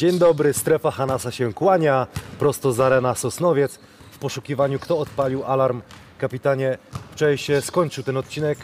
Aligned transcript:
Dzień 0.00 0.18
dobry, 0.18 0.52
strefa 0.52 0.90
Hanasa 0.90 1.30
się 1.30 1.52
kłania, 1.52 2.06
prosto 2.38 2.72
z 2.72 2.80
arena 2.80 3.14
Sosnowiec. 3.14 3.78
W 4.10 4.18
poszukiwaniu 4.18 4.78
kto 4.78 4.98
odpalił 4.98 5.44
alarm. 5.44 5.82
Kapitanie, 6.18 6.78
wczoraj 7.12 7.38
się 7.38 7.60
skończył 7.60 8.04
ten 8.04 8.16
odcinek. 8.16 8.58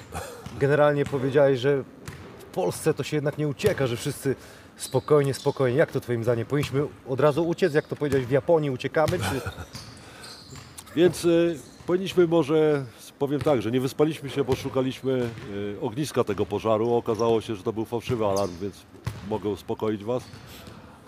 Generalnie 0.58 1.04
powiedziałeś, 1.04 1.60
że 1.60 1.82
w 2.38 2.44
Polsce 2.44 2.94
to 2.94 3.02
się 3.02 3.16
jednak 3.16 3.38
nie 3.38 3.48
ucieka, 3.48 3.86
że 3.86 3.96
wszyscy 3.96 4.36
spokojnie, 4.76 5.34
spokojnie. 5.34 5.78
Jak 5.78 5.92
to 5.92 6.00
twoim 6.00 6.22
zdaniem? 6.24 6.46
Powinniśmy 6.46 6.86
od 7.08 7.20
razu 7.20 7.48
uciec, 7.48 7.74
jak 7.74 7.88
to 7.88 7.96
powiedziałeś, 7.96 8.26
w 8.26 8.30
Japonii 8.30 8.70
uciekamy? 8.70 9.18
Czy... 9.18 9.40
Więc 10.96 11.24
y, 11.24 11.58
powinniśmy 11.86 12.26
może, 12.26 12.84
powiem 13.18 13.40
tak, 13.40 13.62
że 13.62 13.70
nie 13.70 13.80
wyspaliśmy 13.80 14.30
się, 14.30 14.44
bo 14.44 14.54
szukaliśmy 14.54 15.30
y, 15.50 15.76
ogniska 15.80 16.24
tego 16.24 16.46
pożaru. 16.46 16.94
Okazało 16.94 17.40
się, 17.40 17.56
że 17.56 17.62
to 17.62 17.72
był 17.72 17.84
fałszywy 17.84 18.26
alarm, 18.26 18.52
więc 18.60 18.76
mogę 19.28 19.48
uspokoić 19.48 20.04
Was. 20.04 20.22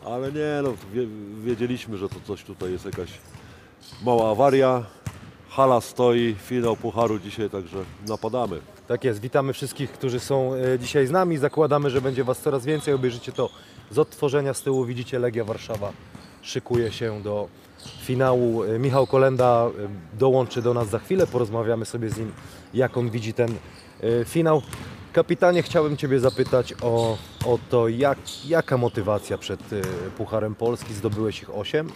Ale 0.04 0.32
nie, 0.32 0.60
no, 0.62 0.74
wie, 0.92 1.06
wiedzieliśmy, 1.44 1.96
że 1.96 2.08
to 2.08 2.16
coś 2.26 2.44
tutaj 2.44 2.72
jest 2.72 2.84
jakaś 2.84 3.10
mała 4.02 4.30
awaria. 4.30 4.84
Hala 5.48 5.80
stoi, 5.80 6.36
finał 6.44 6.76
pucharu 6.76 7.18
dzisiaj, 7.18 7.50
także 7.50 7.76
napadamy. 8.08 8.60
Tak 8.88 9.04
jest, 9.04 9.20
witamy 9.20 9.52
wszystkich, 9.52 9.92
którzy 9.92 10.20
są 10.20 10.54
e, 10.54 10.78
dzisiaj 10.78 11.06
z 11.06 11.10
nami. 11.10 11.38
Zakładamy, 11.38 11.90
że 11.90 12.00
będzie 12.00 12.24
Was 12.24 12.40
coraz 12.40 12.64
więcej. 12.64 12.94
Obejrzycie 12.94 13.32
to 13.32 13.50
z 13.90 13.98
odtworzenia 13.98 14.54
z 14.54 14.62
tyłu. 14.62 14.84
Widzicie, 14.84 15.18
Legia 15.18 15.44
Warszawa 15.44 15.92
szykuje 16.42 16.92
się 16.92 17.22
do 17.22 17.48
finału. 18.02 18.64
E, 18.64 18.78
Michał 18.78 19.06
Kolenda 19.06 19.66
e, 20.14 20.18
dołączy 20.18 20.62
do 20.62 20.74
nas 20.74 20.88
za 20.88 20.98
chwilę. 20.98 21.26
Porozmawiamy 21.26 21.84
sobie 21.84 22.10
z 22.10 22.18
nim, 22.18 22.32
jak 22.74 22.96
on 22.96 23.10
widzi 23.10 23.34
ten 23.34 23.54
finał. 24.24 24.62
Kapitanie, 25.18 25.62
chciałbym 25.62 25.96
Ciebie 25.96 26.20
zapytać 26.20 26.74
o, 26.82 27.18
o 27.46 27.58
to, 27.70 27.88
jak, 27.88 28.18
jaka 28.46 28.76
motywacja 28.76 29.38
przed 29.38 29.72
e, 29.72 29.82
Pucharem 30.16 30.54
Polski. 30.54 30.94
Zdobyłeś 30.94 31.42
ich 31.42 31.56
8. 31.56 31.88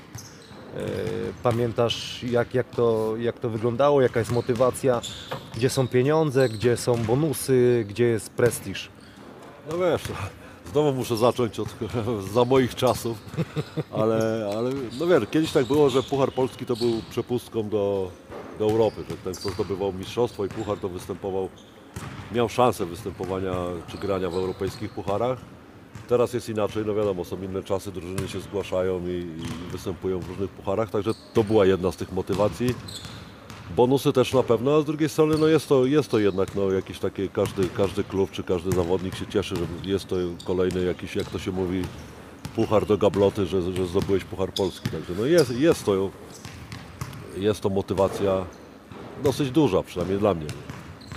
Pamiętasz, 1.43 2.23
jak, 2.23 2.55
jak, 2.55 2.69
to, 2.69 3.15
jak 3.17 3.39
to 3.39 3.51
wyglądało, 3.51 4.03
jaka 4.03 4.19
jest 4.19 4.33
motywacja, 4.33 5.01
gdzie 5.55 5.71
są 5.71 5.89
pieniądze, 5.89 6.49
gdzie 6.49 6.77
są 6.77 6.97
bonusy, 6.97 7.85
gdzie 7.89 8.05
jest 8.05 8.31
prestiż? 8.31 8.91
No 9.71 9.79
wiesz, 9.79 10.03
no, 10.09 10.15
znowu 10.73 10.93
muszę 10.93 11.17
zacząć 11.17 11.61
od 11.61 11.69
za 12.35 12.45
moich 12.45 12.75
czasów, 12.75 13.19
ale, 13.93 14.51
ale 14.59 14.71
no 15.01 15.07
wiesz, 15.07 15.25
kiedyś 15.31 15.53
tak 15.53 15.65
było, 15.65 15.91
że 15.91 16.03
Puchar 16.03 16.33
Polski 16.33 16.67
to 16.67 16.77
był 16.77 17.03
przepustką 17.11 17.69
do, 17.69 18.11
do 18.59 18.65
Europy, 18.65 19.05
że 19.11 19.17
ten 19.17 19.35
kto 19.35 19.51
zdobywał 19.51 19.93
mistrzostwo 19.93 20.45
i 20.45 20.49
puchar 20.49 20.79
to 20.79 20.89
występował, 20.89 21.49
miał 22.33 22.49
szansę 22.49 22.87
występowania 22.87 23.55
czy 23.89 23.99
grania 23.99 24.31
w 24.31 24.35
europejskich 24.35 24.91
pucharach. 24.91 25.39
Teraz 26.09 26.33
jest 26.33 26.49
inaczej, 26.49 26.85
no 26.87 26.95
wiadomo, 26.95 27.25
są 27.25 27.43
inne 27.43 27.63
czasy, 27.63 27.93
drużyny 27.93 28.29
się 28.29 28.41
zgłaszają 28.41 29.01
i, 29.07 29.11
i 29.11 29.73
występują 29.73 30.19
w 30.21 30.29
różnych 30.29 30.51
pucharach, 30.51 30.91
także 30.91 31.11
to 31.35 31.45
była 31.45 31.67
jedna 31.67 31.93
z 31.93 31.97
tych 31.97 32.13
motywacji. 32.13 32.75
Bonusy 33.77 34.13
też 34.13 34.33
na 34.33 34.43
pewno, 34.43 34.77
a 34.77 34.81
z 34.81 34.85
drugiej 34.85 35.09
strony 35.09 35.39
no 35.39 35.47
jest, 35.47 35.69
to, 35.69 35.87
jest 35.87 36.11
to 36.11 36.19
jednak 36.19 36.55
no, 36.55 36.71
jakiś 36.71 36.99
taki, 36.99 37.29
każdy, 37.29 37.69
każdy 37.69 38.05
klub 38.05 38.31
czy 38.31 38.43
każdy 38.43 38.73
zawodnik 38.73 39.15
się 39.15 39.27
cieszy, 39.27 39.57
że 39.57 39.63
jest 39.85 40.07
to 40.07 40.17
kolejny 40.45 40.85
jakiś, 40.85 41.17
jak 41.17 41.31
to 41.31 41.39
się 41.39 41.53
mówi, 41.53 41.83
puchar 42.57 42.87
do 42.87 42.99
gabloty, 42.99 43.47
że, 43.47 43.73
że 43.73 43.87
zdobyłeś 43.87 44.25
puchar 44.25 44.53
polski. 44.53 44.91
Także 44.91 45.13
no 45.19 45.27
jest, 45.27 45.51
jest, 45.51 45.85
to, 45.85 46.11
jest 47.37 47.61
to 47.61 47.69
motywacja 47.69 48.45
dosyć 49.23 49.51
duża, 49.51 49.83
przynajmniej 49.83 50.19
dla 50.19 50.35
mnie. 50.35 50.47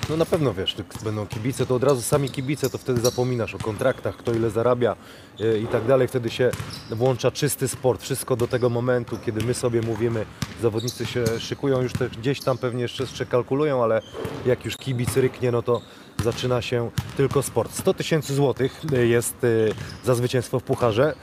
No 0.09 0.17
na 0.17 0.25
pewno 0.25 0.53
wiesz, 0.53 0.75
jak 0.77 1.03
będą 1.03 1.27
kibice, 1.27 1.65
to 1.65 1.75
od 1.75 1.83
razu 1.83 2.01
sami 2.01 2.29
kibice, 2.29 2.69
to 2.69 2.77
wtedy 2.77 3.01
zapominasz 3.01 3.55
o 3.55 3.57
kontraktach, 3.57 4.17
kto 4.17 4.33
ile 4.33 4.49
zarabia 4.49 4.95
e, 5.39 5.57
i 5.57 5.67
tak 5.67 5.85
dalej. 5.85 6.07
Wtedy 6.07 6.29
się 6.29 6.51
włącza 6.91 7.31
czysty 7.31 7.67
sport, 7.67 8.01
wszystko 8.01 8.35
do 8.35 8.47
tego 8.47 8.69
momentu, 8.69 9.17
kiedy 9.25 9.45
my 9.45 9.53
sobie 9.53 9.81
mówimy, 9.81 10.25
zawodnicy 10.61 11.05
się 11.05 11.25
szykują, 11.39 11.81
już 11.81 11.93
też 11.93 12.17
gdzieś 12.17 12.41
tam 12.41 12.57
pewnie 12.57 12.81
jeszcze, 12.81 13.03
jeszcze 13.03 13.25
kalkulują, 13.25 13.83
ale 13.83 14.01
jak 14.45 14.65
już 14.65 14.77
kibic 14.77 15.17
ryknie, 15.17 15.51
no 15.51 15.61
to 15.61 15.81
zaczyna 16.23 16.61
się 16.61 16.91
tylko 17.17 17.43
sport. 17.43 17.73
100 17.73 17.93
tysięcy 17.93 18.35
złotych 18.35 18.81
e, 18.93 19.05
jest 19.05 19.43
e, 19.43 19.47
za 20.05 20.15
zwycięstwo 20.15 20.59
w 20.59 20.63
Pucharze. 20.63 21.15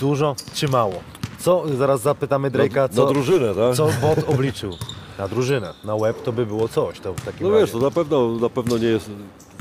Dużo 0.00 0.36
czy 0.54 0.68
mało? 0.68 1.00
Co, 1.38 1.64
zaraz 1.76 2.00
zapytamy 2.00 2.50
Drake'a, 2.50 2.88
co, 2.88 3.04
na 3.04 3.12
drużynę, 3.12 3.54
tak? 3.54 3.74
co 3.74 3.88
bot 4.00 4.18
obliczył? 4.28 4.76
Na 5.18 5.28
drużynę, 5.28 5.74
na 5.84 5.94
łeb 5.94 6.22
to 6.22 6.32
by 6.32 6.46
było 6.46 6.68
coś. 6.68 7.00
To 7.00 7.14
w 7.14 7.20
takim 7.24 7.46
No 7.46 7.50
razie. 7.52 7.60
wiesz, 7.64 7.72
to 7.72 7.78
na 7.78 7.90
pewno, 7.90 8.36
na 8.36 8.48
pewno 8.48 8.78
nie 8.78 8.86
jest. 8.86 9.10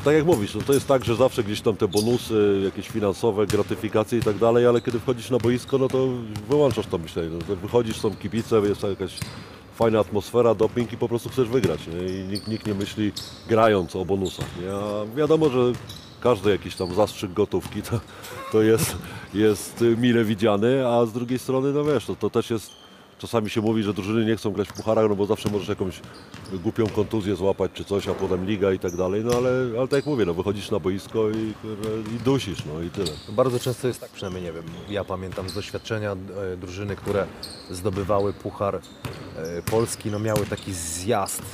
Tak 0.06 0.13
jak 0.15 0.25
mówisz, 0.25 0.56
no 0.56 0.62
to 0.62 0.74
jest 0.74 0.88
tak, 0.88 1.06
że 1.06 1.15
zawsze 1.15 1.44
gdzieś 1.44 1.62
tam 1.62 1.75
te 1.75 1.88
bonusy, 1.88 2.62
jakieś 2.65 2.88
finansowe, 2.89 3.48
gratyfikacje 3.48 4.19
i 4.19 4.21
tak 4.21 4.38
dalej, 4.38 4.65
ale 4.68 4.81
kiedy 4.81 5.00
wchodzisz 5.00 5.30
na 5.30 5.38
boisko, 5.38 5.77
no 5.77 5.88
to 5.88 6.07
wyłączasz 6.50 6.88
to 6.88 6.98
myślenie. 6.98 7.30
No 7.30 7.39
to 7.48 7.56
wychodzisz, 7.56 8.00
są 8.00 8.15
kibice, 8.15 8.59
jest 8.59 8.81
tam 8.81 8.89
jakaś 8.89 9.18
fajna 9.75 10.00
atmosfera, 10.00 10.56
doping 10.56 10.94
i 10.94 10.98
po 10.98 11.07
prostu 11.09 11.30
chcesz 11.30 11.50
wygrać. 11.50 11.80
Nie? 11.88 12.07
I 12.07 12.24
nikt, 12.27 12.48
nikt 12.48 12.68
nie 12.68 12.74
myśli 12.74 13.12
grając 13.50 13.95
o 13.95 14.06
bonusach. 14.06 14.48
Nie? 14.62 14.71
A 14.74 15.15
wiadomo, 15.15 15.50
że 15.50 15.60
każdy 16.21 16.50
jakiś 16.50 16.75
tam 16.75 16.94
zastrzyk 16.95 17.33
gotówki 17.33 17.81
to, 17.81 18.00
to 18.51 18.62
jest, 18.62 18.95
jest 19.33 19.83
mile 19.98 20.24
widziany, 20.25 20.88
a 20.88 21.06
z 21.06 21.12
drugiej 21.13 21.39
strony, 21.39 21.74
no 21.74 21.83
wiesz, 21.83 22.06
to, 22.06 22.15
to 22.15 22.30
też 22.30 22.50
jest 22.50 22.71
Czasami 23.18 23.50
się 23.50 23.62
mówi, 23.62 23.84
że 23.84 23.94
drużyny 23.94 24.25
nie 24.25 24.36
chcą 24.36 24.52
grać 24.52 24.68
w 24.69 24.74
pucharach, 24.74 25.10
no 25.10 25.16
bo 25.16 25.25
zawsze 25.25 25.50
możesz 25.50 25.68
jakąś 25.68 26.02
głupią 26.54 26.88
kontuzję 26.88 27.36
złapać 27.36 27.72
czy 27.74 27.86
coś, 27.86 28.08
a 28.08 28.14
potem 28.14 28.46
liga 28.46 28.72
i 28.72 28.80
tak 28.80 28.96
dalej, 28.96 29.24
no 29.25 29.31
ale, 29.38 29.50
ale 29.78 29.88
tak 29.88 29.98
jak 29.98 30.06
mówię, 30.06 30.25
no 30.25 30.34
wychodzisz 30.34 30.72
na 30.72 30.80
boisko 30.80 31.30
i, 31.30 31.54
i 32.16 32.19
dusisz, 32.25 32.66
no 32.66 32.81
i 32.81 32.90
tyle. 32.90 33.12
Bardzo 33.30 33.60
często 33.60 33.88
jest 33.88 34.00
tak, 34.02 34.10
przynajmniej 34.10 34.44
nie 34.44 34.52
wiem, 34.52 34.64
ja 34.90 35.04
pamiętam 35.04 35.50
z 35.50 35.54
doświadczenia 35.54 36.12
e, 36.12 36.58
drużyny, 36.58 36.96
które 36.96 37.25
zdobywały 37.69 38.34
Puchar 38.34 38.75
e, 38.75 38.81
Polski, 39.62 40.12
no 40.12 40.20
miały 40.20 40.46
taki 40.46 40.74
zjazd 40.74 41.42
e, 41.42 41.46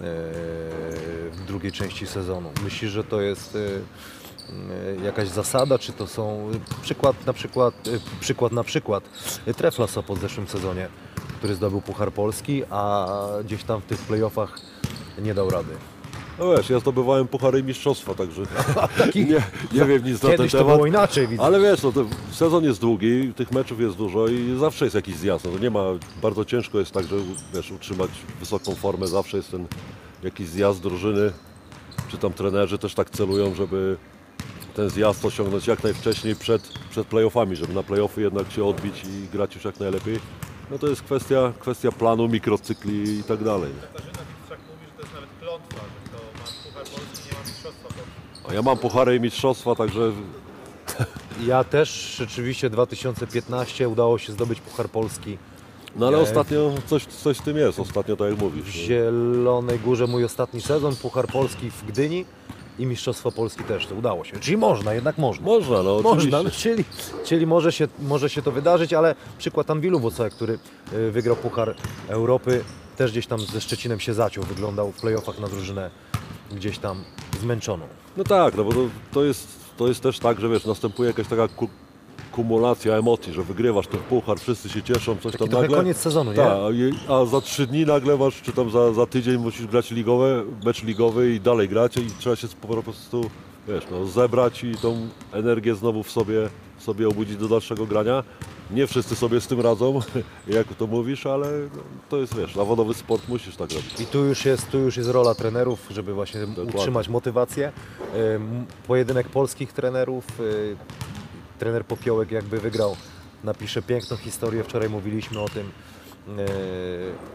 w 0.00 1.44
drugiej 1.46 1.72
części 1.72 2.06
sezonu. 2.06 2.50
Myślisz, 2.64 2.90
że 2.90 3.04
to 3.04 3.20
jest 3.20 3.58
jakaś 5.04 5.28
zasada, 5.28 5.78
czy 5.78 5.92
to 5.92 6.06
są 6.06 6.50
przykład 6.82 7.26
na 7.26 7.32
przykład, 7.32 7.74
e, 7.88 8.20
przykład 8.20 8.52
na 8.52 8.64
przykład 8.64 9.04
Trefla 9.56 9.86
Sopot 9.86 10.18
w 10.18 10.20
zeszłym 10.20 10.46
sezonie, 10.48 10.88
który 11.38 11.54
zdobył 11.54 11.80
Puchar 11.80 12.12
Polski, 12.12 12.62
a 12.70 13.08
gdzieś 13.44 13.64
tam 13.64 13.80
w 13.80 13.84
tych 13.84 13.98
playoffach 13.98 14.60
nie 15.18 15.34
dał 15.34 15.50
rady. 15.50 15.72
No 16.38 16.56
wiesz, 16.56 16.70
ja 16.70 16.78
zdobywałem 16.78 17.28
puchary 17.28 17.58
i 17.58 17.62
mistrzostwa, 17.62 18.14
także 18.14 18.42
nie, 19.14 19.42
nie 19.72 19.84
wiem 19.84 20.04
nic 20.04 20.22
na 20.22 20.28
ten 20.28 20.36
Kiedyś 20.36 20.52
to 20.52 20.58
temat. 20.58 20.74
było 20.74 20.86
inaczej, 20.86 21.28
widzę. 21.28 21.42
Ale 21.42 21.60
wiesz, 21.60 21.82
no, 21.82 21.92
sezon 22.32 22.64
jest 22.64 22.80
długi, 22.80 23.32
tych 23.36 23.52
meczów 23.52 23.80
jest 23.80 23.96
dużo 23.96 24.28
i 24.28 24.56
zawsze 24.58 24.84
jest 24.84 24.94
jakiś 24.94 25.16
zjazd. 25.16 25.44
No, 25.44 25.50
to 25.50 25.58
nie 25.58 25.70
ma, 25.70 25.84
bardzo 26.22 26.44
ciężko 26.44 26.78
jest 26.78 26.92
tak, 26.92 27.06
że 27.06 27.16
wiesz, 27.54 27.70
utrzymać 27.70 28.10
wysoką 28.40 28.74
formę, 28.74 29.06
zawsze 29.06 29.36
jest 29.36 29.50
ten 29.50 29.66
jakiś 30.22 30.48
zjazd 30.48 30.80
drużyny, 30.80 31.32
czy 32.08 32.18
tam 32.18 32.32
trenerzy 32.32 32.78
też 32.78 32.94
tak 32.94 33.10
celują, 33.10 33.54
żeby 33.54 33.96
ten 34.80 34.90
zjazd 34.90 35.24
osiągnąć 35.24 35.66
jak 35.66 35.82
najwcześniej 35.84 36.36
przed, 36.36 36.62
przed 36.90 37.06
playoffami, 37.06 37.56
żeby 37.56 37.74
na 37.74 37.82
playoffy 37.82 38.20
jednak 38.20 38.52
się 38.52 38.64
odbić 38.64 39.04
i 39.04 39.28
grać 39.32 39.54
już 39.54 39.64
jak 39.64 39.80
najlepiej. 39.80 40.20
No 40.70 40.78
to 40.78 40.86
jest 40.86 41.02
kwestia, 41.02 41.52
kwestia 41.58 41.92
planu, 41.92 42.28
mikrocykli 42.28 43.18
i 43.18 43.22
tak 43.24 43.44
dalej. 43.44 43.72
Katarzyna 43.82 44.12
Witczak 44.12 44.58
mówi, 44.70 44.86
że 44.86 44.92
to 44.96 45.02
jest 45.02 45.14
nawet 45.14 45.30
klątwa, 45.40 45.76
że 45.76 46.12
ma 46.12 46.44
Puchar 46.64 46.84
Polski, 46.84 47.28
nie 47.28 47.38
ma 47.38 47.44
Mistrzostwa 47.46 47.88
Polski. 47.88 48.50
A 48.50 48.54
ja 48.54 48.62
mam 48.62 48.78
puchary 48.78 49.16
i 49.16 49.20
mistrzostwa, 49.20 49.74
także 49.74 50.12
Ja 51.50 51.64
też 51.64 52.16
rzeczywiście 52.18 52.70
2015 52.70 53.88
udało 53.88 54.18
się 54.18 54.32
zdobyć 54.32 54.60
Puchar 54.60 54.88
Polski 54.88 55.38
No 55.96 56.06
ale 56.06 56.16
Nie. 56.16 56.22
ostatnio 56.22 56.72
coś, 56.86 57.06
coś 57.06 57.38
w 57.38 57.42
tym 57.42 57.56
jest, 57.56 57.80
ostatnio 57.80 58.16
tak 58.16 58.28
jak 58.28 58.38
w 58.38 58.42
mówisz. 58.42 58.66
no. 58.66 58.72
Zielonej 58.72 59.78
Górze 59.78 60.06
mój 60.06 60.24
ostatni 60.24 60.60
sezon, 60.60 60.96
Puchar 60.96 61.26
Polski 61.26 61.70
w 61.70 61.84
Gdyni 61.84 62.24
i 62.80 62.86
Mistrzostwo 62.86 63.32
Polski 63.32 63.64
też 63.64 63.86
to 63.86 63.94
udało 63.94 64.24
się. 64.24 64.40
Czyli 64.40 64.56
można, 64.56 64.94
jednak 64.94 65.18
można. 65.18 65.46
Można, 65.46 65.82
no 65.82 66.00
Można, 66.02 66.38
oczywiście. 66.38 66.62
czyli, 66.62 66.84
czyli 67.24 67.46
może, 67.46 67.72
się, 67.72 67.88
może 67.98 68.30
się 68.30 68.42
to 68.42 68.52
wydarzyć, 68.52 68.92
ale 68.92 69.14
przykład 69.38 69.70
Anwilu 69.70 70.00
Włocławek, 70.00 70.34
który 70.34 70.58
y, 70.92 71.10
wygrał 71.10 71.36
Puchar 71.36 71.74
Europy, 72.08 72.64
też 72.96 73.10
gdzieś 73.10 73.26
tam 73.26 73.40
ze 73.40 73.60
Szczecinem 73.60 74.00
się 74.00 74.14
zaciął, 74.14 74.44
wyglądał 74.44 74.92
w 74.92 75.00
playoffach 75.00 75.38
na 75.38 75.48
drużynę 75.48 75.90
gdzieś 76.52 76.78
tam 76.78 77.04
zmęczoną. 77.40 77.86
No 78.16 78.24
tak, 78.24 78.54
no 78.54 78.64
bo 78.64 78.72
to, 78.72 78.80
to, 79.12 79.24
jest, 79.24 79.48
to 79.76 79.88
jest 79.88 80.00
też 80.00 80.18
tak, 80.18 80.40
że 80.40 80.48
wiesz, 80.48 80.64
następuje 80.64 81.06
jakaś 81.06 81.26
taka 81.26 81.48
kumulacja 82.32 82.94
emocji, 82.94 83.32
że 83.32 83.42
wygrywasz 83.42 83.86
ten 83.86 84.00
puchar, 84.00 84.40
wszyscy 84.40 84.68
się 84.68 84.82
cieszą, 84.82 85.16
coś 85.16 85.32
Taki 85.32 85.48
tam 85.50 85.62
nagle. 85.62 85.76
koniec 85.76 85.96
sezonu, 85.96 86.30
nie? 86.30 86.36
Tak, 86.36 86.48
a 87.08 87.24
za 87.24 87.40
trzy 87.40 87.66
dni 87.66 87.86
nagle 87.86 88.16
masz, 88.16 88.42
czy 88.42 88.52
tam 88.52 88.70
za, 88.70 88.92
za 88.92 89.06
tydzień 89.06 89.36
musisz 89.38 89.66
grać 89.66 89.90
ligowe, 89.90 90.44
mecz 90.64 90.82
ligowy 90.82 91.34
i 91.34 91.40
dalej 91.40 91.68
grać 91.68 91.96
i 91.96 92.06
trzeba 92.18 92.36
się 92.36 92.48
po 92.48 92.82
prostu, 92.82 93.30
wiesz, 93.68 93.84
no, 93.90 94.06
zebrać 94.06 94.64
i 94.64 94.74
tą 94.74 95.08
energię 95.32 95.74
znowu 95.74 96.02
w 96.02 96.10
sobie, 96.10 96.48
w 96.78 96.82
sobie 96.82 97.08
obudzić 97.08 97.36
do 97.36 97.48
dalszego 97.48 97.86
grania. 97.86 98.24
Nie 98.70 98.86
wszyscy 98.86 99.16
sobie 99.16 99.40
z 99.40 99.46
tym 99.46 99.60
radzą, 99.60 100.00
jak 100.48 100.66
to 100.74 100.86
mówisz, 100.86 101.26
ale 101.26 101.46
no, 101.76 101.82
to 102.08 102.16
jest, 102.16 102.36
wiesz, 102.36 102.54
zawodowy 102.54 102.94
sport, 102.94 103.28
musisz 103.28 103.56
tak 103.56 103.70
robić. 103.70 104.00
I 104.00 104.06
tu 104.06 104.24
już 104.24 104.44
jest, 104.44 104.70
tu 104.70 104.78
już 104.78 104.96
jest 104.96 105.10
rola 105.10 105.34
trenerów, 105.34 105.86
żeby 105.90 106.14
właśnie 106.14 106.40
utrzymać 106.74 107.08
motywację. 107.08 107.72
Pojedynek 108.86 109.28
polskich 109.28 109.72
trenerów, 109.72 110.40
y, 110.40 110.76
trener 111.60 111.84
Popiołek 111.84 112.30
jakby 112.30 112.60
wygrał, 112.60 112.96
napisze 113.44 113.82
piękną 113.82 114.16
historię. 114.16 114.64
Wczoraj 114.64 114.88
mówiliśmy 114.88 115.40
o 115.40 115.48
tym. 115.48 115.70
E, 116.38 116.46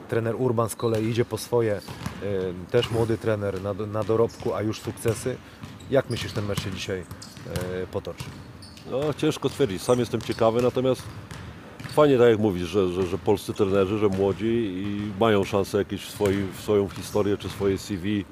trener 0.10 0.36
Urban 0.38 0.70
z 0.70 0.76
kolei 0.76 1.06
idzie 1.06 1.26
po 1.26 1.38
swoje, 1.38 1.74
e, 1.76 1.82
też 2.72 2.92
młody 2.92 3.18
trener 3.18 3.62
na, 3.62 3.74
na 3.74 4.04
dorobku, 4.04 4.54
a 4.54 4.62
już 4.62 4.80
sukcesy. 4.80 5.38
Jak 5.90 6.10
myślisz, 6.10 6.32
ten 6.32 6.46
mecz 6.46 6.64
się 6.64 6.72
dzisiaj 6.72 7.00
e, 7.00 7.88
potoczy? 7.88 8.24
No, 8.92 9.14
ciężko 9.14 9.50
stwierdzić, 9.50 9.82
sam 9.82 10.00
jestem 10.00 10.22
ciekawy, 10.22 10.62
natomiast 10.62 11.02
fajnie 11.90 12.18
tak 12.18 12.30
jak 12.30 12.40
mówisz, 12.40 12.68
że, 12.68 12.92
że, 12.92 13.08
że 13.08 13.18
polscy 13.18 13.54
trenerzy, 13.54 13.98
że 13.98 14.08
młodzi 14.08 14.84
i 14.86 15.12
mają 15.20 15.44
szansę 15.44 15.78
jakieś 15.78 16.06
w, 16.06 16.20
w 16.58 16.62
swoją 16.62 16.90
historię 16.90 17.38
czy 17.38 17.50
swoje 17.50 17.78
CV 17.78 18.26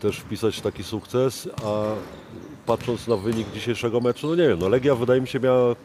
też 0.00 0.18
wpisać 0.18 0.60
taki 0.60 0.84
sukces, 0.84 1.48
a 1.64 1.94
patrząc 2.66 3.08
na 3.08 3.16
wynik 3.16 3.52
dzisiejszego 3.52 4.00
meczu, 4.00 4.28
no 4.28 4.34
nie 4.34 4.48
wiem, 4.48 4.58
no 4.58 4.68
Legia 4.68 4.94
wydaje 4.94 5.20
mi 5.20 5.28
się 5.28 5.40
miała 5.40 5.76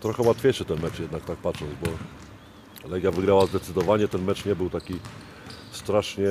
trochę 0.00 0.22
łatwiejszy 0.22 0.64
ten 0.64 0.82
mecz 0.82 0.98
jednak 1.00 1.24
tak 1.24 1.36
patrząc, 1.36 1.70
bo 1.84 1.90
Legia 2.88 3.10
wygrała 3.10 3.46
zdecydowanie, 3.46 4.08
ten 4.08 4.24
mecz 4.24 4.44
nie 4.44 4.56
był 4.56 4.70
taki 4.70 4.94
strasznie 5.72 6.28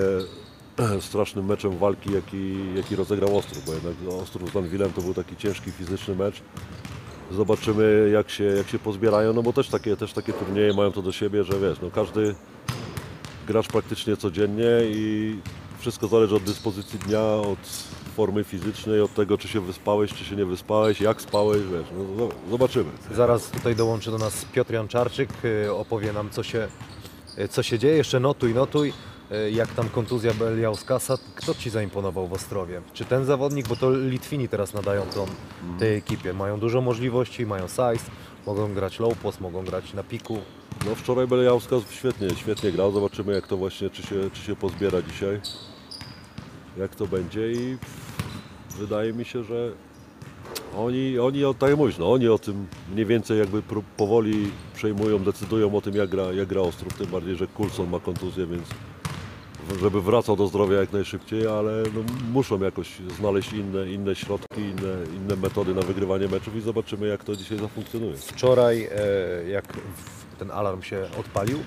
strasznym 1.00 1.46
meczem 1.46 1.78
walki, 1.78 2.14
jaki, 2.14 2.56
jaki 2.76 2.96
rozegrał 2.96 3.38
Ostrów, 3.38 3.66
bo 3.66 3.74
jednak 3.74 3.94
Ostrów 4.22 4.50
z 4.50 4.54
Danwilem 4.54 4.94
to 4.94 5.02
był 5.02 5.14
taki 5.14 5.36
ciężki 5.36 5.72
fizyczny 5.72 6.16
mecz. 6.16 6.42
Zobaczymy 7.32 8.10
jak 8.14 8.30
się, 8.30 8.44
jak 8.44 8.70
się 8.70 8.80
pozbierają, 8.80 9.34
no 9.34 9.44
bo 9.44 9.54
też 9.54 9.70
takie, 9.70 9.98
też 9.98 10.14
takie 10.14 10.34
turnieje 10.34 10.74
mają 10.74 10.92
to 10.92 11.02
do 11.02 11.12
siebie, 11.12 11.44
że 11.44 11.60
wiesz, 11.60 11.78
no 11.82 11.92
każdy 11.92 12.36
gracz 13.48 13.68
praktycznie 13.68 14.18
codziennie 14.18 14.70
i 14.92 15.36
wszystko 15.80 16.08
zależy 16.08 16.36
od 16.36 16.44
dyspozycji 16.44 17.00
dnia, 17.00 17.22
od 17.24 17.60
formy 18.18 18.44
fizycznej, 18.44 19.02
od 19.02 19.14
tego 19.14 19.38
czy 19.38 19.48
się 19.48 19.60
wyspałeś, 19.62 20.14
czy 20.14 20.26
się 20.26 20.36
nie 20.36 20.46
wyspałeś, 20.46 21.02
jak 21.02 21.22
spałeś, 21.22 21.62
wiesz, 21.62 21.88
no 21.98 22.26
zo- 22.26 22.32
zobaczymy. 22.50 22.90
Zaraz 23.16 23.48
tutaj 23.50 23.76
dołączy 23.76 24.12
do 24.12 24.18
nas 24.18 24.46
Piotr 24.46 24.74
Janczarczyk, 24.74 25.30
y, 25.46 25.74
opowie 25.74 26.14
nam 26.14 26.30
co 26.30 26.44
się, 26.44 26.68
y, 27.40 27.48
co 27.48 27.64
się 27.64 27.80
dzieje. 27.80 27.98
Jeszcze 27.98 28.20
notuj, 28.20 28.54
notuj. 28.54 28.94
y, 29.32 29.52
Jak 29.52 29.70
tam 29.74 29.90
kontuzja 29.90 30.34
Beliauskasa, 30.34 31.18
kto 31.36 31.56
Ci 31.56 31.70
zaimponował 31.70 32.28
w 32.28 32.34
Ostrowie? 32.34 32.82
Czy 32.94 33.06
ten 33.06 33.26
zawodnik, 33.26 33.68
bo 33.68 33.76
to 33.76 33.92
Litwini 33.92 34.50
teraz 34.50 34.74
nadają 34.74 35.02
tą, 35.06 35.26
tej 35.80 35.98
ekipie. 35.98 36.34
Mają 36.34 36.60
dużo 36.60 36.82
możliwości, 36.82 37.46
mają 37.46 37.68
size, 37.68 38.06
mogą 38.46 38.74
grać 38.74 39.00
low 39.00 39.18
post, 39.18 39.42
mogą 39.42 39.66
grać 39.66 39.94
na 39.94 40.04
piku. 40.04 40.38
No 40.86 40.96
wczoraj 40.96 41.28
Belejauskas 41.28 41.82
świetnie, 41.92 42.30
świetnie 42.36 42.72
grał, 42.72 42.92
zobaczymy 42.92 43.34
jak 43.34 43.48
to 43.48 43.58
właśnie, 43.58 43.90
czy 43.90 44.02
się, 44.04 44.16
czy 44.34 44.42
się 44.42 44.56
pozbiera 44.56 45.02
dzisiaj, 45.02 45.42
jak 46.80 46.96
to 46.96 47.08
będzie 47.08 47.52
i 47.52 47.78
wydaje 48.80 49.14
mi 49.14 49.26
się, 49.26 49.44
że 49.44 49.72
oni, 50.78 51.20
oni 51.20 51.42
tak 51.60 51.70
jak 51.70 51.80
mówisz, 51.80 51.98
no, 51.98 52.12
oni 52.12 52.28
o 52.28 52.40
tym 52.40 52.68
mniej 52.92 53.06
więcej 53.06 53.40
jakby 53.40 53.62
powoli 53.98 54.52
przejmują, 54.74 55.20
decydują 55.20 55.76
o 55.76 55.82
tym 55.82 55.96
jak 55.96 56.10
gra, 56.10 56.24
jak 56.24 56.48
gra 56.48 56.62
Ostrów, 56.62 56.94
tym 56.94 57.08
bardziej, 57.08 57.36
że 57.36 57.48
Coulson 57.48 57.90
ma 57.90 58.00
kontuzję, 58.00 58.48
więc 58.48 58.68
żeby 59.82 60.02
wracał 60.02 60.36
do 60.36 60.48
zdrowia 60.48 60.80
jak 60.80 60.94
najszybciej, 60.94 61.48
ale 61.48 61.84
no, 61.94 62.02
muszą 62.34 62.60
jakoś 62.60 62.98
znaleźć 63.18 63.54
inne, 63.54 63.92
inne 63.92 64.16
środki, 64.16 64.62
inne, 64.62 65.18
inne 65.18 65.36
metody 65.36 65.74
na 65.74 65.82
wygrywanie 65.82 66.28
meczów 66.28 66.56
i 66.56 66.62
zobaczymy 66.62 67.08
jak 67.08 67.24
to 67.24 67.36
dzisiaj 67.36 67.60
zafunkcjonuje. 67.60 68.18
Wczoraj, 68.18 68.90
e, 68.92 69.50
jak 69.50 69.66
ten 70.40 70.52
alarm 70.52 70.82
się 70.82 71.08
odpalił, 71.20 71.60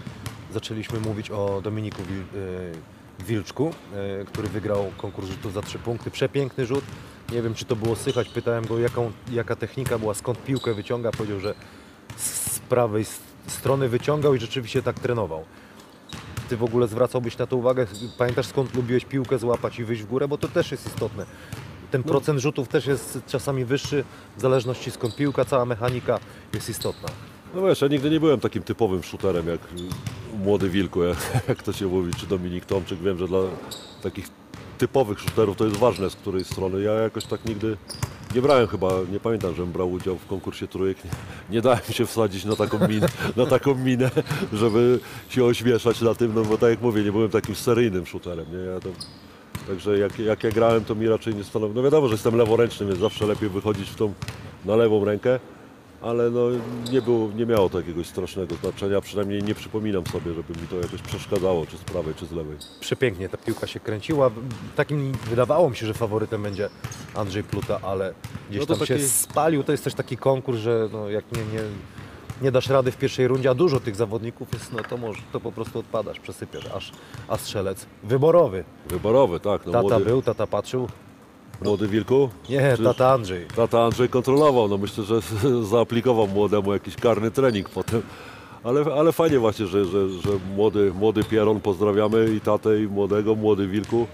zaczęliśmy 0.52 1.00
mówić 1.00 1.30
o 1.30 1.60
Dominiku 1.64 2.02
Wil, 2.02 2.20
e, 2.20 2.99
Wilczku, 3.24 3.74
e, 3.94 4.24
który 4.24 4.48
wygrał 4.48 4.92
konkurs 4.96 5.28
rzutów 5.28 5.52
za 5.52 5.62
trzy 5.62 5.78
punkty. 5.78 6.10
Przepiękny 6.10 6.66
rzut. 6.66 6.84
Nie 7.32 7.42
wiem, 7.42 7.54
czy 7.54 7.64
to 7.64 7.76
było 7.76 7.96
słychać. 7.96 8.28
Pytałem 8.28 8.66
go, 8.66 8.78
jaką, 8.78 9.12
jaka 9.32 9.56
technika 9.56 9.98
była, 9.98 10.14
skąd 10.14 10.44
piłkę 10.44 10.74
wyciąga. 10.74 11.10
Powiedział, 11.10 11.40
że 11.40 11.54
z 12.16 12.58
prawej 12.58 13.04
strony 13.46 13.88
wyciągał 13.88 14.34
i 14.34 14.40
rzeczywiście 14.40 14.82
tak 14.82 14.98
trenował. 14.98 15.44
Ty 16.48 16.56
w 16.56 16.64
ogóle 16.64 16.88
zwracałbyś 16.88 17.38
na 17.38 17.46
to 17.46 17.56
uwagę? 17.56 17.86
Pamiętasz 18.18 18.46
skąd 18.46 18.74
lubiłeś 18.74 19.04
piłkę 19.04 19.38
złapać 19.38 19.78
i 19.78 19.84
wyjść 19.84 20.02
w 20.02 20.06
górę? 20.06 20.28
Bo 20.28 20.38
to 20.38 20.48
też 20.48 20.70
jest 20.70 20.86
istotne. 20.86 21.26
Ten 21.90 22.02
procent 22.02 22.40
rzutów 22.40 22.68
też 22.68 22.86
jest 22.86 23.18
czasami 23.26 23.64
wyższy, 23.64 24.04
w 24.36 24.40
zależności 24.40 24.90
skąd 24.90 25.16
piłka, 25.16 25.44
cała 25.44 25.64
mechanika 25.64 26.18
jest 26.54 26.68
istotna. 26.68 27.08
No 27.54 27.62
wiesz, 27.62 27.80
ja 27.80 27.88
nigdy 27.88 28.10
nie 28.10 28.20
byłem 28.20 28.40
takim 28.40 28.62
typowym 28.62 29.02
shooterem 29.02 29.48
jak 29.48 29.60
młody 30.44 30.68
Wilku, 30.68 31.02
jak, 31.48 31.62
to 31.62 31.72
się 31.72 31.86
mówi, 31.86 32.14
czy 32.14 32.26
Dominik 32.26 32.64
Tomczyk. 32.64 32.98
Wiem, 32.98 33.18
że 33.18 33.28
dla 33.28 33.38
takich 34.02 34.28
typowych 34.78 35.20
shooterów 35.20 35.56
to 35.56 35.64
jest 35.64 35.76
ważne 35.76 36.10
z 36.10 36.16
której 36.16 36.44
strony. 36.44 36.82
Ja 36.82 36.92
jakoś 36.92 37.24
tak 37.24 37.44
nigdy 37.44 37.76
nie 38.34 38.42
brałem 38.42 38.66
chyba, 38.66 38.90
nie 39.12 39.20
pamiętam, 39.20 39.54
żebym 39.54 39.72
brał 39.72 39.92
udział 39.92 40.16
w 40.16 40.26
konkursie 40.26 40.68
trójek. 40.68 41.04
Nie, 41.04 41.10
nie 41.50 41.62
dałem 41.62 41.80
się 41.90 42.06
wsadzić 42.06 42.44
na 42.44 42.56
taką, 42.56 42.88
minę, 42.88 43.08
na 43.36 43.46
taką 43.46 43.74
minę, 43.74 44.10
żeby 44.52 45.00
się 45.28 45.44
ośmieszać 45.44 46.00
na 46.00 46.14
tym, 46.14 46.34
no 46.34 46.42
bo 46.42 46.58
tak 46.58 46.70
jak 46.70 46.80
mówię, 46.80 47.02
nie 47.02 47.12
byłem 47.12 47.30
takim 47.30 47.54
seryjnym 47.54 48.06
shooterem. 48.06 48.46
Nie? 48.52 48.58
Ja 48.58 48.80
to, 48.80 48.88
Także 49.68 49.98
jak, 49.98 50.18
jak 50.18 50.44
ja 50.44 50.50
grałem, 50.50 50.84
to 50.84 50.94
mi 50.94 51.08
raczej 51.08 51.34
nie 51.34 51.44
stanowiło. 51.44 51.76
No 51.76 51.82
wiadomo, 51.82 52.08
że 52.08 52.14
jestem 52.14 52.36
leworęczny, 52.36 52.86
więc 52.86 52.98
zawsze 52.98 53.26
lepiej 53.26 53.48
wychodzić 53.48 53.90
w 53.90 53.94
tą 53.94 54.12
na 54.64 54.76
lewą 54.76 55.04
rękę, 55.04 55.40
ale 56.02 56.30
no 56.30 56.40
nie, 56.92 57.02
było, 57.02 57.28
nie 57.36 57.46
miało 57.46 57.68
to 57.68 57.78
jakiegoś 57.78 58.06
strasznego 58.06 58.54
znaczenia, 58.54 59.00
przynajmniej 59.00 59.42
nie 59.42 59.54
przypominam 59.54 60.06
sobie, 60.06 60.34
żeby 60.34 60.60
mi 60.60 60.68
to 60.68 60.76
jakoś 60.76 61.02
przeszkadzało, 61.02 61.66
czy 61.66 61.76
z 61.76 61.80
prawej, 61.80 62.14
czy 62.14 62.26
z 62.26 62.32
lewej. 62.32 62.56
Przepięknie 62.80 63.28
ta 63.28 63.36
piłka 63.36 63.66
się 63.66 63.80
kręciła. 63.80 64.30
Takim 64.76 65.12
wydawało 65.12 65.70
mi 65.70 65.76
się, 65.76 65.86
że 65.86 65.94
faworytem 65.94 66.42
będzie 66.42 66.68
Andrzej 67.14 67.44
Pluta, 67.44 67.80
ale 67.82 68.14
gdzieś 68.50 68.60
No 68.60 68.66
to 68.66 68.76
tam 68.76 68.86
się 68.86 68.94
taki- 68.94 69.06
spalił. 69.08 69.64
To 69.64 69.72
jest 69.72 69.84
też 69.84 69.94
taki 69.94 70.16
konkurs, 70.16 70.58
że 70.58 70.88
no, 70.92 71.08
jak 71.10 71.32
nie, 71.32 71.38
nie, 71.38 71.62
nie 72.42 72.52
dasz 72.52 72.68
rady 72.68 72.92
w 72.92 72.96
pierwszej 72.96 73.28
rundzie, 73.28 73.50
a 73.50 73.54
dużo 73.54 73.80
tych 73.80 73.96
zawodników 73.96 74.48
jest, 74.52 74.72
no 74.72 74.78
to 74.90 74.96
może 74.96 75.22
to 75.32 75.40
po 75.40 75.52
prostu 75.52 75.78
odpadasz, 75.78 76.20
przesypiesz, 76.20 76.66
aż, 76.74 76.92
a 77.28 77.36
strzelec 77.36 77.86
wyborowy. 78.02 78.64
Wyborowy, 78.88 79.40
tak. 79.40 79.66
No, 79.66 79.72
Tata 79.72 79.82
młody, 79.82 80.04
był, 80.04 80.22
tata 80.22 80.46
patrzył. 80.46 80.88
Młody 81.62 81.88
Wilku? 81.88 82.28
Nie, 82.48 82.76
Czy- 82.76 82.84
tata 82.84 83.12
Andrzej. 83.12 83.46
Tata 83.56 83.84
Andrzej 83.84 84.08
kontrolował, 84.08 84.68
no 84.68 84.78
myślę, 84.78 85.04
że 85.04 85.20
zaaplikował 85.70 86.28
młodemu 86.28 86.72
jakiś 86.72 86.96
karny 86.96 87.30
trening 87.30 87.68
potem. 87.68 88.02
Ale, 88.64 88.84
ale 88.94 89.12
fajnie 89.12 89.38
właśnie, 89.38 89.66
że, 89.66 89.84
że, 89.84 90.08
że 90.08 90.30
młody, 90.56 90.92
młody 90.94 91.24
Pieron 91.24 91.60
pozdrawiamy 91.60 92.34
i 92.34 92.40
tatę 92.40 92.82
i 92.82 92.86
młodego, 92.86 93.34
młody 93.34 93.66
Wilku. 93.66 94.06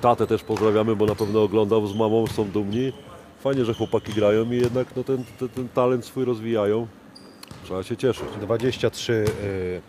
Tatę 0.00 0.26
też 0.26 0.42
pozdrawiamy, 0.42 0.96
bo 0.96 1.06
na 1.06 1.14
pewno 1.14 1.42
oglądał 1.42 1.86
z 1.86 1.96
mamą, 1.96 2.26
są 2.26 2.50
dumni. 2.50 2.92
Fajnie, 3.40 3.64
że 3.64 3.74
chłopaki 3.74 4.12
grają 4.12 4.52
i 4.52 4.56
jednak 4.56 4.86
no, 4.96 5.04
ten, 5.04 5.24
ten, 5.38 5.48
ten 5.48 5.68
talent 5.68 6.04
swój 6.04 6.24
rozwijają. 6.24 6.86
Trzeba 7.64 7.82
się 7.82 7.96
cieszyć. 7.96 8.26
23 8.40 9.12
y, 9.12 9.80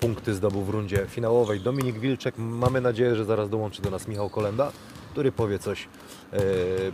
punkty 0.00 0.34
zdobył 0.34 0.62
w 0.62 0.68
rundzie 0.68 1.06
finałowej 1.08 1.60
Dominik 1.60 1.98
Wilczek. 1.98 2.34
Mamy 2.38 2.80
nadzieję, 2.80 3.16
że 3.16 3.24
zaraz 3.24 3.50
dołączy 3.50 3.82
do 3.82 3.90
nas 3.90 4.08
Michał 4.08 4.30
Kolenda, 4.30 4.72
który 5.12 5.32
powie 5.32 5.58
coś 5.58 5.88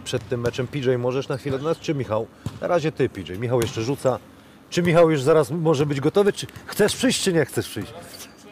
przed 0.05 0.29
tym 0.29 0.41
meczem. 0.41 0.67
PJ, 0.67 0.91
możesz 0.99 1.29
na 1.29 1.37
chwilę 1.37 1.59
do 1.59 1.64
nas, 1.64 1.79
czy 1.79 1.95
Michał? 1.95 2.26
Na 2.61 2.67
razie 2.67 2.93
ty, 2.93 3.09
PJ. 3.09 3.38
Michał 3.38 3.61
jeszcze 3.61 3.83
rzuca. 3.83 4.19
Czy 4.71 4.83
Michał 4.83 5.11
już 5.11 5.23
zaraz 5.23 5.50
może 5.50 5.87
być 5.87 6.00
gotowy? 6.00 6.33
Czy 6.33 6.47
chcesz 6.67 6.97
przyjść, 6.97 7.23
czy 7.23 7.33
nie 7.33 7.45
chcesz 7.45 7.69
przyjść? 7.69 7.95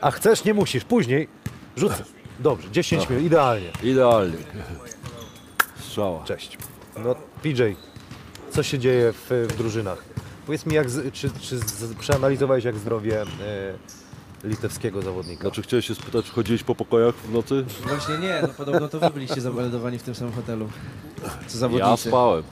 A 0.00 0.10
chcesz, 0.10 0.44
nie 0.44 0.54
musisz. 0.54 0.84
Później 0.84 1.28
rzucę. 1.76 2.04
Dobrze, 2.40 2.70
10 2.70 3.10
minut, 3.10 3.24
idealnie. 3.24 3.70
Idealnie. 3.82 4.36
Strzała. 5.80 6.24
Cześć. 6.24 6.58
No, 7.04 7.14
PJ, 7.42 7.62
co 8.50 8.62
się 8.62 8.78
dzieje 8.78 9.12
w, 9.12 9.48
w 9.48 9.56
drużynach? 9.56 10.04
Powiedz 10.46 10.66
mi, 10.66 10.74
jak 10.74 10.86
czy, 11.12 11.30
czy 11.30 11.58
z, 11.58 11.94
przeanalizowałeś 11.94 12.64
jak 12.64 12.76
zdrowie 12.76 13.22
e, 13.22 13.26
litewskiego 14.44 15.02
zawodnika? 15.02 15.42
Znaczy 15.42 15.62
chciałeś 15.62 15.86
się 15.86 15.94
spytać, 15.94 16.24
czy 16.26 16.32
chodziłeś 16.32 16.62
po 16.62 16.74
pokojach 16.74 17.14
w 17.14 17.32
nocy? 17.32 17.64
Właśnie 17.86 18.18
nie, 18.18 18.38
no 18.42 18.48
podobno 18.48 18.88
to 18.88 19.00
wy 19.00 19.10
byliście 19.10 19.40
zameldowani 19.40 19.98
w 19.98 20.02
tym 20.02 20.14
samym 20.14 20.32
hotelu. 20.34 20.68
Co 21.22 21.28
Ja 21.46 21.48
zawodnicy. 21.48 22.08
spałem. 22.08 22.42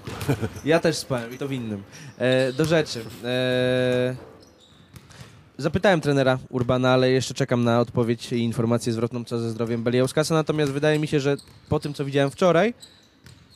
Ja 0.64 0.80
też 0.80 0.96
spałem 0.96 1.34
i 1.34 1.38
to 1.38 1.48
w 1.48 1.52
innym. 1.52 1.82
E, 2.18 2.52
do 2.52 2.64
rzeczy. 2.64 3.04
E, 3.24 4.16
zapytałem 5.58 6.00
trenera 6.00 6.38
Urbana, 6.48 6.90
ale 6.92 7.10
jeszcze 7.10 7.34
czekam 7.34 7.64
na 7.64 7.80
odpowiedź 7.80 8.32
i 8.32 8.38
informację 8.38 8.92
zwrotną 8.92 9.24
co 9.24 9.38
ze 9.38 9.50
zdrowiem 9.50 9.82
Beliauskasa, 9.82 10.34
natomiast 10.34 10.72
wydaje 10.72 10.98
mi 10.98 11.08
się, 11.08 11.20
że 11.20 11.36
po 11.68 11.80
tym 11.80 11.94
co 11.94 12.04
widziałem 12.04 12.30
wczoraj, 12.30 12.74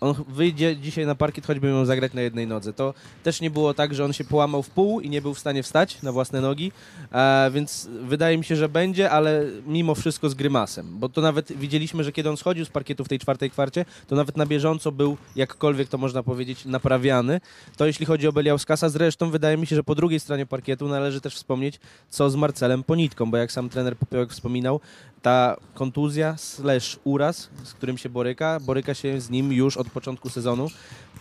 on 0.04 0.14
wyjdzie 0.28 0.76
dzisiaj 0.76 1.06
na 1.06 1.14
parkiet, 1.14 1.46
choćby 1.46 1.68
miał 1.68 1.84
zagrać 1.84 2.12
na 2.12 2.20
jednej 2.20 2.46
nodze. 2.46 2.73
To 2.73 2.94
też 3.23 3.40
nie 3.40 3.50
było 3.50 3.75
tak, 3.75 3.94
że 3.94 4.04
on 4.04 4.12
się 4.12 4.25
połamał 4.25 4.62
w 4.62 4.70
pół 4.70 5.00
i 5.00 5.11
nie 5.11 5.23
był 5.23 5.34
w 5.34 5.38
stanie 5.38 5.62
wstać 5.62 6.02
na 6.02 6.12
własne 6.12 6.40
nogi, 6.40 6.73
e, 7.12 7.50
więc 7.54 7.88
wydaje 8.02 8.38
mi 8.38 8.44
się, 8.44 8.56
że 8.56 8.68
będzie, 8.68 9.11
ale 9.11 9.44
mimo 9.66 9.94
wszystko 9.94 10.30
z 10.30 10.34
grymasem, 10.34 10.87
bo 10.99 11.08
to 11.08 11.20
nawet 11.20 11.52
widzieliśmy, 11.52 12.04
że 12.04 12.12
kiedy 12.12 12.30
on 12.30 12.37
schodził 12.37 12.64
z 12.64 12.68
parkietu 12.68 13.04
w 13.04 13.08
tej 13.08 13.18
czwartej 13.18 13.50
kwarcie, 13.50 13.84
to 14.06 14.16
nawet 14.16 14.37
na 14.37 14.46
bieżąco 14.46 14.92
był, 14.92 15.16
jakkolwiek 15.37 15.88
to 15.88 15.99
można 15.99 16.23
powiedzieć, 16.23 16.64
naprawiany. 16.64 17.40
To 17.76 17.87
jeśli 17.87 18.06
chodzi 18.06 18.28
o 18.28 18.32
Beliauskasa, 18.32 18.88
zresztą 18.88 19.30
wydaje 19.30 19.56
mi 19.56 19.66
się, 19.66 19.76
że 19.76 19.84
po 19.84 19.94
drugiej 19.94 20.20
stronie 20.20 20.46
parkietu 20.46 20.88
należy 20.88 21.20
też 21.20 21.34
wspomnieć, 21.34 21.80
co 22.08 22.30
z 22.30 22.37
Marcelem 22.37 22.82
Ponitką, 22.82 23.30
bo 23.30 23.37
jak 23.37 23.52
sam 23.52 23.68
trener 23.68 23.96
Popiołek 23.96 24.30
wspominał, 24.30 24.80
ta 25.25 25.57
kontuzja 25.75 26.37
slash 26.37 26.99
uraz, 27.04 27.49
z 27.64 27.73
którym 27.73 27.99
się 27.99 28.09
boryka, 28.09 28.61
boryka 28.61 28.95
się 28.95 29.21
z 29.21 29.31
nim 29.31 29.52
już 29.52 29.76
od 29.76 29.90
początku 29.90 30.28
sezonu. 30.28 30.71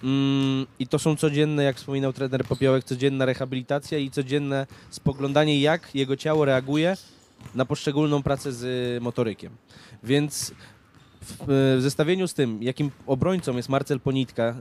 Mm, 0.04 0.66
I 0.80 0.88
to 0.88 1.00
są 1.00 1.16
codzienne, 1.16 1.64
jak 1.64 1.78
wspominał 1.78 2.14
trener 2.14 2.46
Popiołek, 2.46 2.84
codzienna 2.84 3.26
rehabilitacja 3.26 3.98
i 3.98 4.12
codzienne 4.12 4.68
spoglądanie, 4.90 5.62
jak 5.62 5.96
jego 5.96 6.18
ciało 6.18 6.46
reaguje 6.46 6.98
na 7.56 7.66
poszczególną 7.66 8.24
pracę 8.24 8.54
z 8.54 8.64
y, 8.98 9.02
motorykiem. 9.02 9.52
Więc 10.04 10.52
w, 11.22 11.36
w 11.48 11.82
zestawieniu 11.82 12.28
z 12.28 12.34
tym, 12.34 12.64
jakim 12.64 12.92
obrońcą 13.08 13.58
jest 13.58 13.70
Marcel 13.70 14.00
Ponitka, 14.00 14.56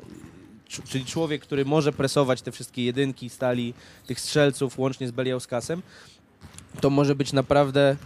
cz- 0.69 0.89
czyli 0.89 1.05
człowiek, 1.05 1.43
który 1.43 1.65
może 1.65 1.93
presować 1.93 2.43
te 2.43 2.53
wszystkie 2.53 2.85
jedynki, 2.85 3.29
stali, 3.29 3.75
tych 4.07 4.21
strzelców, 4.21 4.79
łącznie 4.79 5.09
z 5.09 5.11
Beliauskasem, 5.11 5.83
to 6.81 6.91
może 6.91 7.15
być 7.15 7.33
naprawdę 7.33 7.97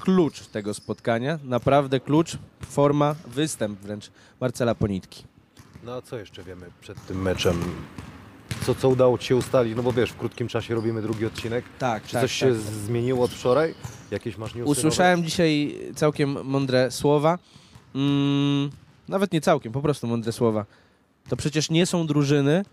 klucz 0.00 0.40
tego 0.46 0.74
spotkania, 0.74 1.38
naprawdę 1.44 2.00
klucz, 2.00 2.38
forma, 2.70 3.14
występ 3.26 3.80
wręcz 3.80 4.10
Marcela 4.40 4.74
Ponitki. 4.74 5.24
No 5.84 5.94
a 5.94 6.02
co 6.02 6.18
jeszcze 6.18 6.42
wiemy 6.42 6.66
przed 6.80 7.06
tym 7.06 7.22
meczem? 7.22 7.60
Co, 8.66 8.74
co 8.74 8.88
udało 8.88 9.18
Ci 9.18 9.26
się 9.26 9.36
ustalić? 9.36 9.76
No 9.76 9.82
bo 9.82 9.92
wiesz, 9.92 10.10
w 10.10 10.16
krótkim 10.16 10.48
czasie 10.48 10.74
robimy 10.74 11.02
drugi 11.02 11.26
odcinek. 11.26 11.64
Tak, 11.78 12.02
Czy 12.06 12.12
coś 12.12 12.32
się 12.32 12.54
z- 12.54 12.62
zmieniło 12.62 13.24
od 13.24 13.30
wczoraj? 13.30 13.74
Jakieś 14.10 14.36
masz 14.38 14.54
newsy 14.54 14.70
Usłyszałem 14.70 15.24
dzisiaj 15.24 15.78
całkiem 15.94 16.44
mądre 16.46 16.90
słowa. 16.90 17.38
Mm, 17.94 18.70
nawet 19.08 19.32
nie 19.32 19.40
całkiem, 19.40 19.72
po 19.72 19.80
prostu 19.82 20.06
mądre 20.06 20.32
słowa. 20.32 20.66
To 21.28 21.36
przecież 21.36 21.70
nie 21.70 21.86
są 21.86 22.06
drużyny, 22.06 22.64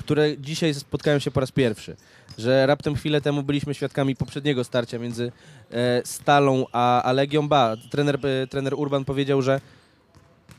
które 0.00 0.38
dzisiaj 0.38 0.74
spotkają 0.74 1.18
się 1.18 1.30
po 1.30 1.40
raz 1.40 1.52
pierwszy. 1.52 1.96
Że 2.38 2.66
raptem 2.66 2.94
chwilę 2.94 3.20
temu 3.20 3.42
byliśmy 3.42 3.74
świadkami 3.74 4.16
poprzedniego 4.16 4.64
starcia 4.64 4.98
między 4.98 5.32
e, 5.70 6.02
Stalą 6.04 6.66
a, 6.72 7.02
a 7.02 7.12
Legią 7.12 7.48
Ba. 7.48 7.76
Trener, 7.90 8.18
e, 8.26 8.46
trener 8.46 8.74
Urban 8.74 9.04
powiedział, 9.04 9.42
że 9.42 9.60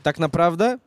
tak 0.02 0.18
naprawdę 0.18 0.78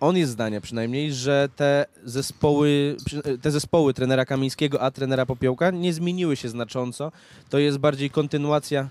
on 0.00 0.16
jest 0.16 0.32
zdania 0.32 0.60
przynajmniej, 0.60 1.12
że 1.12 1.48
te 1.56 1.86
zespoły, 2.04 2.96
te 3.42 3.50
zespoły 3.50 3.94
trenera 3.94 4.24
Kamińskiego, 4.24 4.80
a 4.80 4.90
trenera 4.90 5.26
Popiołka 5.26 5.70
nie 5.70 5.92
zmieniły 5.92 6.36
się 6.36 6.48
znacząco. 6.48 7.12
To 7.50 7.58
jest 7.58 7.78
bardziej 7.78 8.10
kontynuacja 8.10 8.88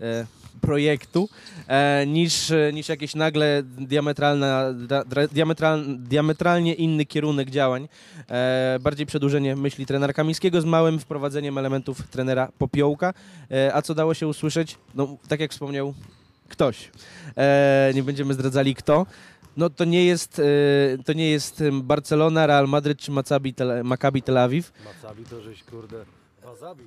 e, 0.00 0.26
projektu 0.60 1.28
e, 1.68 2.06
niż, 2.06 2.52
niż 2.72 2.88
jakieś 2.88 3.14
nagle 3.14 3.62
diametralna, 3.62 4.72
dra, 5.06 5.26
diametral, 5.26 5.84
diametralnie 5.98 6.74
inny 6.74 7.06
kierunek 7.06 7.50
działań. 7.50 7.88
E, 8.30 8.78
bardziej 8.80 9.06
przedłużenie 9.06 9.56
myśli 9.56 9.86
trenera 9.86 10.12
Kamińskiego 10.12 10.60
z 10.60 10.64
małym 10.64 10.98
wprowadzeniem 10.98 11.58
elementów 11.58 12.08
trenera 12.08 12.48
Popiołka. 12.58 13.14
E, 13.50 13.74
a 13.74 13.82
co 13.82 13.94
dało 13.94 14.14
się 14.14 14.26
usłyszeć? 14.28 14.78
No, 14.94 15.16
tak 15.28 15.40
jak 15.40 15.50
wspomniał 15.50 15.94
ktoś. 16.48 16.90
E, 17.36 17.92
nie 17.94 18.02
będziemy 18.02 18.34
zdradzali 18.34 18.74
kto. 18.74 19.06
No 19.56 19.70
to 19.70 19.84
nie 19.84 20.04
jest, 20.06 20.38
e, 20.38 21.02
to 21.04 21.12
nie 21.12 21.30
jest 21.30 21.62
Barcelona, 21.72 22.46
Real 22.46 22.68
Madryt 22.68 22.98
czy 22.98 23.10
Maccabi 23.10 23.54
Tel, 23.54 23.84
Maccabi 23.84 24.22
Tel 24.22 24.38
Awiw. 24.38 24.72
Macabi 24.84 25.24
to 25.24 25.40
żeś 25.40 25.62
kurde... 25.62 26.04
Wasabi. 26.44 26.84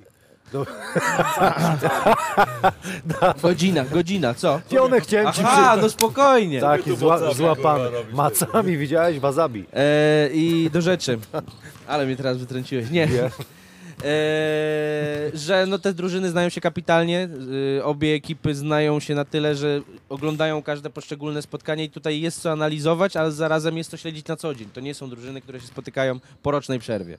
Godzina, 3.42 3.84
godzina, 3.84 4.34
co? 4.34 4.60
Pionę 4.70 5.00
chciałem 5.00 5.32
Ci 5.32 5.40
Aha, 5.44 5.76
no 5.76 5.88
spokojnie. 5.88 6.60
Taki 6.60 6.96
zła, 6.96 7.34
złapany. 7.34 7.90
Macami 8.12 8.76
widziałeś? 8.76 9.18
Wasabi. 9.18 9.64
E, 9.72 10.28
I 10.32 10.70
do 10.72 10.82
rzeczy. 10.82 11.18
Ale 11.86 12.06
mnie 12.06 12.16
teraz 12.16 12.38
wytrąciłeś. 12.38 12.90
Nie. 12.90 13.06
Nie? 13.06 13.30
E, 14.04 15.30
że 15.34 15.66
no 15.68 15.78
te 15.78 15.94
drużyny 15.94 16.30
znają 16.30 16.48
się 16.48 16.60
kapitalnie. 16.60 17.28
E, 17.78 17.84
obie 17.84 18.14
ekipy 18.14 18.54
znają 18.54 19.00
się 19.00 19.14
na 19.14 19.24
tyle, 19.24 19.54
że 19.54 19.80
oglądają 20.08 20.62
każde 20.62 20.90
poszczególne 20.90 21.42
spotkanie 21.42 21.84
i 21.84 21.90
tutaj 21.90 22.20
jest 22.20 22.40
co 22.40 22.52
analizować, 22.52 23.16
ale 23.16 23.32
zarazem 23.32 23.76
jest 23.76 23.90
to 23.90 23.96
śledzić 23.96 24.26
na 24.26 24.36
co 24.36 24.54
dzień. 24.54 24.68
To 24.72 24.80
nie 24.80 24.94
są 24.94 25.10
drużyny, 25.10 25.40
które 25.40 25.60
się 25.60 25.66
spotykają 25.66 26.20
po 26.42 26.50
rocznej 26.50 26.78
przerwie. 26.78 27.18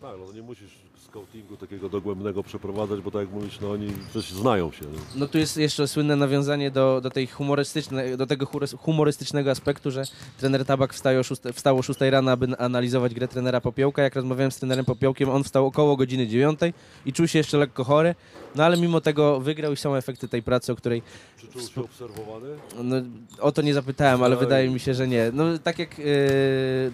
Tak, 0.00 0.10
no 0.26 0.32
nie 0.32 0.42
musisz 0.42 0.85
scoutingu 1.16 1.56
takiego 1.56 1.88
dogłębnego 1.88 2.42
przeprowadzać, 2.42 3.00
bo 3.00 3.10
tak 3.10 3.20
jak 3.20 3.30
mówisz, 3.30 3.60
no 3.60 3.70
oni 3.70 3.92
przecież 4.10 4.32
znają 4.32 4.72
się. 4.72 4.84
No. 4.84 4.98
No 5.16 5.26
tu 5.26 5.38
jest 5.38 5.56
jeszcze 5.56 5.88
słynne 5.88 6.16
nawiązanie 6.16 6.70
do, 6.70 7.00
do 7.00 7.10
tej 7.10 7.26
humorystycznej, 7.26 8.16
do 8.16 8.26
tego 8.26 8.46
humorystycznego 8.78 9.50
aspektu, 9.50 9.90
że 9.90 10.02
trener 10.38 10.64
Tabak 10.64 10.94
wstaje 10.94 11.20
o 11.20 11.22
szóste, 11.22 11.52
wstał 11.52 11.78
o 11.78 11.82
6 11.82 12.00
rano, 12.00 12.30
aby 12.30 12.58
analizować 12.58 13.14
grę 13.14 13.28
trenera 13.28 13.60
Popiołka. 13.60 14.02
Jak 14.02 14.16
rozmawiałem 14.16 14.50
z 14.50 14.58
trenerem 14.58 14.84
Popiołkiem, 14.84 15.28
on 15.28 15.44
wstał 15.44 15.66
około 15.66 15.96
godziny 15.96 16.26
9 16.26 16.60
i 17.06 17.12
czuł 17.12 17.28
się 17.28 17.38
jeszcze 17.38 17.58
lekko 17.58 17.84
chory, 17.84 18.14
no 18.54 18.64
ale 18.64 18.76
mimo 18.76 19.00
tego 19.00 19.40
wygrał 19.40 19.72
i 19.72 19.76
są 19.76 19.94
efekty 19.94 20.28
tej 20.28 20.42
pracy, 20.42 20.72
o 20.72 20.76
której 20.76 21.02
Czy 21.40 21.48
czuł 21.48 21.62
się 21.62 21.80
obserwowany? 21.84 22.46
no, 22.82 22.96
o 23.40 23.52
to 23.52 23.62
nie 23.62 23.74
zapytałem, 23.74 24.22
ale 24.22 24.36
wydaje 24.36 24.70
mi 24.70 24.80
się, 24.80 24.94
że 24.94 25.08
nie. 25.08 25.30
No 25.32 25.44
tak 25.58 25.78
jak, 25.78 25.90
e, 26.00 26.04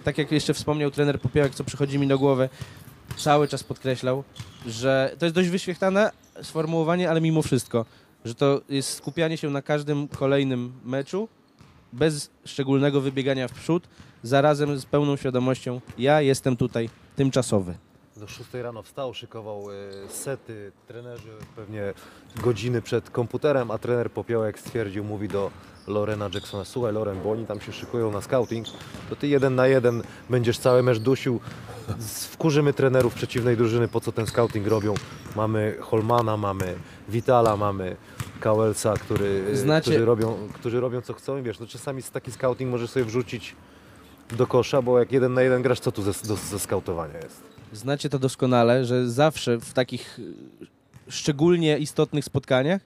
tak 0.03 0.17
jak 0.17 0.31
jeszcze 0.31 0.53
wspomniał 0.53 0.91
trener 0.91 1.19
Popiołek, 1.19 1.55
co 1.55 1.63
przychodzi 1.63 1.99
mi 1.99 2.07
do 2.07 2.19
głowy, 2.19 2.49
cały 3.17 3.47
czas 3.47 3.63
podkreślał, 3.63 4.23
że 4.67 5.15
to 5.19 5.25
jest 5.25 5.35
dość 5.35 5.49
wyświechtane 5.49 6.11
sformułowanie, 6.41 7.09
ale 7.09 7.21
mimo 7.21 7.41
wszystko, 7.41 7.85
że 8.25 8.35
to 8.35 8.61
jest 8.69 8.89
skupianie 8.89 9.37
się 9.37 9.49
na 9.49 9.61
każdym 9.61 10.07
kolejnym 10.07 10.73
meczu, 10.85 11.27
bez 11.93 12.29
szczególnego 12.45 13.01
wybiegania 13.01 13.47
w 13.47 13.53
przód, 13.53 13.87
zarazem 14.23 14.79
z 14.79 14.85
pełną 14.85 15.17
świadomością, 15.17 15.81
ja 15.97 16.21
jestem 16.21 16.57
tutaj 16.57 16.89
tymczasowy. 17.15 17.75
Do 18.23 18.27
6 18.27 18.53
rano 18.53 18.83
wstał, 18.83 19.13
szykował 19.13 19.65
e, 19.71 20.09
sety, 20.09 20.71
trenerzy 20.87 21.29
pewnie 21.55 21.93
godziny 22.43 22.81
przed 22.81 23.09
komputerem, 23.09 23.71
a 23.71 23.77
trener 23.77 24.11
Popiołek 24.11 24.59
stwierdził, 24.59 25.03
mówi 25.03 25.27
do 25.27 25.51
Lorena 25.87 26.29
Jacksona, 26.33 26.65
słuchaj 26.65 26.93
Loren, 26.93 27.19
bo 27.23 27.31
oni 27.31 27.45
tam 27.45 27.61
się 27.61 27.73
szykują 27.73 28.11
na 28.11 28.21
scouting, 28.21 28.67
to 29.09 29.15
ty 29.15 29.27
jeden 29.27 29.55
na 29.55 29.67
jeden 29.67 30.03
będziesz 30.29 30.57
cały 30.57 30.83
mecz 30.83 30.99
dusił, 30.99 31.39
wkurzymy 32.31 32.73
trenerów 32.73 33.13
przeciwnej 33.13 33.57
drużyny, 33.57 33.87
po 33.87 34.01
co 34.01 34.11
ten 34.11 34.27
scouting 34.27 34.67
robią. 34.67 34.93
Mamy 35.35 35.77
Holmana, 35.81 36.37
mamy 36.37 36.75
Vitala, 37.09 37.57
mamy 37.57 37.95
Kałelsa, 38.39 38.93
który, 38.93 39.43
e, 39.51 39.55
Znacie- 39.55 39.81
którzy, 39.91 40.05
robią, 40.05 40.37
którzy 40.53 40.79
robią 40.79 41.01
co 41.01 41.13
chcą 41.13 41.37
i 41.37 41.41
wiesz, 41.41 41.59
no 41.59 41.67
czasami 41.67 42.03
taki 42.03 42.31
scouting 42.31 42.71
możesz 42.71 42.89
sobie 42.89 43.05
wrzucić 43.05 43.55
do 44.31 44.47
kosza, 44.47 44.81
bo 44.81 44.99
jak 44.99 45.11
jeden 45.11 45.33
na 45.33 45.41
jeden 45.41 45.61
grasz, 45.61 45.79
co 45.79 45.91
tu 45.91 46.01
ze, 46.01 46.27
do, 46.27 46.35
ze 46.35 46.59
skautowania 46.59 47.17
jest? 47.17 47.52
Znacie 47.73 48.09
to 48.09 48.19
doskonale, 48.19 48.85
że 48.85 49.09
zawsze 49.09 49.59
w 49.59 49.73
takich 49.73 50.19
y, 50.19 50.33
szczególnie 51.09 51.77
istotnych 51.77 52.25
spotkaniach 52.25 52.81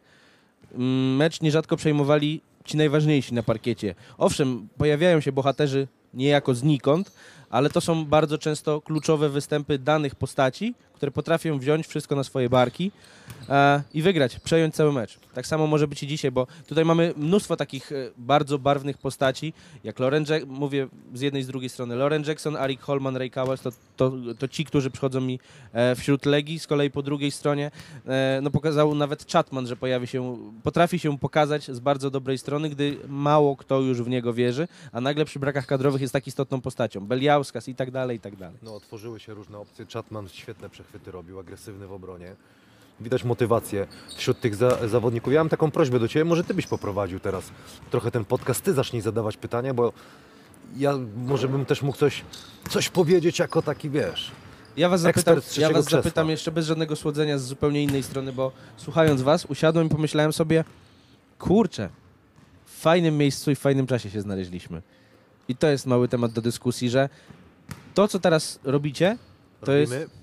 mm, 0.73 1.15
mecz 1.15 1.41
nierzadko 1.41 1.77
przejmowali 1.77 2.41
ci 2.65 2.77
najważniejsi 2.77 3.33
na 3.33 3.43
parkiecie. 3.43 3.95
Owszem, 4.17 4.67
pojawiają 4.77 5.21
się 5.21 5.31
bohaterzy 5.31 5.87
niejako 6.13 6.55
znikąd, 6.55 7.11
ale 7.49 7.69
to 7.69 7.81
są 7.81 8.05
bardzo 8.05 8.37
często 8.37 8.81
kluczowe 8.81 9.29
występy 9.29 9.79
danych 9.79 10.15
postaci, 10.15 10.75
które 10.97 11.11
potrafią 11.11 11.59
wziąć 11.59 11.87
wszystko 11.87 12.15
na 12.15 12.23
swoje 12.23 12.49
barki 12.49 12.91
e, 13.49 13.83
i 13.93 14.01
wygrać, 14.01 14.39
przejąć 14.39 14.75
cały 14.75 14.93
mecz. 14.93 15.19
Tak 15.33 15.47
samo 15.47 15.67
może 15.67 15.87
być 15.87 16.03
i 16.03 16.07
dzisiaj, 16.07 16.31
bo 16.31 16.47
tutaj 16.67 16.85
mamy 16.85 17.13
mnóstwo 17.17 17.55
takich 17.55 17.91
e, 17.91 17.95
bardzo 18.17 18.59
barwnych 18.59 18.97
postaci, 18.97 19.53
jak 19.83 19.99
Loren 19.99 20.25
Jack, 20.29 20.45
mówię 20.45 20.87
z 21.13 21.21
jednej 21.21 21.41
i 21.41 21.43
z 21.43 21.47
drugiej 21.47 21.69
strony, 21.69 21.95
Loren 21.95 22.23
Jackson, 22.27 22.55
Arik 22.55 22.81
Holman, 22.81 23.17
Ray 23.17 23.31
Cowell, 23.31 23.57
to, 23.57 23.71
to, 23.97 24.13
to 24.39 24.47
ci, 24.47 24.65
którzy 24.65 24.91
przychodzą 24.91 25.21
mi 25.21 25.39
e, 25.73 25.95
wśród 25.95 26.25
Legii, 26.25 26.59
z 26.59 26.67
kolei 26.67 26.91
po 26.91 27.01
drugiej 27.01 27.31
stronie 27.31 27.71
e, 28.07 28.39
no 28.41 28.51
pokazał 28.51 28.95
nawet 28.95 29.31
Chatman, 29.31 29.67
że 29.67 29.75
pojawi 29.75 30.07
się, 30.07 30.37
potrafi 30.63 30.99
się 30.99 31.17
pokazać 31.17 31.71
z 31.71 31.79
bardzo 31.79 32.11
dobrej 32.11 32.37
strony, 32.37 32.69
gdy 32.69 32.97
mało 33.07 33.55
kto 33.55 33.81
już 33.81 34.01
w 34.01 34.09
niego 34.09 34.33
wierzy, 34.33 34.67
a 34.91 35.01
nagle 35.01 35.25
przy 35.25 35.39
brakach 35.39 35.65
kadrowych 35.65 36.01
jest 36.01 36.13
tak 36.13 36.27
istotną 36.27 36.61
postacią. 36.61 37.07
Beliauskas 37.07 37.67
i 37.67 37.75
tak 37.75 37.91
dalej, 37.91 38.17
i 38.17 38.19
tak 38.19 38.35
dalej. 38.35 38.57
No, 38.63 38.75
otworzyły 38.75 39.19
się 39.19 39.33
różne 39.33 39.57
opcje. 39.57 39.85
Chatman 39.93 40.29
świetne 40.29 40.69
przechwyty 40.69 40.86
robił, 41.05 41.39
agresywny 41.39 41.87
w 41.87 41.91
obronie. 41.93 42.35
Widać 42.99 43.23
motywację 43.23 43.87
wśród 44.17 44.39
tych 44.39 44.55
za 44.55 44.87
zawodników. 44.87 45.33
Ja 45.33 45.39
mam 45.39 45.49
taką 45.49 45.71
prośbę 45.71 45.99
do 45.99 46.07
Ciebie, 46.07 46.25
może 46.25 46.43
Ty 46.43 46.53
byś 46.53 46.67
poprowadził 46.67 47.19
teraz 47.19 47.51
trochę 47.91 48.11
ten 48.11 48.25
podcast, 48.25 48.61
Ty 48.61 48.73
zacznij 48.73 49.01
zadawać 49.01 49.37
pytania, 49.37 49.73
bo 49.73 49.93
ja 50.77 50.93
może 51.15 51.47
bym 51.47 51.65
też 51.65 51.81
mógł 51.81 51.97
coś, 51.97 52.25
coś 52.69 52.89
powiedzieć 52.89 53.39
jako 53.39 53.61
taki, 53.61 53.89
wiesz... 53.89 54.31
Ja 54.77 54.89
was, 54.89 55.01
zapytam, 55.01 55.35
ja 55.35 55.69
was 55.69 55.85
krzesła. 55.85 56.01
zapytam 56.01 56.29
jeszcze 56.29 56.51
bez 56.51 56.65
żadnego 56.65 56.95
słodzenia 56.95 57.37
z 57.37 57.43
zupełnie 57.43 57.83
innej 57.83 58.03
strony, 58.03 58.33
bo 58.33 58.51
słuchając 58.77 59.21
was, 59.21 59.45
usiadłem 59.45 59.87
i 59.87 59.89
pomyślałem 59.89 60.33
sobie, 60.33 60.63
kurczę, 61.39 61.89
w 62.65 62.79
fajnym 62.81 63.17
miejscu 63.17 63.51
i 63.51 63.55
w 63.55 63.59
fajnym 63.59 63.87
czasie 63.87 64.09
się 64.09 64.21
znaleźliśmy. 64.21 64.81
I 65.47 65.55
to 65.55 65.67
jest 65.67 65.85
mały 65.85 66.07
temat 66.07 66.31
do 66.31 66.41
dyskusji, 66.41 66.89
że 66.89 67.09
to, 67.93 68.07
co 68.07 68.19
teraz 68.19 68.59
robicie, 68.63 69.17
to 69.65 69.71
jest 69.71 69.91
robimy, 69.91 70.05
Robimy. 70.05 70.16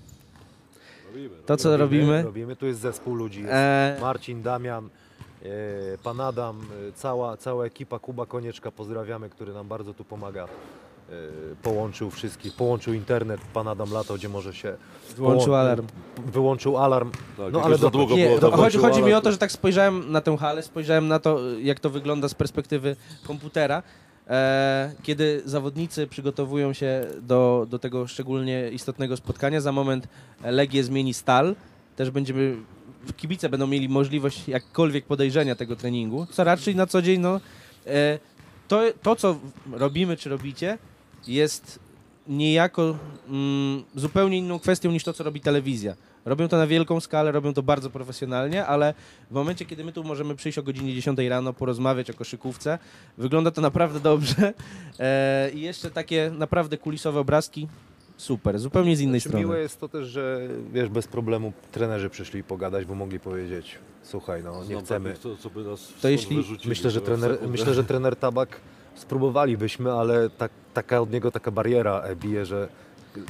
To, 1.45 1.57
co 1.57 1.77
robimy. 1.77 2.23
Robimy, 2.23 2.55
tu 2.55 2.65
jest 2.65 2.79
zespół 2.79 3.15
ludzi. 3.15 3.39
Jest 3.39 3.53
E, 3.53 3.97
Marcin, 4.01 4.41
Damian, 4.41 4.89
e, 5.43 5.47
pan 6.03 6.21
Adam, 6.21 6.61
e, 6.89 6.91
cała, 6.91 7.37
cała 7.37 7.65
ekipa, 7.65 7.99
Kuba 7.99 8.25
Konieczka, 8.25 8.71
pozdrawiamy, 8.71 9.29
który 9.29 9.53
nam 9.53 9.67
bardzo 9.67 9.93
tu 9.93 10.03
pomaga 10.03 10.47
połączył 11.63 12.09
wszystkich, 12.09 12.53
połączył 12.53 12.93
internet, 12.93 13.41
pan 13.53 13.67
Adam 13.67 13.93
Lato, 13.93 14.13
gdzie 14.13 14.29
może 14.29 14.53
się... 14.53 14.75
Wyłączył 15.15 15.53
połą- 15.53 15.57
alarm. 15.57 15.87
Wyłączył 16.25 16.77
alarm. 16.77 17.11
Tak, 17.37 17.53
no 17.53 17.61
ale 17.61 17.77
za 17.77 17.81
do, 17.81 17.89
długo 17.89 18.15
Nie, 18.15 18.39
było, 18.39 18.51
chodzi, 18.51 18.77
chodzi 18.77 19.03
mi 19.03 19.13
o 19.13 19.21
to, 19.21 19.31
że 19.31 19.37
tak 19.37 19.51
spojrzałem 19.51 20.11
na 20.11 20.21
tę 20.21 20.37
halę, 20.37 20.63
spojrzałem 20.63 21.07
na 21.07 21.19
to, 21.19 21.39
jak 21.61 21.79
to 21.79 21.89
wygląda 21.89 22.29
z 22.29 22.33
perspektywy 22.33 22.95
komputera, 23.27 23.77
e, 23.77 24.04
kiedy 25.03 25.41
zawodnicy 25.45 26.07
przygotowują 26.07 26.73
się 26.73 27.05
do, 27.21 27.67
do 27.69 27.79
tego 27.79 28.07
szczególnie 28.07 28.69
istotnego 28.69 29.17
spotkania. 29.17 29.61
Za 29.61 29.71
moment 29.71 30.07
Legię 30.43 30.83
zmieni 30.83 31.13
Stal, 31.13 31.55
też 31.95 32.09
będziemy, 32.11 32.57
kibice 33.17 33.49
będą 33.49 33.67
mieli 33.67 33.89
możliwość 33.89 34.47
jakkolwiek 34.47 35.05
podejrzenia 35.05 35.55
tego 35.55 35.75
treningu, 35.75 36.27
co 36.31 36.43
raczej 36.43 36.75
na 36.75 36.87
co 36.87 37.01
dzień, 37.01 37.21
no, 37.21 37.41
e, 37.87 38.19
to, 38.67 38.81
to 39.01 39.15
co 39.15 39.39
robimy 39.71 40.17
czy 40.17 40.29
robicie 40.29 40.77
jest 41.27 41.79
niejako 42.27 42.97
mm, 43.27 43.83
zupełnie 43.95 44.37
inną 44.37 44.59
kwestią 44.59 44.91
niż 44.91 45.03
to, 45.03 45.13
co 45.13 45.23
robi 45.23 45.41
telewizja. 45.41 45.95
Robią 46.25 46.47
to 46.47 46.57
na 46.57 46.67
wielką 46.67 46.99
skalę, 46.99 47.31
robią 47.31 47.53
to 47.53 47.63
bardzo 47.63 47.89
profesjonalnie, 47.89 48.65
ale 48.65 48.93
w 49.31 49.33
momencie, 49.33 49.65
kiedy 49.65 49.83
my 49.83 49.91
tu 49.91 50.03
możemy 50.03 50.35
przyjść 50.35 50.57
o 50.57 50.63
godzinie 50.63 50.93
10 50.95 51.19
rano, 51.19 51.53
porozmawiać 51.53 52.09
o 52.09 52.13
koszykówce, 52.13 52.79
wygląda 53.17 53.51
to 53.51 53.61
naprawdę 53.61 53.99
dobrze. 53.99 54.35
E, 54.99 55.51
I 55.53 55.61
jeszcze 55.61 55.91
takie 55.91 56.31
naprawdę 56.37 56.77
kulisowe 56.77 57.19
obrazki, 57.19 57.67
super, 58.17 58.59
zupełnie 58.59 58.95
z 58.95 59.01
innej 59.01 59.19
Znaczy, 59.19 59.29
strony. 59.29 59.45
Miłe 59.45 59.59
jest 59.59 59.79
to 59.79 59.89
też, 59.89 60.07
że 60.07 60.39
wiesz, 60.73 60.89
bez 60.89 61.07
problemu 61.07 61.53
trenerzy 61.71 62.09
przyszli 62.09 62.43
pogadać, 62.43 62.85
bo 62.85 62.95
mogli 62.95 63.19
powiedzieć, 63.19 63.77
słuchaj, 64.03 64.43
no 64.43 64.59
nie 64.59 64.65
znam 64.65 64.83
chcemy. 64.85 65.09
takich, 65.09 65.23
Co, 65.23 65.37
co 65.37 65.49
by 65.49 65.63
nas 65.63 65.93
To 66.01 66.09
jeśli- 66.09 66.43
Myślę, 66.65 66.91
że 66.91 66.99
to 67.01 67.05
trener, 67.05 67.37
myślę, 67.47 67.73
że 67.73 67.83
trener 67.83 68.15
Tabak 68.15 68.59
spróbowalibyśmy, 68.95 69.91
ale 69.93 70.29
tak, 70.29 70.51
taka 70.73 71.01
od 71.01 71.11
niego 71.11 71.31
taka 71.31 71.51
bariera 71.51 72.01
e, 72.01 72.15
bije, 72.15 72.45
że 72.45 72.67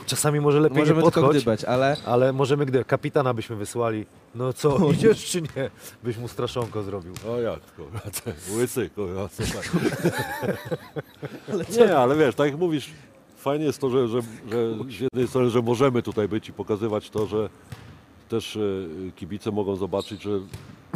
czasami 0.06 0.39
może 0.39 0.60
lepiej 0.60 0.78
Możemy 0.80 0.98
nie 0.98 1.04
podchodź, 1.04 1.38
gdybać, 1.38 1.63
ale 1.63 1.98
ale 2.06 2.34
możemy 2.34 2.65
gdy 2.65 2.86
kapitana 2.86 3.34
byśmy 3.34 3.56
wysłali, 3.56 4.06
no 4.36 4.54
co, 4.54 4.76
O 4.88 4.91
idziesz 4.91 5.26
czy 5.26 5.41
nie? 5.41 5.69
Byś 6.04 6.17
mu 6.17 6.28
straszonko 6.28 6.84
zrobił. 6.84 7.13
O 7.30 7.39
jak, 7.41 7.60
kurwa, 7.76 8.00
łysy, 8.58 8.89
kurwa, 8.89 9.30
słuchaj. 9.32 9.69
Nie, 11.78 11.98
ale 11.98 12.15
wiesz, 12.15 12.36
tak 12.36 12.52
jak 12.52 12.60
mówisz, 12.60 12.89
fajnie 13.38 13.65
jest 13.65 13.82
to, 13.82 13.89
że, 13.89 14.08
że, 14.08 14.21
że 14.52 14.76
z 14.98 15.00
jednej 15.00 15.28
strony, 15.28 15.50
że 15.50 15.62
możemy 15.62 16.04
tutaj 16.04 16.28
być 16.28 16.50
i 16.50 16.54
pokazywać 16.54 17.10
to, 17.10 17.26
że 17.26 17.50
też 18.30 18.56
e, 18.58 19.12
kibice 19.15 19.52
mogą 19.52 19.76
zobaczyć, 19.76 20.21
że 20.21 20.39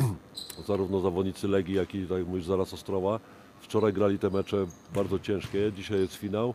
zarówno 0.67 0.99
zawodnicy 0.99 1.47
Legii, 1.47 1.75
jak 1.75 1.95
i 1.95 2.06
tak 2.06 2.17
jak 2.17 2.28
mówisz, 2.28 2.45
zaraz 2.45 2.73
Ostrowa, 2.73 3.19
wczoraj 3.62 3.93
grali 3.93 4.19
te 4.19 4.30
mecze 4.30 4.65
bardzo 4.95 5.19
ciężkie, 5.19 5.71
dzisiaj 5.75 5.99
jest 5.99 6.15
finał, 6.15 6.54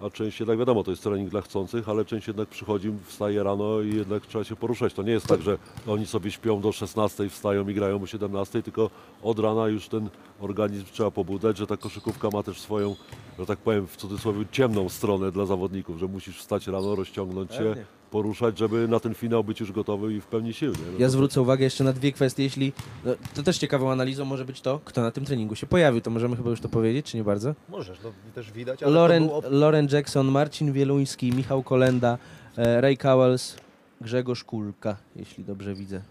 a 0.00 0.10
część 0.10 0.40
jednak 0.40 0.58
wiadomo, 0.58 0.84
to 0.84 0.90
jest 0.90 1.02
trening 1.02 1.30
dla 1.30 1.40
chcących, 1.40 1.88
ale 1.88 2.04
część 2.04 2.28
jednak 2.28 2.48
przychodzi, 2.48 2.92
wstaje 3.06 3.42
rano 3.42 3.80
i 3.80 3.96
jednak 3.96 4.26
trzeba 4.26 4.44
się 4.44 4.56
poruszać. 4.56 4.94
To 4.94 5.02
nie 5.02 5.12
jest 5.12 5.26
tak, 5.26 5.42
że 5.42 5.58
oni 5.86 6.06
sobie 6.06 6.30
śpią 6.30 6.60
do 6.60 6.72
16, 6.72 7.28
wstają 7.28 7.68
i 7.68 7.74
grają 7.74 8.02
o 8.02 8.06
17, 8.06 8.62
tylko 8.62 8.90
od 9.22 9.38
rana 9.38 9.68
już 9.68 9.88
ten 9.88 10.08
organizm 10.40 10.84
trzeba 10.92 11.10
pobudzać, 11.10 11.56
że 11.56 11.66
ta 11.66 11.76
koszykówka 11.76 12.28
ma 12.32 12.42
też 12.42 12.60
swoją, 12.60 12.96
że 13.38 13.46
tak 13.46 13.58
powiem 13.58 13.86
w 13.86 13.96
cudzysłowie, 13.96 14.44
ciemną 14.52 14.88
stronę 14.88 15.32
dla 15.32 15.46
zawodników, 15.46 15.98
że 15.98 16.06
musisz 16.06 16.38
wstać 16.38 16.66
rano, 16.66 16.94
rozciągnąć 16.94 17.54
się. 17.54 17.74
Poruszać, 18.14 18.58
żeby 18.58 18.88
na 18.88 19.00
ten 19.00 19.14
finał 19.14 19.44
być 19.44 19.60
już 19.60 19.72
gotowy 19.72 20.14
i 20.14 20.20
w 20.20 20.26
pełni 20.26 20.52
sił. 20.52 20.72
Nie? 20.72 20.78
No 20.92 20.98
ja 20.98 21.06
to- 21.06 21.10
zwrócę 21.10 21.42
uwagę 21.42 21.64
jeszcze 21.64 21.84
na 21.84 21.92
dwie 21.92 22.12
kwestie. 22.12 22.42
Jeśli 22.42 22.72
no, 23.04 23.12
to 23.34 23.42
też 23.42 23.58
ciekawą 23.58 23.92
analizą 23.92 24.24
może 24.24 24.44
być 24.44 24.60
to, 24.60 24.80
kto 24.84 25.02
na 25.02 25.10
tym 25.10 25.24
treningu 25.24 25.54
się 25.54 25.66
pojawił. 25.66 26.00
To 26.00 26.10
możemy 26.10 26.36
chyba 26.36 26.50
już 26.50 26.60
to 26.60 26.68
powiedzieć, 26.68 27.06
czy 27.06 27.16
nie 27.16 27.24
bardzo? 27.24 27.54
Możesz, 27.68 27.98
no 28.04 28.12
też 28.34 28.52
widać, 28.52 28.82
ale 28.82 28.92
Loren, 28.92 29.28
to 29.28 29.42
był 29.42 29.50
Loren 29.58 29.88
Jackson, 29.92 30.26
Marcin 30.26 30.72
Wieluński, 30.72 31.32
Michał 31.32 31.62
Kolenda, 31.62 32.18
e, 32.56 32.80
Ray 32.80 32.96
Cowells, 32.96 33.56
Grzegorz 34.00 34.44
Kulka, 34.44 34.96
jeśli 35.16 35.44
dobrze 35.44 35.74
widzę. 35.74 36.02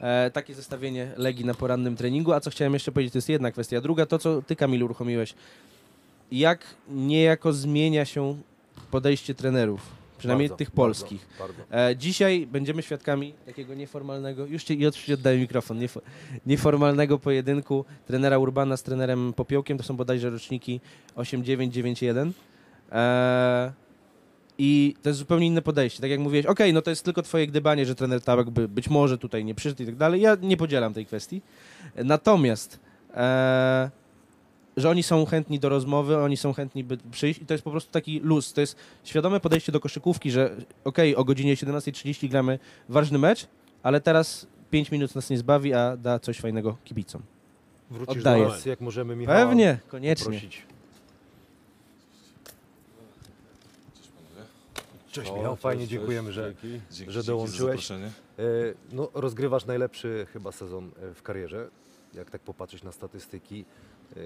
E, 0.00 0.30
takie 0.30 0.54
zestawienie 0.54 1.12
Legii 1.16 1.44
na 1.44 1.54
porannym 1.54 1.96
treningu. 1.96 2.32
A 2.32 2.40
co 2.40 2.50
chciałem 2.50 2.74
jeszcze 2.74 2.92
powiedzieć, 2.92 3.12
to 3.12 3.18
jest 3.18 3.28
jedna 3.28 3.50
kwestia. 3.50 3.80
Druga, 3.80 4.06
to 4.06 4.18
co 4.18 4.42
ty 4.42 4.56
Kamil 4.56 4.82
uruchomiłeś. 4.82 5.34
Jak 6.32 6.64
niejako 6.88 7.52
zmienia 7.52 8.04
się 8.04 8.36
podejście 8.90 9.34
trenerów, 9.34 10.03
przynajmniej 10.18 10.48
bardzo, 10.48 10.58
tych 10.58 10.68
bardzo, 10.68 10.76
polskich. 10.76 11.26
Bardzo. 11.38 11.88
E, 11.90 11.96
dzisiaj 11.96 12.46
będziemy 12.46 12.82
świadkami 12.82 13.34
takiego 13.46 13.74
nieformalnego, 13.74 14.46
już 14.46 14.64
ci, 14.64 14.80
już 14.80 14.96
ci 14.96 15.12
oddaję 15.12 15.38
mikrofon, 15.38 15.78
niefo, 15.78 16.00
nieformalnego 16.46 17.18
pojedynku 17.18 17.84
trenera 18.06 18.38
Urbana 18.38 18.76
z 18.76 18.82
trenerem 18.82 19.32
Popiołkiem, 19.32 19.78
to 19.78 19.84
są 19.84 19.96
bodajże 19.96 20.30
roczniki 20.30 20.80
8991. 21.14 22.32
E, 22.92 23.72
I 24.58 24.94
to 25.02 25.08
jest 25.08 25.18
zupełnie 25.18 25.46
inne 25.46 25.62
podejście. 25.62 26.00
Tak 26.00 26.10
jak 26.10 26.20
mówiłeś, 26.20 26.46
okej, 26.46 26.72
no 26.72 26.82
to 26.82 26.90
jest 26.90 27.04
tylko 27.04 27.22
twoje 27.22 27.46
gdybanie, 27.46 27.86
że 27.86 27.94
trener 27.94 28.20
Tabak 28.22 28.50
by 28.50 28.68
być 28.68 28.90
może 28.90 29.18
tutaj 29.18 29.44
nie 29.44 29.54
przyszedł 29.54 29.82
i 29.82 29.86
tak 29.86 29.96
dalej. 29.96 30.20
Ja 30.20 30.36
nie 30.42 30.56
podzielam 30.56 30.94
tej 30.94 31.06
kwestii. 31.06 31.42
Natomiast 31.96 32.80
e, 33.14 33.90
że 34.76 34.90
oni 34.90 35.02
są 35.02 35.26
chętni 35.26 35.58
do 35.60 35.68
rozmowy, 35.68 36.16
oni 36.16 36.36
są 36.36 36.52
chętni, 36.52 36.84
by 36.84 36.96
przyjść 37.12 37.42
i 37.42 37.46
to 37.46 37.54
jest 37.54 37.64
po 37.64 37.70
prostu 37.70 37.92
taki 37.92 38.20
luz. 38.20 38.52
To 38.52 38.60
jest 38.60 38.76
świadome 39.04 39.40
podejście 39.40 39.72
do 39.72 39.80
koszykówki, 39.80 40.30
że 40.30 40.56
okej, 40.84 41.16
o 41.16 41.24
godzinie 41.24 41.56
17.30 41.56 42.28
gramy 42.28 42.58
ważny 42.88 43.18
mecz, 43.18 43.46
ale 43.82 44.00
teraz 44.00 44.46
5 44.70 44.90
minut 44.90 45.14
nas 45.14 45.30
nie 45.30 45.38
zbawi, 45.38 45.74
a 45.74 45.96
da 45.96 46.18
coś 46.18 46.40
fajnego 46.40 46.76
kibicom. 46.84 47.22
Wrócisz 47.90 48.16
oddaję. 48.18 48.42
do 48.44 48.48
nas, 48.48 48.66
jak 48.66 48.80
możemy 48.80 49.16
Michała 49.16 49.46
Pewnie, 49.46 49.78
koniecznie. 49.88 50.24
prosić. 50.30 50.62
Cześć 55.12 55.30
O, 55.30 55.36
Michał, 55.36 55.52
cześć, 55.52 55.62
fajnie 55.62 55.82
cześć, 55.82 55.90
dziękujemy, 55.92 56.32
że, 56.32 56.42
dzięki. 56.62 56.68
Dzięki, 56.70 56.82
że 56.90 56.96
dzięki 57.04 57.12
za 57.26 57.32
dołączyłeś. 57.32 57.86
zaproszenie. 57.86 58.06
E, 58.38 58.42
No, 58.92 59.08
rozgrywasz 59.14 59.64
najlepszy 59.66 60.26
chyba 60.32 60.52
sezon 60.52 60.90
e, 61.10 61.14
w 61.14 61.22
karierze. 61.22 61.68
Jak 62.14 62.30
tak 62.30 62.40
popatrzeć 62.40 62.82
na 62.82 62.92
statystyki, 62.92 63.64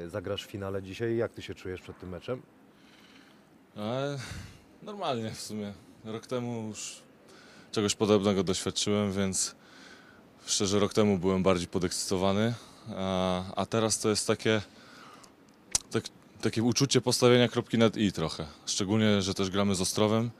zagrasz 0.07 0.47
w 0.47 0.51
finale 0.51 0.83
dzisiaj. 0.83 1.17
Jak 1.17 1.33
ty 1.33 1.43
się 1.43 1.55
czujesz 1.55 1.81
przed 1.81 1.99
tym 1.99 2.09
meczem? 2.09 2.43
Ale 3.77 4.19
normalnie 4.83 5.31
w 5.31 5.41
sumie. 5.41 5.73
Rok 6.05 6.27
temu 6.27 6.69
już 6.69 7.03
czegoś 7.73 7.95
podobnego 7.95 8.45
doświadczyłem, 8.45 9.13
więc 9.13 9.55
szczerze 10.47 10.79
rok 10.79 10.95
temu 10.95 11.19
byłem 11.19 11.43
bardziej 11.43 11.69
podekscytowany, 11.69 12.55
a, 12.97 13.43
a 13.57 13.67
teraz 13.67 13.99
to 13.99 14.09
jest 14.09 14.27
takie, 14.27 14.63
tak, 15.91 16.05
takie 16.41 16.63
uczucie 16.63 17.01
postawienia 17.01 17.49
kropki 17.49 17.79
nad 17.79 17.97
i 17.97 18.13
trochę. 18.13 18.47
Szczególnie, 18.67 19.23
że 19.23 19.35
też 19.35 19.51
gramy 19.51 19.75
z 19.75 19.81
Ostrowem, 19.81 20.31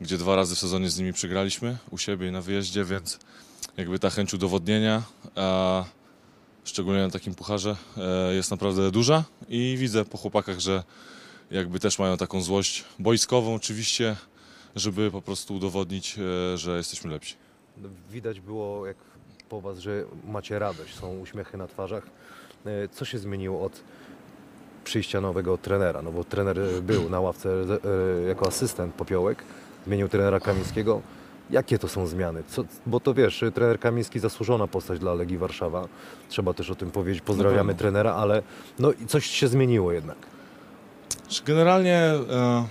gdzie 0.00 0.18
dwa 0.18 0.36
razy 0.36 0.54
w 0.54 0.58
sezonie 0.58 0.90
z 0.90 0.98
nimi 0.98 1.12
przegraliśmy 1.12 1.76
u 1.90 1.98
siebie 1.98 2.28
i 2.28 2.32
na 2.32 2.40
wyjeździe, 2.40 2.84
więc 2.84 3.18
jakby 3.76 3.98
ta 3.98 4.10
chęć 4.10 4.34
udowodnienia, 4.34 5.02
a 5.36 5.84
szczególnie 6.64 7.02
na 7.02 7.10
takim 7.10 7.34
pucharze, 7.34 7.76
e, 7.96 8.34
jest 8.34 8.50
naprawdę 8.50 8.90
duża 8.90 9.24
i 9.48 9.76
widzę 9.78 10.04
po 10.04 10.18
chłopakach, 10.18 10.60
że 10.60 10.82
jakby 11.50 11.80
też 11.80 11.98
mają 11.98 12.16
taką 12.16 12.42
złość 12.42 12.84
boiskową 12.98 13.54
oczywiście, 13.54 14.16
żeby 14.76 15.10
po 15.10 15.22
prostu 15.22 15.54
udowodnić, 15.54 16.18
e, 16.54 16.58
że 16.58 16.76
jesteśmy 16.76 17.10
lepsi. 17.10 17.34
No, 17.76 17.88
Widać 18.10 18.40
było 18.40 18.86
jak 18.86 18.96
po 19.48 19.60
was, 19.60 19.78
że 19.78 20.04
macie 20.28 20.58
radość, 20.58 20.94
są 20.94 21.18
uśmiechy 21.18 21.56
na 21.56 21.66
twarzach. 21.66 22.06
E, 22.66 22.88
Co 22.88 23.04
się 23.04 23.18
zmieniło 23.18 23.64
od 23.64 23.80
przyjścia 24.84 25.20
nowego 25.20 25.58
trenera? 25.58 26.02
No 26.02 26.12
bo 26.12 26.24
trener 26.24 26.58
był 26.82 27.10
na 27.10 27.20
ławce 27.20 27.48
jako 28.28 28.46
asystent 28.46 28.94
Popiołek, 28.94 29.44
zmienił 29.86 30.08
trenera 30.08 30.40
Kamińskiego. 30.40 31.02
Jakie 31.50 31.78
to 31.78 31.88
są 31.88 32.06
zmiany? 32.06 32.42
Co, 32.48 32.64
bo 32.86 33.00
to 33.00 33.14
wiesz, 33.14 33.44
trener 33.54 33.80
Kamiński 33.80 34.18
zasłużona 34.18 34.66
postać 34.66 34.98
dla 34.98 35.14
Legii 35.14 35.38
Warszawa. 35.38 35.88
Trzeba 36.28 36.54
też 36.54 36.70
o 36.70 36.74
tym 36.74 36.90
powiedzieć. 36.90 37.22
Pozdrawiamy 37.22 37.72
pewno. 37.72 37.78
trenera, 37.78 38.14
ale 38.14 38.42
no 38.78 38.92
i 38.92 39.06
coś 39.06 39.26
się 39.26 39.48
zmieniło 39.48 39.92
jednak. 39.92 40.16
Generalnie, 41.46 41.96
e, 41.96 42.66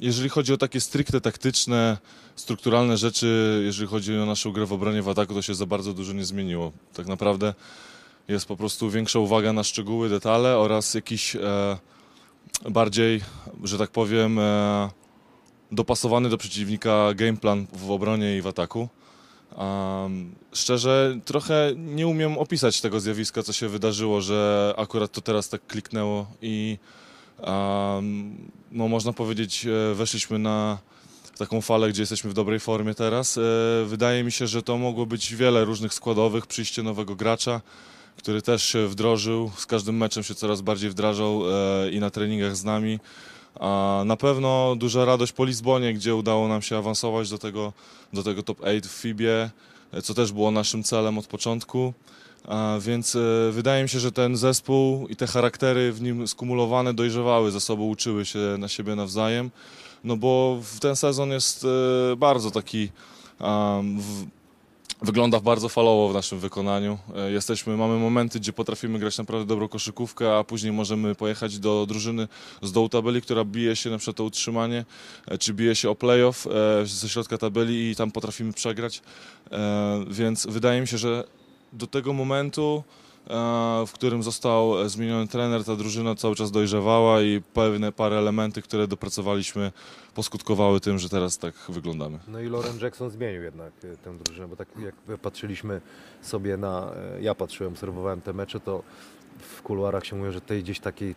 jeżeli 0.00 0.28
chodzi 0.28 0.52
o 0.52 0.56
takie 0.56 0.80
stricte 0.80 1.20
taktyczne, 1.20 1.98
strukturalne 2.36 2.96
rzeczy, 2.96 3.62
jeżeli 3.64 3.88
chodzi 3.88 4.18
o 4.18 4.26
naszą 4.26 4.52
grę 4.52 4.66
w 4.66 4.72
obronie 4.72 5.02
w 5.02 5.08
ataku, 5.08 5.34
to 5.34 5.42
się 5.42 5.54
za 5.54 5.66
bardzo 5.66 5.94
dużo 5.94 6.12
nie 6.12 6.24
zmieniło. 6.24 6.72
Tak 6.94 7.06
naprawdę 7.06 7.54
jest 8.28 8.46
po 8.46 8.56
prostu 8.56 8.90
większa 8.90 9.18
uwaga 9.18 9.52
na 9.52 9.64
szczegóły, 9.64 10.08
detale 10.08 10.58
oraz 10.58 10.94
jakiś 10.94 11.36
e, 11.36 11.40
bardziej, 12.70 13.20
że 13.64 13.78
tak 13.78 13.90
powiem, 13.90 14.38
e, 14.38 14.90
dopasowany 15.72 16.28
do 16.28 16.38
przeciwnika 16.38 17.14
game 17.14 17.36
plan 17.36 17.66
w 17.72 17.90
obronie 17.90 18.36
i 18.36 18.42
w 18.42 18.46
ataku. 18.46 18.88
Um, 19.56 20.34
szczerze, 20.52 21.18
trochę 21.24 21.72
nie 21.76 22.06
umiem 22.06 22.38
opisać 22.38 22.80
tego 22.80 23.00
zjawiska, 23.00 23.42
co 23.42 23.52
się 23.52 23.68
wydarzyło, 23.68 24.20
że 24.20 24.74
akurat 24.76 25.12
to 25.12 25.20
teraz 25.20 25.48
tak 25.48 25.66
kliknęło 25.66 26.26
i 26.42 26.78
um, 27.46 28.36
no 28.72 28.88
można 28.88 29.12
powiedzieć, 29.12 29.66
e, 29.66 29.94
weszliśmy 29.94 30.38
na 30.38 30.78
taką 31.38 31.60
falę, 31.60 31.88
gdzie 31.88 32.02
jesteśmy 32.02 32.30
w 32.30 32.34
dobrej 32.34 32.60
formie 32.60 32.94
teraz. 32.94 33.38
E, 33.38 33.40
Wydaje 33.86 34.24
mi 34.24 34.32
się, 34.32 34.46
że 34.46 34.62
to 34.62 34.78
mogło 34.78 35.06
być 35.06 35.34
wiele 35.34 35.64
różnych 35.64 35.94
składowych, 35.94 36.46
przyjście 36.46 36.82
nowego 36.82 37.16
gracza, 37.16 37.60
który 38.16 38.42
też 38.42 38.64
się 38.64 38.86
wdrożył, 38.86 39.50
z 39.56 39.66
każdym 39.66 39.96
meczem 39.96 40.22
się 40.22 40.34
coraz 40.34 40.60
bardziej 40.60 40.90
wdrażał 40.90 41.42
e, 41.50 41.90
i 41.90 42.00
na 42.00 42.10
treningach 42.10 42.56
z 42.56 42.64
nami. 42.64 42.98
A 43.60 44.02
na 44.06 44.16
pewno 44.16 44.76
duża 44.76 45.04
radość 45.04 45.32
po 45.32 45.44
Lizbonie, 45.44 45.94
gdzie 45.94 46.14
udało 46.14 46.48
nam 46.48 46.62
się 46.62 46.78
awansować 46.78 47.30
do 47.30 47.38
tego, 47.38 47.72
do 48.12 48.22
tego 48.22 48.42
top 48.42 48.60
8 48.60 48.80
w 48.82 48.86
FIBie, 48.86 49.50
co 50.02 50.14
też 50.14 50.32
było 50.32 50.50
naszym 50.50 50.82
celem 50.82 51.18
od 51.18 51.26
początku. 51.26 51.92
Więc 52.80 53.16
e, 53.16 53.18
wydaje 53.52 53.82
mi 53.82 53.88
się, 53.88 54.00
że 54.00 54.12
ten 54.12 54.36
zespół 54.36 55.08
i 55.08 55.16
te 55.16 55.26
charaktery 55.26 55.92
w 55.92 56.02
nim 56.02 56.28
skumulowane 56.28 56.94
dojrzewały 56.94 57.50
ze 57.50 57.60
sobą, 57.60 57.88
uczyły 57.88 58.24
się 58.24 58.38
na 58.58 58.68
siebie 58.68 58.94
nawzajem. 58.94 59.50
No 60.04 60.16
bo 60.16 60.60
ten 60.80 60.96
sezon 60.96 61.30
jest 61.30 61.64
e, 62.12 62.16
bardzo 62.16 62.50
taki. 62.50 62.88
Wygląda 65.02 65.40
bardzo 65.40 65.68
falowo 65.68 66.08
w 66.08 66.14
naszym 66.14 66.38
wykonaniu. 66.38 66.98
E, 67.16 67.30
Jesteśmy, 67.30 67.76
mamy 67.76 67.98
momenty, 67.98 68.40
gdzie 68.40 68.52
potrafimy 68.52 68.98
grać 68.98 69.18
naprawdę 69.18 69.46
dobrą 69.46 69.68
koszykówkę, 69.68 70.38
a 70.38 70.44
później 70.44 70.72
możemy 70.72 71.14
pojechać 71.14 71.58
do 71.58 71.86
drużyny 71.86 72.28
z 72.62 72.72
dołu 72.72 72.88
tabeli, 72.88 73.22
która 73.22 73.44
bije 73.44 73.76
się 73.76 73.90
na 73.90 73.98
przykład 73.98 74.20
o 74.20 74.24
utrzymanie, 74.24 74.84
e, 75.26 75.38
czy 75.38 75.54
bije 75.54 75.74
się 75.74 75.90
o 75.90 75.94
playoff 75.94 76.46
e, 76.46 76.86
ze 76.86 77.08
środka 77.08 77.38
tabeli 77.38 77.90
i 77.90 77.96
tam 77.96 78.10
potrafimy 78.10 78.52
przegrać. 78.52 79.02
Więc 80.10 80.46
wydaje 80.46 80.80
mi 80.80 80.88
się, 80.88 80.98
że 80.98 81.24
do 81.72 81.86
tego 81.86 82.12
momentu, 82.12 82.82
w 83.86 83.90
którym 83.94 84.22
został 84.22 84.88
zmieniony 84.88 85.28
trener, 85.28 85.64
ta 85.64 85.76
drużyna 85.76 86.14
cały 86.14 86.36
czas 86.36 86.50
dojrzewała 86.50 87.22
i 87.22 87.40
pewne 87.54 87.92
parę 87.92 88.18
elementy, 88.18 88.62
które 88.62 88.88
dopracowaliśmy, 88.88 89.72
poskutkowały 90.14 90.80
tym, 90.80 90.98
że 90.98 91.08
teraz 91.08 91.38
tak 91.38 91.54
wyglądamy. 91.68 92.18
No 92.28 92.40
i 92.40 92.48
Lauren 92.48 92.78
Jackson 92.78 93.10
zmienił 93.10 93.42
jednak 93.42 93.72
e, 93.84 93.96
tę 93.96 94.18
drużynę, 94.18 94.48
bo 94.48 94.56
tak 94.56 94.68
jak 94.78 94.94
patrzyliśmy 95.18 95.80
sobie 96.22 96.56
na, 96.56 96.92
e, 97.16 97.22
ja 97.22 97.34
patrzyłem, 97.34 97.72
obserwowałem 97.72 98.20
te 98.20 98.32
mecze, 98.32 98.60
to 98.60 98.82
w 99.38 99.62
kuluarach 99.62 100.06
się 100.06 100.16
mówi, 100.16 100.32
że 100.32 100.40
tej 100.40 100.62
gdzieś 100.62 100.80
takiej, 100.80 101.14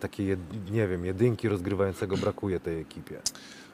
takiej 0.00 0.36
nie 0.70 0.88
wiem, 0.88 1.04
jedynki 1.04 1.48
rozgrywającego 1.48 2.16
brakuje 2.16 2.60
tej 2.60 2.80
ekipie. 2.80 3.20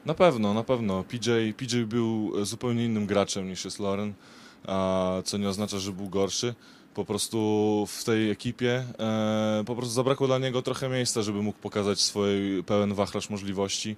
Na 0.05 0.13
pewno, 0.13 0.53
na 0.53 0.63
pewno. 0.63 1.03
PJ, 1.03 1.29
PJ 1.57 1.77
był 1.85 2.31
e, 2.41 2.45
zupełnie 2.45 2.85
innym 2.85 3.05
graczem 3.05 3.47
niż 3.47 3.65
jest 3.65 3.79
Lauren, 3.79 4.13
a 4.67 5.11
co 5.25 5.37
nie 5.37 5.49
oznacza, 5.49 5.79
że 5.79 5.91
był 5.91 6.09
gorszy. 6.09 6.55
Po 6.93 7.05
prostu 7.05 7.85
w 7.89 8.03
tej 8.03 8.31
ekipie 8.31 8.83
e, 8.99 9.63
po 9.65 9.75
prostu 9.75 9.93
zabrakło 9.93 10.27
dla 10.27 10.37
niego 10.37 10.61
trochę 10.61 10.89
miejsca, 10.89 11.21
żeby 11.21 11.41
mógł 11.41 11.59
pokazać 11.59 12.01
swój 12.01 12.63
pełen 12.65 12.93
wachlarz 12.93 13.29
możliwości. 13.29 13.95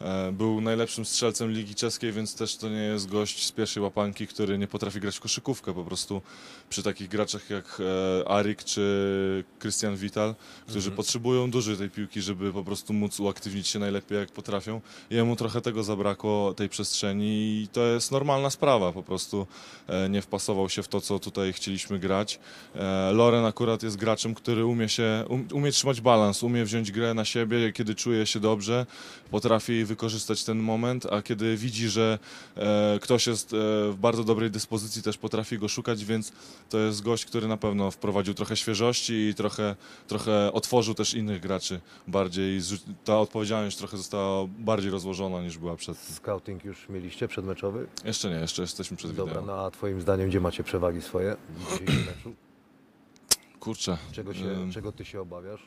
E, 0.00 0.32
był 0.32 0.60
najlepszym 0.60 1.04
strzelcem 1.04 1.52
Ligi 1.52 1.74
Czeskiej, 1.74 2.12
więc 2.12 2.34
też 2.34 2.56
to 2.56 2.68
nie 2.68 2.82
jest 2.82 3.08
gość 3.08 3.46
z 3.46 3.52
pierwszej 3.52 3.82
łapanki, 3.82 4.26
który 4.26 4.58
nie 4.58 4.66
potrafi 4.66 5.00
grać 5.00 5.16
w 5.16 5.20
koszykówkę. 5.20 5.74
Po 5.74 5.84
prostu 5.84 6.22
przy 6.70 6.82
takich 6.82 7.08
graczach 7.08 7.50
jak 7.50 7.80
e, 7.80 8.28
Arik 8.28 8.64
czy 8.64 9.44
Christian 9.60 9.96
Vital, 9.96 10.34
którzy 10.66 10.90
potrzebują 10.90 11.50
dużej 11.50 11.76
tej 11.76 11.90
piłki, 11.90 12.22
żeby 12.22 12.52
po 12.52 12.64
prostu 12.64 12.92
móc 12.92 13.20
uaktywnić 13.20 13.68
się 13.68 13.78
najlepiej 13.78 14.18
jak 14.18 14.32
potrafią. 14.32 14.80
Jemu 15.10 15.36
trochę 15.36 15.60
tego 15.60 15.82
zabrakło, 15.82 16.54
tej 16.54 16.68
przestrzeni 16.68 17.62
i 17.62 17.68
to 17.72 17.86
jest 17.86 18.12
normalna 18.12 18.50
sprawa, 18.50 18.92
po 18.92 19.02
prostu 19.02 19.46
e, 19.86 20.08
nie 20.08 20.22
wpasował 20.22 20.68
się 20.68 20.82
w 20.82 20.88
to, 20.88 21.00
co 21.00 21.18
tutaj 21.18 21.52
chcieliśmy 21.52 21.98
grać. 21.98 22.38
Loren 23.12 23.44
akurat 23.44 23.82
jest 23.82 23.96
graczem, 23.96 24.34
który 24.34 24.66
umie 24.66 24.88
się, 24.88 25.24
um, 25.28 25.48
umie 25.52 25.72
trzymać 25.72 26.00
balans, 26.00 26.42
umie 26.42 26.64
wziąć 26.64 26.92
grę 26.92 27.14
na 27.14 27.24
siebie, 27.24 27.72
kiedy 27.72 27.94
czuje 27.94 28.26
się 28.26 28.40
dobrze, 28.40 28.86
potrafi 29.30 29.83
wykorzystać 29.86 30.44
ten 30.44 30.58
moment, 30.58 31.06
a 31.06 31.22
kiedy 31.22 31.56
widzi, 31.56 31.88
że 31.88 32.18
e, 32.56 32.98
ktoś 33.02 33.26
jest 33.26 33.52
e, 33.52 33.56
w 33.90 33.96
bardzo 34.00 34.24
dobrej 34.24 34.50
dyspozycji, 34.50 35.02
też 35.02 35.18
potrafi 35.18 35.58
go 35.58 35.68
szukać, 35.68 36.04
więc 36.04 36.32
to 36.70 36.78
jest 36.78 37.02
gość, 37.02 37.24
który 37.24 37.48
na 37.48 37.56
pewno 37.56 37.90
wprowadził 37.90 38.34
trochę 38.34 38.56
świeżości 38.56 39.12
i 39.12 39.34
trochę, 39.34 39.76
trochę 40.06 40.52
otworzył 40.52 40.94
też 40.94 41.14
innych 41.14 41.40
graczy 41.40 41.80
bardziej. 42.08 42.60
Ta 43.04 43.18
odpowiedzialność 43.20 43.76
trochę 43.76 43.96
została 43.96 44.46
bardziej 44.58 44.90
rozłożona 44.90 45.42
niż 45.42 45.58
była 45.58 45.76
przed. 45.76 45.98
Scouting 45.98 46.64
już 46.64 46.88
mieliście 46.88 47.28
przedmeczowy? 47.28 47.86
Jeszcze 48.04 48.30
nie, 48.30 48.36
jeszcze 48.36 48.62
jesteśmy 48.62 48.96
przed 48.96 49.12
Dobra, 49.12 49.40
wideo. 49.40 49.46
no 49.46 49.64
a 49.64 49.70
twoim 49.70 50.00
zdaniem 50.00 50.28
gdzie 50.28 50.40
macie 50.40 50.64
przewagi 50.64 51.02
swoje 51.02 51.36
w 51.48 51.72
dzisiejszym 51.72 52.04
meczu? 52.06 52.34
Kurczę. 53.60 53.98
Czego, 54.12 54.34
się, 54.34 54.70
czego 54.72 54.92
ty 54.92 55.04
się 55.04 55.20
obawiasz? 55.20 55.62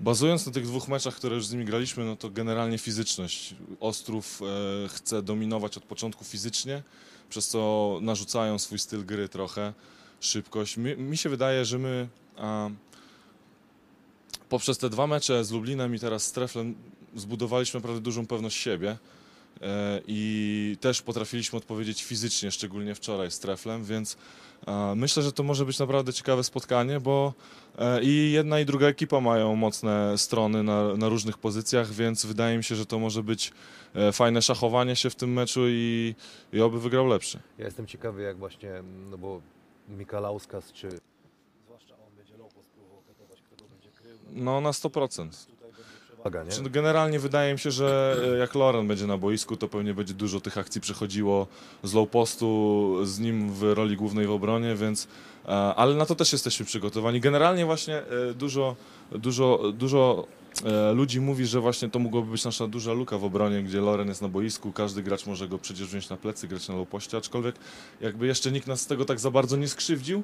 Bazując 0.00 0.46
na 0.46 0.52
tych 0.52 0.66
dwóch 0.66 0.88
meczach, 0.88 1.16
które 1.16 1.36
już 1.36 1.46
z 1.46 1.52
nimi 1.52 1.64
graliśmy, 1.64 2.04
no 2.04 2.16
to 2.16 2.30
generalnie 2.30 2.78
fizyczność. 2.78 3.54
Ostrów 3.80 4.42
e, 4.42 4.88
chce 4.88 5.22
dominować 5.22 5.76
od 5.76 5.84
początku 5.84 6.24
fizycznie, 6.24 6.82
przez 7.30 7.48
co 7.48 7.98
narzucają 8.02 8.58
swój 8.58 8.78
styl 8.78 9.06
gry 9.06 9.28
trochę, 9.28 9.72
szybkość. 10.20 10.76
Mi, 10.76 10.96
mi 10.96 11.16
się 11.16 11.28
wydaje, 11.28 11.64
że 11.64 11.78
my 11.78 12.08
a, 12.36 12.70
poprzez 14.48 14.78
te 14.78 14.90
dwa 14.90 15.06
mecze 15.06 15.44
z 15.44 15.50
Lublinem 15.50 15.94
i 15.94 15.98
teraz 15.98 16.26
z 16.26 16.32
Treflem 16.32 16.74
zbudowaliśmy 17.16 17.80
naprawdę 17.80 18.00
dużą 18.00 18.26
pewność 18.26 18.56
siebie 18.56 18.98
e, 19.60 20.00
i 20.06 20.76
też 20.80 21.02
potrafiliśmy 21.02 21.56
odpowiedzieć 21.56 22.04
fizycznie, 22.04 22.50
szczególnie 22.50 22.94
wczoraj 22.94 23.30
z 23.30 23.38
Treflem, 23.38 23.84
więc 23.84 24.16
myślę, 24.96 25.22
że 25.22 25.32
to 25.32 25.42
może 25.42 25.64
być 25.64 25.78
naprawdę 25.78 26.12
ciekawe 26.12 26.44
spotkanie, 26.44 27.00
bo 27.00 27.32
E, 27.78 28.02
I 28.02 28.32
jedna 28.32 28.60
i 28.60 28.64
druga 28.64 28.86
ekipa 28.86 29.20
mają 29.20 29.56
mocne 29.56 30.18
strony 30.18 30.62
na, 30.62 30.96
na 30.96 31.08
różnych 31.08 31.38
pozycjach, 31.38 31.90
więc 31.92 32.26
wydaje 32.26 32.56
mi 32.56 32.64
się, 32.64 32.74
że 32.74 32.86
to 32.86 32.98
może 32.98 33.22
być 33.22 33.52
e, 33.94 34.12
fajne 34.12 34.42
szachowanie 34.42 34.96
się 34.96 35.10
w 35.10 35.14
tym 35.14 35.32
meczu 35.32 35.60
i, 35.68 36.14
i 36.52 36.60
oby 36.60 36.80
wygrał 36.80 37.06
lepszy. 37.06 37.40
Ja 37.58 37.64
jestem 37.64 37.86
ciekawy 37.86 38.22
jak 38.22 38.36
właśnie, 38.36 38.70
no 39.10 39.18
bo 39.18 39.40
Mikalauskas 39.88 40.72
czy 40.72 40.88
zwłaszcza 41.64 41.94
on 41.94 42.16
będzie 42.16 42.36
low 42.36 42.54
post 42.54 42.68
próbował 42.68 43.02
katować, 43.08 43.42
kto 43.42 43.64
go 43.64 43.70
będzie 43.70 43.88
krył, 43.88 44.18
No 44.32 44.60
na 44.60 44.70
100%. 44.70 45.28
Przewaga, 46.20 46.62
nie? 46.62 46.70
Generalnie 46.70 47.18
wydaje 47.18 47.52
mi 47.52 47.58
się, 47.58 47.70
że 47.70 48.16
e, 48.34 48.38
jak 48.38 48.54
Loren 48.54 48.88
będzie 48.88 49.06
na 49.06 49.18
boisku, 49.18 49.56
to 49.56 49.68
pewnie 49.68 49.94
będzie 49.94 50.14
dużo 50.14 50.40
tych 50.40 50.58
akcji 50.58 50.80
przechodziło 50.80 51.46
z 51.82 51.94
low 51.94 52.08
postu, 52.08 52.96
z 53.04 53.18
nim 53.18 53.52
w 53.52 53.62
roli 53.62 53.96
głównej 53.96 54.26
w 54.26 54.30
obronie, 54.30 54.74
więc 54.74 55.08
e, 55.46 55.48
ale 55.52 55.94
na 55.94 56.06
to 56.06 56.14
też 56.14 56.32
jesteśmy 56.32 56.66
przygotowani. 56.66 57.20
Generalnie 57.20 57.66
właśnie 57.66 57.96
e, 57.96 58.34
dużo, 58.34 58.76
dużo, 59.12 59.72
dużo 59.72 60.26
ludzi 60.94 61.20
mówi, 61.20 61.46
że 61.46 61.60
właśnie 61.60 61.88
to 61.88 61.98
mogłoby 61.98 62.30
być 62.30 62.44
nasza 62.44 62.66
duża 62.66 62.92
luka 62.92 63.18
w 63.18 63.24
obronie, 63.24 63.62
gdzie 63.62 63.80
Loren 63.80 64.08
jest 64.08 64.22
na 64.22 64.28
boisku, 64.28 64.72
każdy 64.72 65.02
gracz 65.02 65.26
może 65.26 65.48
go 65.48 65.58
przecież 65.58 65.86
wziąć 65.88 66.08
na 66.08 66.16
plecy, 66.16 66.48
grać 66.48 66.68
na 66.68 66.74
low 66.74 66.88
poście, 66.88 67.16
aczkolwiek 67.16 67.54
jakby 68.00 68.26
jeszcze 68.26 68.52
nikt 68.52 68.66
nas 68.66 68.80
z 68.80 68.86
tego 68.86 69.04
tak 69.04 69.20
za 69.20 69.30
bardzo 69.30 69.56
nie 69.56 69.68
skrzywdził 69.68 70.22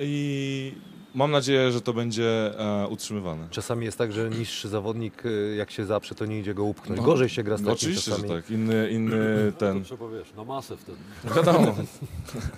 i 0.00 0.72
mam 1.14 1.30
nadzieję, 1.30 1.72
że 1.72 1.80
to 1.80 1.92
będzie 1.92 2.58
e, 2.60 2.88
utrzymywane. 2.88 3.48
Czasami 3.50 3.84
jest 3.84 3.98
tak, 3.98 4.12
że 4.12 4.30
niższy 4.30 4.68
zawodnik 4.68 5.26
y, 5.26 5.54
jak 5.58 5.70
się 5.70 5.84
zaprze, 5.84 6.14
to 6.14 6.26
nie 6.26 6.40
idzie 6.40 6.54
go 6.54 6.64
upchnąć. 6.64 7.00
No, 7.00 7.06
Gorzej 7.06 7.28
się 7.28 7.42
gra 7.42 7.56
z 7.56 7.60
No 7.60 7.66
takim 7.66 7.76
oczywiście, 7.76 8.10
czasami. 8.10 8.28
że 8.28 8.34
tak. 8.34 8.50
Inny, 8.50 8.90
inny 8.90 9.16
To 9.52 9.58
ten. 9.58 9.84
trzeba, 9.84 10.08
wiesz, 10.08 10.32
na 10.36 10.44
masę 10.44 10.76
wtedy. 10.76 10.98
Wiadomo. 11.36 11.74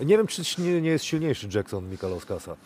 Nie 0.01 0.17
wiem, 0.17 0.27
czy 0.27 0.43
nie, 0.63 0.81
nie 0.81 0.91
jest 0.91 1.05
silniejszy 1.05 1.49
Jackson 1.55 1.91
Mikalauskasa. 1.91 2.57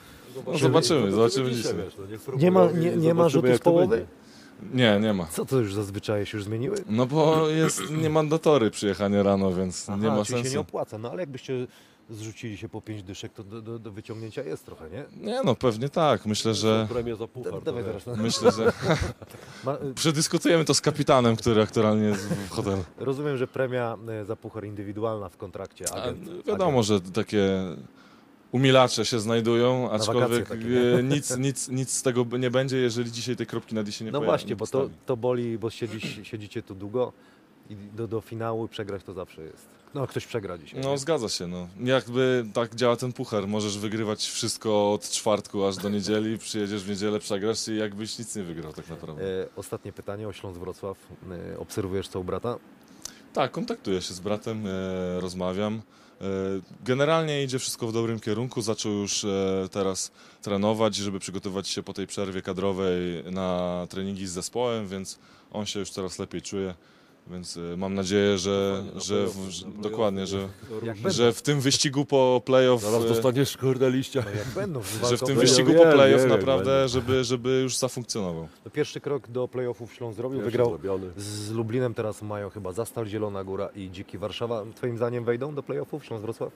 No, 0.46 0.58
zobaczymy, 0.58 1.10
zobaczymy 1.12 1.50
dzisiaj. 1.52 1.74
Wiesz, 1.76 1.94
no, 1.98 2.06
niech 2.06 2.42
Nie 2.42 2.50
ma, 2.50 2.70
nie, 2.72 2.96
nie 2.96 3.14
ma 3.14 3.28
zobaczymy, 3.28 3.52
rzutu 3.52 3.56
z 3.56 3.60
połowy? 3.64 4.06
Nie, 4.74 5.00
nie 5.00 5.12
ma. 5.12 5.26
Co 5.26 5.44
to 5.46 5.58
już 5.58 5.74
zazwyczaj 5.74 6.26
się 6.26 6.38
już 6.38 6.44
zmieniły? 6.44 6.76
No 6.88 7.06
bo 7.06 7.48
jest 7.48 7.90
niemandatory 7.90 8.70
przyjechanie 8.70 9.22
rano, 9.22 9.52
więc 9.54 9.88
nie 9.88 9.96
ma 9.96 10.16
czyli 10.24 10.26
się 10.26 10.34
nie 10.36 10.42
sensu. 10.42 10.60
opłaca. 10.60 10.98
No 10.98 11.10
ale 11.10 11.20
jakbyście 11.22 11.66
zrzucili 12.10 12.56
się 12.56 12.68
po 12.68 12.80
pięć 12.80 13.02
dyszek, 13.02 13.32
to 13.32 13.44
do, 13.44 13.62
do, 13.62 13.78
do 13.78 13.90
wyciągnięcia 13.92 14.42
jest 14.42 14.66
trochę, 14.66 14.90
nie? 14.90 15.04
Nie 15.16 15.42
no, 15.44 15.54
pewnie 15.54 15.88
tak. 15.88 16.26
Myślę, 16.26 16.54
że. 16.54 16.86
Premię 16.92 17.16
za 17.16 17.28
puchar. 17.28 17.52
Da, 17.52 17.60
dawaj 17.60 17.84
teraz. 17.84 18.06
No. 18.06 18.16
Myślę, 18.16 18.50
że 18.52 18.72
Ma, 19.64 19.76
przedyskutujemy 19.94 20.64
to 20.64 20.74
z 20.74 20.80
kapitanem, 20.80 21.36
który 21.36 21.62
aktualnie 21.62 22.04
jest 22.06 22.28
w 22.28 22.50
hotelu. 22.50 22.84
rozumiem, 22.98 23.36
że 23.36 23.46
premia 23.46 23.96
y, 24.22 24.24
za 24.24 24.36
puchar 24.36 24.64
indywidualna 24.64 25.28
w 25.28 25.36
kontrakcie. 25.36 25.84
A, 25.92 26.02
Agent, 26.02 26.46
wiadomo, 26.46 26.70
agent. 26.80 26.86
że 26.86 27.00
takie 27.00 27.48
umilacze 28.52 29.04
się 29.04 29.20
znajdują, 29.20 29.90
aczkolwiek 29.90 30.48
takie, 30.48 30.98
e, 30.98 31.02
nic, 31.02 31.36
nic, 31.36 31.68
nic 31.68 31.92
z 31.92 32.02
tego 32.02 32.26
nie 32.38 32.50
będzie, 32.50 32.76
jeżeli 32.76 33.12
dzisiaj 33.12 33.36
tej 33.36 33.46
kropki 33.46 33.74
na 33.74 33.90
się 33.90 34.04
nie 34.04 34.10
No 34.10 34.18
pojawi. 34.18 34.30
właśnie, 34.30 34.48
nie 34.50 34.56
bo 34.56 34.66
to, 34.66 34.90
to 35.06 35.16
boli, 35.16 35.58
bo 35.58 35.70
siedzisz, 35.70 36.20
siedzicie 36.22 36.62
tu 36.62 36.74
długo 36.74 37.12
i 37.70 37.76
do, 37.96 38.08
do 38.08 38.20
finału 38.20 38.68
przegrać 38.68 39.04
to 39.04 39.12
zawsze 39.12 39.42
jest. 39.42 39.80
No 39.94 40.06
ktoś 40.06 40.26
przegra 40.26 40.58
dzisiaj. 40.58 40.80
No 40.80 40.90
nie? 40.90 40.98
zgadza 40.98 41.28
się, 41.28 41.46
no. 41.46 41.68
Jakby 41.80 42.46
tak 42.52 42.74
działa 42.74 42.96
ten 42.96 43.12
puchar. 43.12 43.48
Możesz 43.48 43.78
wygrywać 43.78 44.26
wszystko 44.26 44.92
od 44.92 45.10
czwartku 45.10 45.64
aż 45.64 45.76
do 45.76 45.88
niedzieli, 45.88 46.38
przyjedziesz 46.38 46.84
w 46.84 46.88
niedzielę, 46.88 47.18
przegrasz 47.18 47.68
i 47.68 47.76
jakbyś 47.76 48.18
nic 48.18 48.36
nie 48.36 48.42
wygrał 48.42 48.72
tak 48.72 48.88
naprawdę. 48.88 49.22
E, 49.42 49.46
ostatnie 49.56 49.92
pytanie 49.92 50.28
o 50.28 50.32
Śląsk 50.32 50.60
Wrocław. 50.60 50.98
E, 51.54 51.58
obserwujesz 51.58 52.08
co 52.08 52.20
u 52.20 52.24
brata? 52.24 52.56
Tak, 53.32 53.50
kontaktuję 53.50 54.02
się 54.02 54.14
z 54.14 54.20
bratem, 54.20 54.66
e, 54.66 55.20
rozmawiam. 55.20 55.82
E, 56.20 56.24
generalnie 56.84 57.42
idzie 57.42 57.58
wszystko 57.58 57.86
w 57.86 57.92
dobrym 57.92 58.20
kierunku. 58.20 58.62
Zaczął 58.62 58.92
już 58.92 59.24
e, 59.24 59.68
teraz 59.70 60.10
trenować, 60.42 60.94
żeby 60.96 61.20
przygotować 61.20 61.68
się 61.68 61.82
po 61.82 61.92
tej 61.92 62.06
przerwie 62.06 62.42
kadrowej 62.42 63.24
na 63.30 63.86
treningi 63.90 64.26
z 64.26 64.30
zespołem, 64.30 64.88
więc 64.88 65.18
on 65.52 65.66
się 65.66 65.80
już 65.80 65.90
coraz 65.90 66.18
lepiej 66.18 66.42
czuje, 66.42 66.74
Więc 67.30 67.56
y, 67.56 67.74
mam 67.76 67.94
nadzieję, 67.94 68.38
że, 68.38 68.84
Na 68.94 69.00
że, 69.00 69.26
w, 69.26 69.50
że 69.50 69.66
dokładnie, 69.66 70.26
że, 70.26 70.36
playoffy. 70.68 70.86
Jak 70.86 70.96
będą. 70.96 71.10
że 71.10 71.32
w 71.32 71.42
tym 71.42 71.60
wyścigu 71.60 72.04
po 72.04 72.42
playoff, 72.44 72.82
Zaraz 72.82 73.04
y, 73.04 73.08
dostaniesz 73.08 73.56
kurde 73.56 73.90
liścia. 73.90 74.22
No 74.24 74.30
jak 74.38 74.48
będą, 74.48 74.82
że 75.10 75.16
w 75.16 75.20
tym 75.20 75.34
No, 75.34 75.40
wyścigu 75.40 75.72
po 75.72 75.78
wiem, 75.84 75.92
playoff 75.92 76.20
wiem, 76.20 76.30
naprawdę, 76.30 76.88
żeby, 76.88 77.24
żeby 77.24 77.60
już 77.62 77.76
zafunkcjonował. 77.76 78.48
To 78.64 78.70
pierwszy 78.70 79.00
krok 79.00 79.28
do 79.28 79.48
playoffów 79.48 79.92
Śląsk 79.94 80.16
zrobił, 80.16 80.38
Pierwszy 80.38 80.50
wygrał 80.50 80.68
zrobiony. 80.70 81.10
z 81.16 81.50
Lublinem, 81.50 81.94
teraz 81.94 82.22
mają 82.22 82.50
chyba 82.50 82.72
Zastal 82.72 83.06
Zielona 83.06 83.44
Góra 83.44 83.68
i 83.76 83.90
Dziki 83.90 84.18
Warszawa. 84.18 84.64
Twoim 84.74 84.96
zdaniem 84.96 85.24
wejdą 85.24 85.54
do 85.54 85.62
playoffów 85.62 86.04
Śląsk 86.04 86.22
Wrocław? 86.22 86.52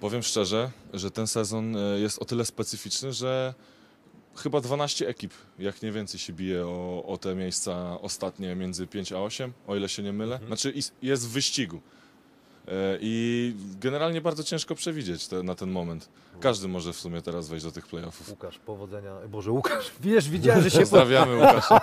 Powiem 0.00 0.22
szczerze, 0.22 0.70
że 0.92 1.10
ten 1.10 1.26
sezon 1.26 1.76
y, 1.76 2.00
jest 2.00 2.22
o 2.22 2.24
tyle 2.24 2.44
specyficzny, 2.44 3.12
że 3.12 3.54
chyba 4.38 4.60
12 4.60 5.08
ekip, 5.08 5.32
jak 5.58 5.82
nie 5.82 5.92
więcej, 5.92 6.20
się 6.20 6.32
bije 6.32 6.66
o, 6.66 7.04
o 7.06 7.18
te 7.18 7.34
miejsca 7.34 8.00
ostatnie 8.00 8.54
między 8.54 8.86
5 8.86 9.12
a 9.12 9.18
8, 9.20 9.52
o 9.66 9.76
ile 9.76 9.88
się 9.88 10.02
nie 10.02 10.12
mylę. 10.12 10.40
Znaczy 10.46 10.70
is- 10.70 10.92
jest 11.02 11.28
w 11.28 11.30
wyścigu. 11.30 11.80
E, 12.68 12.98
I 13.00 13.54
generalnie 13.80 14.20
bardzo 14.20 14.44
ciężko 14.44 14.74
przewidzieć 14.74 15.28
te, 15.28 15.42
na 15.42 15.54
ten 15.54 15.70
moment. 15.70 16.08
Każdy 16.40 16.68
może 16.68 16.92
w 16.92 16.96
sumie 16.96 17.22
teraz 17.22 17.48
wejść 17.48 17.64
do 17.64 17.72
tych 17.72 17.86
playoffów. 17.86 18.30
Łukasz, 18.30 18.58
powodzenia. 18.58 19.12
Boże, 19.28 19.50
Łukasz, 19.52 19.90
wiesz, 20.00 20.28
widziałem, 20.30 20.62
że 20.62 20.70
się 20.70 20.78
Pozdrawiamy 20.78 21.34
Łukasza. 21.34 21.80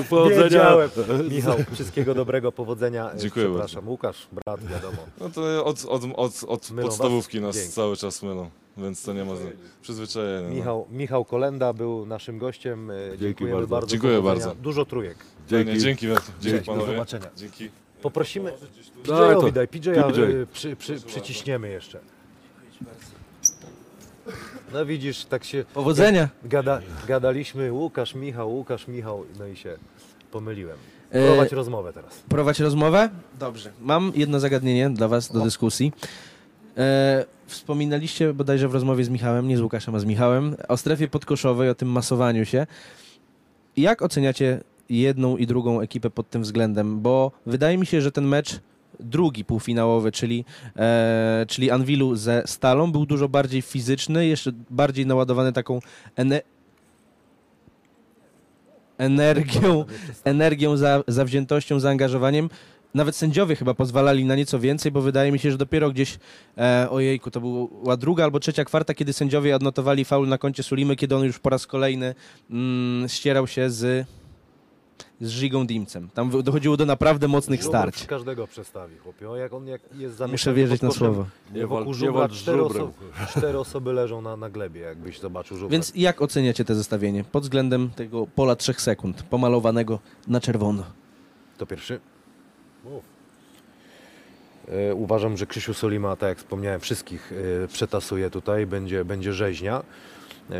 I 0.00 0.04
Powodzenia. 0.10 0.44
Wiedziałem. 0.44 0.90
Michał, 1.30 1.56
wszystkiego 1.72 2.14
dobrego, 2.14 2.52
powodzenia. 2.52 3.10
Dziękuję 3.16 3.46
Przepraszam, 3.46 3.88
Łukasz, 3.88 4.28
brat, 4.32 4.64
wiadomo. 4.66 4.96
No 5.20 5.30
to 5.30 5.64
od, 5.64 5.84
od, 5.84 6.02
od, 6.16 6.44
od 6.48 6.70
Mylą 6.70 6.88
was? 6.88 6.96
podstawówki 6.96 7.40
nas 7.40 7.56
Dzięki. 7.56 7.72
cały 7.72 7.96
czas 7.96 8.22
mylą, 8.22 8.50
więc 8.76 9.02
to 9.02 9.12
nie 9.12 9.24
ma 9.24 9.32
przyzwyczajenia. 9.82 10.48
no. 10.48 10.54
Michał, 10.54 10.86
Michał 10.90 11.24
Kolenda 11.24 11.72
był 11.72 12.06
naszym 12.06 12.38
gościem. 12.38 12.90
E, 12.90 12.94
Dziękujemy 13.18 13.54
bardzo. 13.56 13.68
bardzo. 13.74 13.86
Dziękuję 13.90 14.22
bardzo. 14.22 14.54
Dużo 14.54 14.84
trójek. 14.84 15.16
Dzięki, 15.48 15.78
Dzięki. 15.78 16.06
dzięki, 16.06 16.06
dzięki 16.40 16.64
Dzięki, 16.66 16.80
do 16.80 16.86
zobaczenia. 16.86 17.26
Dzięki. 17.36 17.83
Poprosimy 18.04 18.50
Daj 18.50 18.56
to. 19.06 19.12
PJ-owi, 19.40 19.52
daj, 19.52 19.68
PJ, 19.68 19.90
PJ. 19.90 20.20
przy, 20.52 20.76
przy, 20.76 21.00
przyciśniemy 21.00 21.68
jeszcze. 21.68 21.98
No 24.72 24.86
widzisz, 24.86 25.24
tak 25.24 25.44
się 25.44 25.64
Powodzenia. 25.74 26.28
gada, 26.44 26.80
gadaliśmy 27.08 27.72
Łukasz, 27.72 28.14
Michał, 28.14 28.54
Łukasz, 28.54 28.88
Michał, 28.88 29.24
no 29.38 29.46
i 29.46 29.56
się 29.56 29.76
pomyliłem. 30.30 30.78
E, 31.10 31.26
Prowadź 31.26 31.52
rozmowę 31.52 31.92
teraz. 31.92 32.22
Prowadź 32.28 32.60
rozmowę? 32.60 33.10
Dobrze. 33.38 33.72
Mam 33.80 34.12
jedno 34.14 34.40
zagadnienie 34.40 34.90
dla 34.90 35.08
Was 35.08 35.32
do 35.32 35.40
dyskusji. 35.40 35.92
E, 36.76 37.24
wspominaliście 37.46 38.32
bodajże 38.34 38.68
w 38.68 38.74
rozmowie 38.74 39.04
z 39.04 39.08
Michałem, 39.08 39.48
nie 39.48 39.56
z 39.56 39.60
Łukaszem, 39.60 39.94
a 39.94 39.98
z 39.98 40.04
Michałem, 40.04 40.56
o 40.68 40.76
strefie 40.76 41.08
podkoszowej, 41.08 41.70
o 41.70 41.74
tym 41.74 41.88
masowaniu 41.88 42.44
się. 42.44 42.66
Jak 43.76 44.02
oceniacie 44.02 44.60
jedną 44.88 45.36
i 45.36 45.46
drugą 45.46 45.80
ekipę 45.80 46.10
pod 46.10 46.30
tym 46.30 46.42
względem? 46.42 47.00
Bo 47.00 47.32
wydaje 47.46 47.78
mi 47.78 47.86
się, 47.86 48.00
że 48.00 48.12
ten 48.12 48.24
mecz 48.26 48.60
drugi 49.00 49.44
półfinałowy, 49.44 50.12
czyli, 50.12 50.44
e, 50.76 51.46
czyli 51.48 51.70
Anwilu 51.70 52.16
ze 52.16 52.42
Stalą, 52.46 52.92
był 52.92 53.06
dużo 53.06 53.28
bardziej 53.28 53.62
fizyczny, 53.62 54.26
jeszcze 54.26 54.52
bardziej 54.70 55.06
naładowany 55.06 55.52
taką 55.52 55.80
ene- 56.16 56.42
energią, 58.98 59.84
energią, 60.24 60.76
za, 60.76 61.02
zawziętością, 61.08 61.80
zaangażowaniem. 61.80 62.48
Nawet 62.94 63.16
sędziowie 63.16 63.56
chyba 63.56 63.74
pozwalali 63.74 64.24
na 64.24 64.36
nieco 64.36 64.58
więcej, 64.58 64.92
bo 64.92 65.00
wydaje 65.00 65.32
mi 65.32 65.38
się, 65.38 65.50
że 65.50 65.58
dopiero 65.58 65.90
gdzieś, 65.90 66.18
e, 66.58 66.90
ojejku, 66.90 67.30
to 67.30 67.40
była 67.40 67.96
druga 67.96 68.24
albo 68.24 68.40
trzecia 68.40 68.64
kwarta, 68.64 68.94
kiedy 68.94 69.12
sędziowie 69.12 69.56
odnotowali 69.56 70.04
faul 70.04 70.28
na 70.28 70.38
koncie 70.38 70.62
Sulimy, 70.62 70.96
kiedy 70.96 71.16
on 71.16 71.24
już 71.24 71.38
po 71.38 71.50
raz 71.50 71.66
kolejny 71.66 72.14
mm, 72.50 73.08
ścierał 73.08 73.46
się 73.46 73.70
z, 73.70 74.06
z 75.20 75.28
Żigą 75.28 75.66
Dimcem. 75.66 76.08
Tam 76.14 76.42
dochodziło 76.42 76.76
do 76.76 76.86
naprawdę 76.86 77.28
mocnych 77.28 77.60
Żubr 77.62 77.70
starć. 77.70 78.06
każdego 78.06 78.46
przestawi, 78.46 78.98
chłopie. 78.98 79.30
O, 79.30 79.36
jak 79.36 79.52
on 79.52 79.66
jak 79.66 79.80
jest 79.82 80.16
zamieszany 80.16 80.32
Muszę 80.32 80.54
wierzyć 80.54 80.80
pod 80.80 80.82
na 80.82 80.88
koszem, 80.94 81.14
słowo. 81.14 81.26
Nie 81.54 81.66
wokół 81.66 81.86
nie 81.86 81.94
żubra 81.94 82.12
walcz 82.12 82.32
z 82.32 82.36
cztery, 82.36 82.58
żubrem. 82.58 82.82
oso- 82.86 83.38
cztery 83.38 83.58
osoby 83.58 83.92
leżą 83.92 84.20
na, 84.22 84.36
na 84.36 84.50
glebie, 84.50 84.80
jakbyś 84.80 85.20
zobaczył 85.20 85.56
żubra. 85.56 85.72
Więc 85.72 85.92
jak 85.94 86.22
oceniacie 86.22 86.64
te 86.64 86.74
zestawienie 86.74 87.24
pod 87.24 87.42
względem 87.42 87.90
tego 87.90 88.26
pola 88.34 88.56
trzech 88.56 88.80
sekund, 88.80 89.22
pomalowanego 89.22 89.98
na 90.28 90.40
czerwono? 90.40 90.84
To 91.58 91.66
pierwszy. 91.66 92.00
E, 94.68 94.94
Uważam, 94.94 95.36
że 95.36 95.46
Krzysiu 95.46 95.74
Solima, 95.74 96.16
tak 96.16 96.28
jak 96.28 96.38
wspomniałem, 96.38 96.80
wszystkich 96.80 97.32
e, 97.64 97.68
przetasuje 97.68 98.30
tutaj, 98.30 98.66
będzie, 98.66 99.04
będzie 99.04 99.32
rzeźnia. 99.32 99.82
E, 100.50 100.54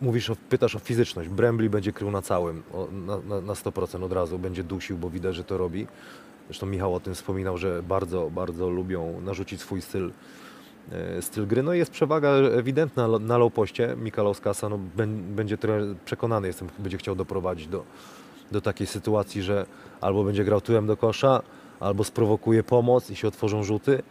Mówisz, 0.00 0.30
o, 0.30 0.36
pytasz 0.48 0.76
o 0.76 0.78
fizyczność. 0.78 1.28
Brembli 1.28 1.70
będzie 1.70 1.92
krył 1.92 2.10
na 2.10 2.22
całym, 2.22 2.62
na, 3.06 3.16
na, 3.16 3.40
na 3.40 3.52
100% 3.52 4.04
od 4.04 4.12
razu, 4.12 4.38
będzie 4.38 4.64
dusił, 4.64 4.98
bo 4.98 5.10
widać, 5.10 5.34
że 5.34 5.44
to 5.44 5.58
robi. 5.58 5.86
Zresztą 6.46 6.66
Michał 6.66 6.94
o 6.94 7.00
tym 7.00 7.14
wspominał, 7.14 7.58
że 7.58 7.82
bardzo, 7.82 8.30
bardzo 8.30 8.70
lubią 8.70 9.20
narzucić 9.20 9.60
swój 9.60 9.82
styl, 9.82 10.10
e, 10.92 11.22
styl 11.22 11.46
gry. 11.46 11.62
No 11.62 11.74
i 11.74 11.78
jest 11.78 11.90
przewaga 11.90 12.28
ewidentna 12.30 13.08
na 13.18 13.38
low 13.38 13.52
poście. 13.52 13.96
Mikalos 13.96 14.40
Kasa 14.40 14.68
no, 14.68 14.78
bę- 14.96 15.22
będzie 15.22 15.58
przekonany 16.04 16.46
jestem, 16.46 16.68
będzie 16.78 16.98
chciał 16.98 17.16
doprowadzić 17.16 17.66
do, 17.66 17.84
do 18.52 18.60
takiej 18.60 18.86
sytuacji, 18.86 19.42
że 19.42 19.66
albo 20.00 20.24
będzie 20.24 20.44
grał 20.44 20.60
tyłem 20.60 20.86
do 20.86 20.96
kosza, 20.96 21.42
albo 21.80 22.04
sprowokuje 22.04 22.62
pomoc 22.62 23.10
i 23.10 23.16
się 23.16 23.28
otworzą 23.28 23.64
rzuty. 23.64 24.02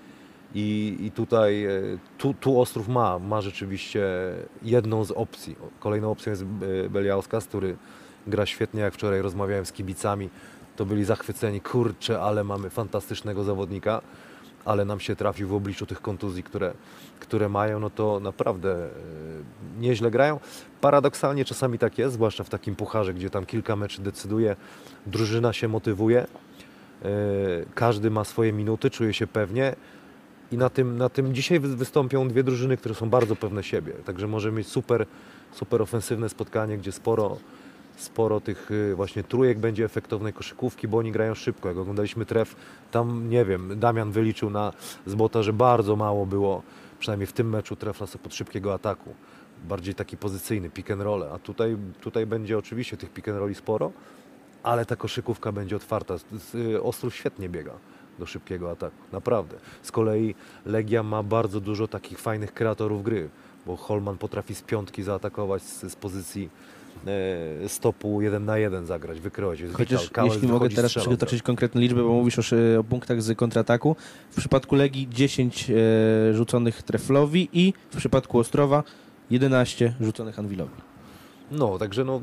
I, 0.54 0.98
i 1.00 1.12
tutaj 1.12 1.66
e, 1.66 1.72
tu, 2.18 2.34
tu 2.34 2.62
Ostrów 2.62 2.88
ma, 2.88 3.20
ma 3.20 3.42
rzeczywiście 3.42 4.04
jedną 4.62 5.04
z 5.04 5.12
opcji. 5.12 5.56
Kolejną 5.80 6.12
opcją 6.12 6.30
jest 6.30 6.44
e, 6.86 6.90
Beliauskas, 6.90 7.46
który 7.46 7.78
gra 8.28 8.46
świetnie, 8.46 8.82
jak 8.82 8.94
wczoraj 8.94 9.22
rozmawiałem 9.22 9.66
z 9.66 9.72
kibicami, 9.72 10.30
to 10.76 10.86
byli 10.86 11.06
zachwyceni, 11.06 11.62
kurczę, 11.62 12.22
ale 12.22 12.44
mamy 12.44 12.70
fantastycznego 12.70 13.44
zawodnika, 13.44 14.02
ale 14.66 14.86
nam 14.86 15.00
się 15.00 15.16
trafił 15.16 15.48
w 15.48 15.54
obliczu 15.54 15.86
tych 15.86 16.02
kontuzji, 16.02 16.44
które, 16.44 16.74
które 17.20 17.50
mają, 17.50 17.80
no 17.80 17.90
to 17.90 18.20
naprawdę 18.20 18.86
e, 18.86 18.90
nieźle 19.80 20.12
grają. 20.12 20.40
Paradoksalnie 20.82 21.46
czasami 21.46 21.80
tak 21.80 21.98
jest, 21.98 22.14
zwłaszcza 22.14 22.44
w 22.44 22.50
takim 22.50 22.76
pucharze, 22.76 23.14
gdzie 23.14 23.30
tam 23.30 23.46
kilka 23.46 23.76
meczy 23.76 24.02
decyduje, 24.02 24.56
drużyna 25.06 25.54
się 25.54 25.68
motywuje, 25.68 26.28
każdy 27.76 28.12
ma 28.12 28.24
swoje 28.24 28.54
minuty, 28.54 28.90
czuje 28.90 29.14
się 29.14 29.28
pewnie 29.28 29.76
i 30.52 30.58
na 30.58 30.70
tym, 30.70 30.98
na 30.98 31.10
tym 31.10 31.34
dzisiaj 31.34 31.60
wy- 31.60 31.76
wystąpią 31.76 32.28
dwie 32.28 32.44
drużyny, 32.44 32.78
które 32.78 32.96
są 32.96 33.10
bardzo 33.10 33.36
pewne 33.36 33.64
siebie, 33.64 33.94
także 33.94 34.28
możemy 34.28 34.58
mieć 34.58 34.68
super, 34.68 35.06
super 35.52 35.82
ofensywne 35.82 36.30
spotkanie, 36.30 36.78
gdzie 36.78 36.92
sporo, 36.92 37.38
sporo 37.98 38.42
tych 38.42 38.72
y, 38.72 38.96
właśnie 38.96 39.24
trójek 39.24 39.60
będzie 39.60 39.86
efektownej 39.86 40.34
koszykówki, 40.34 40.88
bo 40.88 40.98
oni 40.98 41.12
grają 41.12 41.36
szybko. 41.36 41.70
Jak 41.70 41.78
oglądaliśmy 41.78 42.26
tref, 42.26 42.56
tam 42.92 43.30
nie 43.30 43.46
wiem, 43.46 43.80
Damian 43.80 44.12
wyliczył 44.12 44.50
na 44.50 44.74
zbota, 45.06 45.44
że 45.44 45.54
bardzo 45.54 45.96
mało 45.96 46.26
było, 46.26 46.64
przynajmniej 47.00 47.28
w 47.28 47.34
tym 47.34 47.50
meczu 47.50 47.76
trefla 47.76 48.08
sobie 48.08 48.24
pod 48.24 48.36
szybkiego 48.36 48.74
ataku. 48.74 49.14
Bardziej 49.68 49.96
taki 49.96 50.18
pozycyjny, 50.18 50.70
pick 50.70 50.92
and 50.92 51.02
roll, 51.02 51.24
a 51.24 51.40
tutaj, 51.40 51.78
tutaj 52.02 52.26
będzie 52.26 52.58
oczywiście 52.58 52.98
tych 52.98 53.10
pick 53.14 53.28
and 53.28 53.38
rolli 53.38 53.56
sporo, 53.56 53.92
ale 54.64 54.86
ta 54.86 54.96
koszykówka 54.96 55.52
będzie 55.52 55.76
otwarta. 55.76 56.16
Y, 56.56 56.84
Ostrów 56.84 57.16
świetnie 57.16 57.50
biega 57.50 57.72
do 58.20 58.26
szybkiego 58.26 58.72
ataku, 58.72 58.96
naprawdę. 59.12 59.58
Z 59.82 59.92
kolei 59.92 60.36
Legia 60.66 61.04
ma 61.04 61.24
bardzo 61.24 61.60
dużo 61.60 61.88
takich 61.88 62.20
fajnych 62.20 62.54
kreatorów 62.54 63.04
gry, 63.04 63.30
bo 63.66 63.76
Holman 63.76 64.18
potrafi 64.18 64.56
z 64.56 64.62
piątki 64.62 65.04
zaatakować 65.04 65.64
z, 65.64 65.92
z 65.92 65.96
pozycji 65.96 66.50
e, 67.64 67.70
stopu 67.70 68.22
1 68.22 68.46
na 68.46 68.58
1 68.58 68.86
zagrać, 68.86 69.20
wykroić. 69.20 69.62
Chociaż 69.74 70.04
Vital, 70.04 70.26
jeśli 70.26 70.48
mogę 70.48 70.70
teraz 70.70 70.94
przytoczyć 70.94 71.42
konkretne 71.42 71.82
liczby, 71.82 72.04
bo 72.04 72.10
mówisz 72.10 72.40
o, 72.40 72.80
o 72.80 72.84
punktach 72.84 73.22
z 73.22 73.38
kontrataku. 73.38 73.96
W 74.32 74.36
przypadku 74.36 74.76
Legii 74.76 75.10
10 75.10 75.70
e, 75.70 75.74
rzuconych 76.34 76.84
treflowi 76.84 77.50
i 77.54 77.74
w 77.92 77.98
przypadku 77.98 78.40
Ostrowa 78.40 78.84
11 79.30 79.94
rzuconych 80.02 80.40
Anwilowi. 80.40 80.82
No, 81.52 81.78
także 81.78 82.04
no, 82.04 82.22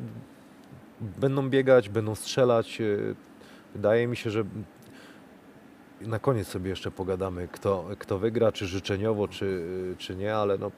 będą 1.00 1.50
biegać, 1.50 1.88
będą 1.88 2.14
strzelać. 2.14 2.80
e, 2.80 3.14
Wydaje 3.74 4.06
mi 4.06 4.16
się, 4.16 4.30
że 4.30 4.44
na 6.06 6.18
koniec 6.18 6.48
sobie 6.48 6.70
jeszcze 6.70 6.90
pogadamy, 6.90 7.48
kto, 7.52 7.84
kto 7.98 8.18
wygra, 8.18 8.52
czy 8.52 8.66
życzeniowo, 8.66 9.28
czy, 9.28 9.62
czy 9.98 10.16
nie, 10.16 10.34
ale 10.36 10.58
no, 10.58 10.70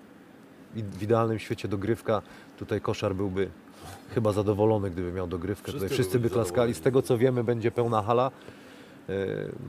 w 0.74 1.02
idealnym 1.02 1.38
świecie 1.38 1.68
dogrywka, 1.68 2.22
tutaj 2.58 2.80
koszar 2.80 3.14
byłby 3.14 3.48
chyba 4.14 4.32
zadowolony, 4.32 4.90
gdyby 4.90 5.12
miał 5.12 5.26
dogrywkę. 5.26 5.64
Wszyscy 5.64 5.78
Tutaj 5.86 5.94
wszyscy 5.96 6.18
by 6.18 6.30
klaskali. 6.30 6.74
Z 6.74 6.80
tego 6.80 7.02
co 7.02 7.18
wiemy, 7.18 7.44
będzie 7.44 7.70
pełna 7.70 8.02
hala. 8.02 8.30
E, 9.08 9.12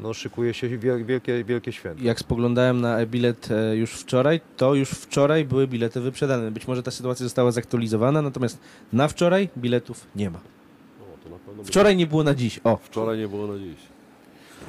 No, 0.02 0.14
szykuje 0.14 0.54
się 0.54 0.70
wiel- 0.78 1.06
wielkie, 1.06 1.44
wielkie 1.44 1.72
święto. 1.72 2.04
Jak 2.04 2.20
spoglądałem 2.20 2.82
na 2.82 3.00
e-bilet 3.00 3.52
e, 3.52 3.76
już 3.76 3.92
wczoraj, 3.92 4.42
to 4.58 4.76
już 4.76 4.90
wczoraj 4.90 5.46
były 5.46 5.68
bilety 5.68 6.02
wyprzedane. 6.02 6.52
Być 6.52 6.68
może 6.68 6.84
ta 6.84 6.92
sytuacja 6.92 7.24
została 7.24 7.52
zaktualizowana, 7.52 8.22
natomiast 8.22 8.60
na 8.94 9.08
wczoraj 9.08 9.50
biletów 9.58 10.08
nie 10.16 10.30
ma. 10.30 10.38
O, 10.40 11.24
to 11.24 11.30
na 11.30 11.36
pewno 11.38 11.54
będzie- 11.54 11.72
Wczoraj 11.72 11.96
nie 11.98 12.08
było 12.08 12.24
na 12.24 12.36
dziś. 12.36 12.60
O, 12.64 12.78
Wczoraj 12.78 13.18
nie 13.18 13.28
było 13.28 13.48
na 13.48 13.58
dziś. 13.60 13.78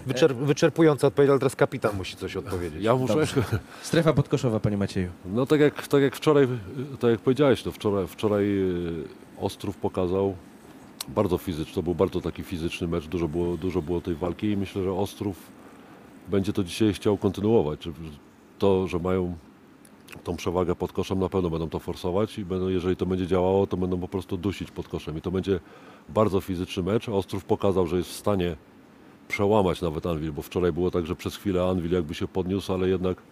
Wyczer, 0.07 0.37
wyczerpująca 0.37 1.07
odpowiedź, 1.07 1.31
ale 1.31 1.39
teraz 1.39 1.57
kapitan 1.57 1.97
musi 1.97 2.17
coś 2.17 2.37
odpowiedzieć. 2.37 2.83
Ja 2.83 2.95
muszę, 2.97 3.27
strefa 3.83 4.13
podkoszowa, 4.13 4.61
panie 4.61 4.77
Macieju. 4.77 5.11
no 5.25 5.47
tak 5.47 5.61
jak, 5.61 5.89
tak 5.89 6.03
jak 6.03 6.17
wczoraj, 6.17 6.49
tak 7.01 7.11
jak 7.11 7.21
powiedziałeś, 7.21 7.63
to 7.63 7.73
wczoraj, 7.73 8.07
wczoraj 8.07 8.45
y, 8.45 9.05
Ostrów 9.41 9.77
pokazał 9.77 10.37
bardzo 11.09 11.39
fizyczny, 11.39 11.75
to 11.75 11.83
był 11.83 11.95
bardzo 11.95 12.21
taki 12.21 12.43
fizyczny 12.43 12.89
mecz, 12.89 13.07
dużo 13.07 13.29
było, 13.29 13.57
dużo 13.57 13.83
było 13.83 14.01
tej 14.01 14.15
walki 14.15 14.51
i 14.51 14.57
myślę, 14.57 14.83
że 14.83 14.93
Ostrów 14.93 15.37
będzie 16.29 16.53
to 16.53 16.65
dzisiaj 16.65 16.93
chciał 16.93 17.17
kontynuować. 17.17 17.89
To, 18.59 18.87
że 18.87 18.99
mają 18.99 19.37
tą 20.25 20.37
przewagę 20.37 20.75
pod 20.75 20.93
koszem, 20.93 21.19
na 21.19 21.29
pewno 21.29 21.51
będą 21.51 21.69
to 21.69 21.79
forsować 21.79 22.39
i 22.39 22.45
będą, 22.45 22.69
jeżeli 22.69 22.97
to 22.97 23.07
będzie 23.07 23.27
działało, 23.27 23.67
to 23.67 23.77
będą 23.77 24.01
po 24.01 24.09
prostu 24.09 24.37
dusić 24.37 24.71
pod 24.71 24.89
koszem 24.89 25.19
i 25.19 25.21
to 25.21 25.31
będzie 25.31 25.61
bardzo 26.09 26.41
fizyczny 26.41 26.83
mecz. 26.83 27.09
Ostrów 27.09 27.45
pokazał, 27.45 27.87
że 27.87 27.97
jest 27.97 28.11
w 28.11 28.17
stanie 28.17 28.57
przełamać 29.29 29.83
nawet 29.83 30.07
Anvil, 30.07 30.33
bo 30.33 30.43
wczoraj 30.43 30.73
było 30.73 30.91
tak, 30.91 31.07
że 31.07 31.17
przez 31.17 31.37
chwilę 31.37 31.65
Anvil 31.65 31.93
jakby 31.93 32.15
się 32.15 32.29
podniósł, 32.29 32.73
ale 32.73 32.89
jednak, 32.89 33.23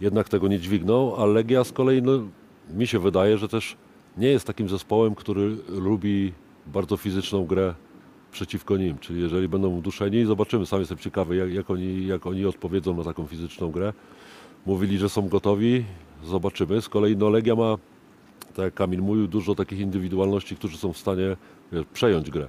jednak 0.00 0.28
tego 0.28 0.48
nie 0.48 0.58
dźwignął, 0.58 1.22
a 1.22 1.26
Legia 1.26 1.64
z 1.64 1.72
kolei, 1.72 2.02
no, 2.02 2.12
mi 2.74 2.86
się 2.86 2.98
wydaje, 2.98 3.38
że 3.38 3.48
też 3.48 3.76
nie 4.18 4.28
jest 4.28 4.46
takim 4.46 4.68
zespołem, 4.68 5.14
który 5.14 5.56
lubi 5.68 6.32
bardzo 6.66 6.96
fizyczną 6.96 7.46
grę 7.46 7.74
przeciwko 8.32 8.76
nim, 8.76 8.98
czyli 8.98 9.20
jeżeli 9.20 9.48
będą 9.48 9.80
duszeni, 9.80 10.24
zobaczymy, 10.24 10.66
sam 10.66 10.80
jestem 10.80 10.98
ciekawy, 10.98 11.36
jak, 11.36 11.52
jak, 11.52 11.70
oni, 11.70 12.06
jak 12.06 12.26
oni 12.26 12.46
odpowiedzą 12.46 12.96
na 12.96 13.04
taką 13.04 13.26
fizyczną 13.26 13.70
grę. 13.70 13.92
Mówili, 14.66 14.98
że 14.98 15.08
są 15.08 15.28
gotowi, 15.28 15.84
zobaczymy. 16.24 16.82
Z 16.82 16.88
kolei 16.88 17.16
no, 17.16 17.30
Legia 17.30 17.54
ma, 17.54 17.76
tak 18.54 18.64
jak 18.64 18.74
Kamil 18.74 19.00
mówił, 19.00 19.28
dużo 19.28 19.54
takich 19.54 19.80
indywidualności, 19.80 20.56
którzy 20.56 20.78
są 20.78 20.92
w 20.92 20.98
stanie 20.98 21.36
wiesz, 21.72 21.84
przejąć 21.92 22.30
grę 22.30 22.48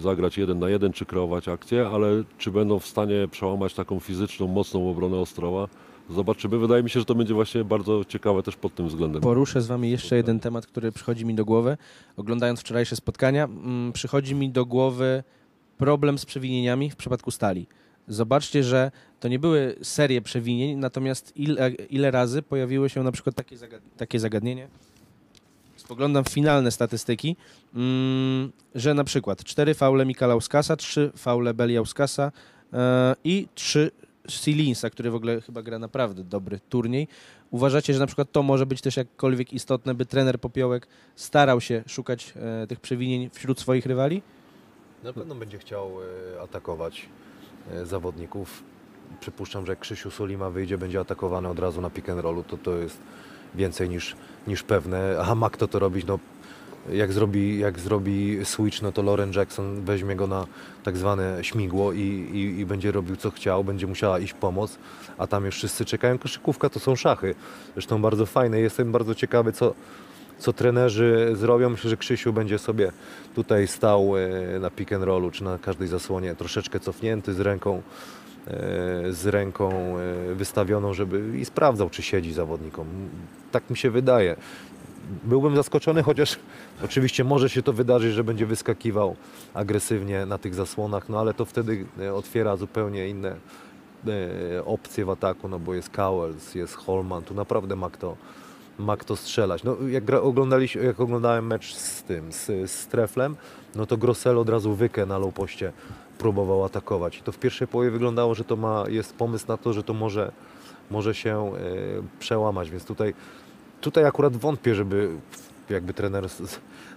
zagrać 0.00 0.38
jeden 0.38 0.58
na 0.58 0.68
jeden, 0.68 0.92
czy 0.92 1.06
kreować 1.06 1.48
akcję, 1.48 1.88
ale 1.88 2.24
czy 2.38 2.50
będą 2.50 2.78
w 2.78 2.86
stanie 2.86 3.28
przełamać 3.30 3.74
taką 3.74 4.00
fizyczną, 4.00 4.46
mocną 4.46 4.90
obronę 4.90 5.16
Ostrowa? 5.16 5.68
Zobaczymy. 6.10 6.58
Wydaje 6.58 6.82
mi 6.82 6.90
się, 6.90 7.00
że 7.00 7.06
to 7.06 7.14
będzie 7.14 7.34
właśnie 7.34 7.64
bardzo 7.64 8.04
ciekawe 8.04 8.42
też 8.42 8.56
pod 8.56 8.74
tym 8.74 8.88
względem. 8.88 9.22
Poruszę 9.22 9.62
z 9.62 9.66
wami 9.66 9.90
jeszcze 9.90 10.16
jeden 10.16 10.40
temat, 10.40 10.66
który 10.66 10.92
przychodzi 10.92 11.24
mi 11.24 11.34
do 11.34 11.44
głowy. 11.44 11.76
Oglądając 12.16 12.60
wczorajsze 12.60 12.96
spotkania, 12.96 13.44
mm, 13.44 13.92
przychodzi 13.92 14.34
mi 14.34 14.50
do 14.50 14.66
głowy 14.66 15.22
problem 15.78 16.18
z 16.18 16.26
przewinieniami 16.26 16.90
w 16.90 16.96
przypadku 16.96 17.30
stali. 17.30 17.66
Zobaczcie, 18.08 18.64
że 18.64 18.90
to 19.20 19.28
nie 19.28 19.38
były 19.38 19.76
serie 19.82 20.22
przewinień, 20.22 20.78
natomiast 20.78 21.36
ile, 21.36 21.70
ile 21.70 22.10
razy 22.10 22.42
pojawiło 22.42 22.88
się 22.88 23.02
na 23.02 23.12
przykład 23.12 23.36
takie, 23.36 23.56
zagad 23.56 23.80
takie 23.96 24.20
zagadnienie. 24.20 24.68
Spoglądam 25.92 26.24
w 26.24 26.28
finalne 26.28 26.70
statystyki, 26.70 27.36
mm, 27.74 28.52
że 28.74 28.94
na 28.94 29.04
przykład 29.04 29.44
4 29.44 29.74
faule 29.74 30.06
Mikalauskasa, 30.06 30.76
3 30.76 31.12
faule 31.16 31.54
Beliauskasa 31.54 32.32
e, 32.72 33.14
i 33.24 33.48
3 33.54 33.90
Silinsa, 34.28 34.90
który 34.90 35.10
w 35.10 35.14
ogóle 35.14 35.40
chyba 35.40 35.62
gra 35.62 35.78
naprawdę 35.78 36.24
dobry 36.24 36.60
turniej. 36.68 37.08
Uważacie, 37.50 37.94
że 37.94 38.00
na 38.00 38.06
przykład 38.06 38.32
to 38.32 38.42
może 38.42 38.66
być 38.66 38.80
też 38.80 38.96
jakkolwiek 38.96 39.52
istotne, 39.52 39.94
by 39.94 40.06
trener 40.06 40.40
Popiołek 40.40 40.88
starał 41.16 41.60
się 41.60 41.82
szukać 41.86 42.34
e, 42.36 42.66
tych 42.66 42.80
przewinień 42.80 43.30
wśród 43.32 43.60
swoich 43.60 43.86
rywali? 43.86 44.22
Na 45.04 45.12
pewno 45.12 45.34
będzie 45.34 45.58
chciał 45.58 45.90
e, 46.36 46.40
atakować 46.42 47.08
zawodników. 47.84 48.62
Przypuszczam, 49.20 49.66
że 49.66 49.76
Krzysiu 49.76 50.10
Sulima 50.10 50.50
wyjdzie, 50.50 50.78
będzie 50.78 51.00
atakowany 51.00 51.48
od 51.48 51.58
razu 51.58 51.80
na 51.80 51.90
pick 51.90 52.08
and 52.08 52.20
rollu, 52.20 52.42
to 52.42 52.56
to 52.56 52.76
jest 52.76 52.98
więcej 53.54 53.88
niż, 53.88 54.16
niż 54.46 54.62
pewne. 54.62 55.18
A 55.26 55.34
ma 55.34 55.50
kto 55.50 55.68
to 55.68 55.78
robić? 55.78 56.06
No, 56.06 56.18
jak, 56.90 57.12
zrobi, 57.12 57.58
jak 57.58 57.78
zrobi 57.78 58.38
switch, 58.44 58.82
no 58.82 58.92
to 58.92 59.02
Lauren 59.02 59.32
Jackson 59.32 59.84
weźmie 59.84 60.16
go 60.16 60.26
na 60.26 60.46
tak 60.82 60.96
zwane 60.96 61.38
śmigło 61.44 61.92
i, 61.92 62.00
i, 62.32 62.60
i 62.60 62.66
będzie 62.66 62.92
robił 62.92 63.16
co 63.16 63.30
chciał, 63.30 63.64
będzie 63.64 63.86
musiała 63.86 64.18
iść 64.18 64.32
pomoc, 64.32 64.78
a 65.18 65.26
tam 65.26 65.44
już 65.44 65.54
wszyscy 65.54 65.84
czekają. 65.84 66.18
Koszykówka 66.18 66.68
to 66.68 66.80
są 66.80 66.96
szachy. 66.96 67.34
Zresztą 67.72 68.02
bardzo 68.02 68.26
fajne. 68.26 68.60
Jestem 68.60 68.92
bardzo 68.92 69.14
ciekawy, 69.14 69.52
co, 69.52 69.74
co 70.38 70.52
trenerzy 70.52 71.32
zrobią. 71.34 71.70
Myślę, 71.70 71.90
że 71.90 71.96
Krzysiu 71.96 72.32
będzie 72.32 72.58
sobie 72.58 72.92
tutaj 73.34 73.66
stał 73.68 74.14
e, 74.16 74.58
na 74.58 74.70
pick 74.70 74.92
and 74.92 75.04
rollu, 75.04 75.30
czy 75.30 75.44
na 75.44 75.58
każdej 75.58 75.88
zasłonie 75.88 76.34
troszeczkę 76.34 76.80
cofnięty 76.80 77.34
z 77.34 77.40
ręką 77.40 77.82
z 79.10 79.26
ręką 79.26 79.70
e, 79.70 80.34
wystawioną, 80.34 80.94
żeby 80.94 81.38
i 81.38 81.44
sprawdzał, 81.44 81.90
czy 81.90 82.02
siedzi 82.02 82.32
zawodnikom. 82.32 82.86
Tak 83.52 83.70
mi 83.70 83.76
się 83.76 83.90
wydaje. 83.90 84.36
Byłbym 85.24 85.56
zaskoczony, 85.56 86.02
chociaż 86.02 86.38
oczywiście 86.84 87.24
może 87.24 87.48
się 87.48 87.62
to 87.62 87.72
wydarzyć, 87.72 88.14
że 88.14 88.24
będzie 88.24 88.46
wyskakiwał 88.46 89.16
agresywnie 89.54 90.26
na 90.26 90.38
tych 90.38 90.54
zasłonach, 90.54 91.08
no 91.08 91.20
ale 91.20 91.34
to 91.34 91.44
wtedy 91.44 91.84
e, 92.00 92.14
otwiera 92.14 92.56
zupełnie 92.56 93.08
inne 93.08 93.36
e, 94.06 94.64
opcje 94.64 95.04
w 95.04 95.10
ataku, 95.10 95.48
no 95.48 95.58
bo 95.58 95.74
jest 95.74 95.90
Cowells, 95.90 96.54
jest 96.54 96.74
Holman, 96.74 97.22
tu 97.22 97.34
naprawdę 97.34 97.76
ma 97.76 97.90
kto, 97.90 98.16
ma 98.78 98.96
kto 98.96 99.16
strzelać. 99.16 99.64
No, 99.64 99.76
jak, 99.88 100.10
oglądaliśmy, 100.10 100.84
jak 100.84 101.00
oglądałem 101.00 101.46
mecz 101.46 101.74
z 101.74 102.02
tym, 102.02 102.32
z, 102.32 102.70
z 102.70 102.86
Treflem, 102.86 103.36
no 103.74 103.86
to 103.86 103.96
Grossel 103.96 104.38
od 104.38 104.48
razu 104.48 104.74
wykę 104.74 105.06
na 105.06 105.18
low 105.18 105.34
poście 105.34 105.72
próbował 106.22 106.64
atakować. 106.64 107.18
I 107.18 107.22
to 107.22 107.32
w 107.32 107.38
pierwszej 107.38 107.68
połowie 107.68 107.90
wyglądało, 107.90 108.34
że 108.34 108.44
to 108.44 108.56
ma, 108.56 108.84
jest 108.88 109.14
pomysł 109.16 109.44
na 109.48 109.56
to, 109.56 109.72
że 109.72 109.82
to 109.82 109.94
może, 109.94 110.32
może 110.90 111.14
się 111.14 111.52
e, 111.56 111.58
przełamać, 112.18 112.70
więc 112.70 112.84
tutaj, 112.84 113.14
tutaj 113.80 114.04
akurat 114.04 114.36
wątpię, 114.36 114.74
żeby 114.74 115.08
jakby 115.70 115.94
trener, 115.94 116.24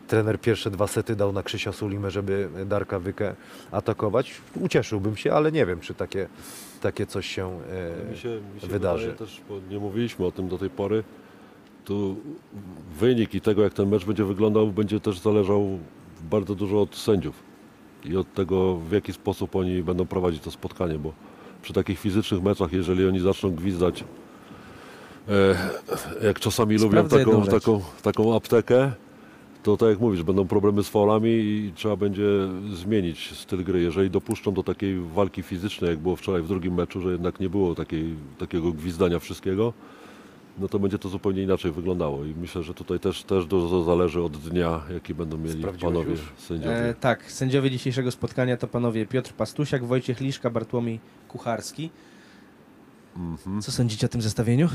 trener 0.07 0.39
pierwsze 0.39 0.71
dwa 0.71 0.87
sety 0.87 1.15
dał 1.15 1.31
na 1.33 1.43
Krzysia 1.43 1.71
Sulimę, 1.71 2.11
żeby 2.11 2.49
Darka 2.65 2.99
Wykę 2.99 3.35
atakować. 3.71 4.33
Ucieszyłbym 4.61 5.17
się, 5.17 5.33
ale 5.33 5.51
nie 5.51 5.65
wiem, 5.65 5.79
czy 5.79 5.93
takie, 5.93 6.27
takie 6.81 7.05
coś 7.05 7.25
się 7.27 7.59
e, 8.07 8.11
Mi 8.11 8.17
się, 8.17 8.41
mi 8.55 8.61
się 8.61 8.67
wydarzy. 8.67 9.13
też, 9.13 9.41
nie 9.69 9.79
mówiliśmy 9.79 10.25
o 10.25 10.31
tym 10.31 10.47
do 10.47 10.57
tej 10.57 10.69
pory, 10.69 11.03
tu 11.85 12.15
wynik 12.99 13.33
i 13.35 13.41
tego, 13.41 13.63
jak 13.63 13.73
ten 13.73 13.89
mecz 13.89 14.05
będzie 14.05 14.25
wyglądał, 14.25 14.67
będzie 14.67 14.99
też 14.99 15.19
zależał 15.19 15.79
bardzo 16.31 16.55
dużo 16.55 16.81
od 16.81 16.95
sędziów 16.95 17.54
i 18.05 18.17
od 18.17 18.33
tego, 18.33 18.75
w 18.75 18.91
jaki 18.91 19.13
sposób 19.13 19.55
oni 19.55 19.83
będą 19.83 20.05
prowadzić 20.05 20.43
to 20.43 20.51
spotkanie, 20.51 20.99
bo 20.99 21.13
przy 21.61 21.73
takich 21.73 21.99
fizycznych 21.99 22.43
meczach, 22.43 22.73
jeżeli 22.73 23.07
oni 23.07 23.19
zaczną 23.19 23.51
gwizdać, 23.51 24.03
e, 25.29 25.55
jak 26.27 26.39
czasami 26.39 26.77
lubią 26.77 27.07
taką, 27.07 27.45
taką, 27.45 27.81
taką 28.01 28.35
aptekę, 28.35 28.91
to 29.63 29.77
tak 29.77 29.89
jak 29.89 29.99
mówisz, 29.99 30.23
będą 30.23 30.47
problemy 30.47 30.83
z 30.83 30.89
faulami 30.89 31.29
i 31.29 31.71
trzeba 31.75 31.95
będzie 31.95 32.23
zmienić 32.73 33.37
styl 33.37 33.63
gry. 33.63 33.81
Jeżeli 33.81 34.09
dopuszczą 34.09 34.53
do 34.53 34.63
takiej 34.63 34.99
walki 34.99 35.43
fizycznej, 35.43 35.89
jak 35.89 35.99
było 35.99 36.15
wczoraj 36.15 36.41
w 36.41 36.47
drugim 36.47 36.73
meczu, 36.73 37.01
że 37.01 37.11
jednak 37.11 37.39
nie 37.39 37.49
było 37.49 37.75
takiej, 37.75 38.15
takiego 38.37 38.71
gwizdania 38.71 39.19
wszystkiego, 39.19 39.73
no 40.57 40.67
to 40.67 40.79
będzie 40.79 40.99
to 40.99 41.09
zupełnie 41.09 41.43
inaczej 41.43 41.71
wyglądało. 41.71 42.25
I 42.25 42.35
myślę, 42.35 42.63
że 42.63 42.73
tutaj 42.73 42.99
też, 42.99 43.23
też 43.23 43.45
dużo 43.45 43.83
zależy 43.83 44.21
od 44.21 44.37
dnia, 44.37 44.81
jaki 44.93 45.13
będą 45.13 45.37
mieli 45.37 45.63
panowie 45.81 46.11
już? 46.11 46.33
sędziowie. 46.37 46.89
E, 46.89 46.93
tak, 46.93 47.31
sędziowie 47.31 47.71
dzisiejszego 47.71 48.11
spotkania 48.11 48.57
to 48.57 48.67
panowie 48.67 49.05
Piotr 49.05 49.33
Pastusiak, 49.33 49.85
Wojciech 49.85 50.19
Liszka, 50.19 50.49
Bartłomiej 50.49 50.99
Kucharski. 51.27 51.89
Mhm. 53.17 53.61
Co 53.61 53.71
sądzicie 53.71 54.05
o 54.05 54.09
tym 54.09 54.21
zestawieniu? 54.21 54.69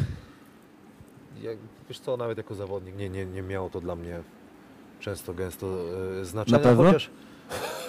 Jak, 1.42 1.58
wiesz 1.88 2.00
co, 2.00 2.16
nawet 2.16 2.38
jako 2.38 2.54
zawodnik 2.54 2.96
nie, 2.96 3.08
nie, 3.08 3.26
nie 3.26 3.42
miało 3.42 3.70
to 3.70 3.80
dla 3.80 3.96
mnie 3.96 4.20
często, 5.00 5.34
gęsto 5.34 5.66
e, 6.20 6.24
znaczenia. 6.24 6.58
Na 6.58 6.64
pewno? 6.64 6.84
Chociaż, 6.84 7.10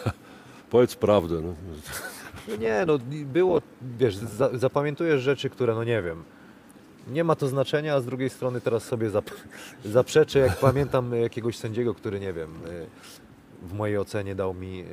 Powiedz 0.71 0.95
prawdę. 0.95 1.41
No. 1.41 1.53
no 2.47 2.55
nie, 2.55 2.83
no 2.87 2.97
było, 3.25 3.61
wiesz, 3.99 4.15
za, 4.15 4.57
zapamiętujesz 4.57 5.21
rzeczy, 5.21 5.49
które, 5.49 5.75
no 5.75 5.83
nie 5.83 6.01
wiem, 6.01 6.23
nie 7.07 7.23
ma 7.23 7.35
to 7.35 7.47
znaczenia, 7.47 7.95
a 7.95 8.01
z 8.01 8.05
drugiej 8.05 8.29
strony 8.29 8.61
teraz 8.61 8.83
sobie 8.83 9.09
zap, 9.09 9.31
zaprzeczę, 9.85 10.39
jak 10.39 10.59
pamiętam 10.59 11.15
jakiegoś 11.15 11.57
sędziego, 11.57 11.93
który, 11.93 12.19
nie 12.19 12.33
wiem, 12.33 12.49
e, 12.65 13.67
w 13.67 13.73
mojej 13.73 13.97
ocenie 13.97 14.35
dał 14.35 14.53
mi 14.53 14.83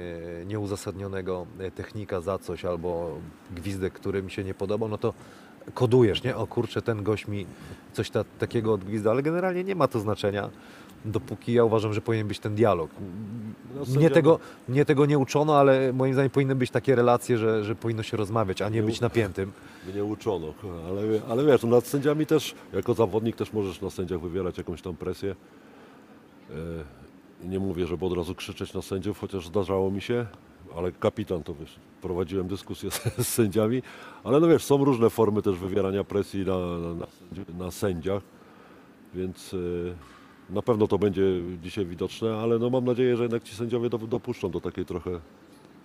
e, 0.42 0.46
nieuzasadnionego 0.46 1.46
e, 1.58 1.70
technika 1.70 2.20
za 2.20 2.38
coś 2.38 2.64
albo 2.64 3.18
gwizdek, 3.50 3.92
który 3.92 4.22
mi 4.22 4.30
się 4.30 4.44
nie 4.44 4.54
podobał, 4.54 4.88
no 4.88 4.98
to 4.98 5.14
kodujesz, 5.74 6.22
nie? 6.22 6.36
O 6.36 6.46
kurczę, 6.46 6.82
ten 6.82 7.02
gość 7.02 7.28
mi 7.28 7.46
coś 7.92 8.10
ta, 8.10 8.24
takiego 8.38 8.72
odgwizda, 8.72 9.10
ale 9.10 9.22
generalnie 9.22 9.64
nie 9.64 9.74
ma 9.74 9.88
to 9.88 10.00
znaczenia, 10.00 10.50
dopóki 11.04 11.52
ja 11.52 11.64
uważam, 11.64 11.92
że 11.94 12.00
powinien 12.00 12.28
być 12.28 12.38
ten 12.38 12.54
dialog. 12.54 12.90
No, 13.74 13.80
Mnie 13.80 13.86
sędzia- 14.08 14.14
tego, 14.14 14.38
mnie 14.68 14.84
tego 14.84 15.06
nie 15.06 15.18
uczono, 15.18 15.56
ale 15.58 15.92
moim 15.92 16.12
zdaniem 16.12 16.30
powinny 16.30 16.54
być 16.54 16.70
takie 16.70 16.94
relacje, 16.94 17.38
że, 17.38 17.64
że 17.64 17.74
powinno 17.74 18.02
się 18.02 18.16
rozmawiać, 18.16 18.62
a 18.62 18.68
nie 18.68 18.82
być 18.82 19.00
napiętym. 19.00 19.52
Mnie 19.92 20.04
uczono, 20.04 20.54
ale, 20.88 21.02
ale 21.28 21.44
wiesz, 21.46 21.62
no 21.62 21.68
nad 21.68 21.86
sędziami 21.86 22.26
też, 22.26 22.54
jako 22.72 22.94
zawodnik 22.94 23.36
też 23.36 23.52
możesz 23.52 23.80
na 23.80 23.90
sędziach 23.90 24.20
wywierać 24.20 24.58
jakąś 24.58 24.82
tam 24.82 24.96
presję. 24.96 25.34
E, 26.50 27.44
Nie 27.48 27.58
mówię, 27.58 27.86
żeby 27.86 28.06
od 28.06 28.12
razu 28.12 28.34
krzyczeć 28.34 28.74
na 28.74 28.82
sędziów, 28.82 29.18
chociaż 29.20 29.46
zdarzało 29.46 29.90
mi 29.90 30.00
się, 30.00 30.26
ale 30.76 30.92
kapitan 30.92 31.42
to 31.42 31.54
wiesz, 31.54 31.76
prowadziłem 32.02 32.48
dyskusję 32.48 32.90
z, 32.94 33.02
z 33.18 33.28
sędziami, 33.28 33.82
ale 34.24 34.40
no 34.40 34.46
wiesz, 34.48 34.64
są 34.64 34.84
różne 34.84 35.10
formy 35.10 35.42
też 35.42 35.56
wywierania 35.58 36.04
presji 36.04 36.44
na, 36.46 36.58
na, 36.94 37.06
na 37.64 37.70
sędziach, 37.70 38.22
więc 39.14 39.54
e, 39.54 39.56
na 40.50 40.62
pewno 40.62 40.86
to 40.86 40.98
będzie 40.98 41.22
dzisiaj 41.62 41.86
widoczne, 41.86 42.36
ale 42.36 42.58
no 42.58 42.70
mam 42.70 42.84
nadzieję, 42.84 43.16
że 43.16 43.22
jednak 43.22 43.42
ci 43.42 43.54
sędziowie 43.54 43.90
do, 43.90 43.98
dopuszczą 43.98 44.50
do 44.50 44.60
takiej 44.60 44.84
trochę 44.84 45.10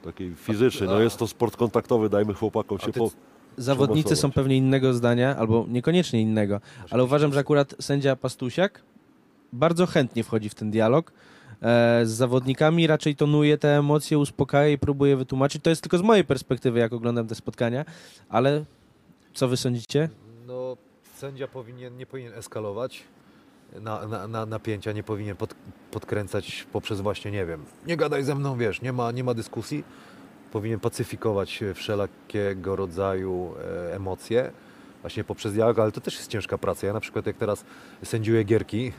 takiej 0.03 0.35
fizycznej. 0.35 0.89
No 0.89 0.99
jest 0.99 1.17
to 1.17 1.27
sport 1.27 1.57
kontaktowy, 1.57 2.09
dajmy 2.09 2.33
chłopakom 2.33 2.79
się 2.79 2.93
po... 2.93 3.11
Zawodnicy 3.57 4.15
są 4.15 4.31
pewnie 4.31 4.57
innego 4.57 4.93
zdania, 4.93 5.35
albo 5.35 5.65
niekoniecznie 5.69 6.21
innego, 6.21 6.61
ale 6.89 7.03
uważam, 7.03 7.33
że 7.33 7.39
akurat 7.39 7.75
sędzia 7.79 8.15
Pastusiak 8.15 8.81
bardzo 9.53 9.85
chętnie 9.85 10.23
wchodzi 10.23 10.49
w 10.49 10.55
ten 10.55 10.71
dialog. 10.71 11.11
e, 11.61 12.05
z 12.05 12.11
zawodnikami, 12.11 12.87
raczej 12.87 13.15
tonuje 13.15 13.57
te 13.57 13.77
emocje, 13.77 14.17
uspokaja 14.17 14.67
i 14.67 14.77
próbuje 14.77 15.17
wytłumaczyć. 15.17 15.63
To 15.63 15.69
jest 15.69 15.81
tylko 15.81 15.97
z 15.97 16.01
mojej 16.01 16.25
perspektywy, 16.25 16.79
jak 16.79 16.93
oglądam 16.93 17.27
te 17.27 17.35
spotkania, 17.35 17.85
ale 18.29 18.65
co 19.33 19.47
wy 19.47 19.57
sądzicie? 19.57 20.09
No, 20.47 20.77
sędzia 21.15 21.47
powinien, 21.47 21.97
nie 21.97 22.05
powinien 22.05 22.33
eskalować 22.33 23.03
na, 23.81 24.07
na, 24.07 24.27
na 24.27 24.45
napięcia, 24.45 24.91
nie 24.91 25.03
powinien 25.03 25.35
pod, 25.35 25.55
podkręcać 25.91 26.67
poprzez 26.71 27.01
właśnie, 27.01 27.31
nie 27.31 27.45
wiem, 27.45 27.65
nie 27.87 27.97
gadaj 27.97 28.23
ze 28.23 28.35
mną, 28.35 28.57
wiesz, 28.57 28.81
nie 28.81 28.93
ma, 28.93 29.11
nie 29.11 29.23
ma 29.23 29.33
dyskusji. 29.33 29.83
Powinien 30.51 30.79
pacyfikować 30.79 31.63
wszelakiego 31.73 32.75
rodzaju 32.75 33.53
e, 33.89 33.95
emocje, 33.95 34.51
właśnie 35.01 35.23
poprzez 35.23 35.53
dialog, 35.53 35.79
ale 35.79 35.91
to 35.91 36.01
też 36.01 36.15
jest 36.15 36.27
ciężka 36.27 36.57
praca. 36.57 36.87
Ja 36.87 36.93
na 36.93 36.99
przykład 36.99 37.25
jak 37.25 37.37
teraz 37.37 37.65
sędziuję 38.03 38.43
gierki, 38.43 38.91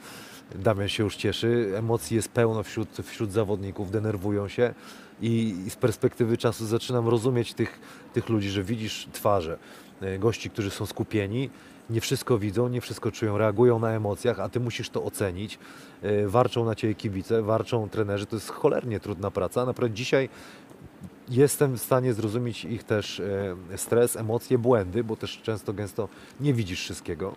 Damian 0.54 0.88
się 0.88 1.04
już 1.04 1.16
cieszy, 1.16 1.72
emocji 1.76 2.16
jest 2.16 2.28
pełno 2.28 2.62
wśród, 2.62 2.88
wśród 3.02 3.32
zawodników, 3.32 3.90
denerwują 3.90 4.48
się 4.48 4.74
i, 5.20 5.56
i 5.66 5.70
z 5.70 5.76
perspektywy 5.76 6.38
czasu 6.38 6.66
zaczynam 6.66 7.08
rozumieć 7.08 7.54
tych, 7.54 7.80
tych 8.12 8.28
ludzi, 8.28 8.50
że 8.50 8.62
widzisz 8.62 9.08
twarze 9.12 9.58
e, 10.00 10.18
gości, 10.18 10.50
którzy 10.50 10.70
są 10.70 10.86
skupieni, 10.86 11.50
nie 11.92 12.00
wszystko 12.00 12.38
widzą, 12.38 12.68
nie 12.68 12.80
wszystko 12.80 13.10
czują, 13.12 13.38
reagują 13.38 13.78
na 13.78 13.90
emocjach, 13.90 14.40
a 14.40 14.48
ty 14.48 14.60
musisz 14.60 14.90
to 14.90 15.04
ocenić. 15.04 15.58
E, 16.02 16.26
Warczą 16.28 16.64
na 16.64 16.74
ciebie 16.74 16.94
kibice, 16.94 17.42
warczą 17.42 17.88
trenerzy, 17.88 18.26
to 18.26 18.36
jest 18.36 18.50
cholernie 18.50 19.00
trudna 19.00 19.30
praca. 19.30 19.66
Naprawdę 19.66 19.94
dzisiaj 19.94 20.28
jestem 21.28 21.74
w 21.76 21.80
stanie 21.82 22.12
zrozumieć 22.14 22.64
ich 22.64 22.84
też 22.84 23.20
e, 23.20 23.56
stres, 23.76 24.16
emocje, 24.16 24.58
błędy, 24.58 25.04
bo 25.04 25.16
też 25.16 25.40
często, 25.42 25.72
gęsto 25.72 26.08
nie 26.40 26.54
widzisz 26.54 26.80
wszystkiego. 26.80 27.34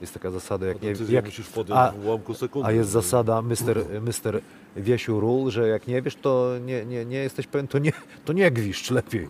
Jest 0.00 0.14
taka 0.14 0.30
zasada, 0.30 0.66
jak 0.66 0.82
nie, 0.82 0.92
jak, 1.08 1.24
musisz 1.24 1.48
podjąć 1.48 1.80
a- 1.80 1.92
w 1.92 2.06
ułamku 2.06 2.34
sekundy. 2.34 2.68
a 2.68 2.72
jest 2.72 2.90
zasada 2.90 3.42
Mr. 3.42 3.84
Mr. 4.02 4.40
Wiesiu 4.76 5.20
Rule, 5.20 5.50
że 5.50 5.68
jak 5.68 5.86
nie 5.86 6.02
wiesz, 6.02 6.16
to 6.16 6.52
nie, 6.66 6.84
nie, 6.86 7.04
nie 7.04 7.16
jesteś 7.18 7.46
pewien, 7.46 7.68
to 7.68 7.78
nie, 7.78 7.92
to 8.24 8.32
nie 8.32 8.50
gwiszcz 8.50 8.90
lepiej. 8.90 9.28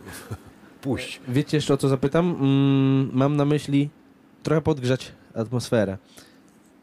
Puść. 0.80 1.20
Wiecie 1.28 1.56
jeszcze 1.56 1.74
o 1.74 1.76
co 1.76 1.88
zapytam? 1.88 2.36
Mm, 2.40 3.10
mam 3.12 3.36
na 3.36 3.44
myśli 3.44 3.90
trochę 4.44 4.60
podgrzać 4.60 5.12
atmosferę. 5.34 5.98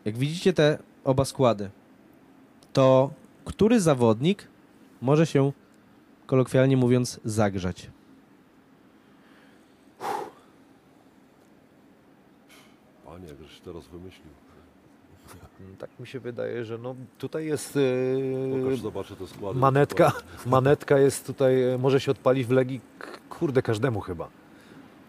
Jak 0.05 0.17
widzicie 0.17 0.53
te 0.53 0.77
oba 1.03 1.25
składy, 1.25 1.69
to 2.73 3.11
który 3.45 3.79
zawodnik 3.79 4.47
może 5.01 5.25
się, 5.25 5.51
kolokwialnie 6.25 6.77
mówiąc, 6.77 7.19
zagrzać? 7.25 7.89
Panie, 13.05 13.27
jak 13.27 13.37
żeś 13.43 13.59
teraz 13.59 13.87
wymyślił. 13.87 14.25
Tak 15.79 15.89
mi 15.99 16.07
się 16.07 16.19
wydaje, 16.19 16.65
że 16.65 16.77
no, 16.77 16.95
tutaj 17.17 17.45
jest 17.45 17.75
yy, 17.75 18.59
Pokaż, 18.63 18.79
zobaczę 18.79 19.15
te 19.15 19.27
składy. 19.27 19.59
manetka, 19.59 20.11
manetka 20.45 20.99
jest 20.99 21.25
tutaj, 21.27 21.63
e, 21.63 21.77
może 21.77 21.99
się 21.99 22.11
odpalić 22.11 22.47
w 22.47 22.51
Legii, 22.51 22.81
k- 22.99 23.07
kurde, 23.29 23.61
każdemu 23.61 23.99
chyba. 23.99 24.27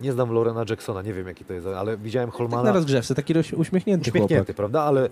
Nie 0.03 0.13
znam 0.13 0.33
Lorena 0.33 0.65
Jacksona, 0.71 1.03
nie 1.03 1.13
wiem 1.13 1.27
jaki 1.29 1.45
to 1.45 1.53
jest, 1.53 1.67
ale 1.67 1.97
widziałem 1.97 2.31
Tak 2.31 2.39
Holmana. 2.39 2.63
na 2.63 2.73
rozgrzewce, 2.73 3.15
taki 3.15 3.35
uśmiechnięty, 3.57 4.11
Uśmiechnięty, 4.11 4.35
chłopak. 4.37 4.57
prawda? 4.57 4.83
Ale 4.83 5.09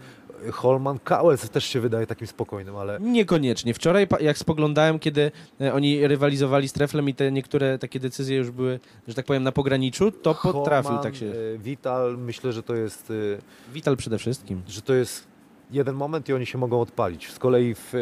Holman, 0.53 0.99
Cowell 0.99 1.39
też 1.39 1.65
się 1.65 1.81
wydaje 1.81 2.07
takim 2.07 2.27
spokojnym, 2.27 2.77
ale 2.77 2.99
Niekoniecznie. 3.01 3.75
Wczoraj, 3.75 4.07
jak 4.21 4.39
spoglądałem, 4.39 4.99
kiedy 4.99 5.33
e, 5.61 5.73
oni 5.75 6.07
rywalizowali 6.07 6.69
z 6.69 6.73
Treflem 6.73 7.09
i 7.09 7.15
te 7.15 7.33
niektóre 7.33 7.79
takie 7.79 8.01
decyzje 8.01 8.37
już 8.37 8.51
były, 8.51 8.81
że 9.09 9.15
tak 9.15 9.27
powiem, 9.27 9.43
na 9.43 9.53
pograniczu, 9.53 10.13
to 10.13 10.35
potrafił 10.35 10.89
Holman, 10.89 11.03
tak 11.05 11.17
się... 11.17 11.27
e, 11.55 11.59
Vital, 11.59 12.19
myślę, 12.19 12.53
że 12.53 12.63
to 12.63 12.75
jest 12.75 13.11
e, 13.11 13.73
Wital 13.73 13.97
przede 13.97 14.19
wszystkim. 14.19 14.63
że 14.69 14.83
to 14.83 14.95
jest 14.95 15.27
jeden 15.71 15.95
moment 15.95 16.29
i 16.29 16.33
oni 16.33 16.47
się 16.47 16.59
mogą 16.59 16.81
odpalić. 16.81 17.31
Z 17.33 17.39
kolei 17.39 17.75
w, 17.75 17.93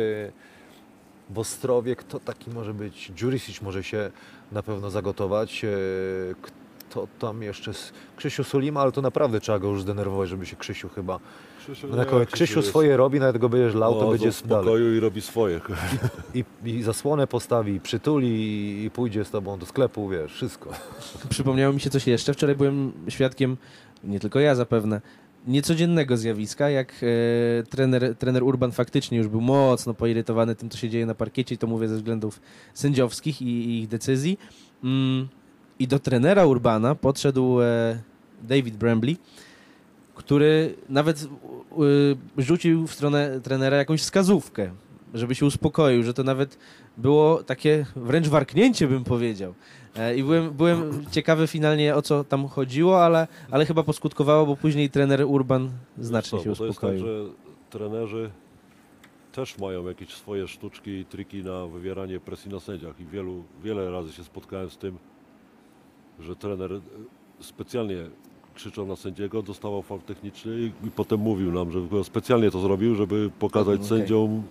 w 1.31 1.39
Ostrowie 1.39 1.97
kto 1.97 2.21
taki 2.21 2.51
może 2.51 2.75
być? 2.75 3.13
Jurisic 3.23 3.63
może 3.63 3.83
się 3.85 4.11
na 4.53 4.63
pewno 4.63 4.91
zagotować. 4.91 5.65
Kto 6.91 7.09
tam 7.19 7.43
jeszcze? 7.43 7.75
z- 7.75 7.93
Krzysiu 8.17 8.45
Sulima, 8.45 8.81
ale 8.81 8.93
to 8.93 9.03
naprawdę 9.03 9.41
trzeba 9.41 9.59
go 9.59 9.69
już 9.69 9.83
zdenerwować, 9.83 10.29
żeby 10.29 10.47
się 10.47 10.57
Krzysiu 10.57 10.89
chyba... 10.89 11.19
Krzysiu, 11.59 11.87
No, 11.91 12.05
nie, 12.05 12.19
jak 12.19 12.31
Krzysiu 12.31 12.59
jest 12.59 12.69
swoje 12.69 12.97
robi, 12.97 13.21
nawet 13.21 13.39
go 13.39 13.49
będziesz 13.49 13.75
lał, 13.75 13.93
to 13.93 13.99
oazą 13.99 14.11
będzie 14.11 14.31
dalej. 14.45 14.65
spokoju 14.65 14.95
i 14.97 15.01
robi 15.01 15.21
swoje. 15.21 15.61
I, 16.35 16.45
I 16.65 16.83
zasłonę 16.83 17.27
postawi, 17.27 17.73
i 17.75 17.81
przytuli 17.81 18.85
i 18.85 18.91
pójdzie 18.91 19.25
z 19.25 19.31
tobą 19.31 19.59
do 19.59 19.67
sklepu, 19.67 20.09
wiesz, 20.09 20.33
wszystko. 20.33 20.71
Przypomniało 21.31 21.75
mi 21.75 21.81
się 21.81 21.91
coś 21.91 22.07
jeszcze. 22.07 22.35
Wczoraj 22.35 22.57
byłem 22.57 22.93
świadkiem, 23.09 23.57
nie 24.05 24.21
tylko 24.21 24.41
ja 24.41 24.55
zapewne, 24.55 25.01
niecodziennego 25.47 26.17
zjawiska, 26.17 26.71
jak 26.71 26.93
e, 27.03 27.63
trener, 27.63 28.17
trener 28.17 28.43
Urban 28.43 28.73
faktycznie 28.73 29.19
już 29.19 29.29
był 29.29 29.41
mocno 29.41 29.95
poirytowany 29.95 30.55
tym, 30.55 30.71
co 30.71 30.79
się 30.79 30.89
dzieje 30.91 31.07
na 31.07 31.15
parkiecie, 31.15 31.55
i 31.55 31.59
to 31.59 31.67
mówię 31.67 31.89
ze 31.89 31.97
względów 31.97 32.41
sędziowskich 32.75 33.43
i, 33.43 33.47
i 33.47 33.79
ich 33.81 33.89
decyzji. 33.89 34.39
Mm, 34.85 35.29
I 35.79 35.87
do 35.89 35.99
trenera 35.99 36.47
Urbana 36.47 36.95
podszedł 36.95 37.61
e, 37.63 37.99
David 38.43 38.77
Brambley, 38.77 39.17
który 40.15 40.75
nawet 40.89 41.25
e, 42.39 42.43
rzucił 42.43 42.87
w 42.87 42.93
stronę 42.95 43.41
trenera 43.41 43.77
jakąś 43.77 44.01
wskazówkę, 44.01 44.71
żeby 45.15 45.35
się 45.35 45.47
uspokoił, 45.47 46.03
że 46.03 46.15
to 46.15 46.23
nawet 46.25 46.59
było 46.97 47.43
takie 47.43 47.87
wręcz 47.97 48.29
warknięcie, 48.29 48.89
bym 48.89 49.05
powiedział. 49.05 49.55
E, 49.97 50.17
I 50.17 50.23
byłem, 50.23 50.51
byłem 50.51 51.05
ciekawy 51.11 51.47
finalnie 51.47 51.95
o 51.95 52.03
co 52.03 52.25
tam 52.25 52.49
chodziło, 52.49 53.05
ale, 53.05 53.27
ale 53.51 53.67
chyba 53.67 53.83
poskutkowało, 53.83 54.47
bo 54.47 54.57
później 54.57 54.91
trener 54.91 55.25
Urban 55.27 55.71
znacznie 55.99 56.39
Wiesz 56.39 56.45
się 56.45 56.55
co, 56.55 56.55
bo 56.55 56.57
To 56.59 56.67
jest 56.67 56.81
tak, 56.81 56.91
uspokoił. 56.93 57.07
że 57.27 57.33
trenerzy 57.71 58.31
też 59.33 59.59
mają 59.59 59.89
jakieś 59.89 60.09
swoje 60.15 60.49
sztuczki 60.49 60.91
i 60.91 61.05
triki 61.05 61.45
na 61.45 61.67
wywieranie 61.67 62.21
presji 62.21 62.51
na 62.51 62.61
sędziach 62.61 63.01
i 63.01 63.07
wielu, 63.07 63.45
wiele 63.65 63.91
razy 63.91 64.13
się 64.13 64.25
spotkałem 64.25 64.71
z 64.71 64.79
tym, 64.79 64.99
że 66.21 66.37
trener 66.37 66.73
e, 66.73 66.81
specjalnie 67.41 67.97
krzyczał 68.55 68.87
na 68.87 68.97
sędziego, 68.97 69.43
dostawał 69.43 69.83
faul 69.83 70.01
techniczny 70.01 70.61
i, 70.61 70.87
i 70.87 70.91
potem 70.91 71.21
mówił 71.21 71.53
nam, 71.53 71.73
że 71.73 71.81
specjalnie 72.05 72.51
to 72.51 72.61
zrobił, 72.61 72.95
żeby 72.95 73.31
pokazać 73.39 73.75
Okej. 73.75 73.89
sędziom, 73.89 74.43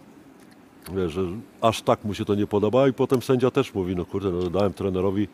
wiesz, 0.96 1.12
że 1.12 1.22
aż 1.62 1.82
tak 1.82 2.06
mu 2.06 2.14
się 2.14 2.26
to 2.26 2.36
nie 2.36 2.48
podoba 2.48 2.88
i 2.88 2.94
potem 2.94 3.22
sędzia 3.22 3.52
też 3.52 3.74
mówi, 3.74 3.96
no 3.96 4.06
kurde, 4.06 4.32
no 4.32 4.50
dałem 4.50 4.74
trenerowi, 4.74 5.28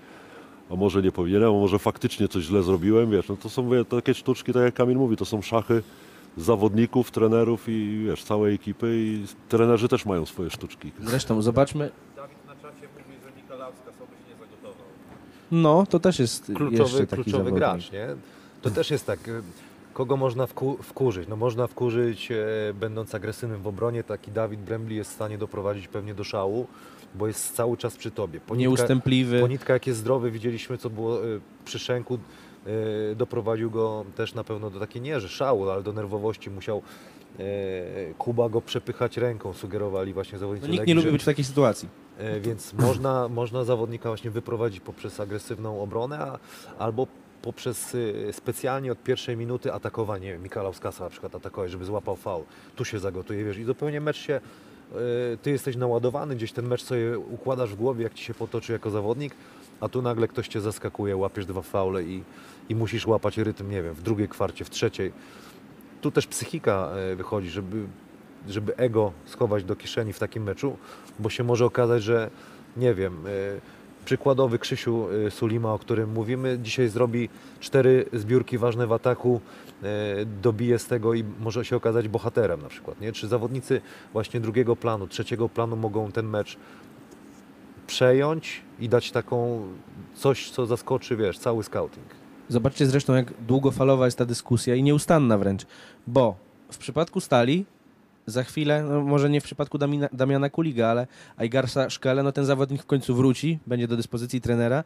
a 0.72 0.76
może 0.76 1.02
nie 1.02 1.12
powinienem, 1.12 1.50
a 1.50 1.52
może 1.52 1.80
faktycznie 1.80 2.28
coś 2.28 2.44
źle 2.44 2.64
zrobiłem, 2.64 3.12
wiesz, 3.12 3.30
no 3.30 3.38
to 3.38 3.50
są 3.50 3.70
wie, 3.70 3.86
takie 3.86 4.14
sztuczki, 4.14 4.54
tak 4.54 4.64
jak 4.64 4.74
Kamil 4.74 4.98
mówi, 4.98 5.18
to 5.18 5.26
są 5.26 5.42
szachy 5.42 5.84
zawodników, 6.38 7.12
trenerów 7.12 7.70
i 7.70 8.04
wiesz, 8.08 8.24
całej 8.24 8.56
ekipy 8.56 8.96
i 8.98 9.26
trenerzy 9.50 9.88
też 9.88 10.06
mają 10.06 10.26
swoje 10.26 10.50
sztuczki. 10.50 10.92
Zresztą 11.00 11.42
zobaczmy, 11.42 11.92
Dawid 12.16 12.46
na 12.48 12.56
czacie 12.56 12.88
mówi, 12.88 13.18
że 13.24 13.42
Nikolauska 13.42 13.92
sobie 13.92 14.12
się 14.12 14.30
nie 14.30 14.36
zagotował. 14.40 14.88
No 15.54 15.86
to 15.86 16.00
też 16.00 16.20
jest 16.20 16.52
kluczowy, 16.56 17.08
kluczowy 17.08 17.52
gracz, 17.52 17.92
nie? 17.92 18.08
To 18.62 18.70
też 18.70 18.92
jest 18.92 19.06
tak, 19.06 19.28
y, 19.28 19.42
kogo 19.94 20.18
można 20.18 20.48
wku, 20.48 20.78
wkurzyć? 20.82 21.28
No 21.28 21.36
można 21.36 21.68
wkurzyć, 21.68 22.32
e, 22.32 22.36
będąc 22.74 23.16
agresywnym 23.16 23.62
w 23.62 23.68
obronie, 23.68 24.04
taki 24.04 24.32
Dawid 24.32 24.60
Brembli 24.60 24.96
jest 24.96 25.12
w 25.12 25.14
stanie 25.14 25.38
doprowadzić 25.38 25.88
pewnie 25.88 26.14
do 26.16 26.24
szału, 26.24 26.68
bo 27.16 27.28
jest 27.28 27.56
cały 27.56 27.78
czas 27.78 27.96
przy 27.98 28.12
tobie. 28.12 28.40
Ponitka, 28.40 28.70
Nieustępliwy. 28.70 29.40
Ponitka 29.40 29.74
jak 29.74 29.88
jest 29.88 30.00
zdrowy, 30.00 30.32
widzieliśmy 30.32 30.78
co 30.78 30.90
było 30.90 31.26
y, 31.26 31.42
przy 31.66 31.80
Szenku, 31.80 32.20
y, 33.12 33.16
doprowadził 33.16 33.72
go 33.72 34.06
też 34.16 34.34
na 34.34 34.44
pewno 34.44 34.70
do 34.70 34.80
takiej, 34.80 35.02
nie 35.02 35.20
że 35.20 35.30
szału, 35.30 35.70
ale 35.70 35.84
do 35.84 35.94
nerwowości, 35.94 36.50
musiał 36.50 36.82
y, 37.40 37.44
Kuba 38.18 38.50
go 38.50 38.62
przepychać 38.62 39.18
ręką, 39.18 39.54
sugerowali 39.54 40.14
właśnie 40.14 40.38
zawodnicy 40.40 40.68
No, 40.68 40.72
nikt 40.72 40.80
Legii, 40.82 40.92
nie 40.92 40.96
lubi 40.96 41.08
że- 41.08 41.12
być 41.12 41.22
w 41.22 41.26
takiej 41.26 41.46
sytuacji. 41.46 42.03
E, 42.18 42.40
Więc 42.40 42.74
można, 42.74 43.28
można 43.28 43.64
zawodnika 43.64 44.10
właśnie 44.10 44.32
wyprowadzić 44.32 44.80
poprzez 44.80 45.20
agresywną 45.20 45.82
obronę, 45.82 46.20
a, 46.20 46.40
albo 46.80 47.08
poprzez 47.42 47.96
y, 47.96 48.30
specjalnie 48.32 48.92
od 48.92 49.04
pierwszej 49.04 49.38
minuty 49.38 49.74
atakowanie. 49.74 50.26
Nie 50.26 50.34
wiem, 50.34 50.44
Mika 50.44 50.64
Lauskasa 50.64 51.04
na 51.04 51.10
przykład 51.10 51.36
atakować, 51.36 51.72
żeby 51.72 51.86
złapał 51.86 52.16
faul. 52.16 52.44
Tu 52.76 52.86
się 52.86 53.00
zagotuje, 53.00 53.46
wiesz, 53.46 53.58
i 53.58 53.64
zupełnie 53.64 54.02
mecz 54.02 54.18
się, 54.18 54.42
y, 55.34 55.38
ty 55.38 55.52
jesteś 55.52 55.76
naładowany, 55.76 56.36
gdzieś 56.36 56.52
ten 56.52 56.68
mecz 56.68 56.84
sobie 56.84 57.20
układasz 57.20 57.70
w 57.70 57.76
głowie, 57.76 58.04
jak 58.04 58.14
ci 58.14 58.24
się 58.24 58.34
potoczy 58.34 58.74
jako 58.74 58.90
zawodnik, 58.90 59.36
a 59.82 59.90
tu 59.90 60.02
nagle 60.02 60.28
ktoś 60.28 60.48
cię 60.48 60.62
zaskakuje, 60.62 61.18
łapiesz 61.18 61.46
dwa 61.46 61.62
faule 61.62 62.04
i, 62.04 62.24
i 62.70 62.76
musisz 62.76 63.08
łapać 63.08 63.38
rytm, 63.38 63.70
nie 63.72 63.84
wiem, 63.84 63.94
w 63.94 64.02
drugiej 64.02 64.28
kwarcie, 64.28 64.66
w 64.66 64.70
trzeciej. 64.70 65.12
Tu 66.02 66.12
też 66.12 66.28
psychika 66.28 66.90
e, 67.12 67.16
wychodzi, 67.16 67.50
żeby, 67.50 67.86
żeby 68.50 68.76
ego 68.76 69.12
schować 69.26 69.64
do 69.64 69.76
kieszeni 69.76 70.14
w 70.14 70.20
takim 70.20 70.44
meczu, 70.44 70.78
bo 71.20 71.30
się 71.30 71.44
może 71.44 71.66
okazać, 71.66 72.04
że 72.04 72.30
nie 72.78 72.94
wiem, 72.94 73.28
e, 73.28 73.30
przykładowy 74.06 74.60
Krzysiu 74.60 75.08
e, 75.28 75.32
Sulima, 75.32 75.74
o 75.74 75.80
którym 75.80 76.12
mówimy, 76.12 76.60
dzisiaj 76.64 76.90
zrobi 76.90 77.30
cztery 77.60 78.06
zbiórki 78.14 78.58
ważne 78.58 78.88
w 78.88 78.92
ataku, 78.92 79.42
e, 79.84 80.26
dobije 80.26 80.80
z 80.80 80.88
tego 80.88 81.14
i 81.14 81.24
może 81.40 81.66
się 81.66 81.76
okazać 81.76 82.08
bohaterem 82.08 82.62
na 82.62 82.70
przykład. 82.70 83.02
Nie? 83.02 83.12
Czy 83.12 83.28
zawodnicy 83.28 83.82
właśnie 84.14 84.40
drugiego 84.40 84.76
planu, 84.76 85.08
trzeciego 85.08 85.50
planu 85.50 85.76
mogą 85.76 86.12
ten 86.12 86.28
mecz 86.28 86.58
przejąć 87.88 88.62
i 88.80 88.90
dać 88.90 89.12
taką 89.12 89.68
coś, 90.16 90.50
co 90.50 90.66
zaskoczy, 90.66 91.16
wiesz, 91.16 91.40
cały 91.40 91.64
scouting. 91.64 92.06
Zobaczcie 92.50 92.86
zresztą, 92.86 93.14
jak 93.14 93.34
długofalowa 93.42 94.06
jest 94.06 94.18
ta 94.18 94.26
dyskusja 94.26 94.76
i 94.76 94.84
nieustanna 94.84 95.38
wręcz, 95.38 95.66
bo 96.08 96.36
w 96.72 96.78
przypadku 96.78 97.20
Stali 97.20 97.66
za 98.26 98.44
chwilę, 98.44 98.84
no 98.84 99.02
może 99.02 99.30
nie 99.30 99.42
w 99.42 99.44
przypadku 99.44 99.78
Damina, 99.78 100.10
Damiana 100.14 100.50
Kuliga, 100.50 100.88
ale 100.88 101.08
Aigarsa 101.38 101.90
Szkele, 101.90 102.24
no 102.24 102.32
ten 102.32 102.46
zawodnik 102.46 102.84
w 102.84 102.86
końcu 102.86 103.16
wróci, 103.16 103.60
będzie 103.68 103.88
do 103.88 103.98
dyspozycji 103.98 104.42
trenera 104.42 104.84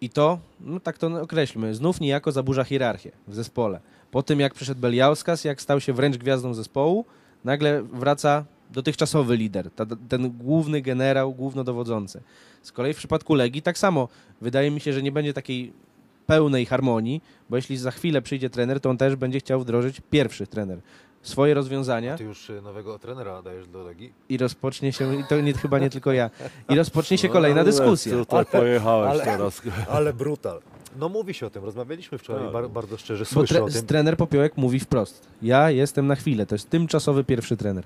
i 0.00 0.10
to, 0.10 0.38
no 0.60 0.80
tak 0.80 0.98
to 0.98 1.22
określmy, 1.22 1.74
znów 1.74 2.00
niejako 2.00 2.32
zaburza 2.32 2.64
hierarchię 2.64 3.12
w 3.28 3.34
zespole. 3.34 3.80
Po 4.10 4.22
tym 4.22 4.40
jak 4.40 4.54
przyszedł 4.54 4.80
Beliauskas, 4.80 5.44
jak 5.44 5.62
stał 5.62 5.80
się 5.80 5.92
wręcz 5.92 6.16
gwiazdą 6.16 6.54
zespołu, 6.54 7.04
nagle 7.44 7.82
wraca 7.82 8.44
dotychczasowy 8.70 9.36
lider, 9.36 9.70
ta, 9.70 9.86
ten 10.08 10.30
główny 10.30 10.82
generał, 10.82 11.34
głównodowodzący. 11.34 12.22
Z 12.62 12.72
kolei 12.72 12.94
w 12.94 12.96
przypadku 12.96 13.34
Legii 13.34 13.62
tak 13.62 13.78
samo. 13.78 14.08
Wydaje 14.40 14.70
mi 14.70 14.80
się, 14.80 14.92
że 14.92 15.02
nie 15.02 15.12
będzie 15.12 15.32
takiej 15.32 15.72
pełnej 16.26 16.66
harmonii, 16.66 17.22
bo 17.50 17.56
jeśli 17.56 17.76
za 17.76 17.90
chwilę 17.90 18.22
przyjdzie 18.22 18.50
trener, 18.50 18.80
to 18.80 18.90
on 18.90 18.96
też 18.96 19.16
będzie 19.16 19.38
chciał 19.38 19.60
wdrożyć 19.60 20.00
pierwszy 20.10 20.46
trener 20.46 20.80
swoje 21.28 21.54
rozwiązania 21.54 22.16
Ty 22.16 22.24
już 22.24 22.50
y, 22.50 22.62
nowego 22.62 22.98
trenera 22.98 23.42
dajesz 23.42 23.68
do 23.68 23.82
Legii? 23.82 24.12
i 24.28 24.38
rozpocznie 24.38 24.92
się, 24.92 25.20
i 25.20 25.24
to 25.24 25.40
nie, 25.40 25.52
chyba 25.52 25.78
nie 25.78 25.90
tylko 25.90 26.12
ja, 26.12 26.30
i 26.68 26.74
rozpocznie 26.82 27.18
się 27.18 27.28
kolejna 27.28 27.64
dyskusja. 27.64 28.24
Tak 28.24 28.48
pojechałeś 28.48 29.10
ale- 29.10 29.24
teraz. 29.24 29.62
Ale 29.88 30.12
brutal. 30.12 30.60
No 30.98 31.08
mówi 31.08 31.34
się 31.34 31.46
o 31.46 31.50
tym, 31.50 31.64
rozmawialiśmy 31.64 32.18
wczoraj 32.18 32.42
Tak. 32.44 32.52
bar, 32.52 32.70
bardzo 32.70 32.96
szczerze, 32.96 33.24
słyszę 33.24 33.54
tre, 33.54 33.64
o 33.64 33.68
tym. 33.68 33.86
trener 33.86 34.16
Popiołek 34.16 34.56
mówi 34.56 34.80
wprost, 34.80 35.28
ja 35.42 35.70
jestem 35.70 36.06
na 36.06 36.14
chwilę, 36.14 36.46
to 36.46 36.54
jest 36.54 36.70
tymczasowy 36.70 37.24
pierwszy 37.24 37.56
trener. 37.56 37.84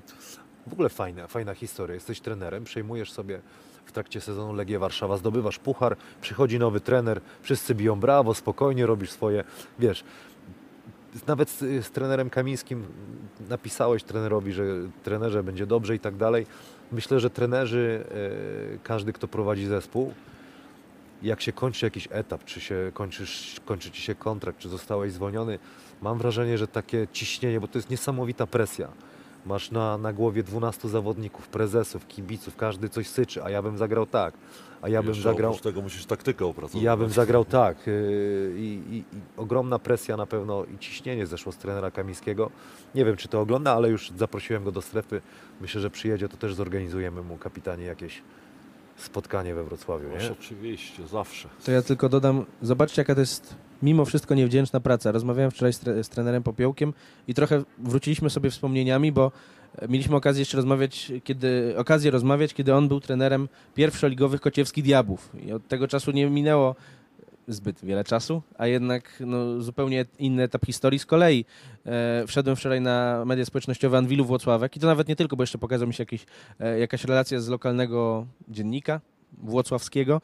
W 0.67 0.73
ogóle 0.73 0.89
fajna, 0.89 1.27
fajna 1.27 1.55
historia. 1.55 1.95
Jesteś 1.95 2.21
trenerem, 2.21 2.65
przejmujesz 2.65 3.13
sobie 3.13 3.41
w 3.85 3.93
trakcie 3.93 4.21
sezonu 4.21 4.53
Legię 4.53 4.79
Warszawa, 4.79 5.17
zdobywasz 5.17 5.59
puchar, 5.59 5.97
przychodzi 6.21 6.59
nowy 6.59 6.81
trener, 6.81 7.21
wszyscy 7.43 7.75
biją 7.75 8.01
brawo, 8.01 8.35
spokojnie 8.35 8.87
robisz 8.87 9.11
swoje, 9.11 9.45
wiesz, 9.79 10.05
nawet 11.27 11.51
z, 11.51 11.87
z 11.87 11.91
trenerem 11.91 12.31
Kamińskim 12.31 12.87
napisałeś 13.49 14.03
trenerowi, 14.03 14.53
że 14.53 14.65
trenerze 15.03 15.43
będzie 15.43 15.67
dobrze 15.67 15.95
i 15.95 16.01
tak 16.01 16.17
dalej. 16.17 16.47
Myślę, 16.93 17.21
że 17.21 17.31
trenerzy, 17.31 18.05
e, 18.75 18.79
każdy 18.83 19.13
kto 19.13 19.29
prowadzi 19.29 19.67
zespół, 19.67 20.13
jak 21.23 21.41
się 21.41 21.53
kończy 21.53 21.87
jakiś 21.87 22.09
etap, 22.11 22.45
czy 22.45 22.61
się 22.61 22.91
kończysz, 22.95 23.61
kończy 23.65 23.91
ci 23.91 24.03
się 24.03 24.15
kontrakt, 24.15 24.59
czy 24.59 24.69
zostałeś 24.69 25.13
zwolniony, 25.13 25.59
mam 26.03 26.19
wrażenie, 26.19 26.59
że 26.59 26.69
takie 26.69 27.07
ciśnienie, 27.13 27.61
bo 27.61 27.69
to 27.69 27.79
jest 27.79 27.91
niesamowita 27.91 28.47
presja. 28.47 28.89
Masz 29.47 29.71
na, 29.71 29.99
na 29.99 30.13
głowie 30.13 30.43
12 30.43 30.89
zawodników, 30.89 31.49
prezesów, 31.49 32.07
kibiców, 32.09 32.57
każdy 32.57 32.89
coś 32.89 33.09
syczy, 33.09 33.45
a 33.45 33.51
ja 33.51 33.63
bym 33.63 33.79
zagrał 33.79 34.07
tak, 34.07 34.35
a 34.83 34.89
ja 34.89 35.03
bym 35.03 35.15
zagrał, 35.15 35.51
Oprócz 35.51 35.63
tego 35.63 35.81
musisz 35.81 36.07
taktykę 36.07 36.47
opracować. 36.47 36.83
ja 36.83 36.97
bym 36.97 37.11
zagrał 37.11 37.45
tak. 37.45 37.87
yy, 37.87 38.53
I, 38.57 38.83
i, 38.91 38.97
I 38.97 39.21
ogromna 39.37 39.79
presja 39.79 40.17
na 40.17 40.27
pewno 40.27 40.65
i 40.65 40.79
ciśnienie 40.79 41.27
zeszło 41.27 41.53
z 41.53 41.57
trenera 41.57 41.91
Kamińskiego. 41.91 42.51
Nie 42.95 43.05
wiem, 43.05 43.17
czy 43.17 43.29
to 43.29 43.41
ogląda, 43.41 43.73
ale 43.73 43.89
już 43.89 44.11
zaprosiłem 44.17 44.65
go 44.65 44.73
do 44.73 44.83
strefy. 44.83 45.21
Myślę, 45.61 45.81
że 45.81 45.91
przyjedzie, 45.91 46.29
to 46.29 46.37
też 46.37 46.55
zorganizujemy 46.55 47.23
mu 47.23 47.37
kapitanie 47.37 47.85
jakieś 47.85 48.23
spotkanie 48.97 49.55
we 49.55 49.65
Wrocławiu. 49.65 50.09
Nie? 50.09 50.33
oczywiście, 50.33 51.07
zawsze. 51.07 51.49
To 51.65 51.73
ja 51.73 51.83
tylko 51.83 52.09
dodam, 52.09 52.47
zobaczcie 52.63 53.01
jaka 53.03 53.15
to 53.15 53.21
jest 53.21 53.55
mimo 53.83 54.05
wszystko 54.05 54.35
niewdzięczna 54.35 54.81
praca. 54.81 55.13
Rozmawiałem 55.13 55.51
wczoraj 55.51 55.73
z, 55.73 55.79
tre, 55.79 56.05
z 56.05 56.09
trenerem 56.09 56.43
Popiołkiem 56.43 56.93
i 57.29 57.35
trochę 57.35 57.63
wróciliśmy 57.79 58.31
sobie 58.31 58.51
wspomnieniami, 58.51 59.13
bo 59.13 59.33
mieliśmy 59.89 60.17
okazję 60.17 60.41
jeszcze 60.41 60.57
rozmawiać, 60.57 61.13
kiedy, 61.25 61.75
okazję 61.77 62.11
rozmawiać, 62.11 62.55
kiedy 62.55 62.75
on 62.75 62.89
był 62.89 63.01
trenerem 63.01 63.49
pierwszoligowych 63.75 64.41
Kociewskich 64.41 64.85
Diabłów. 64.85 65.31
I 65.47 65.53
od 65.53 65.69
tego 65.69 65.89
czasu 65.89 66.11
nie 66.11 66.31
minęło 66.31 66.75
zbyt 67.49 67.85
wiele 67.85 68.05
czasu, 68.05 68.43
a 68.59 68.67
jednak 68.67 69.23
no, 69.27 69.61
zupełnie 69.61 70.05
inny 70.19 70.43
etap 70.43 70.67
historii. 70.67 70.99
Z 70.99 71.07
kolei 71.07 71.45
e, 71.87 72.25
wszedłem 72.27 72.57
wczoraj 72.57 72.81
na 72.81 73.25
media 73.27 73.45
społecznościowe 73.45 73.99
Anwilu 73.99 74.25
Włocławek 74.25 74.77
i 74.77 74.81
to 74.81 74.87
nawet 74.87 75.09
nie 75.09 75.17
tylko, 75.17 75.37
bo 75.37 75.43
jeszcze 75.43 75.59
pokazał 75.59 75.89
mi 75.89 75.95
się 75.95 76.03
jakiś, 76.03 76.27
e, 76.61 76.79
jakaś 76.79 77.05
relacja 77.05 77.41
z 77.41 77.49
lokalnego 77.49 78.27
dziennika 78.49 79.01
włocławskiego. 79.39 80.21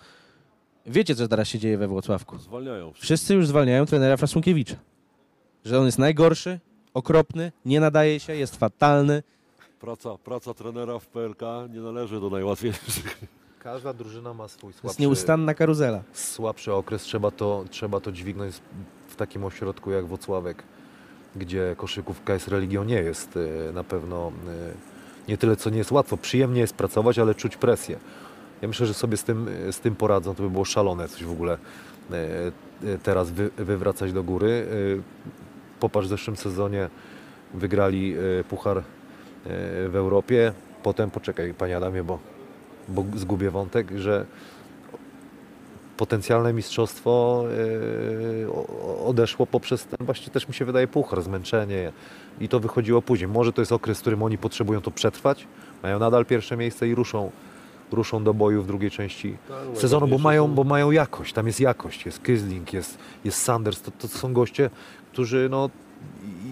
Wiecie, 0.87 1.15
co 1.15 1.29
teraz 1.29 1.49
się 1.49 1.59
dzieje 1.59 1.79
we 1.79 1.89
Włocławku? 1.89 2.39
Zwalniają. 2.39 2.93
Wszyscy 2.93 3.35
już 3.35 3.47
zwalniają 3.47 3.87
trenera 3.87 4.17
Frasunkiewicza. 4.17 4.77
Że 5.65 5.79
on 5.79 5.87
jest 5.87 5.99
najgorszy, 5.99 6.61
okropny, 6.95 7.53
nie 7.65 7.81
nadaje 7.81 8.21
się, 8.21 8.35
jest 8.35 8.57
fatalny. 8.57 9.23
Praca, 9.81 10.19
praca 10.25 10.55
trenera 10.55 10.99
w 10.99 11.07
PLK 11.07 11.41
nie 11.75 11.81
należy 11.81 12.21
do 12.21 12.31
najłatwiejszych. 12.31 13.21
Każda 13.59 13.93
drużyna 13.93 14.35
ma 14.35 14.49
swój 14.49 14.61
To 14.61 14.67
jest 14.69 14.81
słabszy, 14.81 15.03
nieustanna 15.03 15.55
karuzela. 15.55 16.03
słabszy 16.13 16.73
okres. 16.75 17.03
Trzeba 17.03 17.31
to, 17.31 17.65
trzeba 17.71 18.01
to 18.01 18.13
dźwignąć 18.13 18.55
w 19.09 19.17
takim 19.17 19.45
ośrodku 19.45 19.91
jak 19.91 20.07
Włocławek, 20.07 20.63
gdzie 21.37 21.75
koszykówka 21.79 22.35
jest 22.35 22.49
religią, 22.49 22.85
nie 22.85 22.95
jest 23.03 23.39
e, 23.69 23.73
na 23.73 23.85
pewno 23.85 24.33
e, 24.49 24.73
nie 25.29 25.39
tyle, 25.39 25.57
co 25.57 25.71
nie 25.71 25.79
jest 25.79 25.93
łatwo. 25.93 26.17
Przyjemnie 26.17 26.61
jest 26.61 26.75
pracować, 26.75 27.19
ale 27.19 27.35
czuć 27.35 27.57
presję. 27.57 27.99
Ja 28.63 28.69
myślę, 28.69 28.87
że 28.87 28.95
sobie 28.95 29.17
z 29.17 29.25
tym, 29.25 29.49
e, 29.69 29.73
z 29.73 29.81
tym 29.81 29.97
poradzą. 29.97 30.35
To 30.35 30.43
by 30.43 30.51
było 30.51 30.65
szalone 30.65 31.09
coś 31.09 31.25
w 31.25 31.31
ogóle 31.31 31.59
e, 32.11 32.15
e, 32.95 32.99
teraz 33.03 33.31
wy, 33.31 33.51
wywracać 33.57 34.13
do 34.13 34.23
góry. 34.23 34.67
E, 34.99 35.27
Popatrz, 35.81 36.07
w 36.07 36.11
zeszłym 36.11 36.37
sezonie 36.37 36.91
wygrali 37.55 38.15
e, 38.41 38.45
puchar 38.45 38.83
w 39.89 39.93
Europie. 39.95 40.53
Potem, 40.83 41.11
poczekaj 41.11 41.55
Panie 41.55 41.77
Adamie, 41.77 42.03
bo, 42.05 42.19
bo 42.89 43.05
zgubię 43.17 43.51
wątek, 43.51 43.91
że 43.97 44.27
potencjalne 45.97 46.53
mistrzostwo 46.53 47.45
e, 48.47 49.05
odeszło 49.05 49.47
poprzez 49.47 49.87
ten 49.87 50.07
właśnie 50.07 50.33
też 50.33 50.49
mi 50.49 50.55
się 50.55 50.65
wydaje 50.65 50.89
puchar, 50.89 51.23
zmęczenie 51.23 51.93
i 52.41 52.49
to 52.49 52.61
wychodziło 52.61 53.03
później. 53.03 53.29
Może 53.29 53.53
to 53.53 53.63
jest 53.63 53.73
okres, 53.73 53.99
w 53.99 54.01
którym 54.01 54.23
oni 54.23 54.39
potrzebują 54.39 54.81
to 54.81 54.91
przetrwać, 54.91 55.47
mają 55.83 55.99
nadal 55.99 56.27
pierwsze 56.27 56.57
miejsce 56.57 56.89
i 56.89 56.95
ruszą, 56.95 57.31
ruszą 57.93 58.25
do 58.25 58.35
boju 58.35 58.63
w 58.63 58.67
drugiej 58.67 58.91
części 58.91 59.37
sezonu, 59.75 60.09
bo 60.09 60.19
mają, 60.19 60.55
bo 60.55 60.65
mają 60.65 60.91
jakość, 60.91 61.33
tam 61.33 61.47
jest 61.47 61.61
jakość, 61.61 62.07
jest 62.07 62.21
Kysling, 62.21 62.73
jest, 62.73 62.99
jest 63.25 63.43
Sanders, 63.43 63.83
to, 63.83 63.91
to 63.91 64.09
są 64.09 64.33
goście, 64.33 64.71
którzy 65.13 65.49
no 65.51 65.71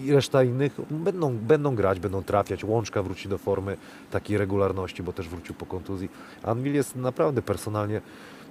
i 0.03 0.11
reszta 0.11 0.43
innych 0.43 0.77
będą, 0.89 1.37
będą 1.37 1.75
grać, 1.75 1.99
będą 1.99 2.23
trafiać, 2.23 2.63
Łączka 2.63 3.03
wróci 3.03 3.29
do 3.29 3.37
formy 3.37 3.77
takiej 4.11 4.37
regularności, 4.37 5.03
bo 5.03 5.13
też 5.13 5.29
wrócił 5.29 5.55
po 5.55 5.65
kontuzji. 5.65 6.09
Anvil 6.43 6.73
jest 6.73 6.95
naprawdę 6.95 7.41
personalnie, 7.41 8.01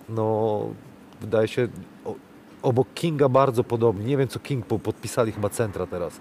no 0.08 0.66
wydaje 1.20 1.48
się 1.48 1.68
obok 2.62 2.88
Kinga 2.94 3.28
bardzo 3.28 3.64
podobnie, 3.64 4.04
nie 4.04 4.16
wiem 4.16 4.28
co 4.28 4.38
King, 4.38 4.66
podpisali 4.66 5.32
chyba 5.32 5.48
centra 5.48 5.86
teraz, 5.86 6.20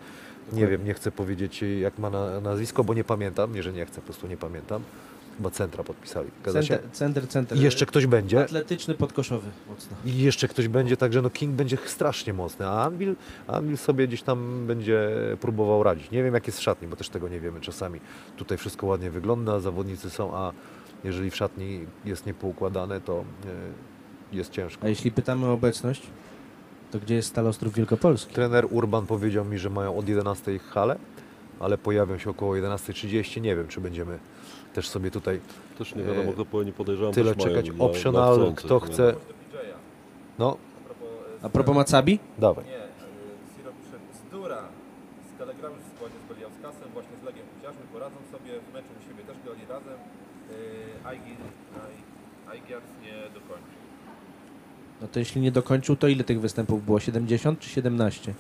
nie 0.54 0.68
wiem, 0.68 0.86
nie 0.86 0.94
chcę 0.94 1.12
powiedzieć 1.12 1.64
jak 1.82 2.00
ma 2.00 2.10
na, 2.10 2.42
nazwisko, 2.42 2.84
bo 2.84 2.94
nie 2.94 3.04
pamiętam, 3.04 3.56
nie, 3.56 3.64
że 3.64 3.74
nie 3.74 3.86
chcę, 3.86 3.96
po 3.96 4.06
prostu 4.06 4.28
nie 4.28 4.38
pamiętam, 4.38 4.82
chyba 5.38 5.50
centra 5.50 5.84
podpisali? 5.84 6.30
Center, 6.44 6.82
center, 6.92 7.28
center. 7.28 7.58
I 7.58 7.62
jeszcze 7.62 7.86
ktoś 7.86 8.06
będzie. 8.06 8.44
Atletyczny, 8.44 8.94
podkoszowy 8.94 9.50
mocno. 9.70 9.98
I 10.06 10.18
jeszcze 10.18 10.48
ktoś 10.48 10.68
będzie, 10.68 10.98
także 10.98 11.22
no 11.22 11.30
King 11.30 11.56
będzie 11.56 11.78
strasznie 11.86 12.34
mocny, 12.34 12.68
a 12.68 12.84
Anvil, 12.84 13.16
Anvil 13.48 13.78
sobie 13.78 14.08
gdzieś 14.08 14.22
tam 14.22 14.68
będzie 14.68 15.10
próbował 15.42 15.84
radzić. 15.84 16.12
Nie 16.12 16.24
wiem 16.24 16.34
jak 16.34 16.48
jest 16.48 16.60
w 16.60 16.62
szatni, 16.62 16.88
bo 16.88 16.96
też 16.96 17.10
tego 17.10 17.30
nie 17.30 17.40
wiemy 17.40 17.62
czasami. 17.62 18.00
Tutaj 18.38 18.58
wszystko 18.58 18.88
ładnie 18.88 19.12
wygląda, 19.12 19.60
zawodnicy 19.60 20.10
są, 20.10 20.36
a 20.36 20.52
jeżeli 21.04 21.32
w 21.32 21.36
szatni 21.36 21.86
jest 22.06 22.26
niepoukładane, 22.26 23.02
to 23.02 23.24
e, 24.34 24.36
jest 24.36 24.52
ciężko. 24.52 24.86
A 24.86 24.90
jeśli 24.90 25.12
pytamy 25.12 25.46
o 25.46 25.54
obecność, 25.54 26.08
to 26.92 27.00
gdzie 27.00 27.16
jest 27.16 27.28
Stal 27.28 27.48
Ostrów 27.48 27.74
Wielkopolski? 27.74 28.34
Trener 28.34 28.68
Urban 28.70 29.06
powiedział 29.06 29.46
mi, 29.46 29.58
że 29.58 29.70
mają 29.70 29.98
od 29.98 30.10
11 30.10 30.60
halę, 30.60 30.96
ale 31.60 31.78
pojawią 31.78 32.18
się 32.18 32.30
około 32.30 32.54
11.30. 32.54 33.42
Nie 33.42 33.56
wiem, 33.56 33.68
czy 33.68 33.82
będziemy 33.82 34.20
też 34.74 34.90
sobie 34.90 35.12
tutaj 35.12 35.40
Też 35.78 35.96
nie 35.96 36.04
wiadomo, 36.04 36.32
kto 36.34 36.46
powinien 36.46 36.74
podejrzewam. 36.74 37.14
tyle 37.14 37.36
też 37.36 37.44
mają 37.46 37.50
czekać. 37.56 37.72
dla- 37.76 37.86
Optional, 37.86 38.36
dla 38.36 38.44
chcących, 38.46 38.66
kto 38.66 38.80
nie? 38.80 38.94
chce... 38.94 39.16
No, 40.40 40.58
A 40.58 40.86
propos, 40.86 41.08
e, 41.42 41.46
A 41.46 41.50
propos 41.50 41.76
Macabi? 41.76 42.20
dawaj. 42.38 42.66
Nie, 42.66 42.72
y, 42.78 42.80
Siro 43.58 43.72
pisze, 43.72 43.98
bzdura. 44.28 44.62
Z 45.30 45.38
w 45.84 45.96
składzie 45.96 46.16
z 46.26 46.34
Beliauskasem, 46.34 46.90
właśnie 46.94 47.18
z 47.18 47.24
Puciarzmy 47.56 47.82
poradzą 47.94 48.16
sobie, 48.32 48.52
w 48.70 48.74
meczu 48.74 48.88
u 49.00 49.10
siebie 49.10 49.24
też 49.24 49.38
grali 49.46 49.62
razem. 49.70 49.98
Yy, 50.50 51.10
Aigiars 52.52 52.86
nie 53.04 53.14
dokończył. 53.34 53.80
No 55.02 55.08
to 55.08 55.20
jeśli 55.20 55.42
nie 55.42 55.52
dokończył, 55.52 55.96
to 55.96 56.08
ile 56.08 56.24
tych 56.24 56.42
występów 56.42 56.86
było? 56.86 57.00
70 57.00 57.60
czy 57.60 57.70
17? 57.70 58.34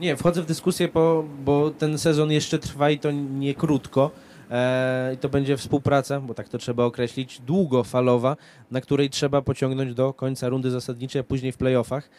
Nie, 0.00 0.16
wchodzę 0.16 0.42
w 0.42 0.46
dyskusję, 0.46 0.88
bo, 0.94 1.24
bo 1.44 1.70
ten 1.70 1.98
sezon 1.98 2.30
jeszcze 2.30 2.58
trwa 2.58 2.90
i 2.90 2.98
to 2.98 3.10
nie 3.10 3.54
krótko. 3.54 4.10
E, 4.50 5.14
I 5.14 5.18
to 5.18 5.28
będzie 5.28 5.56
współpraca, 5.56 6.20
bo 6.20 6.34
tak 6.34 6.48
to 6.48 6.58
trzeba 6.58 6.84
określić, 6.84 7.40
długofalowa, 7.40 8.36
na 8.70 8.80
której 8.80 9.10
trzeba 9.10 9.42
pociągnąć 9.42 9.94
do 9.94 10.12
końca 10.12 10.48
rundy 10.48 10.70
zasadniczej, 10.70 11.20
a 11.20 11.24
później 11.24 11.52
w 11.52 11.56
playoffach. 11.56 12.10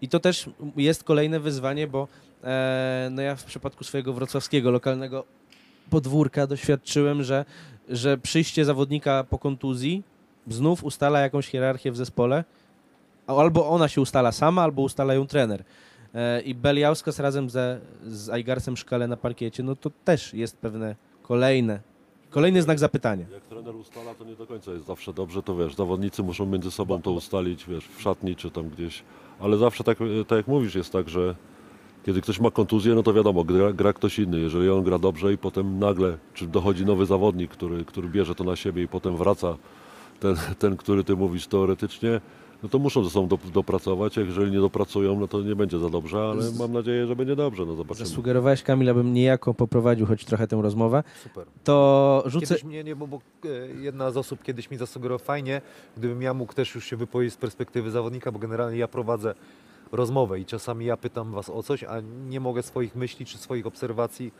I 0.00 0.08
to 0.08 0.20
też 0.20 0.50
jest 0.76 1.04
kolejne 1.04 1.40
wyzwanie, 1.40 1.86
bo 1.86 2.08
e, 2.44 3.08
no 3.12 3.22
ja 3.22 3.36
w 3.36 3.44
przypadku 3.44 3.84
swojego 3.84 4.12
wrocławskiego 4.12 4.70
lokalnego 4.70 5.24
podwórka 5.90 6.46
doświadczyłem, 6.46 7.22
że, 7.22 7.44
że 7.88 8.18
przyjście 8.18 8.64
zawodnika 8.64 9.24
po 9.24 9.38
kontuzji 9.38 10.02
znów 10.48 10.84
ustala 10.84 11.20
jakąś 11.20 11.46
hierarchię 11.46 11.92
w 11.92 11.96
zespole, 11.96 12.44
albo 13.26 13.68
ona 13.68 13.88
się 13.88 14.00
ustala 14.00 14.32
sama, 14.32 14.62
albo 14.62 14.82
ustala 14.82 15.14
ją 15.14 15.26
trener. 15.26 15.64
e, 16.14 16.40
i 16.40 16.54
Beliauskas 16.54 17.18
razem 17.18 17.50
ze, 17.50 17.80
z 18.06 18.28
Aigarsem 18.28 18.76
Szkale 18.76 19.08
na 19.08 19.16
parkiecie, 19.16 19.62
no 19.62 19.76
to 19.76 19.90
też 20.04 20.34
jest 20.34 20.56
pewne 20.56 20.96
kolejne, 21.24 21.80
kolejny 22.30 22.62
znak 22.62 22.78
zapytania. 22.78 23.26
Jak 23.32 23.42
trener 23.42 23.76
ustala, 23.76 24.14
to 24.14 24.24
nie 24.24 24.36
do 24.36 24.46
końca 24.46 24.72
jest 24.72 24.86
zawsze 24.86 25.12
dobrze, 25.12 25.42
to 25.42 25.56
wiesz, 25.56 25.74
zawodnicy 25.74 26.22
muszą 26.22 26.46
między 26.46 26.70
sobą 26.70 27.02
to 27.02 27.10
ustalić, 27.10 27.66
wiesz, 27.66 27.88
w 27.88 28.02
szatni 28.02 28.36
czy 28.36 28.50
tam 28.50 28.68
gdzieś. 28.68 29.02
Ale 29.40 29.56
zawsze 29.56 29.84
tak, 29.84 29.98
tak 30.28 30.36
jak 30.36 30.48
mówisz, 30.48 30.74
jest 30.74 30.92
tak, 30.92 31.08
że 31.08 31.34
kiedy 32.06 32.20
ktoś 32.20 32.40
ma 32.40 32.50
kontuzję, 32.50 32.94
no 32.94 33.02
to 33.02 33.12
wiadomo, 33.12 33.44
gra, 33.44 33.72
gra 33.72 33.92
ktoś 33.92 34.18
inny. 34.18 34.40
Jeżeli 34.40 34.70
on 34.70 34.84
gra 34.84 34.98
dobrze 34.98 35.32
i 35.32 35.38
potem 35.38 35.78
nagle, 35.78 36.18
czy 36.34 36.46
dochodzi 36.46 36.86
nowy 36.86 37.06
zawodnik, 37.06 37.50
który, 37.50 37.84
który 37.84 38.08
bierze 38.08 38.34
to 38.34 38.44
na 38.44 38.56
siebie 38.56 38.82
i 38.82 38.88
potem 38.88 39.16
wraca 39.16 39.56
ten, 40.20 40.36
ten 40.58 40.76
który 40.76 41.04
ty 41.04 41.16
mówisz 41.16 41.46
teoretycznie, 41.46 42.20
no 42.64 42.70
to 42.70 42.78
muszą 42.78 43.04
ze 43.04 43.10
sobą 43.10 43.28
do, 43.28 43.38
dopracować. 43.52 44.16
Jak 44.16 44.26
jeżeli 44.26 44.52
nie 44.52 44.60
dopracują, 44.60 45.20
no 45.20 45.28
to 45.28 45.42
nie 45.42 45.56
będzie 45.56 45.78
za 45.78 45.90
dobrze, 45.90 46.18
ale 46.18 46.50
mam 46.58 46.72
nadzieję, 46.72 47.06
że 47.06 47.16
będzie 47.16 47.36
dobrze, 47.36 47.66
no 47.66 47.74
zobaczymy. 47.74 48.06
Zasugerowałeś, 48.06 48.62
Kamil, 48.62 48.90
abym 48.90 49.12
niejako 49.12 49.54
poprowadził 49.54 50.06
choć 50.06 50.24
trochę 50.24 50.46
tę 50.46 50.62
rozmowę, 50.62 51.02
Super. 51.22 51.46
to 51.64 52.22
rzucę... 52.26 52.46
Kiedyś 52.46 52.64
mnie 52.64 52.84
nie, 52.84 52.96
bo, 52.96 53.06
bo 53.06 53.20
e, 53.44 53.48
jedna 53.80 54.10
z 54.10 54.16
osób 54.16 54.42
kiedyś 54.42 54.70
mi 54.70 54.76
zasugerowała 54.76 55.26
fajnie, 55.26 55.60
gdybym 55.96 56.22
ja 56.22 56.34
mógł 56.34 56.52
też 56.52 56.74
już 56.74 56.84
się 56.84 56.96
wypowiedzieć 56.96 57.34
z 57.34 57.36
perspektywy 57.36 57.90
zawodnika, 57.90 58.32
bo 58.32 58.38
generalnie 58.38 58.78
ja 58.78 58.88
prowadzę 58.88 59.34
rozmowę 59.92 60.40
i 60.40 60.44
czasami 60.44 60.86
ja 60.86 60.96
pytam 60.96 61.32
was 61.32 61.50
o 61.50 61.62
coś, 61.62 61.84
a 61.84 62.00
nie 62.28 62.40
mogę 62.40 62.62
swoich 62.62 62.96
myśli 62.96 63.26
czy 63.26 63.38
swoich 63.38 63.66
obserwacji 63.66 64.32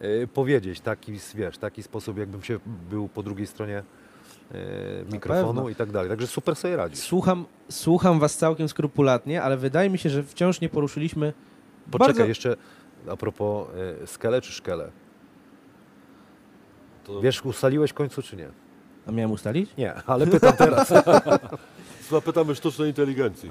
e, 0.00 0.26
powiedzieć. 0.26 0.80
Taki, 0.80 1.12
wiesz, 1.34 1.58
taki 1.58 1.82
sposób, 1.82 2.18
jakbym 2.18 2.42
się 2.42 2.58
był 2.90 3.08
po 3.08 3.22
drugiej 3.22 3.46
stronie 3.46 3.82
mikrofonu 5.12 5.54
pewno. 5.54 5.68
i 5.68 5.74
tak 5.74 5.90
dalej. 5.92 6.08
Także 6.10 6.26
super 6.26 6.56
sobie 6.56 6.76
radzisz. 6.76 6.98
Słucham, 6.98 7.44
słucham 7.70 8.18
was 8.18 8.36
całkiem 8.36 8.68
skrupulatnie, 8.68 9.42
ale 9.42 9.56
wydaje 9.56 9.90
mi 9.90 9.98
się, 9.98 10.10
że 10.10 10.22
wciąż 10.22 10.60
nie 10.60 10.68
poruszyliśmy 10.68 11.32
Poczekaj, 11.90 12.14
bardzo... 12.14 12.24
jeszcze 12.28 12.56
a 13.10 13.16
propos 13.16 13.68
e, 14.02 14.06
skele 14.06 14.40
czy 14.40 14.52
szkele. 14.52 14.90
To- 17.04 17.20
Wiesz, 17.20 17.44
ustaliłeś 17.44 17.90
w 17.90 17.94
końcu 17.94 18.22
czy 18.22 18.36
nie? 18.36 18.48
A 19.06 19.12
miałem 19.12 19.30
ustalić? 19.32 19.70
Nie, 19.78 19.94
ale 19.94 20.26
pytam 20.26 20.52
teraz. 20.56 20.92
Zapytamy 22.10 22.54
sztucznej 22.54 22.88
inteligencji. 22.88 23.50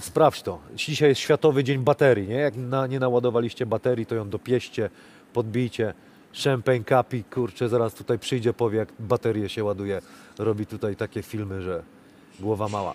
Sprawdź 0.00 0.42
to. 0.42 0.58
Dzisiaj 0.74 1.08
jest 1.08 1.20
Światowy 1.20 1.64
Dzień 1.64 1.78
Baterii, 1.78 2.28
nie? 2.28 2.34
Jak 2.34 2.56
na, 2.56 2.86
nie 2.86 3.00
naładowaliście 3.00 3.66
baterii, 3.66 4.06
to 4.06 4.14
ją 4.14 4.28
dopieście, 4.28 4.90
podbijcie. 5.32 5.94
Champagne 6.44 6.84
Capi, 6.84 7.24
kurczę, 7.24 7.68
zaraz 7.68 7.94
tutaj 7.94 8.18
przyjdzie, 8.18 8.52
powie, 8.52 8.78
jak 8.78 8.88
baterie 8.98 9.48
się 9.48 9.64
ładuje. 9.64 10.00
Robi 10.38 10.66
tutaj 10.66 10.96
takie 10.96 11.22
filmy, 11.22 11.62
że 11.62 11.82
głowa 12.40 12.68
mała. 12.68 12.94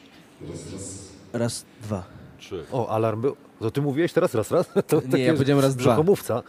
Raz, 1.34 1.66
dwa. 1.82 2.04
Trzy. 2.38 2.66
O, 2.72 2.90
alarm 2.90 3.22
był. 3.22 3.36
To 3.60 3.72
ty 3.72 3.82
mówiłeś 3.82 4.14
teraz 4.14 4.36
raz, 4.36 4.52
raz? 4.52 4.70
To 4.88 5.02
Nie, 5.14 5.24
ja 5.24 5.34
powiedziałem 5.34 5.64
raz, 5.64 5.76
dwa. 5.76 5.84
brzuchomówca. 5.84 6.44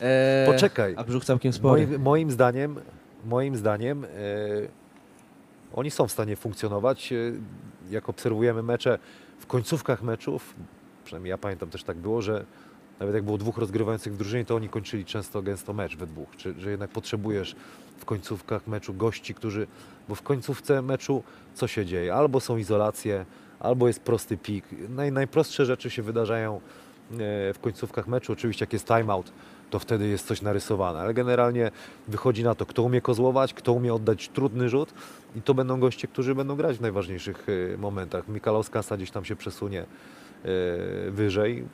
Eee, 0.00 0.52
Poczekaj. 0.52 0.94
A 0.96 1.04
brzuch 1.04 1.24
całkiem 1.24 1.52
spory. 1.52 1.86
Moim, 1.86 2.02
moim 2.02 2.30
zdaniem, 2.30 2.80
moim 3.24 3.56
zdaniem 3.56 4.04
e, 4.04 4.08
oni 5.74 5.90
są 5.90 6.06
w 6.06 6.12
stanie 6.12 6.36
funkcjonować. 6.36 7.12
E, 7.12 7.16
jak 7.90 8.08
obserwujemy 8.08 8.62
mecze 8.62 8.98
w 9.38 9.46
końcówkach 9.46 10.02
meczów, 10.02 10.54
przynajmniej 11.04 11.30
ja 11.30 11.38
pamiętam 11.38 11.70
też 11.70 11.84
tak 11.84 11.96
było, 11.96 12.22
że 12.22 12.44
nawet 13.00 13.14
jak 13.14 13.24
było 13.24 13.38
dwóch 13.38 13.58
rozgrywających 13.58 14.12
w 14.12 14.16
drużynie, 14.16 14.44
to 14.44 14.56
oni 14.56 14.68
kończyli 14.68 15.04
często 15.04 15.42
gęsto 15.42 15.72
mecz 15.72 15.96
we 15.96 16.06
dwóch. 16.06 16.28
Czy, 16.36 16.54
że 16.58 16.70
jednak 16.70 16.90
potrzebujesz 16.90 17.56
w 17.98 18.04
końcówkach 18.04 18.66
meczu 18.66 18.94
gości, 18.94 19.34
którzy. 19.34 19.66
Bo 20.08 20.14
w 20.14 20.22
końcówce 20.22 20.82
meczu 20.82 21.22
co 21.54 21.66
się 21.66 21.86
dzieje? 21.86 22.14
Albo 22.14 22.40
są 22.40 22.56
izolacje, 22.56 23.24
albo 23.60 23.86
jest 23.86 24.00
prosty 24.00 24.36
pik. 24.36 24.64
Naj, 24.88 25.12
najprostsze 25.12 25.66
rzeczy 25.66 25.90
się 25.90 26.02
wydarzają 26.02 26.56
e, 26.56 26.60
w 27.54 27.58
końcówkach 27.60 28.08
meczu. 28.08 28.32
Oczywiście 28.32 28.62
jak 28.62 28.72
jest 28.72 28.86
timeout, 28.86 29.32
to 29.70 29.78
wtedy 29.78 30.08
jest 30.08 30.26
coś 30.26 30.42
narysowane, 30.42 31.00
ale 31.00 31.14
generalnie 31.14 31.70
wychodzi 32.08 32.44
na 32.44 32.54
to, 32.54 32.66
kto 32.66 32.82
umie 32.82 33.00
kozłować, 33.00 33.54
kto 33.54 33.72
umie 33.72 33.94
oddać 33.94 34.28
trudny 34.28 34.68
rzut 34.68 34.94
i 35.36 35.42
to 35.42 35.54
będą 35.54 35.80
goście, 35.80 36.08
którzy 36.08 36.34
będą 36.34 36.56
grać 36.56 36.76
w 36.76 36.80
najważniejszych 36.80 37.46
e, 37.74 37.76
momentach. 37.76 38.28
Mikalowskasa 38.28 38.96
gdzieś 38.96 39.10
tam 39.10 39.24
się 39.24 39.36
przesunie 39.36 39.80
e, 39.80 39.86
wyżej, 41.10 41.64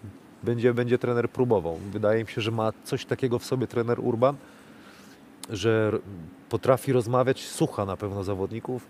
będzie, 0.47 0.75
będzie 0.75 0.99
trener 0.99 1.31
próbował. 1.31 1.79
Wydaje 1.93 2.25
mi 2.25 2.31
się, 2.31 2.41
że 2.41 2.51
ma 2.51 2.73
coś 2.85 3.05
takiego 3.05 3.39
w 3.39 3.45
sobie 3.45 3.67
trener 3.67 4.01
Urban, 4.01 4.37
że 5.51 5.93
potrafi 6.49 6.93
rozmawiać, 6.93 7.47
słucha 7.49 7.85
na 7.85 7.97
pewno 7.97 8.25
zawodników 8.25 8.87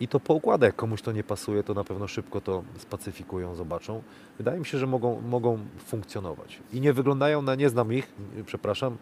i 0.00 0.08
to 0.08 0.20
poukłada. 0.20 0.66
Jak 0.66 0.76
komuś 0.76 1.02
to 1.02 1.12
nie 1.12 1.24
pasuje, 1.24 1.62
to 1.62 1.74
na 1.74 1.84
pewno 1.84 2.08
szybko 2.08 2.40
to 2.40 2.62
spacyfikują, 2.78 3.54
zobaczą. 3.54 4.02
Wydaje 4.38 4.58
mi 4.58 4.66
się, 4.66 4.78
że 4.78 4.86
mogą, 4.86 5.20
mogą 5.20 5.58
funkcjonować. 5.86 6.58
I 6.72 6.80
nie 6.80 6.92
wyglądają 6.92 7.42
na, 7.42 7.54
nie 7.54 7.68
znam 7.68 7.92
ich, 7.92 8.12
przepraszam, 8.46 8.96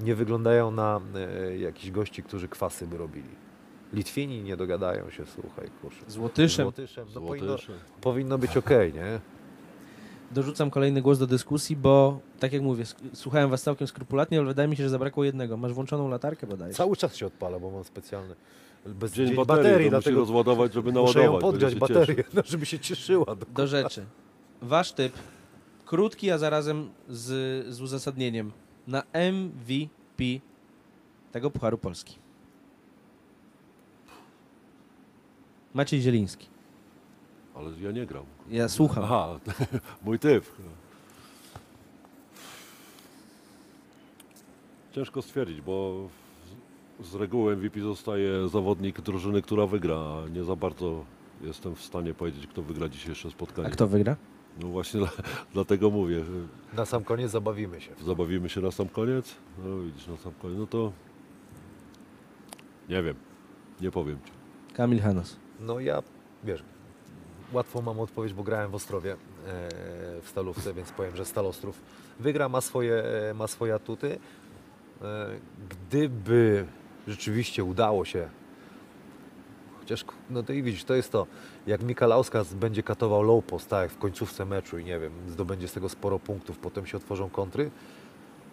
nie 0.00 0.14
wyglądają 0.14 0.70
na 0.70 1.00
e, 1.14 1.56
jakichś 1.58 1.90
gości, 1.90 2.22
którzy 2.22 2.48
kwasy 2.48 2.86
by 2.86 2.98
robili. 2.98 3.28
Litwini 3.92 4.42
nie 4.42 4.56
dogadają 4.56 5.10
się, 5.10 5.26
słuchaj, 5.26 5.68
kurczę. 5.82 6.04
Z 6.08 6.16
Łotyszem. 6.16 6.64
Złotyszem. 6.64 7.06
No 7.14 7.20
powinno, 7.20 7.46
Złotysze. 7.48 7.72
powinno 8.00 8.38
być 8.38 8.56
okej, 8.56 8.92
nie? 8.92 9.20
Dorzucam 10.30 10.70
kolejny 10.70 11.02
głos 11.02 11.18
do 11.18 11.26
dyskusji, 11.26 11.76
bo 11.76 12.20
tak 12.38 12.52
jak 12.52 12.62
mówię, 12.62 12.84
słuchałem 13.14 13.50
was 13.50 13.62
całkiem 13.62 13.86
skrupulatnie, 13.86 14.38
ale 14.38 14.46
wydaje 14.46 14.68
mi 14.68 14.76
się, 14.76 14.82
że 14.82 14.88
zabrakło 14.88 15.24
jednego. 15.24 15.56
Masz 15.56 15.72
włączoną 15.72 16.08
latarkę 16.08 16.46
bodajże. 16.46 16.74
Cały 16.76 16.96
czas 16.96 17.16
się 17.16 17.26
odpala, 17.26 17.58
bo 17.58 17.70
mam 17.70 17.84
specjalny. 17.84 18.34
Bez 18.86 19.12
Dzień, 19.12 19.26
baterii, 19.26 19.46
baterii, 19.46 19.76
to 19.76 19.80
musi 19.80 19.90
dlatego 19.90 20.20
rozładować, 20.20 20.72
żeby 20.72 20.92
muszę 20.92 21.18
naładować. 21.18 21.34
ją 21.34 21.40
podgrzać 21.40 21.74
baterię, 21.74 22.24
no, 22.34 22.42
żeby 22.44 22.66
się 22.66 22.78
cieszyła. 22.78 23.36
Do... 23.36 23.46
Do 23.54 23.66
rzeczy. 23.66 24.04
Wasz 24.62 24.92
typ, 24.92 25.12
krótki, 25.86 26.30
a 26.30 26.38
zarazem 26.38 26.90
z, 27.08 27.66
z 27.74 27.80
uzasadnieniem, 27.80 28.52
na 28.86 29.02
MVP 29.32 30.24
tego 31.32 31.50
Pucharu 31.50 31.78
Polski. 31.78 32.18
Maciej 35.74 36.00
Zieliński. 36.00 36.49
Ale 37.54 37.70
ja 37.80 37.90
nie 37.92 38.06
gram. 38.06 38.24
Ja 38.48 38.68
słucham. 38.68 39.04
Aha, 39.04 39.38
mój 40.04 40.18
typ. 40.18 40.44
Ciężko 44.92 45.22
stwierdzić, 45.22 45.60
bo 45.60 46.08
z- 47.00 47.14
reguły 47.14 47.56
MVP 47.56 47.80
zostaje 47.80 48.48
zawodnik 48.48 49.00
drużyny, 49.00 49.42
która 49.42 49.66
wygra, 49.66 49.96
a 49.96 50.28
nie 50.28 50.44
za 50.44 50.56
bardzo 50.56 51.04
jestem 51.42 51.74
w 51.74 51.82
stanie 51.82 52.14
powiedzieć, 52.14 52.46
kto 52.46 52.62
wygra 52.62 52.88
dzisiejsze 52.88 53.28
A 53.28 53.30
spotkanie. 53.30 53.70
kto 53.70 53.86
wygra? 53.86 54.16
No 54.62 54.68
właśnie 54.68 55.00
dla- 55.00 55.10
dlatego 55.54 55.90
mówię, 55.90 56.24
Na 56.76 56.84
sam 56.86 57.04
koniec 57.04 57.30
zabawimy 57.30 57.80
się. 57.80 57.90
zabawimy 58.06 58.48
się 58.48 58.60
na 58.60 58.70
sam 58.70 58.88
koniec. 58.88 59.36
No 59.64 59.78
widzisz, 59.78 60.06
na 60.06 60.16
sam 60.16 60.32
koniec, 60.42 60.58
no 60.58 60.66
to 60.66 60.92
nie 62.88 63.02
wiem, 63.02 63.16
nie 63.80 63.90
powiem 63.90 64.18
Ci. 64.24 64.32
Kamil 64.74 65.00
Hanos. 65.00 65.36
No 65.60 65.80
ja, 65.80 66.02
wiesz, 66.44 66.62
łatwo 67.52 67.82
mam 67.82 68.00
odpowiedź, 68.00 68.34
bo 68.34 68.42
grałem 68.42 68.70
w 68.70 68.74
Ostrowie 68.74 69.12
e, 69.12 69.16
w 70.22 70.26
Stalówce, 70.28 70.74
więc 70.74 70.92
powiem, 70.92 71.16
że 71.16 71.24
Stalostrów 71.24 71.82
wygra, 72.20 72.48
ma 72.48 72.60
swoje, 72.60 73.04
e, 73.04 73.34
ma 73.34 73.46
swoje 73.46 73.74
atuty. 73.74 74.18
E, 75.02 75.28
gdyby 75.70 76.66
rzeczywiście 77.08 77.64
udało 77.64 78.04
się, 78.04 78.28
chociaż, 79.80 80.04
no 80.30 80.42
to 80.42 80.52
i 80.52 80.62
widzisz, 80.62 80.84
to 80.84 80.94
jest 80.94 81.12
to, 81.12 81.26
jak 81.66 81.82
Mikalauskas 81.82 82.54
będzie 82.54 82.82
katował 82.82 83.22
low 83.22 83.44
post, 83.44 83.68
tak 83.68 83.90
w 83.90 83.98
końcówce 83.98 84.44
meczu 84.44 84.78
i 84.78 84.84
nie 84.84 84.98
wiem, 84.98 85.12
zdobędzie 85.28 85.68
z 85.68 85.72
tego 85.72 85.88
sporo 85.88 86.18
punktów, 86.18 86.58
potem 86.58 86.86
się 86.86 86.96
otworzą 86.96 87.30
kontry, 87.30 87.70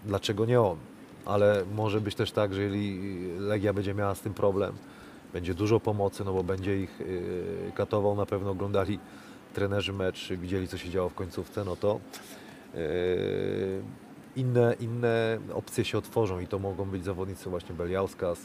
dlaczego 0.05 0.45
nie 0.45 0.61
on? 0.61 0.77
Ale 1.25 1.65
może 1.75 2.01
być 2.01 2.15
też 2.15 2.31
tak, 2.31 2.53
że 2.53 2.61
jeżeli 2.61 2.99
Legia 3.39 3.73
będzie 3.73 3.93
miała 3.93 4.15
z 4.15 4.21
tym 4.21 4.33
problem, 4.33 4.75
będzie 5.37 5.53
dużo 5.53 5.79
pomocy, 5.79 6.23
no 6.25 6.33
bo 6.33 6.43
będzie 6.43 6.81
ich 6.81 6.99
yy, 6.99 7.71
katował, 7.75 8.15
na 8.15 8.25
pewno 8.25 8.51
oglądali 8.51 8.99
trenerzy 9.53 9.93
mecz, 9.93 10.33
widzieli 10.33 10.67
co 10.67 10.77
się 10.77 10.89
działo 10.89 11.09
w 11.09 11.13
końcówce, 11.13 11.63
no 11.63 11.75
to 11.75 11.99
yy, 12.73 12.79
inne, 14.35 14.75
inne 14.79 15.37
opcje 15.53 15.85
się 15.85 15.97
otworzą 15.97 16.39
i 16.39 16.47
to 16.47 16.59
mogą 16.59 16.85
być 16.85 17.03
zawodnicy 17.03 17.49
właśnie 17.49 17.75
Beliauskas, 17.75 18.39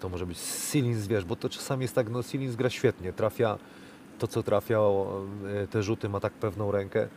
to 0.00 0.08
może 0.08 0.26
być 0.26 0.38
Silins, 0.38 1.06
wiesz, 1.06 1.24
bo 1.24 1.36
to 1.36 1.48
czasami 1.48 1.82
jest 1.82 1.94
tak, 1.94 2.10
no 2.10 2.22
Silins 2.22 2.56
gra 2.56 2.70
świetnie, 2.70 3.12
trafia 3.12 3.58
to 4.18 4.26
co 4.26 4.42
trafia, 4.42 4.78
yy, 4.78 5.66
te 5.66 5.82
rzuty 5.82 6.08
ma 6.08 6.20
tak 6.20 6.32
pewną 6.32 6.72
rękę, 6.72 7.08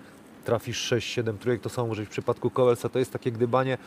trafisz 0.45 0.91
6-7 0.91 1.38
trójek, 1.38 1.62
to 1.62 1.70
samo 1.70 1.88
może 1.88 2.01
być 2.01 2.09
w 2.09 2.12
przypadku 2.12 2.49
Kowelsa, 2.49 2.89
to 2.89 2.99
jest 2.99 3.14
takie 3.14 3.32
gdybanie, 3.32 3.78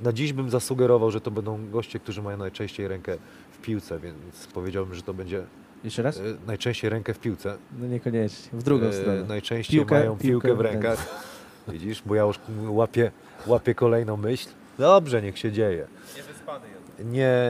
na 0.00 0.12
dziś 0.12 0.32
bym 0.32 0.50
zasugerował, 0.50 1.10
że 1.10 1.20
to 1.20 1.30
będą 1.30 1.70
goście, 1.70 1.98
którzy 1.98 2.22
mają 2.22 2.36
najczęściej 2.38 2.88
rękę 2.88 3.16
piłce, 3.64 3.98
więc 3.98 4.46
powiedziałbym, 4.54 4.94
że 4.94 5.02
to 5.02 5.14
będzie 5.14 5.42
Jeszcze 5.84 6.02
raz? 6.02 6.16
e, 6.18 6.22
najczęściej 6.46 6.90
rękę 6.90 7.14
w 7.14 7.18
piłce. 7.18 7.56
No 7.80 7.86
niekoniecznie. 7.86 8.58
W 8.58 8.62
drugą 8.62 8.86
E, 8.86 8.92
stronę. 8.92 9.24
Najczęściej 9.24 9.80
Piłkę- 9.80 9.90
mają 9.98 10.16
piłkę 10.16 10.22
piłkę 10.48 10.54
w 10.54 10.56
w 10.56 10.60
rękach. 10.60 11.24
Widzisz, 11.68 12.02
bo 12.06 12.14
ja 12.14 12.22
już 12.22 12.40
łapię, 12.68 13.10
łapię 13.46 13.74
kolejną 13.74 14.16
myśl. 14.16 14.48
Dobrze, 14.78 15.22
niech 15.22 15.38
się 15.38 15.52
dzieje. 15.52 15.86
Niewyspany 16.16 16.66
jest. 16.68 17.08
Nie 17.12 17.40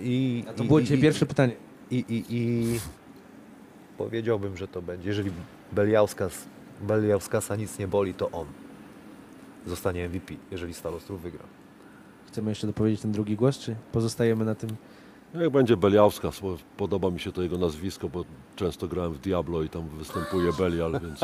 i. 0.00 0.44
A 0.48 0.52
to 0.52 0.64
i- 0.64 0.66
było 0.66 0.78
i- 0.78 0.82
dzisiaj 0.82 0.98
i- 0.98 1.02
pierwsze 1.02 1.26
pytanie. 1.26 1.52
I, 1.90 1.96
i, 2.08 2.24
I 2.30 2.80
powiedziałbym, 3.98 4.56
że 4.56 4.68
to 4.68 4.82
będzie. 4.82 5.08
Jeżeli 5.08 5.30
Beliauskas 5.72 6.44
Beliauskasa 6.82 7.56
nic 7.56 7.78
nie 7.78 7.88
boli, 7.88 8.14
to 8.14 8.30
on 8.30 8.46
zostanie 9.66 10.08
MVP, 10.08 10.34
jeżeli 10.50 10.74
Stal 10.74 10.94
Ostrów 10.94 11.22
wygra. 11.22 11.44
Chcemy 12.28 12.50
jeszcze 12.50 12.66
dopowiedzieć 12.66 13.00
ten 13.00 13.12
drugi 13.12 13.36
głos, 13.36 13.58
czy 13.58 13.76
pozostajemy 13.92 14.44
na 14.44 14.54
tym? 14.54 14.70
Jak 15.34 15.50
będzie 15.50 15.76
Beliałska, 15.76 16.30
bo 16.42 16.56
podoba 16.76 17.10
mi 17.10 17.20
się 17.20 17.32
to 17.32 17.42
jego 17.42 17.58
nazwisko, 17.58 18.08
bo 18.08 18.24
często 18.56 18.88
grałem 18.88 19.12
w 19.12 19.18
Diablo 19.18 19.62
i 19.62 19.68
tam 19.68 19.88
występuje 19.88 20.52
Belial, 20.52 20.92
więc 20.92 21.20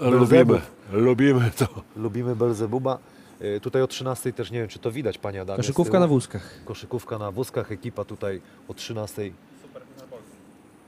lubimy, 0.20 0.60
lubimy 0.92 1.50
to. 1.50 1.66
Lubimy 1.96 2.36
Belzebuba. 2.36 2.98
Y, 3.42 3.60
Tutaj 3.60 3.82
o 3.82 3.86
13 3.86 4.32
też 4.32 4.50
nie 4.50 4.58
wiem, 4.58 4.68
czy 4.68 4.78
to 4.78 4.92
widać, 4.92 5.18
panie 5.18 5.40
Adamie. 5.40 5.56
z 5.56 5.66
Koszykówka 5.66 5.90
tyłu. 5.92 6.00
na 6.00 6.06
wózkach. 6.06 6.64
Koszykówka 6.64 7.18
na 7.18 7.30
wózkach, 7.30 7.72
ekipa 7.72 8.04
tutaj 8.04 8.40
o 8.68 8.74
13 8.74 9.30
Super 9.62 9.82
na 9.98 10.02
Polsce. 10.02 10.30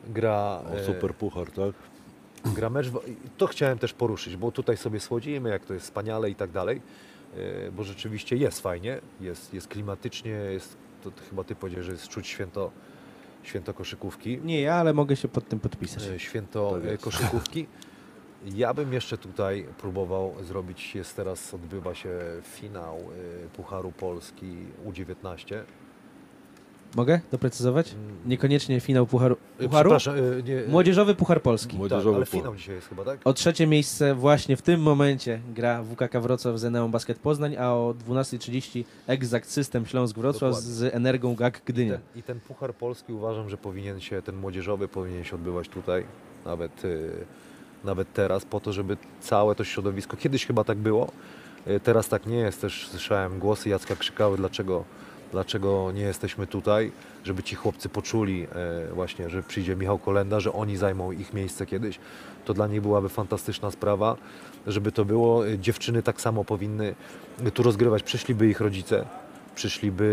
gra, 0.08 0.60
O, 0.72 0.76
e, 0.78 0.84
super 0.86 1.14
puchar, 1.14 1.50
tak? 1.50 1.74
gra 2.54 2.70
mecz. 2.70 2.88
w- 2.88 3.08
i 3.08 3.16
To 3.38 3.46
chciałem 3.46 3.78
też 3.78 3.92
poruszyć, 3.92 4.36
bo 4.36 4.52
tutaj 4.52 4.76
sobie 4.76 5.00
słodzimy, 5.00 5.48
jak 5.50 5.64
to 5.64 5.74
jest 5.74 5.86
wspaniale 5.86 6.30
i 6.30 6.34
tak 6.34 6.50
dalej, 6.50 6.80
e, 7.36 7.70
bo 7.72 7.84
rzeczywiście 7.84 8.36
jest 8.36 8.60
fajnie, 8.60 8.98
jest, 9.20 9.54
jest 9.54 9.68
klimatycznie, 9.68 10.30
jest, 10.30 10.76
to 11.02 11.10
chyba 11.30 11.44
ty 11.44 11.54
powiedziałeś, 11.54 11.86
że 11.86 11.92
jest 11.92 12.08
czuć 12.08 12.26
święto, 12.26 12.70
święto 13.42 13.74
koszykówki. 13.74 14.38
Nie 14.44 14.60
ja, 14.60 14.74
ale 14.74 14.92
mogę 14.94 15.16
się 15.16 15.28
pod 15.28 15.48
tym 15.48 15.60
podpisać. 15.60 16.06
e, 16.06 16.18
święto 16.18 16.78
Tak 16.82 16.90
e, 16.92 16.98
koszykówki. 16.98 17.66
Ja 18.54 18.74
bym 18.74 18.92
jeszcze 18.92 19.18
tutaj 19.18 19.66
próbował 19.78 20.34
zrobić, 20.44 20.94
jest 20.94 21.16
teraz, 21.16 21.54
odbywa 21.54 21.94
się 21.94 22.10
finał 22.42 22.96
e, 22.96 23.48
Pucharu 23.48 23.92
Polski 23.92 24.56
U19. 24.86 25.62
Mogę 26.96 27.20
doprecyzować? 27.32 27.94
Niekoniecznie 28.26 28.80
finał 28.80 29.06
Pucharu. 29.06 29.36
E, 29.60 29.64
Pucharu? 29.68 29.92
E, 29.94 29.98
nie, 30.42 30.64
e, 30.64 30.68
Młodzieżowy 30.68 31.14
Puchar 31.14 31.42
Polski. 31.42 31.68
tak, 31.70 31.78
Młodzieżowy 31.78 32.16
ale 32.16 32.26
puchar. 32.26 32.40
finał 32.40 32.56
dzisiaj 32.56 32.74
jest 32.74 32.88
chyba, 32.88 33.04
tak? 33.04 33.20
O 33.24 33.32
trzecie 33.32 33.66
miejsce 33.66 34.14
właśnie 34.14 34.56
w 34.56 34.62
tym 34.62 34.80
momencie 34.80 35.40
gra 35.54 35.82
WKK 35.82 36.20
Wrocław 36.20 36.58
z 36.58 36.64
Eneą 36.64 36.90
Basket 36.90 37.18
Poznań, 37.18 37.56
a 37.56 37.72
o 37.72 37.94
12.30 38.08 38.84
Exact 39.06 39.50
System 39.50 39.86
Śląsk 39.86 40.16
Wrocław 40.16 40.50
Dokładnie. 40.52 40.70
z 40.70 40.94
Energią 40.94 41.34
GAK 41.34 41.58
I 41.58 41.60
Gdynia. 41.66 41.92
ten, 41.92 42.00
I 42.16 42.22
ten 42.22 42.40
Puchar 42.40 42.74
Polski 42.74 43.12
uważam, 43.12 43.48
że 43.48 43.56
powinien 43.56 44.00
się, 44.00 44.22
ten 44.22 44.36
młodzieżowy 44.36 44.88
powinien 44.88 45.24
się 45.24 45.36
odbywać 45.36 45.68
tutaj, 45.68 46.04
nawet, 46.44 46.84
y, 46.84 47.10
nawet 47.84 48.12
teraz, 48.12 48.44
po 48.44 48.60
to, 48.60 48.72
żeby 48.72 48.96
całe 49.20 49.54
to 49.54 49.64
środowisko, 49.64 50.16
kiedyś 50.16 50.46
chyba 50.46 50.64
tak 50.64 50.78
było, 50.78 51.12
y, 51.66 51.80
teraz 51.80 52.08
tak 52.08 52.26
nie 52.26 52.36
jest, 52.38 52.60
też 52.60 52.88
słyszałem 52.90 53.38
głosy 53.38 53.68
Jacka 53.68 53.96
Krzykały, 53.96 54.36
dlaczego, 54.36 54.84
dlaczego 55.32 55.92
nie 55.92 56.02
jesteśmy 56.02 56.46
tutaj, 56.46 56.92
żeby 57.24 57.42
ci 57.42 57.56
chłopcy 57.56 57.88
poczuli 57.88 58.46
e, 58.90 58.94
właśnie, 58.94 59.30
że 59.30 59.42
przyjdzie 59.42 59.76
Michał 59.76 59.98
Kolenda, 59.98 60.40
że 60.40 60.52
oni 60.52 60.76
zajmą 60.76 61.12
ich 61.12 61.32
miejsce 61.34 61.66
kiedyś, 61.66 61.98
to 62.44 62.54
dla 62.54 62.66
nich 62.66 62.80
byłaby 62.80 63.08
fantastyczna 63.08 63.70
sprawa, 63.70 64.16
żeby 64.66 64.92
to 64.92 65.04
było, 65.04 65.46
Y, 65.48 65.58
dziewczyny 65.58 66.02
tak 66.02 66.20
samo 66.20 66.44
powinny 66.44 66.94
tu 67.54 67.62
rozgrywać, 67.62 68.02
przyszliby 68.02 68.48
ich 68.48 68.60
rodzice, 68.60 69.04
przyszliby, 69.54 70.04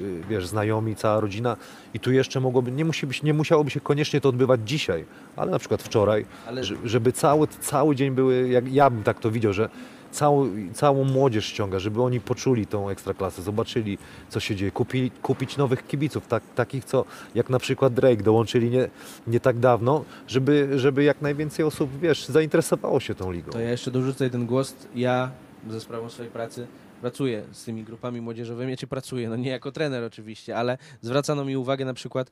y, 0.00 0.28
wiesz, 0.28 0.46
znajomi, 0.46 0.96
cała 0.96 1.20
rodzina. 1.20 1.56
I 1.94 2.00
tu 2.00 2.12
jeszcze 2.12 2.40
mogłoby, 2.40 2.72
nie, 2.72 2.84
musi 2.84 3.06
być, 3.06 3.22
nie 3.22 3.34
musiałoby 3.34 3.70
się 3.70 3.80
koniecznie 3.80 4.20
to 4.20 4.28
odbywać 4.28 4.60
dzisiaj, 4.64 5.04
ale 5.36 5.50
na 5.50 5.58
przykład 5.58 5.82
wczoraj, 5.82 6.26
Ale 6.46 6.64
że- 6.64 6.76
żeby 6.84 7.12
cały, 7.12 7.46
cały 7.46 7.96
dzień 7.96 8.10
były, 8.10 8.48
jak 8.48 8.72
ja 8.72 8.90
bym 8.90 9.02
tak 9.02 9.18
to 9.20 9.30
widział, 9.30 9.52
że 9.52 9.68
całą, 10.10 10.48
całą 10.72 11.04
młodzież 11.04 11.44
ściąga, 11.46 11.78
żeby 11.78 12.02
oni 12.02 12.20
poczuli 12.20 12.66
tą 12.66 12.88
ekstraklasę, 12.88 13.42
zobaczyli 13.42 13.98
co 14.28 14.40
się 14.40 14.56
dzieje, 14.56 14.70
kupili, 14.70 15.10
kupić 15.10 15.56
nowych 15.56 15.86
kibiców, 15.86 16.26
tak, 16.26 16.42
takich 16.54 16.84
co 16.84 17.04
jak 17.34 17.50
na 17.50 17.58
przykład 17.58 17.94
Drake 17.94 18.22
dołączyli 18.22 18.70
nie, 18.70 18.90
nie 19.26 19.40
tak 19.40 19.58
dawno, 19.58 20.04
żeby, 20.28 20.68
żeby 20.76 21.04
jak 21.04 21.22
najwięcej 21.22 21.64
osób, 21.64 21.90
wiesz, 22.00 22.26
zainteresowało 22.26 23.00
się 23.00 23.14
tą 23.14 23.32
ligą. 23.32 23.52
To 23.52 23.60
ja 23.60 23.70
jeszcze 23.70 23.90
dorzucę 23.90 24.24
jeden 24.24 24.46
głos. 24.46 24.74
Ja 24.94 25.30
ze 25.70 25.80
sprawą 25.80 26.10
swojej 26.10 26.32
pracy 26.32 26.66
pracuję 27.00 27.42
z 27.52 27.64
tymi 27.64 27.84
grupami 27.84 28.20
młodzieżowymi. 28.20 28.70
Ja 28.70 28.76
cię 28.76 28.86
pracuję, 28.86 29.28
no 29.28 29.36
nie 29.36 29.50
jako 29.50 29.72
trener 29.72 30.04
oczywiście, 30.04 30.56
ale 30.56 30.78
zwracano 31.00 31.44
mi 31.44 31.56
uwagę 31.56 31.84
na 31.84 31.94
przykład, 31.94 32.30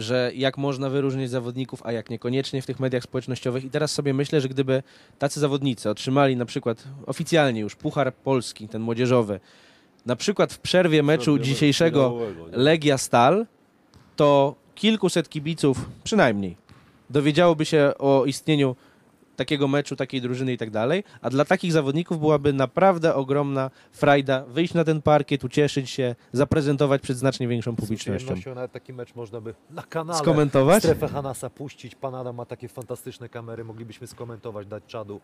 że 0.00 0.30
jak 0.34 0.58
można 0.58 0.90
wyróżnić 0.90 1.30
zawodników, 1.30 1.82
a 1.84 1.92
jak 1.92 2.10
niekoniecznie 2.10 2.62
w 2.62 2.66
tych 2.66 2.80
mediach 2.80 3.02
społecznościowych. 3.02 3.64
I 3.64 3.70
teraz 3.70 3.92
sobie 3.92 4.14
myślę, 4.14 4.40
że 4.40 4.48
gdyby 4.48 4.82
tacy 5.18 5.40
zawodnicy 5.40 5.90
otrzymali 5.90 6.36
na 6.36 6.44
przykład 6.44 6.84
oficjalnie 7.06 7.60
już 7.60 7.76
Puchar 7.76 8.14
Polski, 8.14 8.68
ten 8.68 8.82
młodzieżowy, 8.82 9.40
na 10.06 10.16
przykład 10.16 10.52
w 10.52 10.58
przerwie 10.58 11.02
meczu 11.02 11.38
dzisiejszego? 11.38 12.18
Legia 12.52 12.98
Stal, 12.98 13.46
to 14.16 14.54
kilkuset 14.74 15.28
kibiców 15.28 15.88
przynajmniej 16.04 16.56
dowiedziałoby 17.10 17.64
się 17.64 17.92
o 17.98 18.24
istnieniu 18.26 18.76
takiego 19.40 19.68
meczu, 19.68 19.96
takiej 19.96 20.20
drużyny 20.20 20.52
i 20.52 20.58
tak 20.58 20.70
dalej, 20.70 21.04
a 21.20 21.30
dla 21.30 21.44
takich 21.44 21.72
zawodników 21.72 22.18
byłaby 22.20 22.52
naprawdę 22.52 23.14
ogromna 23.14 23.70
frajda 23.92 24.44
wyjść 24.44 24.74
na 24.74 24.84
ten 24.84 25.02
parkiet, 25.02 25.44
ucieszyć 25.44 25.90
się, 25.90 26.14
zaprezentować 26.32 27.02
przed 27.02 27.16
znacznie 27.16 27.48
większą 27.48 27.72
Z 27.72 27.76
publicznością. 27.76 28.24
przyjemnością 28.26 28.54
nawet 28.54 28.72
taki 28.72 28.92
mecz 28.92 29.14
można 29.14 29.40
by 29.40 29.54
na 29.70 29.82
kanale 29.82 30.18
Skomentować? 30.18 30.82
strefę 30.82 31.08
Hanasa 31.08 31.50
puścić. 31.50 31.94
Pan 31.94 32.14
Adam 32.14 32.36
ma 32.36 32.44
takie 32.46 32.68
fantastyczne 32.68 33.28
kamery, 33.28 33.64
moglibyśmy 33.64 34.06
skomentować, 34.06 34.66
dać 34.66 34.82
czadu. 34.86 35.20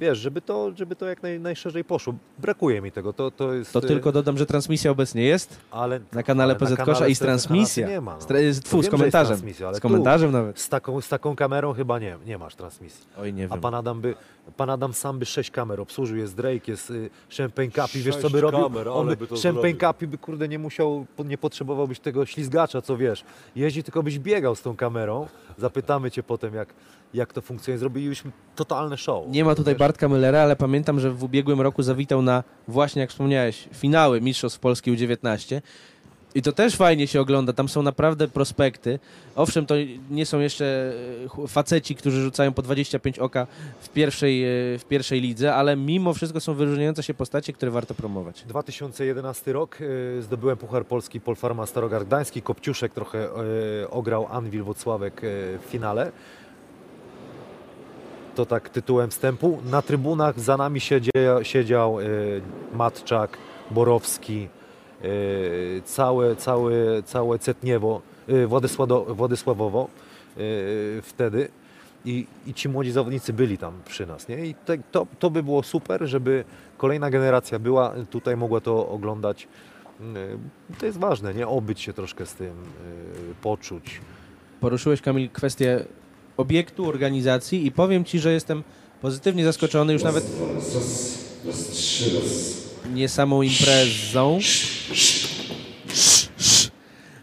Wiesz, 0.00 0.18
żeby 0.18 0.40
to, 0.40 0.72
żeby 0.76 0.96
to 0.96 1.06
jak 1.06 1.22
naj, 1.22 1.40
najszerzej 1.40 1.84
poszło. 1.84 2.14
Brakuje 2.38 2.82
mi 2.82 2.92
tego. 2.92 3.12
To, 3.12 3.30
to 3.30 3.54
jest. 3.54 3.72
To 3.72 3.80
yy, 3.80 3.88
tylko 3.88 4.12
dodam, 4.12 4.38
że 4.38 4.46
transmisja 4.46 4.90
obecnie 4.90 5.22
jest 5.22 5.58
ale, 5.70 6.00
na 6.12 6.22
kanale 6.22 6.54
ale 6.54 6.70
na 6.70 6.76
PZ 6.76 6.84
Kosza 6.84 7.08
i 7.08 7.14
z 7.14 7.18
transmisja. 7.18 7.88
Nie 7.88 8.00
ma, 8.00 8.16
no. 8.30 8.52
Z, 8.52 8.60
tfu, 8.60 8.82
z 8.82 8.88
komentarzem. 8.88 9.40
Z 9.72 9.80
komentarzem 9.80 10.32
nawet. 10.32 10.60
Z 10.60 10.68
taką, 10.68 11.00
z 11.00 11.08
taką 11.08 11.36
kamerą 11.36 11.72
chyba 11.74 11.98
nie, 11.98 12.16
nie 12.26 12.38
masz 12.38 12.54
transmisji. 12.54 13.06
Oj, 13.18 13.32
nie 13.32 13.44
A 13.44 13.48
wiem. 13.48 13.60
pan 13.60 13.74
Adam, 13.74 14.00
by, 14.00 14.14
pan 14.56 14.70
Adam 14.70 14.92
sam 14.92 15.18
by 15.18 15.26
sześć 15.26 15.50
kamer 15.50 15.80
obsłużył, 15.80 16.16
jest 16.16 16.36
Drake, 16.36 16.70
jest 16.70 16.90
y, 16.90 17.10
Champagne 17.36 17.70
Capi, 17.70 18.00
wiesz 18.00 18.16
co 18.16 18.30
by 18.30 18.40
robił? 18.40 18.60
kamer, 18.60 18.88
On 18.88 19.06
by, 19.06 19.16
by 19.16 19.26
to 19.26 19.36
Champagne. 19.42 19.74
Capi 19.74 20.06
by 20.06 20.18
kurde 20.18 20.48
nie 20.48 20.58
musiał, 20.58 21.06
nie 21.24 21.38
potrzebowałbyś 21.38 22.00
tego 22.00 22.26
ślizgacza, 22.26 22.82
co 22.82 22.96
wiesz. 22.96 23.24
Jeździ, 23.56 23.82
tylko 23.82 24.02
byś 24.02 24.18
biegał 24.18 24.54
z 24.54 24.62
tą 24.62 24.76
kamerą. 24.76 25.26
Zapytamy 25.58 26.10
cię 26.10 26.22
potem, 26.22 26.54
jak, 26.54 26.74
jak 27.14 27.32
to 27.32 27.40
funkcjonuje. 27.40 27.78
Zrobiliśmy 27.78 28.30
totalne 28.56 28.96
show. 28.96 29.28
Nie 29.28 29.44
ma 29.44 29.54
tutaj 29.54 29.74
Wiesz, 29.74 29.78
Bartka 29.90 30.08
Müllera, 30.08 30.42
ale 30.42 30.56
pamiętam, 30.56 31.00
że 31.00 31.10
w 31.10 31.24
ubiegłym 31.24 31.60
roku 31.60 31.82
zawitał 31.82 32.22
na 32.22 32.44
właśnie, 32.68 33.00
jak 33.00 33.10
wspomniałeś, 33.10 33.68
finały 33.72 34.20
Mistrzostw 34.20 34.58
Polski 34.58 34.92
U19. 34.92 35.60
I 36.34 36.42
to 36.42 36.52
też 36.52 36.76
fajnie 36.76 37.06
się 37.06 37.20
ogląda, 37.20 37.52
tam 37.52 37.68
są 37.68 37.82
naprawdę 37.82 38.28
prospekty. 38.28 38.98
Owszem, 39.36 39.66
to 39.66 39.74
nie 40.10 40.26
są 40.26 40.40
jeszcze 40.40 40.92
e, 41.44 41.48
faceci, 41.48 41.94
którzy 41.94 42.22
rzucają 42.22 42.52
po 42.52 42.62
25 42.62 43.18
oka 43.18 43.46
w 43.80 43.88
pierwszej, 43.88 44.44
e, 44.44 44.78
w 44.78 44.84
pierwszej 44.88 45.20
lidze, 45.20 45.54
ale 45.54 45.76
mimo 45.76 46.14
wszystko 46.14 46.40
są 46.40 46.54
wyróżniające 46.54 47.02
się 47.02 47.14
postacie, 47.14 47.52
które 47.52 47.70
warto 47.70 47.94
promować. 47.94 48.44
2011 48.48 49.52
rok, 49.52 49.78
y, 49.80 50.22
zdobyłem 50.22 50.56
Puchar 50.56 50.86
Polski 50.86 51.20
Polfarma 51.20 51.66
Starogard 51.66 52.06
Gdański, 52.06 52.42
Kopciuszek 52.42 52.92
trochę 52.92 53.28
ograł 53.90 54.26
Anwil 54.30 54.62
Wocławek 54.62 55.20
w 55.22 55.70
finale. 55.70 56.12
To 58.34 58.46
tak 58.46 58.68
tytułem 58.68 59.10
wstępu. 59.10 59.60
Na 59.70 59.82
trybunach 59.82 60.40
za 60.40 60.56
nami 60.56 60.80
siedzie, 60.80 61.10
siedział 61.42 62.00
y, 62.00 62.40
Matczak, 62.74 63.38
Borowski, 63.70 64.48
y, 65.04 65.82
całe, 65.84 66.36
całe, 66.36 67.02
całe 67.02 67.38
Cetniewo, 67.38 68.02
y, 68.28 68.46
Władysławo, 68.46 69.04
Władysławowo 69.04 69.88
wtedy. 71.02 71.48
I, 72.04 72.26
I 72.46 72.54
ci 72.54 72.68
młodzi 72.68 72.92
zawodnicy 72.92 73.32
byli 73.32 73.58
tam 73.58 73.72
przy 73.84 74.06
nas. 74.06 74.28
Nie? 74.28 74.46
I 74.46 74.54
te, 74.54 74.78
to, 74.92 75.06
to 75.18 75.30
by 75.30 75.42
było 75.42 75.62
super, 75.62 76.06
żeby 76.06 76.44
kolejna 76.78 77.10
generacja 77.10 77.58
była 77.58 77.94
tutaj, 78.10 78.36
mogła 78.36 78.60
to 78.60 78.88
oglądać. 78.88 79.48
To 80.78 80.86
jest 80.86 80.98
ważne, 80.98 81.34
nie? 81.34 81.48
Obyć 81.48 81.80
się 81.80 81.92
troszkę 81.92 82.26
z 82.26 82.34
tym, 82.34 82.54
poczuć. 83.42 84.00
Poruszyłeś, 84.60 85.00
Kamil, 85.02 85.30
kwestię 85.30 85.84
obiektu, 86.40 86.88
organizacji 86.88 87.66
i 87.66 87.72
powiem 87.72 88.04
Ci, 88.04 88.18
że 88.18 88.32
jestem 88.32 88.62
pozytywnie 89.00 89.44
zaskoczony 89.44 89.92
już 89.92 90.02
nawet 90.02 90.26
nie 92.94 93.08
samą 93.08 93.42
imprezą. 93.42 94.38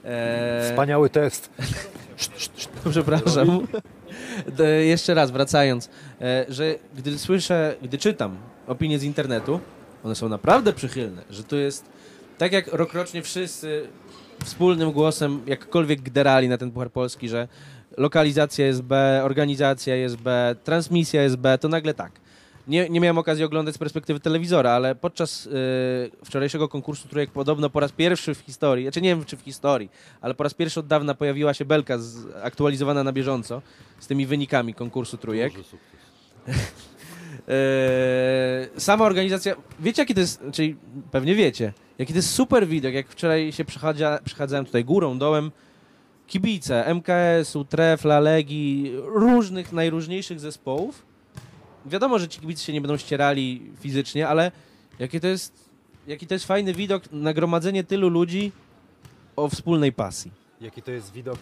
Eee, 0.06 0.70
Wspaniały 0.70 1.10
test. 1.10 1.50
Przepraszam. 2.90 3.68
Jeszcze 4.82 5.14
raz, 5.14 5.32
wracając, 5.32 5.90
e, 6.22 6.46
że 6.50 6.76
gdy 6.96 7.20
słyszę, 7.20 7.76
gdy 7.82 7.98
czytam 7.98 8.38
opinie 8.68 9.00
z 9.00 9.04
internetu, 9.04 9.60
one 10.04 10.16
są 10.16 10.30
naprawdę 10.30 10.74
przychylne, 10.74 11.22
że 11.30 11.44
to 11.44 11.56
jest 11.56 11.86
tak 12.38 12.52
jak 12.52 12.68
rokrocznie 12.68 13.22
wszyscy 13.22 13.88
wspólnym 14.46 14.92
głosem 14.92 15.42
jakkolwiek 15.46 16.02
gderali 16.02 16.50
na 16.50 16.58
ten 16.58 16.72
Puchar 16.72 16.92
Polski, 16.92 17.30
że 17.30 17.48
lokalizacja 17.98 18.66
jest 18.66 18.82
B, 18.82 19.22
organizacja 19.24 19.96
jest 19.96 20.16
B, 20.16 20.56
transmisja 20.64 21.24
jest 21.24 21.36
B, 21.36 21.58
to 21.58 21.68
nagle 21.68 21.94
tak. 21.94 22.12
Nie, 22.68 22.90
nie 22.90 23.00
miałem 23.00 23.18
okazji 23.18 23.44
oglądać 23.44 23.76
z 23.76 23.78
perspektywy 23.78 24.20
telewizora, 24.20 24.72
ale 24.72 24.96
podczas 24.96 25.46
y, 25.46 25.52
wczorajszego 26.26 26.70
konkursu 26.70 27.08
trójek 27.08 27.32
podobno 27.32 27.70
po 27.70 27.80
raz 27.80 27.92
pierwszy 27.92 28.36
w 28.36 28.40
historii, 28.40 28.86
znaczy 28.86 29.02
nie 29.02 29.10
wiem 29.10 29.26
czy 29.26 29.38
w 29.38 29.42
historii, 29.42 29.90
ale 30.22 30.34
po 30.34 30.44
raz 30.44 30.54
pierwszy 30.54 30.80
od 30.80 30.88
dawna 30.88 31.14
pojawiła 31.14 31.54
się 31.54 31.66
belka 31.66 31.98
z, 31.98 32.26
aktualizowana 32.44 33.04
na 33.04 33.12
bieżąco 33.12 33.62
z 34.00 34.08
tymi 34.08 34.26
wynikami 34.26 34.74
konkursu 34.74 35.18
trójek. 35.18 35.54
Duży 35.54 35.64
sukces. 35.64 36.00
Eee, 37.48 38.70
sama 38.88 39.06
organizacja, 39.06 39.56
wiecie 39.80 40.02
jaki 40.02 40.14
to 40.14 40.20
jest, 40.20 40.42
czyli 40.54 40.76
pewnie 41.12 41.36
wiecie, 41.36 41.74
jaki 41.98 42.14
to 42.14 42.18
jest 42.18 42.32
super 42.32 42.68
widok, 42.68 42.94
jak 42.94 43.08
wczoraj 43.08 43.52
się 43.52 43.66
przechadzałem 44.24 44.66
tutaj 44.66 44.86
górą, 44.86 45.20
dołem, 45.20 45.52
kibice 46.28 46.94
MKS-u, 46.94 47.66
Trefla, 47.66 48.20
Legii, 48.20 48.94
różnych, 49.04 49.74
najróżniejszych 49.74 50.40
zespołów. 50.40 51.06
Wiadomo, 51.86 52.20
że 52.20 52.28
ci 52.28 52.40
kibice 52.40 52.64
się 52.64 52.74
nie 52.74 52.82
będą 52.82 52.98
ścierali 52.98 53.72
fizycznie, 53.80 54.28
ale 54.28 54.52
jaki 55.00 55.20
to 55.20 55.28
jest, 55.28 55.70
jaki 56.08 56.28
to 56.28 56.34
jest 56.34 56.46
fajny 56.46 56.74
widok, 56.74 57.04
nagromadzenie 57.12 57.84
tylu 57.84 58.10
ludzi 58.10 58.52
o 59.36 59.50
wspólnej 59.50 59.94
pasji. 59.94 60.32
Jaki 60.62 60.82
to 60.82 60.92
jest 60.92 61.14
widok, 61.14 61.40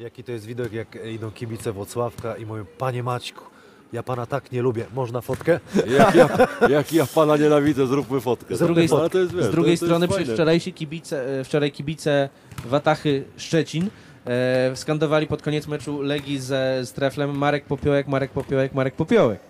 jaki 0.00 0.24
to 0.24 0.32
jest 0.32 0.46
widok, 0.46 0.72
jak 0.72 0.98
idą 1.14 1.30
kibice 1.30 1.72
Włocławka 1.72 2.36
i 2.36 2.46
mówią, 2.46 2.64
panie 2.78 3.02
Maćku, 3.02 3.44
ja 3.92 4.02
pana 4.02 4.26
tak 4.26 4.52
nie 4.52 4.62
lubię, 4.62 4.86
można 4.94 5.20
fotkę? 5.20 5.60
Jak 5.98 6.14
ja, 6.14 6.28
jak 6.68 6.92
ja 6.92 7.06
pana 7.06 7.36
nienawidzę, 7.36 7.86
zróbmy 7.86 8.20
fotkę. 8.20 8.56
Z 8.56 8.58
drugiej, 8.58 8.88
to 8.88 9.18
jest, 9.18 9.34
wiesz, 9.34 9.44
z 9.44 9.50
drugiej 9.50 9.78
to, 9.78 9.80
to 9.80 9.86
strony 9.86 10.04
jest 10.04 10.14
przy 10.14 10.24
fajne. 10.24 10.34
wczorajsi 10.34 10.72
kibice, 10.72 11.40
e, 11.40 11.44
wczoraj 11.44 11.72
kibice 11.72 12.28
Watachy 12.64 13.24
Szczecin 13.36 13.90
e, 14.26 14.76
skandowali 14.76 15.26
pod 15.26 15.42
koniec 15.42 15.66
meczu 15.66 16.02
Legii 16.02 16.38
ze, 16.38 16.80
z 16.84 16.92
Treflem 16.92 17.38
Marek 17.38 17.64
Popiołek, 17.64 18.08
Marek 18.08 18.30
Popiołek, 18.30 18.74
Marek 18.74 18.94
Popiołek. 18.94 19.40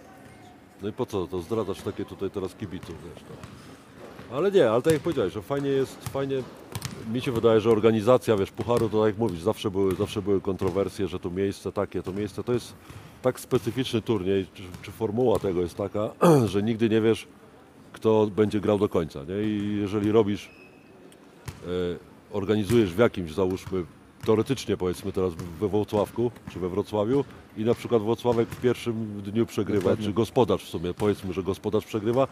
No 0.82 0.88
i 0.88 0.92
po 0.92 1.06
co 1.06 1.26
to 1.26 1.40
zdradzasz 1.40 1.82
takie 1.82 2.04
tutaj 2.04 2.30
teraz 2.30 2.54
kibiców, 2.54 2.94
wiesz, 3.04 3.24
no. 3.30 3.36
Ale 4.36 4.50
nie, 4.50 4.70
ale 4.70 4.82
tak 4.82 4.92
jak 4.92 5.02
powiedziałeś, 5.02 5.32
że 5.32 5.42
fajnie 5.42 5.68
jest, 5.68 6.08
fajnie, 6.08 6.42
mi 7.12 7.20
się 7.20 7.32
wydaje, 7.32 7.60
że 7.60 7.70
organizacja, 7.70 8.36
wiesz, 8.36 8.50
Pucharu, 8.50 8.88
to 8.88 9.00
tak 9.00 9.06
jak 9.06 9.18
mówisz, 9.18 9.40
zawsze 9.40 9.70
były, 9.70 9.94
zawsze 9.94 10.22
były 10.22 10.40
kontrowersje, 10.40 11.08
że 11.08 11.18
to 11.18 11.30
miejsce 11.30 11.72
takie, 11.72 12.02
to 12.02 12.12
miejsce, 12.12 12.44
to 12.44 12.52
jest 12.52 12.74
tak 13.22 13.40
specyficzny 13.40 14.02
turniej, 14.02 14.46
czy, 14.54 14.62
czy 14.82 14.90
formuła 14.90 15.38
tego 15.38 15.60
jest 15.60 15.76
taka, 15.76 16.10
że 16.52 16.62
nigdy 16.62 16.88
nie 16.88 17.00
wiesz, 17.00 17.26
kto 17.92 18.26
będzie 18.26 18.60
grał 18.60 18.78
do 18.78 18.88
końca, 18.88 19.20
nie? 19.24 19.42
I 19.42 19.76
jeżeli 19.80 20.12
robisz, 20.12 20.50
e, 21.66 21.68
organizujesz 22.32 22.94
w 22.94 22.98
jakimś, 22.98 23.32
załóżmy, 23.32 23.84
teoretycznie 24.26 24.76
powiedzmy 24.76 25.12
teraz 25.12 25.34
we 25.34 25.68
Wrocławku, 25.68 26.30
czy 26.50 26.60
we 26.60 26.68
Wrocławiu 26.68 27.24
i 27.56 27.64
na 27.64 27.74
przykład 27.74 28.02
Wrocławek 28.02 28.48
w 28.48 28.60
pierwszym 28.60 29.22
dniu 29.22 29.46
przegrywa, 29.46 29.80
Dokładnie. 29.80 30.06
czy 30.06 30.12
gospodarz 30.12 30.64
w 30.64 30.68
sumie, 30.68 30.94
powiedzmy, 30.94 31.32
że 31.32 31.42
gospodarz 31.42 31.84
przegrywa, 31.84 32.28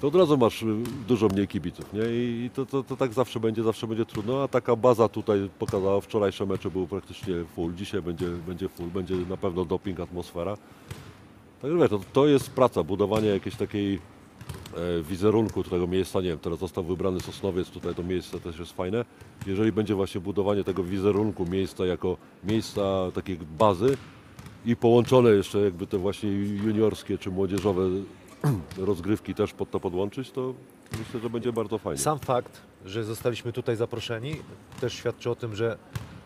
to 0.00 0.08
od 0.08 0.14
razu 0.14 0.38
masz 0.38 0.62
y, 0.62 0.66
dużo 1.08 1.28
mniej 1.28 1.48
kibiców, 1.48 1.92
nie? 1.92 2.02
I 2.10 2.50
to, 2.54 2.66
to, 2.66 2.82
to 2.82 2.96
tak 2.96 3.12
zawsze 3.12 3.40
będzie, 3.40 3.62
zawsze 3.62 3.86
będzie 3.86 4.06
trudno, 4.06 4.42
a 4.42 4.48
taka 4.48 4.76
baza 4.76 5.08
tutaj 5.08 5.50
pokazała, 5.58 6.00
wczorajsze 6.00 6.46
mecze 6.46 6.70
były 6.70 6.86
praktycznie 6.86 7.34
full, 7.54 7.74
dzisiaj 7.74 8.02
będzie, 8.02 8.26
będzie 8.26 8.68
full, 8.68 8.86
będzie 8.88 9.14
na 9.16 9.36
pewno 9.36 9.64
doping, 9.64 10.00
atmosfera. 10.00 10.56
Także 11.62 11.78
wiesz, 11.78 11.90
to, 11.90 12.00
to 12.12 12.26
jest 12.26 12.50
praca, 12.50 12.82
budowanie 12.82 13.28
jakiejś 13.28 13.56
takiej 13.56 13.98
e, 14.76 15.02
wizerunku 15.02 15.64
tego 15.64 15.86
miejsca, 15.86 16.20
nie 16.20 16.28
wiem, 16.28 16.38
teraz 16.38 16.58
został 16.58 16.84
wybrany 16.84 17.20
Sosnowiec, 17.20 17.68
tutaj 17.70 17.94
to 17.94 18.02
miejsce 18.02 18.40
też 18.40 18.58
jest 18.58 18.72
fajne. 18.72 19.04
Jeżeli 19.46 19.72
będzie 19.72 19.94
właśnie 19.94 20.20
budowanie 20.20 20.64
tego 20.64 20.84
wizerunku 20.84 21.46
miejsca 21.46 21.86
jako 21.86 22.16
miejsca 22.44 22.82
takiej 23.14 23.38
bazy 23.58 23.96
i 24.66 24.76
połączone 24.76 25.30
jeszcze 25.30 25.58
jakby 25.60 25.86
te 25.86 25.98
właśnie 25.98 26.30
juniorskie 26.32 27.18
czy 27.18 27.30
młodzieżowe 27.30 27.82
rozgrywki 28.78 29.34
też 29.34 29.52
pod 29.52 29.70
to 29.70 29.80
podłączyć, 29.80 30.30
to 30.30 30.54
myślę, 30.98 31.20
że 31.20 31.30
będzie 31.30 31.52
bardzo 31.52 31.78
fajnie. 31.78 31.98
Sam 31.98 32.18
fakt, 32.18 32.60
że 32.86 33.04
zostaliśmy 33.04 33.52
tutaj 33.52 33.76
zaproszeni, 33.76 34.36
też 34.80 34.94
świadczy 34.94 35.30
o 35.30 35.34
tym, 35.34 35.56
że 35.56 35.78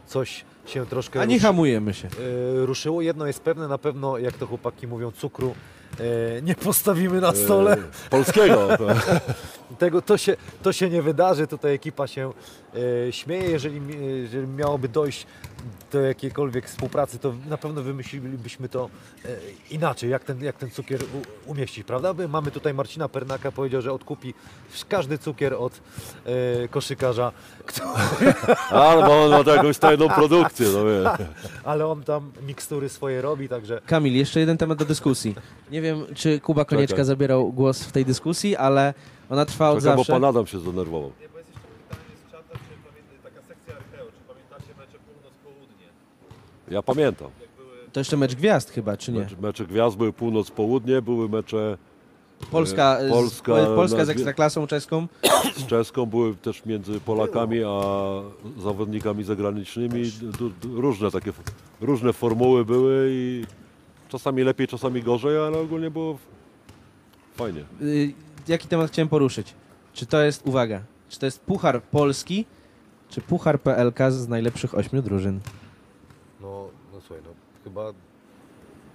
coś 0.06 0.44
się 0.66 0.86
troszkę 0.86 1.20
A 1.20 1.24
nie 1.24 1.34
ruszy- 1.36 1.46
hamujemy 1.46 1.94
się. 1.94 2.08
e, 2.62 2.66
ruszyło. 2.66 3.02
Jedno 3.02 3.26
jest 3.26 3.40
pewne, 3.40 3.68
na 3.68 3.78
pewno, 3.78 4.18
jak 4.18 4.34
to 4.34 4.46
chłopaki 4.46 4.86
mówią, 4.86 5.10
cukru 5.12 5.54
nie 6.43 6.55
postawimy 6.55 7.20
na 7.20 7.34
stole. 7.34 7.72
E, 7.72 8.11
polskiego. 8.11 8.68
Tego, 9.78 10.03
to, 10.03 10.18
się, 10.18 10.36
to 10.62 10.72
się 10.72 10.91
nie 10.91 11.03
wydarzy. 11.03 11.47
Tutaj 11.47 11.74
ekipa 11.74 12.07
się 12.07 12.32
e, 13.09 13.12
śmieje. 13.12 13.51
Jeżeli, 13.51 13.80
jeżeli 14.22 14.47
miałoby 14.47 14.89
dojść 14.89 15.26
do 15.92 16.00
jakiejkolwiek 16.00 16.66
współpracy, 16.66 17.18
to 17.18 17.34
na 17.48 17.56
pewno 17.56 17.82
wymyślilibyśmy 17.82 18.68
to 18.68 18.90
e, 19.24 19.28
inaczej, 19.70 20.11
jak 20.11 20.24
ten, 20.24 20.42
jak 20.44 20.56
ten 20.56 20.70
cukier 20.70 21.00
u, 21.02 21.50
umieścić, 21.50 21.84
prawda? 21.86 22.14
Mamy 22.28 22.50
tutaj 22.50 22.74
Marcina 22.74 23.09
Pernaka, 23.09 23.52
powiedział, 23.52 23.82
że 23.82 23.92
odkupi 23.92 24.34
każdy 24.88 25.18
cukier 25.18 25.54
od 25.54 25.80
e, 26.64 26.68
koszykarza, 26.68 27.32
kto, 27.66 27.82
Albo 28.70 29.24
on 29.24 29.30
ma 29.30 29.44
to 29.44 29.54
jakąś 29.54 29.78
tajną 29.78 30.09
produkcję, 30.09 30.66
no 30.74 30.84
wie. 30.84 31.04
ale 31.70 31.86
on 31.86 32.04
tam 32.04 32.32
mikstury 32.46 32.88
swoje 32.88 33.22
robi, 33.22 33.48
także 33.48 33.80
Kamil, 33.86 34.14
jeszcze 34.16 34.40
jeden 34.40 34.56
temat 34.59 34.78
do 34.78 34.84
dyskusji. 34.84 35.34
Nie 35.70 35.82
wiem, 35.82 36.06
czy 36.14 36.40
Kuba 36.40 36.64
Konieczka 36.64 36.92
Czekaj. 36.94 37.04
zabierał 37.04 37.52
głos 37.52 37.82
w 37.82 37.92
tej 37.92 38.04
dyskusji, 38.04 38.56
ale 38.56 38.94
ona 39.30 39.44
trwa 39.46 39.70
od 39.70 39.78
Czekaj, 39.78 39.92
bo 39.96 39.98
zawsze. 39.98 40.12
pan 40.12 40.24
Adam 40.24 40.46
się 40.46 40.59
zdenerwował. 40.59 41.12
Nie, 41.20 41.28
bo 41.28 41.38
jest 41.38 41.48
jeszcze 41.50 41.68
pytanie 41.88 42.16
z 42.28 42.32
czata, 42.32 42.54
czy 42.54 42.74
pamię- 42.88 43.22
taka 43.22 43.40
sekcja 43.48 43.74
Archeo, 43.76 44.06
czy 44.06 44.20
pamiętacie 44.28 44.72
mecze 44.78 44.98
północ-południe? 45.06 45.86
Ja 46.70 46.82
pamiętam. 46.82 47.28
To 47.92 48.00
jeszcze 48.00 48.16
mecz 48.16 48.34
gwiazd 48.34 48.70
chyba, 48.70 48.96
czy 48.96 49.12
nie? 49.12 49.20
Mecze, 49.20 49.36
mecze 49.40 49.66
gwiazd 49.66 49.96
były 49.96 50.12
północ-południe, 50.12 51.02
były 51.02 51.28
mecze 51.28 51.78
Polska, 52.50 52.98
E, 52.98 53.08
z, 53.08 53.10
Polska 53.10 53.52
Polska 53.66 53.98
na 53.98 54.04
z 54.04 54.08
ekstraklasą 54.10 54.66
czeską. 54.66 55.08
z 55.56 55.66
czeską, 55.66 56.06
były 56.06 56.34
też 56.34 56.66
między 56.66 57.00
Polakami 57.00 57.60
a 57.66 57.80
zawodnikami 58.58 59.24
zagranicznymi. 59.24 60.12
Du, 60.38 60.50
du, 60.50 60.80
różne 60.80 61.10
takie, 61.10 61.32
różne 61.80 62.12
formuły 62.12 62.64
były 62.64 63.08
i 63.10 63.44
czasami 64.08 64.42
lepiej, 64.42 64.68
czasami 64.68 65.02
gorzej, 65.02 65.38
ale 65.38 65.58
ogólnie 65.58 65.90
było 65.90 66.18
fajnie. 67.36 67.60
Y, 67.82 68.12
jaki 68.48 68.68
temat 68.68 68.90
chciałem 68.90 69.08
poruszyć? 69.08 69.54
Czy 69.92 70.06
to 70.06 70.22
jest, 70.22 70.46
uwaga, 70.46 70.80
czy 71.08 71.18
to 71.18 71.26
jest 71.26 71.40
Puchar 71.40 71.82
Polski, 71.82 72.44
czy 73.08 73.20
Puchar 73.20 73.60
PLK 73.60 73.98
z 74.10 74.28
najlepszych 74.28 74.74
ośmiu 74.74 75.02
drużyn? 75.02 75.40
No, 76.49 76.68
no 76.92 77.01
słuchaj, 77.01 77.24
no 77.24 77.30
chyba 77.64 77.92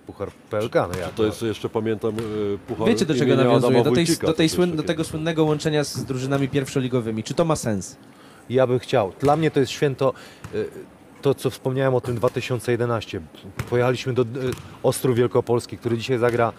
Puchar 0.07 0.31
PLK, 0.49 0.75
no 0.75 0.99
jak? 0.99 1.13
To 1.13 1.25
jest 1.25 1.41
jeszcze 1.41 1.69
pamiętam 1.69 2.11
e, 2.11 2.57
puchar 2.67 2.87
Wiecie 2.87 3.05
do 3.05 3.13
czego 3.13 3.25
imienia 3.25 3.43
nawiązuję? 3.43 3.79
Adama 3.79 3.89
Do, 3.89 3.95
tej, 3.95 4.05
Wójcika, 4.05 4.27
do, 4.27 4.33
tej 4.33 4.49
słyn, 4.49 4.75
do 4.75 4.83
tego 4.83 5.03
słynnego 5.03 5.43
łączenia 5.43 5.83
z 5.83 6.05
drużynami 6.05 6.49
pierwszoligowymi. 6.49 7.23
Czy 7.23 7.33
to 7.33 7.45
ma 7.45 7.55
sens? 7.55 7.97
Ja 8.49 8.67
bym 8.67 8.79
chciał. 8.79 9.11
Dla 9.19 9.35
mnie 9.35 9.51
to 9.51 9.59
jest 9.59 9.71
święto, 9.71 10.13
y, 10.55 10.69
to 11.21 11.35
co 11.35 11.49
wspomniałem 11.49 11.95
o 11.95 12.01
tym 12.01 12.15
2011. 12.15 13.21
Pojechaliśmy 13.69 14.13
do 14.13 14.21
y, 14.21 14.25
Ostrów 14.83 15.15
Wielkopolski, 15.15 15.77
który 15.77 15.97
dzisiaj 15.97 16.17
zagra 16.17 16.49
y, 16.49 16.53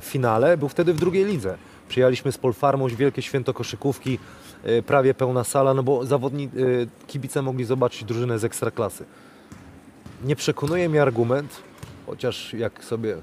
w 0.00 0.04
finale. 0.04 0.56
Był 0.56 0.68
wtedy 0.68 0.94
w 0.94 0.96
drugiej 0.96 1.24
lidze. 1.24 1.56
Przyjechaliśmy 1.88 2.32
z 2.32 2.38
Polfarmą, 2.38 2.88
wielkie 2.88 3.22
święto 3.22 3.54
koszykówki, 3.54 4.18
y, 4.66 4.82
prawie 4.82 5.14
pełna 5.14 5.44
sala, 5.44 5.74
no 5.74 5.82
bo 5.82 6.06
zawodni, 6.06 6.50
y, 6.56 6.88
kibice 7.06 7.42
mogli 7.42 7.64
zobaczyć 7.64 8.04
drużynę 8.04 8.38
z 8.38 8.44
Ekstraklasy. 8.44 9.04
Nie 10.24 10.36
przekonuje 10.36 10.88
mnie 10.88 11.02
argument, 11.02 11.62
chociaż 12.06 12.54
jak 12.54 12.84
sobie 12.84 13.16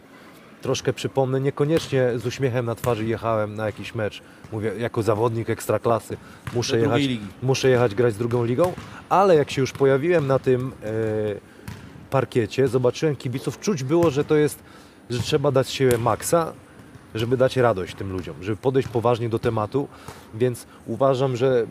troszkę 0.62 0.94
przypomnę, 0.94 1.42
niekoniecznie 1.42 2.12
z 2.16 2.26
uśmiechem 2.26 2.66
na 2.66 2.76
twarzy 2.76 3.06
jechałem 3.06 3.56
na 3.56 3.66
jakiś 3.66 3.96
mecz. 3.96 4.22
Mówię, 4.52 4.72
jako 4.78 5.04
zawodnik 5.04 5.50
Ekstraklasy 5.50 6.18
muszę 6.54 6.80
jechać 6.80 7.02
ligi. 7.02 7.28
muszę 7.44 7.70
jechać 7.70 7.96
grać 7.96 8.14
z 8.14 8.18
drugą 8.18 8.46
ligą, 8.46 8.74
ale 9.10 9.36
jak 9.36 9.52
się 9.52 9.62
już 9.62 9.72
pojawiłem 9.72 10.28
na 10.28 10.40
tym 10.40 10.72
e, 10.84 10.94
parkiecie, 12.10 12.68
zobaczyłem 12.68 13.16
kibiców, 13.16 13.60
czuć 13.60 13.84
było, 13.84 14.10
że 14.10 14.26
to 14.26 14.36
jest, 14.36 14.64
że 15.10 15.20
trzeba 15.20 15.52
dać 15.52 15.70
siebie 15.70 15.98
maksa, 15.98 16.54
żeby 17.16 17.38
dać 17.38 17.58
radość 17.58 17.96
tym 17.96 18.12
ludziom, 18.12 18.36
żeby 18.42 18.58
podejść 18.58 18.90
poważnie 18.90 19.30
do 19.30 19.40
tematu, 19.40 19.88
więc 20.34 20.68
uważam, 20.88 21.36
że 21.36 21.68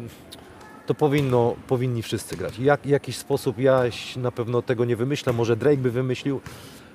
to 0.89 0.95
powinno, 0.95 1.55
powinni 1.66 2.03
wszyscy 2.03 2.36
grać. 2.36 2.59
Jak, 2.59 2.86
jakiś 2.86 3.16
sposób, 3.16 3.59
ja 3.59 3.82
na 4.16 4.32
pewno 4.32 4.62
tego 4.62 4.84
nie 4.84 4.97
wymyślę, 4.97 5.32
może 5.32 5.57
Drake 5.57 5.76
by 5.76 5.91
wymyślił 5.91 6.41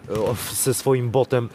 e, 0.09 0.13
ze 0.53 0.73
swoim 0.73 1.09
botem, 1.09 1.49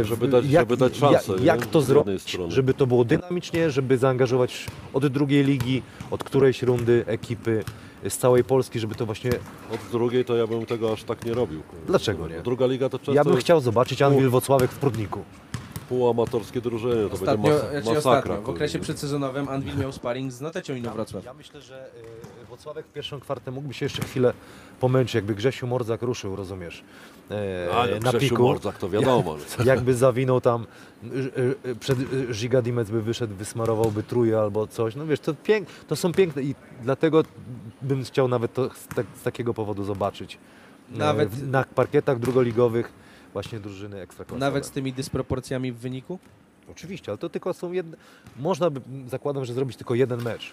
e, 0.00 0.04
Żeby 0.04 0.28
dać- 0.28 0.44
żeby 0.44 0.76
dać 0.76 0.96
szansę, 0.96 1.32
jak, 1.32 1.42
jak 1.42 1.66
to 1.66 1.82
zrobić, 1.82 2.38
żeby 2.48 2.74
to 2.74 2.86
było 2.86 3.04
dynamicznie, 3.04 3.70
żeby 3.70 3.98
zaangażować 3.98 4.66
od 4.92 5.06
drugiej 5.06 5.44
ligi, 5.44 5.82
od 6.10 6.24
którejś 6.24 6.62
rundy 6.62 7.04
ekipy 7.06 7.64
z 8.08 8.16
całej 8.16 8.44
Polski, 8.44 8.80
żeby 8.80 8.94
to 8.94 9.06
właśnie... 9.06 9.30
Od 9.74 9.80
drugiej 9.92 10.24
to 10.24 10.36
ja 10.36 10.46
bym 10.46 10.66
tego 10.66 10.92
aż 10.92 11.04
tak 11.04 11.24
nie 11.24 11.34
robił. 11.34 11.62
Dlaczego 11.86 12.28
nie? 12.28 12.40
Druga 12.40 12.66
liga 12.66 12.88
to 12.88 12.98
często 12.98 13.12
Ja 13.14 13.24
bym 13.24 13.36
chciał 13.36 13.60
zobaczyć 13.60 14.02
Anwil 14.02 14.28
Wocławek 14.30 14.70
w 14.70 14.78
Prudniku. 14.78 15.24
Półamatorskie 15.88 16.60
drużyny, 16.60 17.08
to 17.08 17.14
Ostatnio, 17.14 17.36
będzie 17.42 17.62
mas- 17.62 17.70
znaczy 17.70 17.94
masakra. 17.94 18.18
ostatnio, 18.20 18.42
w 18.42 18.50
okresie 18.50 18.78
przedsezonowym 18.78 19.48
Anwil 19.48 19.76
miał 19.78 19.92
sparring 19.92 20.32
z 20.32 20.40
Notecią 20.40 20.74
Inowrocław. 20.74 21.24
Ja 21.24 21.34
myślę, 21.34 21.60
że 21.60 21.86
y, 22.42 22.46
Wocławek 22.46 22.86
w 22.86 22.92
pierwszą 22.92 23.20
kwartę 23.20 23.50
mógłby 23.50 23.74
się 23.74 23.84
jeszcze 23.86 24.02
chwilę 24.02 24.32
pomęczyć, 24.80 25.14
jakby 25.14 25.34
Grzesiu 25.34 25.66
Mordzak 25.66 26.02
ruszył, 26.02 26.36
rozumiesz, 26.36 26.84
e, 27.30 27.68
A, 27.74 27.86
no, 27.86 27.92
na 27.92 27.98
Grzesiu 28.10 28.18
piku. 28.34 28.42
Mordzak 28.42 28.78
to 28.78 28.88
wiadomo. 28.88 29.36
Jakby 29.64 29.94
zawinął 29.94 30.40
tam, 30.40 30.66
y, 31.04 31.66
y, 31.66 31.76
przed 31.76 31.98
y, 32.00 32.26
Giga 32.32 32.62
Dimec 32.62 32.90
by 32.90 33.02
wyszedł, 33.02 33.34
wysmarowałby 33.34 34.02
truje 34.02 34.38
albo 34.38 34.66
coś. 34.66 34.96
No 34.96 35.06
wiesz, 35.06 35.20
to, 35.20 35.34
pięk, 35.34 35.68
to 35.88 35.96
są 35.96 36.12
piękne 36.12 36.42
i 36.42 36.54
dlatego 36.82 37.22
bym 37.82 38.04
chciał 38.04 38.28
nawet 38.28 38.54
to 38.54 38.70
z, 38.74 38.86
tak, 38.86 39.06
z 39.20 39.22
takiego 39.22 39.54
powodu 39.54 39.84
zobaczyć. 39.84 40.38
E, 40.94 40.98
Nawet- 40.98 41.50
na 41.50 41.64
parkietach 41.64 42.18
drugoligowych 42.18 43.05
właśnie 43.32 43.60
drużyny 43.60 44.00
ekstraklasowe. 44.00 44.40
Nawet 44.40 44.66
z 44.66 44.70
tymi 44.70 44.92
dysproporcjami 44.92 45.72
w 45.72 45.76
wyniku? 45.76 46.18
Oczywiście, 46.70 47.12
ale 47.12 47.18
to 47.18 47.28
tylko 47.28 47.52
są 47.52 47.72
jedne. 47.72 47.96
Można 48.38 48.70
by, 48.70 48.80
zakładam, 49.08 49.44
że 49.44 49.54
zrobić 49.54 49.76
tylko 49.76 49.94
jeden 49.94 50.22
mecz. 50.22 50.52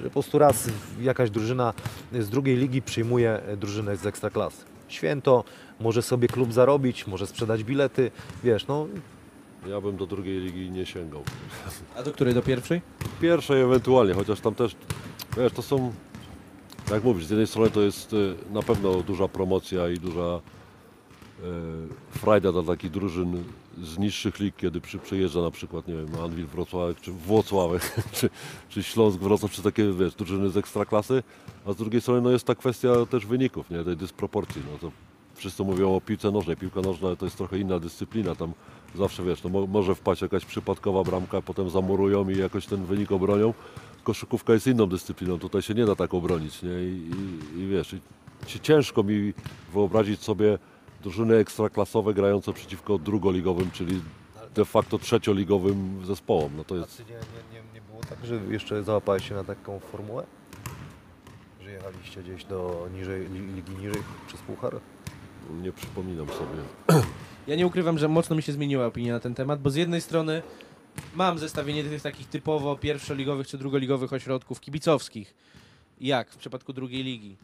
Że 0.00 0.04
po 0.04 0.10
prostu 0.10 0.38
raz 0.38 0.70
jakaś 1.00 1.30
drużyna 1.30 1.74
z 2.12 2.28
drugiej 2.28 2.56
ligi 2.56 2.82
przyjmuje 2.82 3.30
e, 3.42 3.56
drużynę 3.56 3.96
z 3.96 4.06
ekstraklasy. 4.06 4.64
Święto, 4.88 5.44
może 5.80 6.02
sobie 6.02 6.28
klub 6.28 6.52
zarobić, 6.52 7.06
może 7.06 7.26
sprzedać 7.26 7.64
bilety, 7.64 8.10
wiesz, 8.44 8.66
no 8.66 8.86
Ja 9.66 9.80
bym 9.80 9.96
do 9.96 10.06
drugiej 10.06 10.40
ligi 10.40 10.70
nie 10.70 10.86
sięgał. 10.86 11.22
A 11.96 12.02
do 12.02 12.12
której? 12.12 12.34
Do 12.34 12.42
pierwszej? 12.42 12.82
Pierwszej 13.20 13.62
ewentualnie, 13.62 14.14
chociaż 14.14 14.40
tam 14.40 14.54
też, 14.54 14.76
wiesz, 15.36 15.52
to 15.52 15.62
są, 15.62 15.92
jak 16.90 17.04
mówisz, 17.04 17.26
z 17.26 17.30
jednej 17.30 17.46
strony 17.46 17.70
to 17.70 17.80
jest 17.80 18.12
y, 18.12 18.34
na 18.50 18.62
pewno 18.62 18.94
duża 19.02 19.28
promocja 19.28 19.88
i 19.88 19.94
duża 19.94 20.20
e, 20.20 20.57
frajda 22.10 22.52
dla 22.52 22.62
takich 22.62 22.90
drużyn 22.90 23.44
z 23.82 23.98
niższych 23.98 24.40
lig, 24.40 24.56
kiedy 24.56 24.80
przy, 24.80 24.98
przyjeżdża 24.98 25.42
na 25.42 25.50
przykład, 25.50 25.88
nie 25.88 25.94
wiem, 25.94 26.08
Anwil 26.24 26.46
Wrocławek, 26.46 27.00
czy 27.00 27.12
Włocławek, 27.12 27.94
czy, 28.12 28.30
czy 28.68 28.82
Śląsk 28.82 29.18
Wrocław, 29.18 29.50
czy 29.50 29.62
takie, 29.62 29.92
wiesz, 29.92 30.14
drużyny 30.14 30.50
z 30.50 30.56
ekstraklasy, 30.56 31.22
a 31.66 31.72
z 31.72 31.76
drugiej 31.76 32.00
strony 32.00 32.20
no, 32.20 32.30
jest 32.30 32.44
ta 32.44 32.54
kwestia 32.54 33.06
też 33.10 33.26
wyników, 33.26 33.70
nie, 33.70 33.84
tej 33.84 33.96
dysproporcji, 33.96 34.62
no 34.72 34.78
to 34.78 34.92
wszyscy 35.34 35.62
mówią 35.62 35.96
o 35.96 36.00
piłce 36.00 36.30
nożnej, 36.30 36.56
piłka 36.56 36.80
nożna 36.80 37.16
to 37.16 37.26
jest 37.26 37.36
trochę 37.36 37.58
inna 37.58 37.78
dyscyplina, 37.78 38.34
tam 38.34 38.52
zawsze, 38.94 39.24
wiesz, 39.24 39.42
no, 39.44 39.50
mo, 39.50 39.66
może 39.66 39.94
wpaść 39.94 40.22
jakaś 40.22 40.44
przypadkowa 40.44 41.04
bramka, 41.04 41.42
potem 41.42 41.70
zamurują 41.70 42.28
i 42.28 42.38
jakoś 42.38 42.66
ten 42.66 42.84
wynik 42.84 43.12
obronią, 43.12 43.54
koszykówka 44.04 44.52
jest 44.52 44.66
inną 44.66 44.86
dyscypliną, 44.86 45.38
tutaj 45.38 45.62
się 45.62 45.74
nie 45.74 45.86
da 45.86 45.94
tak 45.96 46.14
obronić, 46.14 46.62
nie, 46.62 46.70
i, 46.70 47.10
i, 47.56 47.60
i 47.60 47.66
wiesz, 47.66 47.92
i, 47.92 48.00
ci- 48.46 48.60
ciężko 48.60 49.02
mi 49.02 49.32
wyobrazić 49.72 50.20
sobie 50.20 50.58
drużyny 51.02 51.36
ekstraklasowe 51.36 52.14
grające 52.14 52.52
przeciwko 52.52 52.98
drugoligowym, 52.98 53.70
czyli 53.70 54.00
de 54.54 54.64
facto 54.64 54.98
trzecioligowym 54.98 56.06
zespołom. 56.06 56.52
No 56.56 56.64
to 56.64 56.74
A 56.74 56.78
jest, 56.78 56.96
ty 56.96 57.04
nie, 57.04 57.10
nie, 57.10 57.60
nie, 57.60 57.72
nie 57.74 57.80
było 57.80 58.00
tak, 58.00 58.26
że 58.26 58.34
jeszcze 58.50 58.82
załapałeś 58.84 59.28
się 59.28 59.34
na 59.34 59.44
taką 59.44 59.78
formułę? 59.80 60.26
Że 61.60 61.70
jechaliście 61.70 62.22
gdzieś 62.22 62.44
do 62.44 62.88
niżej, 62.94 63.26
li- 63.26 63.54
ligi 63.54 63.72
niżej 63.72 64.02
przez 64.26 64.40
puchar? 64.40 64.80
nie 65.62 65.72
przypominam 65.72 66.26
sobie. 66.28 67.02
Ja 67.46 67.56
nie 67.56 67.66
ukrywam, 67.66 67.98
że 67.98 68.08
mocno 68.08 68.36
mi 68.36 68.42
się 68.42 68.52
zmieniła 68.52 68.86
opinia 68.86 69.12
na 69.12 69.20
ten 69.20 69.34
temat, 69.34 69.62
bo 69.62 69.70
z 69.70 69.74
jednej 69.74 70.00
strony 70.00 70.42
mam 71.14 71.38
zestawienie 71.38 71.84
tych 71.84 72.02
takich 72.02 72.28
typowo 72.28 72.76
pierwszoligowych 72.76 73.46
czy 73.46 73.58
drugoligowych 73.58 74.12
ośrodków 74.12 74.60
kibicowskich. 74.60 75.34
Jak 76.00 76.30
w 76.30 76.36
przypadku 76.36 76.72
drugiej 76.72 77.04
ligi. 77.04 77.36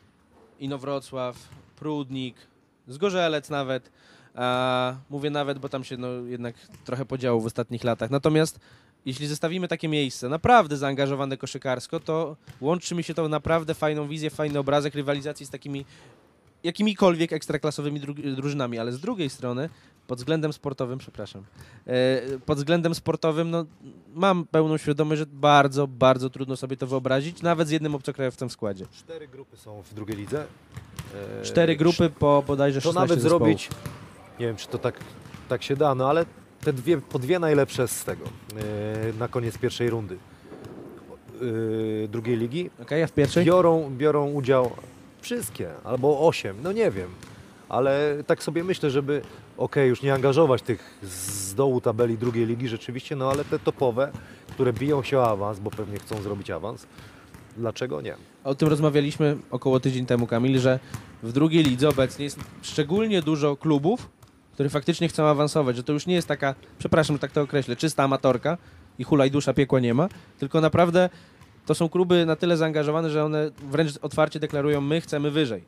Inowrocław, 0.61 1.49
Prudnik, 1.77 2.37
Zgorzelec 2.89 3.51
nawet. 3.51 3.91
A, 4.35 4.95
mówię 5.11 5.31
nawet, 5.31 5.59
bo 5.59 5.69
tam 5.69 5.85
się 5.85 5.97
no, 5.97 6.09
jednak 6.09 6.55
trochę 6.85 7.05
podziało 7.05 7.41
w 7.41 7.47
ostatnich 7.47 7.85
latach. 7.85 8.11
Natomiast 8.11 8.61
jeśli 9.07 9.27
zestawimy 9.27 9.69
takie 9.69 9.89
miejsce, 9.89 10.29
naprawdę 10.29 10.77
zaangażowane 10.77 11.37
koszykarsko, 11.37 12.01
to 12.01 12.37
łączy 12.61 12.95
mi 12.95 13.03
się 13.05 13.15
to 13.15 13.29
naprawdę 13.29 13.75
fajną 13.75 14.09
wizję, 14.09 14.31
fajny 14.31 14.59
obrazek 14.59 14.95
rywalizacji 14.95 15.47
z 15.47 15.51
takimi 15.51 15.85
jakimikolwiek 16.65 17.33
ekstraklasowymi 17.33 18.01
dru- 18.01 18.35
drużynami, 18.35 18.79
ale 18.79 18.93
z 18.93 19.01
drugiej 19.01 19.31
strony 19.31 19.69
pod 20.07 20.19
względem 20.19 20.53
sportowym, 20.53 20.99
przepraszam, 20.99 21.43
e, 21.87 22.21
pod 22.47 22.59
względem 22.59 22.95
sportowym 22.95 23.51
no, 23.51 23.65
mam 24.15 24.45
pełną 24.47 24.77
świadomość, 24.77 25.19
że 25.19 25.27
bardzo, 25.27 25.87
bardzo 25.87 26.31
trudno 26.31 26.57
sobie 26.57 26.77
to 26.77 26.87
wyobrazić, 26.87 27.43
nawet 27.43 27.69
z 27.69 27.71
jednym 27.71 27.95
obcokrajowcem 27.95 28.49
w 28.49 28.53
składzie. 28.53 28.87
Cztery 28.93 29.29
grupy 29.29 29.57
są 29.57 29.83
w 29.83 29.95
drugiej 29.95 30.17
lidze. 30.17 30.47
E, 31.41 31.43
Cztery 31.43 31.77
grupy 31.77 32.11
po 32.11 32.45
bodajże 32.47 32.81
To 32.81 32.89
16 32.89 33.01
nawet 33.01 33.23
zespołów. 33.23 33.41
zrobić, 33.43 33.69
nie 34.41 34.47
wiem 34.47 34.57
czy 34.57 34.69
to 34.69 34.79
tak, 34.79 34.95
tak 35.49 35.63
się 35.63 35.77
da, 35.77 35.95
no 35.95 36.09
ale 36.11 36.27
te 36.61 36.73
dwie, 36.73 36.99
po 37.01 37.19
dwie 37.19 37.39
najlepsze 37.39 37.89
z 37.89 38.05
tego 38.05 38.25
e, 38.25 39.13
na 39.19 39.29
koniec 39.29 39.59
pierwszej 39.59 39.91
rundy 39.91 40.19
drugiej 42.09 42.37
ligi 42.37 42.71
Okej, 42.83 43.03
a 43.03 43.07
w 43.07 43.13
pierwszej? 43.13 43.45
biorą, 43.45 43.91
biorą 43.99 44.31
udział 44.33 44.71
wszystkie, 45.21 45.71
albo 45.85 46.21
osiem, 46.29 46.57
no 46.63 46.73
nie 46.73 46.91
wiem. 46.91 47.11
Ale 47.69 48.17
tak 48.27 48.43
sobie 48.43 48.65
myślę, 48.65 48.91
żeby 48.91 49.23
okej, 49.57 49.89
już 49.89 50.03
nie 50.03 50.15
angażować 50.15 50.63
tych 50.63 50.99
z 51.03 51.55
dołu 51.55 51.81
tabeli 51.81 52.19
drugiej 52.19 52.47
ligi 52.47 52.69
rzeczywiście, 52.69 53.17
no 53.17 53.31
ale 53.31 53.45
te 53.45 53.59
topowe, 53.59 54.13
które 54.51 54.73
biją 54.73 55.03
się 55.03 55.19
o 55.19 55.31
awans, 55.31 55.59
bo 55.59 55.71
pewnie 55.71 55.99
chcą 55.99 56.23
zrobić 56.23 56.51
awans, 56.51 56.87
dlaczego 57.57 58.01
nie? 58.01 58.15
O 58.45 58.55
tym 58.55 58.69
rozmawialiśmy 58.69 59.37
około 59.51 59.81
tydzień 59.81 60.07
temu, 60.07 60.27
Kamil, 60.27 60.59
że 60.59 60.79
w 61.23 61.33
drugiej 61.33 61.65
lidze 61.65 61.89
obecnie 61.89 62.25
jest 62.25 62.39
szczególnie 62.63 63.23
dużo 63.23 63.57
klubów, 63.57 64.09
które 64.53 64.69
faktycznie 64.69 65.09
chcą 65.09 65.27
awansować, 65.27 65.77
że 65.77 65.83
to 65.83 65.93
już 65.93 66.07
nie 66.07 66.15
jest 66.15 66.29
taka, 66.29 66.55
przepraszam, 66.79 67.19
tak 67.19 67.33
to 67.33 67.43
określę, 67.43 67.77
czysta 67.77 68.03
amatorka 68.03 68.59
i 68.99 69.05
hulaj 69.05 69.31
dusza 69.31 69.55
piekła 69.55 69.81
nie 69.81 69.95
ma, 69.95 70.09
tylko 70.39 70.61
naprawdę 70.61 71.11
to 71.67 71.75
są 71.75 71.89
kluby 71.89 72.27
na 72.27 72.37
tyle 72.37 72.57
zaangażowane, 72.57 73.11
że 73.11 73.25
one 73.25 73.51
wręcz 73.71 73.93
otwarcie 74.03 74.41
deklarują, 74.41 74.81
my 74.81 75.01
chcemy 75.01 75.31
wyżej. 75.31 75.65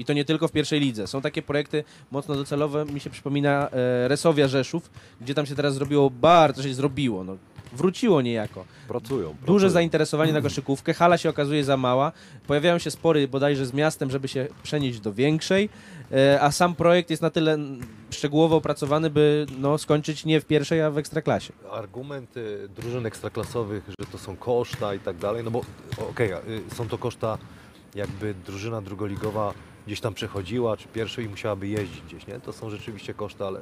I 0.00 0.04
to 0.04 0.12
nie 0.12 0.24
tylko 0.24 0.48
w 0.48 0.52
pierwszej 0.52 0.80
lidze. 0.80 1.06
Są 1.06 1.20
takie 1.20 1.42
projekty 1.42 1.84
mocno 2.10 2.34
docelowe, 2.34 2.84
mi 2.84 3.00
się 3.00 3.10
przypomina 3.10 3.68
e, 3.68 4.08
Resowia 4.08 4.48
Rzeszów, 4.48 4.90
gdzie 5.20 5.34
tam 5.34 5.46
się 5.46 5.54
teraz 5.54 5.74
zrobiło 5.74 6.10
bardzo, 6.10 6.62
się 6.62 6.74
zrobiło, 6.74 7.24
no, 7.24 7.36
wróciło 7.72 8.22
niejako. 8.22 8.64
Pracują. 8.88 9.28
Duże 9.28 9.36
pracują. 9.44 9.70
zainteresowanie 9.70 10.32
na 10.32 10.40
koszykówkę, 10.40 10.94
hala 10.94 11.18
się 11.18 11.28
okazuje 11.28 11.64
za 11.64 11.76
mała, 11.76 12.12
pojawiają 12.46 12.78
się 12.78 12.90
spory 12.90 13.28
bodajże 13.28 13.66
z 13.66 13.72
miastem, 13.72 14.10
żeby 14.10 14.28
się 14.28 14.48
przenieść 14.62 15.00
do 15.00 15.12
większej, 15.12 15.68
e, 16.12 16.40
a 16.42 16.50
sam 16.50 16.74
projekt 16.74 17.10
jest 17.10 17.22
na 17.22 17.30
tyle 17.30 17.52
mm, 17.52 17.80
szczegółowo 18.10 18.56
opracowany, 18.56 19.10
by 19.10 19.46
no, 19.58 19.78
skończyć 19.78 20.24
nie 20.24 20.40
w 20.40 20.44
pierwszej, 20.44 20.82
a 20.82 20.90
w 20.90 20.98
ekstraklasie. 20.98 21.52
argument 21.72 22.36
y, 22.36 22.68
drużyn 22.76 23.06
ekstraklasowych, 23.06 23.84
że 23.88 24.06
to 24.12 24.18
są 24.18 24.36
koszta 24.36 24.94
i 24.94 24.98
tak 24.98 25.16
dalej, 25.16 25.44
no 25.44 25.50
bo 25.50 25.60
okej, 26.10 26.32
y, 26.32 26.74
są 26.74 26.88
to 26.88 26.98
koszta 26.98 27.38
jakby 27.94 28.34
drużyna 28.46 28.82
drugoligowa 28.82 29.54
gdzieś 29.86 30.00
tam 30.00 30.14
przechodziła, 30.14 30.76
czy 30.76 30.88
pierwszej 30.88 31.24
i 31.24 31.28
musiałaby 31.28 31.68
jeździć 31.68 32.00
gdzieś, 32.00 32.26
nie? 32.26 32.40
To 32.40 32.52
są 32.52 32.70
rzeczywiście 32.70 33.14
koszta, 33.14 33.46
ale 33.46 33.60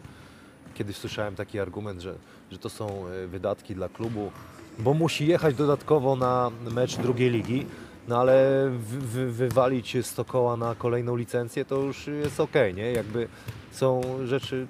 kiedyś 0.75 0.97
słyszałem 0.97 1.35
taki 1.35 1.61
argument, 1.61 2.01
że, 2.01 2.15
że 2.51 2.59
to 2.59 2.69
są 2.69 3.09
y, 3.09 3.29
wydatki 3.29 3.75
dla 3.75 3.89
klubu, 3.89 4.31
bo 4.79 4.95
musi 4.95 5.27
jechać 5.27 5.55
dodatkowo 5.55 6.17
na 6.17 6.51
mecz 6.71 6.97
drugiej 6.97 7.31
ligi, 7.31 7.67
no 8.09 8.19
ale 8.19 8.69
wy, 8.79 8.99
wy, 8.99 9.33
wywalić 9.33 10.07
z 10.07 10.15
to 10.15 10.25
koła 10.25 10.57
na 10.57 10.75
kolejną 10.75 11.17
licencję 11.17 11.65
to 11.65 11.77
już 11.77 12.07
jest 12.07 12.41
okej, 12.41 12.75
nie? 12.75 12.93
Jakby 12.93 13.29
są 13.73 14.01
rzeczy 14.25 14.67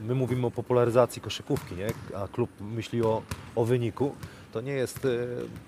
my 0.00 0.14
mówimy 0.14 0.46
o 0.46 0.50
popularyzacji 0.50 1.22
koszykówki, 1.22 1.74
nie? 1.74 1.86
a 2.16 2.28
klub 2.28 2.50
myśli 2.60 3.02
o, 3.02 3.22
o 3.56 3.64
wyniku, 3.64 4.14
to 4.56 4.60
nie, 4.60 4.72
jest, 4.72 5.04
e, 5.04 5.08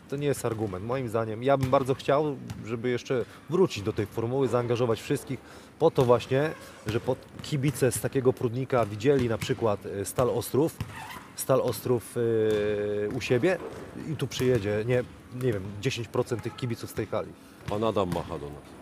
to 0.09 0.17
nie 0.17 0.27
jest 0.27 0.45
argument. 0.45 0.85
Moim 0.85 1.09
zdaniem, 1.09 1.43
ja 1.43 1.57
bym 1.57 1.71
bardzo 1.71 1.95
chciał, 1.95 2.37
żeby 2.67 2.89
jeszcze 2.89 3.25
wrócić 3.51 3.83
do 3.83 3.93
tej 3.93 4.07
formuły, 4.07 4.49
zaangażować 4.49 5.01
wszystkich, 5.01 5.41
po 5.79 5.91
to 5.91 6.05
właśnie, 6.05 6.51
że 6.87 7.01
kibice 7.43 7.93
z 7.93 8.01
takiego 8.01 8.33
Prudnika 8.33 8.87
widzieli 8.87 9.29
na 9.29 9.39
przykład 9.39 9.87
e, 9.87 10.05
Stal 10.05 10.31
Ostrów, 10.31 10.77
Stal 11.37 11.61
Ostrów 11.61 12.15
e, 12.17 13.09
u 13.09 13.21
siebie 13.21 13.59
i 14.13 14.17
tu 14.17 14.27
przyjedzie, 14.27 14.85
nie, 14.87 15.05
nie 15.43 15.53
wiem, 15.53 15.63
10% 15.83 16.41
tych 16.41 16.57
kibiców 16.57 16.91
z 16.91 16.95
tej 16.95 17.07
hali. 17.07 17.33
Pan 17.69 17.85
Adam 17.85 18.09
macha 18.15 18.39
do 18.39 18.47
nas. 18.47 18.78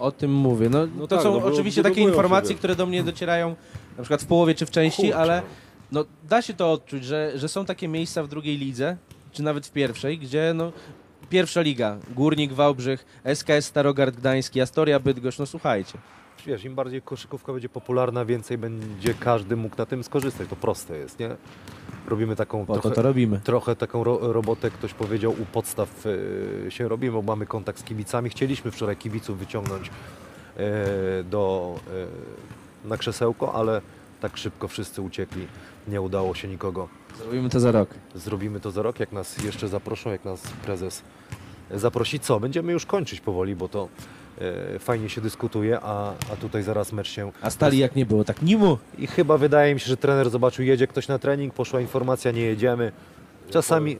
O 0.00 0.12
tym 0.12 0.32
mówię. 0.34 0.68
No, 0.68 0.86
No 0.86 1.06
to 1.06 1.16
tak, 1.16 1.22
są 1.22 1.32
no 1.34 1.40
bo 1.40 1.46
oczywiście 1.46 1.82
takie 1.82 2.00
informacje, 2.00 2.50
wiesz. 2.50 2.58
które 2.58 2.76
do 2.76 2.86
mnie 2.86 3.02
docierają 3.02 3.56
na 3.96 4.02
przykład 4.02 4.22
w 4.22 4.26
połowie 4.26 4.54
czy 4.54 4.66
w 4.66 4.70
części, 4.70 5.02
Kurczę, 5.02 5.16
ale 5.16 5.42
no, 5.92 6.04
da 6.28 6.42
się 6.42 6.54
to 6.54 6.72
odczuć, 6.72 7.04
że, 7.04 7.32
że 7.34 7.48
są 7.48 7.64
takie 7.64 7.88
miejsca 7.88 8.22
w 8.22 8.28
drugiej 8.28 8.58
lidze, 8.58 8.96
czy 9.32 9.42
nawet 9.42 9.66
w 9.66 9.72
pierwszej, 9.72 10.18
gdzie 10.18 10.52
no, 10.54 10.72
pierwsza 11.30 11.60
liga, 11.60 11.96
Górnik, 12.14 12.52
Wałbrzych, 12.52 13.20
SKS 13.24 13.66
Starogard 13.66 14.16
Gdański, 14.16 14.60
Astoria 14.60 15.00
Bydgoszcz, 15.00 15.38
no 15.38 15.46
słuchajcie. 15.46 15.98
Wiesz, 16.46 16.64
im 16.64 16.74
bardziej 16.74 17.02
koszykówka 17.02 17.52
będzie 17.52 17.68
popularna, 17.68 18.24
więcej 18.24 18.58
będzie 18.58 19.14
każdy 19.14 19.56
mógł 19.56 19.76
na 19.76 19.86
tym 19.86 20.04
skorzystać. 20.04 20.48
To 20.48 20.56
proste 20.56 20.96
jest, 20.98 21.18
nie? 21.18 21.36
Robimy 22.08 22.36
taką 22.36 22.66
Po 22.66 22.74
to 22.74 22.80
trochę, 22.80 22.96
to 22.96 23.02
robimy. 23.02 23.40
trochę 23.44 23.76
taką 23.76 24.04
ro 24.04 24.32
robotę, 24.32 24.70
ktoś 24.70 24.94
powiedział, 24.94 25.32
u 25.32 25.44
podstaw 25.52 26.06
e, 26.66 26.70
się 26.70 26.88
robimy, 26.88 27.12
bo 27.12 27.22
mamy 27.22 27.46
kontakt 27.46 27.78
z 27.78 27.82
kibicami. 27.82 28.30
Chcieliśmy 28.30 28.70
wczoraj 28.70 28.96
kibiców 28.96 29.38
wyciągnąć 29.38 29.90
e, 30.56 31.24
do, 31.24 31.74
e, 32.84 32.88
na 32.88 32.96
krzesełko, 32.96 33.54
ale 33.54 33.80
tak 34.20 34.36
szybko 34.36 34.68
wszyscy 34.68 35.02
uciekli. 35.02 35.46
Nie 35.88 36.00
udało 36.00 36.34
się 36.34 36.48
nikogo. 36.48 36.88
Zrobimy 37.18 37.48
to 37.48 37.60
za 37.60 37.72
rok. 37.72 37.94
Zrobimy 38.14 38.60
to 38.60 38.70
za 38.70 38.82
rok, 38.82 39.00
jak 39.00 39.12
nas 39.12 39.44
jeszcze 39.44 39.68
zaproszą, 39.68 40.10
jak 40.10 40.24
nas 40.24 40.42
prezes 40.42 41.02
zaprosi. 41.74 42.20
Co? 42.20 42.40
Będziemy 42.40 42.72
już 42.72 42.86
kończyć 42.86 43.20
powoli, 43.20 43.56
bo 43.56 43.68
to 43.68 43.88
fajnie 44.78 45.08
się 45.08 45.20
dyskutuje, 45.20 45.80
a, 45.82 46.12
a 46.32 46.36
tutaj 46.40 46.62
zaraz 46.62 46.92
mecz 46.92 47.08
się 47.10 47.32
A 47.42 47.50
stali 47.50 47.78
jak 47.78 47.96
nie 47.96 48.06
było, 48.06 48.24
tak 48.24 48.42
nimu. 48.42 48.78
i 48.98 49.06
chyba 49.06 49.38
wydaje 49.38 49.74
mi 49.74 49.80
się, 49.80 49.86
że 49.86 49.96
trener 49.96 50.30
zobaczył, 50.30 50.64
jedzie 50.64 50.86
ktoś 50.86 51.08
na 51.08 51.18
trening, 51.18 51.54
poszła 51.54 51.80
informacja, 51.80 52.30
nie 52.30 52.40
jedziemy. 52.42 52.92
Czasami... 53.50 53.96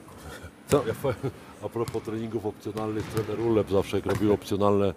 Co? 0.69 0.85
Ja 0.87 0.95
powiem, 1.03 1.17
A 1.65 1.69
propos 1.69 2.03
treningów 2.03 2.47
opcjonalnych, 2.47 3.05
trener 3.07 3.41
Ulep 3.47 3.71
zawsze 3.71 3.97
jak 3.97 4.07
robił 4.07 4.33
opcjonalne 4.33 4.95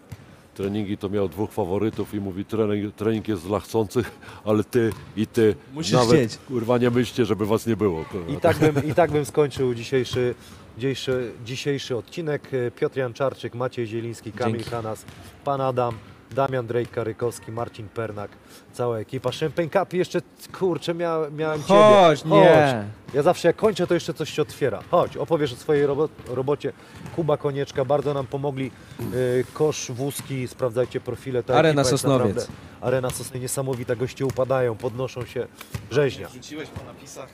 treningi, 0.55 0.97
to 0.97 1.09
miał 1.09 1.29
dwóch 1.29 1.51
faworytów 1.51 2.13
i 2.13 2.19
mówi 2.19 2.45
trening, 2.45 2.95
trening 2.95 3.27
jest 3.27 3.47
dla 3.47 3.59
chcących, 3.59 4.11
ale 4.45 4.63
ty 4.63 4.91
i 5.17 5.27
ty 5.27 5.55
Musisz 5.73 5.91
nawet 5.93 6.19
chcieć. 6.19 6.37
kurwa 6.47 6.77
nie 6.77 6.89
myślcie, 6.89 7.25
żeby 7.25 7.45
was 7.45 7.67
nie 7.67 7.75
było. 7.75 8.05
Kurwa. 8.05 8.31
I 8.33 8.37
tak 8.37 8.57
bym, 8.57 8.87
i 8.89 8.93
tak 8.93 9.11
bym 9.11 9.25
skończył 9.25 9.73
dzisiejszy, 9.73 10.35
dzisiejszy, 10.77 11.31
dzisiejszy 11.45 11.97
odcinek. 11.97 12.49
Piotr 12.75 12.97
Janczarczyk, 12.97 13.55
Maciej 13.55 13.87
Zieliński, 13.87 14.31
Kamil 14.31 14.55
Dzięki. 14.55 14.69
Hanas, 14.69 15.05
Pan 15.43 15.61
Adam, 15.61 15.97
Damian 16.31 16.67
Drejk-Karykowski, 16.67 17.51
Marcin 17.51 17.89
Pernak, 17.89 18.31
cała 18.73 18.99
ekipa. 18.99 19.31
Champagne 19.39 19.69
Cup 19.69 19.93
jeszcze, 19.93 20.21
kurczę, 20.59 20.93
mia, 20.93 21.17
miałem 21.37 21.63
Ciebie. 21.63 21.79
Chodź, 21.79 22.25
nie. 22.25 22.83
Ja 23.13 23.21
zawsze 23.23 23.47
jak 23.47 23.55
kończę, 23.55 23.87
to 23.87 23.93
jeszcze 23.93 24.13
coś 24.13 24.29
się 24.29 24.41
otwiera. 24.41 24.83
Chodź, 24.91 25.17
opowiesz 25.17 25.53
o 25.53 25.55
swojej 25.55 25.85
robo 25.85 26.09
robocie. 26.27 26.73
Kuba 27.15 27.37
Konieczka, 27.37 27.85
bardzo 27.85 28.13
nam 28.13 28.27
pomogli. 28.27 28.71
Yy, 28.99 29.43
kosz, 29.53 29.91
wózki, 29.91 30.47
sprawdzajcie 30.47 31.01
profile. 31.01 31.43
Ta 31.43 31.53
Arena 31.55 31.83
Sosnowiec. 31.83 32.35
naprawdę- 32.35 32.53
Arena 32.81 33.09
Sosnowiec, 33.09 33.41
niesamowita, 33.41 33.95
goście 33.95 34.25
upadają, 34.25 34.75
podnoszą 34.75 35.25
się. 35.25 35.47
Rzeźnia, 35.91 36.29
Rzuciłeś 36.29 36.69
po 36.69 36.83
napisach. 36.83 37.29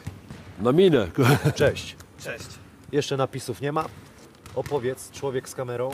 Na 0.60 0.72
minę. 0.72 1.08
cześć. 1.56 1.96
Cześć. 2.24 2.48
Jeszcze 2.92 3.18
napisów 3.18 3.62
nie 3.62 3.72
ma. 3.72 3.86
Opowiedz, 4.56 5.12
człowiek 5.12 5.50
z 5.50 5.56
kamerą. 5.56 5.92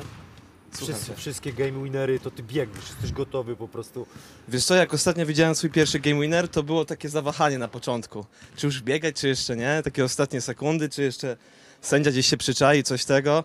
Wszyscy, 0.71 1.15
wszystkie 1.15 1.53
game 1.53 1.83
winery, 1.83 2.19
to 2.19 2.31
ty 2.31 2.43
biegniesz, 2.43 2.89
jesteś 2.89 3.11
gotowy 3.11 3.55
po 3.55 3.67
prostu. 3.67 4.07
Wiesz 4.47 4.65
co, 4.65 4.75
jak 4.75 4.93
ostatnio 4.93 5.25
widziałem 5.25 5.55
swój 5.55 5.69
pierwszy 5.69 5.99
game 5.99 6.21
winner, 6.21 6.47
to 6.49 6.63
było 6.63 6.85
takie 6.85 7.09
zawahanie 7.09 7.57
na 7.57 7.67
początku. 7.67 8.25
Czy 8.55 8.65
już 8.65 8.81
biegać, 8.81 9.15
czy 9.15 9.27
jeszcze 9.27 9.55
nie? 9.55 9.81
Takie 9.83 10.03
ostatnie 10.03 10.41
sekundy, 10.41 10.89
czy 10.89 11.01
jeszcze 11.03 11.37
sędzia 11.81 12.11
gdzieś 12.11 12.27
się 12.27 12.37
przyczai, 12.37 12.83
coś 12.83 13.05
tego. 13.05 13.43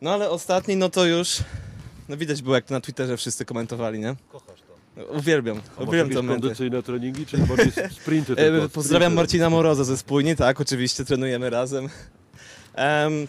No 0.00 0.14
ale 0.14 0.30
ostatni, 0.30 0.76
no 0.76 0.88
to 0.88 1.04
już... 1.06 1.36
No 2.08 2.16
widać 2.16 2.42
było, 2.42 2.54
jak 2.54 2.64
to 2.64 2.74
na 2.74 2.80
Twitterze 2.80 3.16
wszyscy 3.16 3.44
komentowali, 3.44 3.98
nie? 3.98 4.16
Kochasz 4.32 4.60
to. 4.60 5.04
Uwielbiam, 5.04 5.60
A 5.76 5.82
uwielbiam 5.82 5.98
jakieś 5.98 6.14
te 6.16 6.22
momenty. 6.22 6.40
kondycyjne 6.42 6.82
treningi, 6.82 7.26
czy 7.26 7.38
bardziej 7.38 7.72
sprinty? 7.90 8.32
E, 8.36 8.36
tylko? 8.36 8.68
Pozdrawiam 8.68 9.06
Sprinty. 9.12 9.16
Marcina 9.16 9.50
Moroza 9.50 9.84
ze 9.84 9.96
Spójni, 9.96 10.36
tak, 10.36 10.60
oczywiście 10.60 11.04
trenujemy 11.04 11.50
razem. 11.50 11.88
Em, 12.78 13.28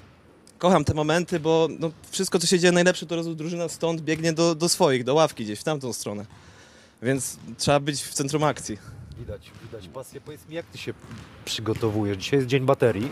kocham 0.58 0.86
te 0.86 0.93
momenty, 0.93 1.39
bo 1.39 1.68
no, 1.80 1.91
wszystko, 2.12 2.39
co 2.39 2.47
się 2.47 2.60
dzieje 2.60 2.72
najlepsze, 2.72 3.06
to 3.06 3.24
drużyna 3.24 3.70
stąd 3.70 4.02
biegnie 4.02 4.34
do, 4.34 4.56
do 4.56 4.70
swoich, 4.70 5.04
do 5.04 5.14
ławki 5.14 5.43
gdzieś, 5.43 5.60
w 5.60 5.64
tamtą 5.64 5.93
stronę. 5.93 6.26
Więc 7.02 7.38
trzeba 7.58 7.80
być 7.80 8.02
w 8.02 8.14
centrum 8.14 8.43
akcji. 8.43 8.78
Widać, 9.20 9.52
widać 9.64 9.88
pasję. 9.88 10.22
Powiedz 10.22 10.47
mi, 10.50 10.56
jak 10.56 10.66
ty 10.66 10.78
się 10.78 10.93
przygotowujesz? 11.45 12.18
Dzisiaj 12.18 12.39
jest 12.39 12.50
dzień 12.50 12.66
baterii. 12.66 13.12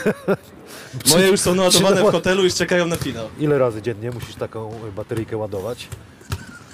Moje 1.10 1.28
już 1.28 1.40
są 1.40 1.54
naładowane 1.54 2.04
w 2.04 2.12
hotelu, 2.12 2.44
już 2.44 2.54
czekają 2.54 2.86
na 2.86 2.96
finał. 2.96 3.28
Ile 3.38 3.58
razy 3.58 3.82
dziennie 3.82 4.10
musisz 4.10 4.34
taką 4.34 4.80
bateryjkę 4.96 5.36
ładować? 5.36 5.88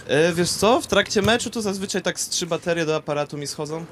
E, 0.07 0.33
wiesz 0.33 0.51
co, 0.51 0.81
w 0.81 0.87
trakcie 0.87 1.23
meczu 1.23 1.51
to 1.51 1.63
zazwyczaj 1.63 2.03
tak 2.03 2.21
z 2.21 2.29
trzy 2.29 2.47
baterie 2.47 2.87
do 2.87 2.97
aparatu 2.97 3.39
mi 3.39 3.47
schodzą. 3.47 3.85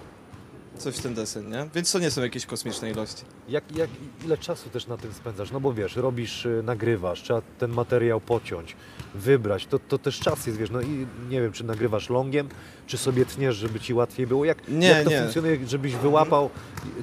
Coś 0.79 0.97
w 0.97 1.03
ten 1.03 1.15
deseń, 1.15 1.51
nie? 1.51 1.69
Więc 1.75 1.93
to 1.93 1.99
nie 1.99 2.11
są 2.11 2.23
jakieś 2.23 2.47
kosmiczne 2.47 2.91
ilości. 2.91 3.23
Jak, 3.49 3.77
jak, 3.77 3.91
ile 4.25 4.39
czasu 4.39 4.71
też 4.71 4.87
na 4.87 4.97
tym 4.97 5.13
spędzasz? 5.13 5.51
No 5.51 5.61
bo 5.61 5.73
wiesz, 5.75 5.97
robisz, 5.97 6.47
y, 6.47 6.63
nagrywasz, 6.65 7.23
trzeba 7.23 7.43
ten 7.59 7.71
materiał 7.71 8.21
pociąć, 8.21 8.77
wybrać, 9.15 9.67
to, 9.67 9.79
to 9.79 9.99
też 9.99 10.21
czas 10.21 10.47
jest, 10.47 10.59
wiesz, 10.59 10.71
no 10.71 10.81
i 10.81 11.07
nie 11.31 11.41
wiem, 11.41 11.53
czy 11.53 11.65
nagrywasz 11.65 12.11
longiem, 12.11 12.49
czy 12.87 12.99
sobie 12.99 13.27
tniesz, 13.27 13.57
żeby 13.57 13.81
ci 13.81 13.95
łatwiej 13.95 14.27
było, 14.27 14.45
jak, 14.45 14.69
Nie, 14.69 14.89
jak 14.89 15.05
to 15.05 15.11
nie. 15.11 15.19
funkcjonuje, 15.21 15.59
żebyś 15.67 15.95
wyłapał 15.97 16.51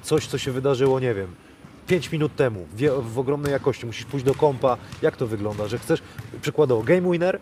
coś, 0.04 0.28
co 0.28 0.38
się 0.38 0.52
wydarzyło, 0.52 1.00
nie 1.00 1.14
wiem, 1.14 1.36
5 1.88 2.12
minut 2.12 2.36
temu, 2.36 2.68
w, 2.74 3.12
w 3.14 3.20
ogromnej 3.20 3.52
jakości, 3.52 3.86
musisz 3.86 4.06
pójść 4.06 4.26
do 4.26 4.36
kompa, 4.36 4.78
jak 5.02 5.18
to 5.18 5.28
wygląda, 5.28 5.68
że 5.68 5.80
chcesz, 5.80 6.02
przykładowo, 6.42 6.84
Game 6.84 7.12
Winner, 7.12 7.40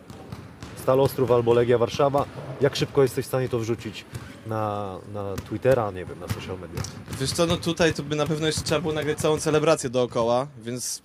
Stal 0.80 1.00
Ostrów 1.00 1.32
albo 1.32 1.54
Legia 1.54 1.78
Warszawa, 1.78 2.26
jak 2.62 2.76
szybko 2.76 3.04
jesteś 3.04 3.26
w 3.26 3.28
stanie 3.28 3.50
to 3.50 3.60
wrzucić 3.60 4.06
na, 4.48 4.96
na 5.14 5.36
Twittera, 5.36 5.92
nie 5.92 6.06
wiem, 6.06 6.20
na 6.20 6.28
social 6.28 6.60
media. 6.60 6.82
Wiesz 7.20 7.32
co, 7.32 7.46
no 7.46 7.58
tutaj 7.58 7.94
to 7.94 8.04
by 8.04 8.16
na 8.16 8.26
pewno 8.26 8.48
jeszcze 8.48 8.62
trzeba 8.62 8.82
było 8.82 8.94
nagrać 8.94 9.18
całą 9.18 9.40
celebrację 9.40 9.90
dookoła, 9.90 10.48
więc 10.64 11.02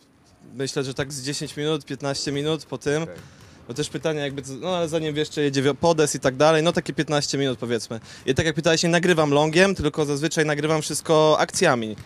myślę, 0.55 0.85
że 0.85 0.95
tak 0.95 1.13
z 1.13 1.23
10 1.23 1.57
minut, 1.57 1.85
15 1.85 2.33
minut 2.33 2.65
po 2.65 2.79
tym. 2.79 3.03
Okej. 3.03 3.17
Bo 3.69 3.75
też 3.75 3.89
pytanie 3.89 4.21
jakby, 4.21 4.43
no 4.61 4.77
ale 4.77 4.89
zanim 4.89 5.17
jeszcze 5.17 5.43
jedzie 5.43 5.75
podes 5.75 6.15
i 6.15 6.21
tak 6.21 6.37
dalej, 6.37 6.63
no 6.63 6.73
takie 6.73 6.93
15 6.93 7.39
minut 7.39 7.59
powiedzmy. 7.59 8.01
I 8.27 8.35
tak 8.35 8.47
jak 8.47 8.55
pytałeś, 8.55 8.83
nie 8.83 8.89
nagrywam 8.89 9.31
longiem, 9.31 9.75
tylko 9.75 10.05
zazwyczaj 10.05 10.47
nagrywam 10.47 10.83
wszystko 10.83 11.37
akcjami. 11.39 11.97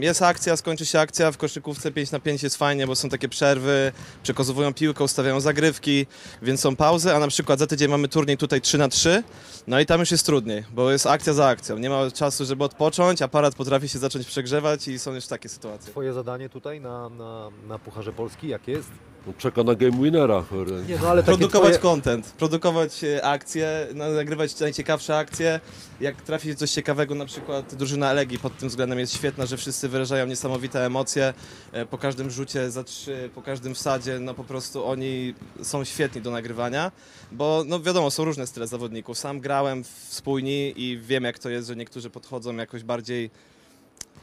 Jest 0.00 0.22
akcja, 0.22 0.56
skończy 0.56 0.86
się 0.86 1.00
akcja, 1.00 1.32
w 1.32 1.36
koszykówce 1.36 1.92
5 1.92 2.10
na 2.10 2.20
5 2.20 2.42
jest 2.42 2.56
fajnie, 2.56 2.86
bo 2.86 2.94
są 2.96 3.08
takie 3.08 3.28
przerwy, 3.28 3.92
przekazowują 4.22 4.74
piłkę, 4.74 5.04
ustawiają 5.04 5.40
zagrywki, 5.40 6.06
więc 6.42 6.60
są 6.60 6.76
pauzy, 6.76 7.14
a 7.14 7.18
na 7.18 7.28
przykład 7.28 7.58
za 7.58 7.66
tydzień 7.66 7.90
mamy 7.90 8.08
turniej 8.08 8.36
tutaj 8.36 8.60
3 8.60 8.78
na 8.78 8.88
3 8.88 9.22
no 9.66 9.80
i 9.80 9.86
tam 9.86 10.00
już 10.00 10.10
jest 10.10 10.26
trudniej, 10.26 10.64
bo 10.70 10.90
jest 10.90 11.06
akcja 11.06 11.32
za 11.32 11.46
akcją, 11.46 11.78
nie 11.78 11.90
ma 11.90 12.10
czasu, 12.10 12.44
żeby 12.44 12.64
odpocząć, 12.64 13.22
aparat 13.22 13.54
potrafi 13.54 13.88
się 13.88 13.98
zacząć 13.98 14.26
przegrzewać 14.26 14.88
i 14.88 14.98
są 14.98 15.14
już 15.14 15.26
takie 15.26 15.48
sytuacje. 15.48 15.90
Twoje 15.90 16.12
zadanie 16.12 16.48
tutaj 16.48 16.80
na, 16.80 17.08
na, 17.08 17.50
na 17.68 17.78
Pucharze 17.78 18.12
Polski, 18.12 18.48
jakie 18.48 18.72
jest? 18.72 18.90
No, 19.28 19.34
czeka 19.38 19.62
na 19.62 19.74
game 19.74 20.02
winnera. 20.02 20.42
kurde. 20.50 20.82
Nie, 20.88 20.98
no 21.02 21.08
ale 21.08 21.22
Produkować 21.22 21.68
twoje... 21.68 21.78
content, 21.92 22.26
produkować 22.38 23.04
e, 23.04 23.24
akcje, 23.24 23.86
no, 23.94 24.08
nagrywać 24.10 24.60
najciekawsze 24.60 25.16
akcje. 25.16 25.60
Jak 26.00 26.22
trafi 26.22 26.56
coś 26.56 26.70
ciekawego, 26.70 27.14
na 27.14 27.24
przykład 27.26 27.74
drużyna 27.74 28.12
Legii 28.12 28.38
pod 28.38 28.58
tym 28.58 28.68
względem 28.68 28.98
jest 28.98 29.14
świetna, 29.14 29.46
że 29.46 29.56
wszyscy 29.56 29.88
wyrażają 29.88 30.26
niesamowite 30.26 30.86
emocje. 30.86 31.34
E, 31.72 31.86
Po 31.86 31.98
każdym 31.98 32.30
rzucie 32.30 32.70
za 32.70 32.84
trzy, 32.84 33.30
po 33.34 33.42
każdym 33.42 33.74
wsadzie, 33.74 34.18
no 34.20 34.34
po 34.34 34.44
prostu 34.44 34.86
oni 34.86 35.34
są 35.62 35.84
świetni 35.84 36.20
do 36.22 36.30
nagrywania, 36.30 36.92
bo 37.32 37.64
no 37.66 37.80
wiadomo, 37.80 38.10
są 38.10 38.24
różne 38.24 38.46
style 38.46 38.66
zawodników. 38.66 39.18
Sam 39.18 39.40
grałem 39.40 39.84
w 39.84 39.88
spójni 40.10 40.72
i 40.76 40.98
wiem 40.98 41.24
jak 41.24 41.38
to 41.38 41.50
jest, 41.50 41.68
że 41.68 41.76
niektórzy 41.76 42.10
podchodzą 42.10 42.56
jakoś 42.56 42.82
bardziej 42.84 43.30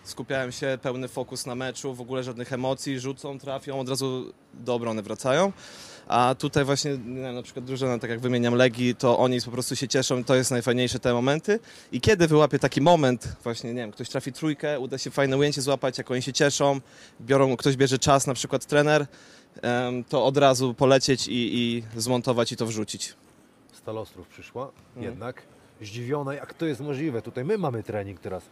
skupiałem 0.06 0.52
się, 0.52 0.78
pełny 0.82 1.08
fokus 1.08 1.46
na 1.46 1.56
meczu, 1.56 1.94
w 1.94 2.02
ogóle 2.02 2.24
żadnych 2.24 2.54
emocji, 2.54 3.00
rzucą, 3.00 3.40
trafią, 3.40 3.80
od 3.80 3.90
razu 3.90 4.34
do 4.54 4.74
obrony 4.74 5.02
wracają. 5.02 5.52
A 6.08 6.36
tutaj 6.40 6.66
właśnie, 6.66 6.92
nie 6.98 7.22
wiem, 7.22 7.36
na 7.36 7.44
przykład 7.44 7.66
drużyna, 7.66 8.00
tak 8.00 8.10
jak 8.10 8.20
wymieniam 8.20 8.54
Legii, 8.56 8.96
to 8.96 9.18
oni 9.20 9.42
po 9.42 9.52
prostu 9.52 9.76
się 9.76 9.88
cieszą, 9.88 10.24
to 10.24 10.36
jest 10.36 10.52
najfajniejsze 10.52 11.00
te 11.00 11.14
momenty. 11.14 11.60
I 11.92 12.02
kiedy 12.02 12.28
wyłapię 12.28 12.60
taki 12.60 12.82
moment, 12.82 13.28
właśnie, 13.44 13.70
nie 13.74 13.82
wiem, 13.82 13.92
ktoś 13.92 14.10
trafi 14.10 14.32
trójkę, 14.34 14.80
uda 14.80 14.98
się 14.98 15.12
fajne 15.12 15.38
ujęcie 15.38 15.62
złapać, 15.62 15.98
jak 15.98 16.12
oni 16.12 16.22
się 16.22 16.34
cieszą, 16.34 16.82
biorą, 17.22 17.58
ktoś 17.58 17.76
bierze 17.76 18.00
czas, 18.00 18.28
na 18.28 18.34
przykład 18.34 18.66
trener, 18.66 19.06
to 20.10 20.26
od 20.26 20.38
razu 20.38 20.74
polecieć 20.74 21.28
i, 21.28 21.34
i 21.58 21.84
zmontować 22.02 22.52
i 22.52 22.56
to 22.56 22.66
wrzucić. 22.66 23.14
Stalostrów 23.74 24.28
przyszła, 24.28 24.72
Mhm. 24.96 25.06
jednak 25.06 25.42
zdziwiona, 25.82 26.34
jak 26.34 26.54
to 26.54 26.66
jest 26.66 26.82
możliwe. 26.82 27.22
Tutaj 27.22 27.46
my 27.46 27.58
mamy 27.58 27.84
trening 27.84 28.20
teraz. 28.20 28.44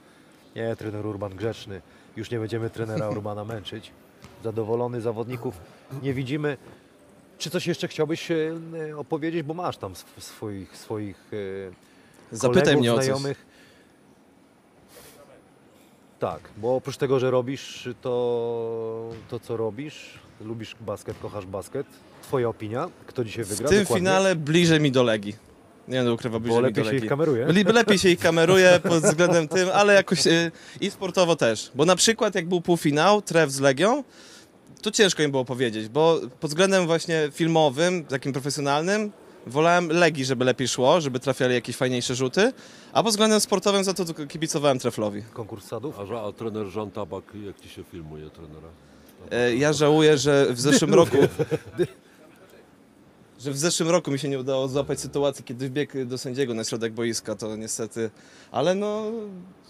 Nie, 0.55 0.75
trener 0.75 1.05
Urban 1.05 1.35
grzeczny. 1.35 1.81
Już 2.15 2.31
nie 2.31 2.39
będziemy 2.39 2.69
trenera 2.69 3.09
Urbana 3.09 3.45
męczyć. 3.45 3.91
Zadowolony 4.43 5.01
zawodników 5.01 5.57
nie 6.03 6.13
widzimy. 6.13 6.57
Czy 7.37 7.49
coś 7.49 7.67
jeszcze 7.67 7.87
chciałbyś 7.87 8.31
e, 8.31 8.37
opowiedzieć, 8.97 9.43
bo 9.43 9.53
masz 9.53 9.77
tam 9.77 9.91
sw- 9.91 10.21
swoich, 10.23 10.77
swoich 10.77 11.31
e, 12.31 12.35
Zapytaj 12.35 12.63
kolegów, 12.63 12.81
mnie 12.81 12.93
o 12.93 12.95
znajomych. 12.95 13.45
Tak, 16.19 16.39
bo 16.57 16.75
oprócz 16.75 16.97
tego, 16.97 17.19
że 17.19 17.31
robisz 17.31 17.89
to, 18.01 19.09
to 19.29 19.39
co 19.39 19.57
robisz, 19.57 20.19
lubisz 20.41 20.75
basket, 20.81 21.17
kochasz 21.21 21.45
basket. 21.45 21.87
Twoja 22.21 22.49
opinia, 22.49 22.89
kto 23.07 23.23
dzisiaj 23.23 23.43
W 23.43 23.47
wygra? 23.47 23.69
tym 23.69 23.79
Dokładnie. 23.79 23.99
finale 24.07 24.35
bliżej 24.35 24.79
mi 24.79 24.91
do 24.91 25.03
Legii. 25.03 25.35
Nie 25.87 25.97
będę 25.97 26.13
ukrywał, 26.13 26.39
bliżej 26.39 26.61
Bo 26.61 26.67
lepiej 26.67 26.85
się 26.85 26.95
ich 26.95 27.05
kameruje. 27.09 27.45
Le- 27.45 27.73
Lepiej 27.73 27.99
się 27.99 28.09
ich 28.09 28.19
kameruje 28.19 28.79
pod 28.83 29.03
względem 29.03 29.47
tym, 29.47 29.69
ale 29.73 29.93
jakoś 29.93 30.27
y, 30.27 30.51
i 30.81 30.91
sportowo 30.91 31.35
też. 31.35 31.71
Bo 31.75 31.85
na 31.85 31.95
przykład 31.95 32.35
jak 32.35 32.47
był 32.47 32.61
półfinał, 32.61 33.21
Trev 33.21 33.51
z 33.53 33.59
Legią, 33.59 34.03
to 34.81 34.91
ciężko 34.91 35.23
im 35.23 35.31
było 35.31 35.45
powiedzieć, 35.45 35.89
bo 35.89 36.19
pod 36.39 36.51
względem 36.51 36.85
właśnie 36.85 37.29
filmowym, 37.33 38.05
takim 38.05 38.33
profesjonalnym, 38.33 39.11
wolałem 39.47 39.87
Legii, 39.89 40.25
żeby 40.25 40.45
lepiej 40.45 40.67
szło, 40.67 41.01
żeby 41.01 41.19
trafiali 41.19 41.53
jakieś 41.53 41.75
fajniejsze 41.75 42.15
rzuty, 42.15 42.53
a 42.93 43.03
pod 43.03 43.11
względem 43.11 43.39
sportowym 43.39 43.83
za 43.83 43.93
to 43.93 44.05
kibicowałem 44.27 44.79
Treflowi. 44.79 45.21
Konkurs 45.33 45.65
sadów? 45.67 45.95
A, 45.99 46.27
a 46.27 46.31
trener 46.31 46.65
Jean 46.75 46.91
Tabak, 46.91 47.23
jak 47.45 47.59
ci 47.61 47.69
się 47.69 47.83
filmuje 47.83 48.29
trenera? 48.29 48.67
E, 49.31 49.55
Ja 49.55 49.73
żałuję, 49.73 50.17
że 50.17 50.47
w 50.49 50.61
zeszłym 50.61 50.93
roku. 50.93 51.17
Że 53.43 53.51
w 53.51 53.57
zeszłym 53.57 53.89
roku 53.89 54.11
mi 54.11 54.19
się 54.19 54.29
nie 54.29 54.39
udało 54.39 54.67
złapać 54.67 54.99
sytuacji, 54.99 55.43
kiedy 55.43 55.69
wbiegł 55.69 56.05
do 56.05 56.17
sędziego 56.17 56.53
na 56.53 56.63
środek 56.63 56.93
boiska, 56.93 57.35
to 57.35 57.55
niestety. 57.55 58.11
Ale 58.51 58.75
no, 58.75 59.11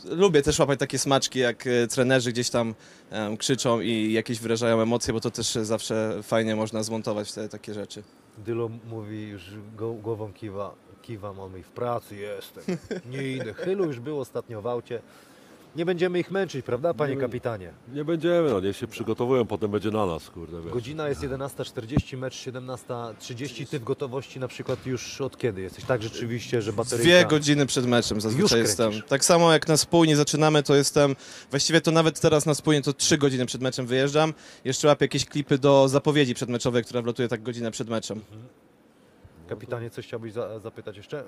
lubię 0.06 0.42
też 0.42 0.60
łapać 0.60 0.80
takie 0.80 1.00
smaczki, 1.00 1.40
jak 1.40 1.68
e, 1.68 1.88
trenerzy 1.88 2.32
gdzieś 2.32 2.50
tam 2.50 2.76
em, 3.10 3.38
krzyczą 3.38 3.80
i 3.80 4.14
jakieś 4.14 4.40
wyrażają 4.40 4.82
emocje, 4.82 5.14
bo 5.14 5.20
to 5.20 5.32
też 5.32 5.52
zawsze 5.62 6.20
fajnie 6.24 6.56
można 6.56 6.84
zmontować 6.84 7.34
te 7.34 7.50
takie 7.50 7.74
rzeczy. 7.74 8.04
Dylo 8.38 8.70
mówi, 8.90 9.28
już 9.28 9.52
głową 9.78 10.34
kiwa, 10.34 10.76
kiwam, 11.02 11.40
on 11.40 11.64
w 11.64 11.70
pracy 11.70 12.16
jestem, 12.16 12.78
nie 13.12 13.24
idę. 13.24 13.54
Chylu 13.54 13.86
już 13.86 14.00
był 14.00 14.20
ostatnio 14.20 14.62
w 14.62 14.68
aucie, 14.68 15.02
Nie 15.76 15.86
będziemy 15.86 16.20
ich 16.20 16.32
męczyć, 16.32 16.66
prawda, 16.66 16.94
panie 16.94 17.16
Nie. 17.16 17.22
kapitanie? 17.22 17.74
Nie 17.94 18.06
będziemy, 18.06 18.50
no 18.50 18.60
niech 18.60 18.78
się 18.78 18.88
przygotowują, 18.88 19.46
potem 19.46 19.72
będzie 19.72 19.92
na 19.92 20.06
nas, 20.06 20.30
kurde. 20.30 20.62
Wiesz. 20.62 20.74
Godzina 20.74 21.10
jest 21.10 21.22
11.40, 21.22 22.18
mecz 22.18 22.34
17.30. 22.34 23.68
Ty 23.68 23.80
w 23.80 23.84
gotowości 23.84 24.40
na 24.40 24.48
przykład 24.48 24.86
już 24.86 25.22
od 25.22 25.38
kiedy 25.38 25.62
jesteś? 25.62 25.86
Tak 25.86 26.04
rzeczywiście, 26.04 26.62
że 26.62 26.74
bateryjka... 26.74 27.04
Dwie 27.04 27.26
godziny 27.26 27.66
przed 27.66 27.86
meczem 27.86 28.16
Już 28.16 28.24
zazwyczaj 28.24 28.60
jestem. 28.60 28.92
Tak 29.08 29.26
samo 29.26 29.54
jak 29.54 29.68
na 29.68 29.78
spójni 29.78 30.16
zaczynamy, 30.16 30.64
to 30.64 30.76
jestem, 30.76 31.16
właściwie 31.50 31.82
to 31.82 31.92
nawet 31.92 32.20
teraz 32.20 32.46
na 32.46 32.54
spójni 32.54 32.82
to 32.82 32.94
trzy 32.94 33.18
godziny 33.18 33.46
przed 33.46 33.62
meczem 33.62 33.86
wyjeżdżam. 33.86 34.34
Jeszcze 34.66 34.88
łapię 34.88 35.06
jakieś 35.06 35.26
klipy 35.26 35.58
do 35.58 35.90
zapowiedzi 35.90 36.34
przedmeczowej, 36.34 36.84
która 36.84 37.02
wlatuje 37.02 37.28
tak 37.28 37.44
godzinę 37.44 37.72
przed 37.72 37.90
meczem. 37.90 38.22
Kapitanie, 39.48 39.90
coś 39.90 40.08
chciałbyś 40.08 40.34
za, 40.34 40.60
zapytać 40.60 40.98
jeszcze? 40.98 41.24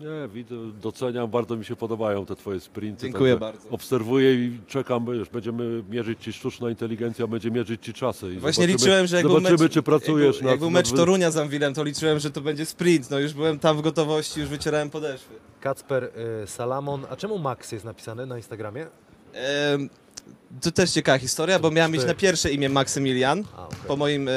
Nie, 0.00 0.28
widzę, 0.34 0.54
doceniam, 0.82 1.30
bardzo 1.30 1.56
mi 1.56 1.64
się 1.64 1.76
podobają 1.76 2.26
te 2.26 2.36
twoje 2.36 2.60
sprinty. 2.60 3.02
Dziękuję 3.02 3.32
także 3.34 3.52
bardzo. 3.52 3.68
Obserwuję 3.70 4.34
i 4.34 4.58
czekam, 4.66 5.06
wiesz, 5.18 5.28
będziemy 5.28 5.82
mierzyć 5.90 6.22
ci 6.24 6.32
sztuczna 6.32 6.70
inteligencja, 6.70 7.26
będzie 7.26 7.50
mierzyć 7.50 7.84
ci 7.84 7.92
czasy. 7.92 8.26
I 8.34 8.38
Właśnie 8.38 8.62
zobaczymy, 8.66 8.78
liczyłem, 8.78 9.06
że 9.06 9.16
jak 9.16 9.26
był 9.26 9.34
zobaczymy, 9.34 9.62
mecz, 9.62 9.72
czy 9.72 9.82
pracujesz 9.82 10.34
jak 10.36 10.42
był, 10.42 10.50
jak 10.50 10.60
był 10.60 10.70
mecz 10.70 10.90
nad- 10.90 10.96
Torunia 10.96 11.30
z 11.30 11.36
Anwilem, 11.36 11.74
to 11.74 11.84
liczyłem, 11.84 12.18
że 12.18 12.30
to 12.30 12.40
będzie 12.40 12.66
sprint. 12.66 13.10
No 13.10 13.18
już 13.18 13.32
byłem 13.34 13.58
tam 13.58 13.76
w 13.76 13.80
gotowości, 13.80 14.40
już 14.40 14.48
wycierałem 14.48 14.90
podeszwy. 14.90 15.34
Kacper 15.60 16.04
y, 16.44 16.46
Salamon. 16.46 17.06
A 17.10 17.16
czemu 17.16 17.38
Max 17.38 17.72
jest 17.72 17.84
napisany 17.84 18.26
na 18.26 18.36
Instagramie? 18.36 18.86
To 20.60 20.72
też 20.72 20.90
ciekawa 20.90 21.18
historia, 21.18 21.58
bo 21.58 21.70
miałem 21.70 21.92
mieć 21.92 22.04
na 22.04 22.14
pierwsze 22.14 22.52
imię 22.52 22.68
Maksymilian. 22.68 23.44
A, 23.56 23.68
po 23.86 23.96
moim 23.96 24.28
e, 24.28 24.32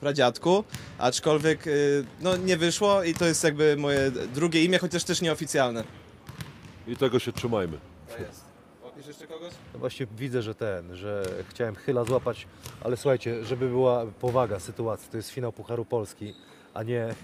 pradziadku, 0.00 0.64
aczkolwiek 0.98 1.66
e, 1.66 1.70
no, 2.20 2.36
nie 2.36 2.56
wyszło 2.56 3.02
i 3.02 3.14
to 3.14 3.24
jest 3.26 3.44
jakby 3.44 3.76
moje 3.76 4.10
drugie 4.10 4.64
imię, 4.64 4.78
chociaż 4.78 5.04
też 5.04 5.20
nieoficjalne. 5.20 5.84
I 6.88 6.96
tego 6.96 7.18
się 7.18 7.32
trzymajmy. 7.32 7.78
To 8.08 8.22
jest. 8.22 8.44
Łapiesz 8.84 9.06
jeszcze 9.06 9.26
kogoś? 9.26 9.52
No 9.72 9.78
właśnie 9.78 10.06
widzę, 10.18 10.42
że 10.42 10.54
ten, 10.54 10.96
że 10.96 11.24
chciałem 11.48 11.74
chyla 11.74 12.04
złapać, 12.04 12.46
ale 12.80 12.96
słuchajcie, 12.96 13.44
żeby 13.44 13.68
była 13.68 14.06
powaga 14.20 14.60
sytuacji, 14.60 15.08
to 15.10 15.16
jest 15.16 15.30
finał 15.30 15.52
Pucharu 15.52 15.84
Polski, 15.84 16.34
a 16.74 16.82
nie, 16.82 17.14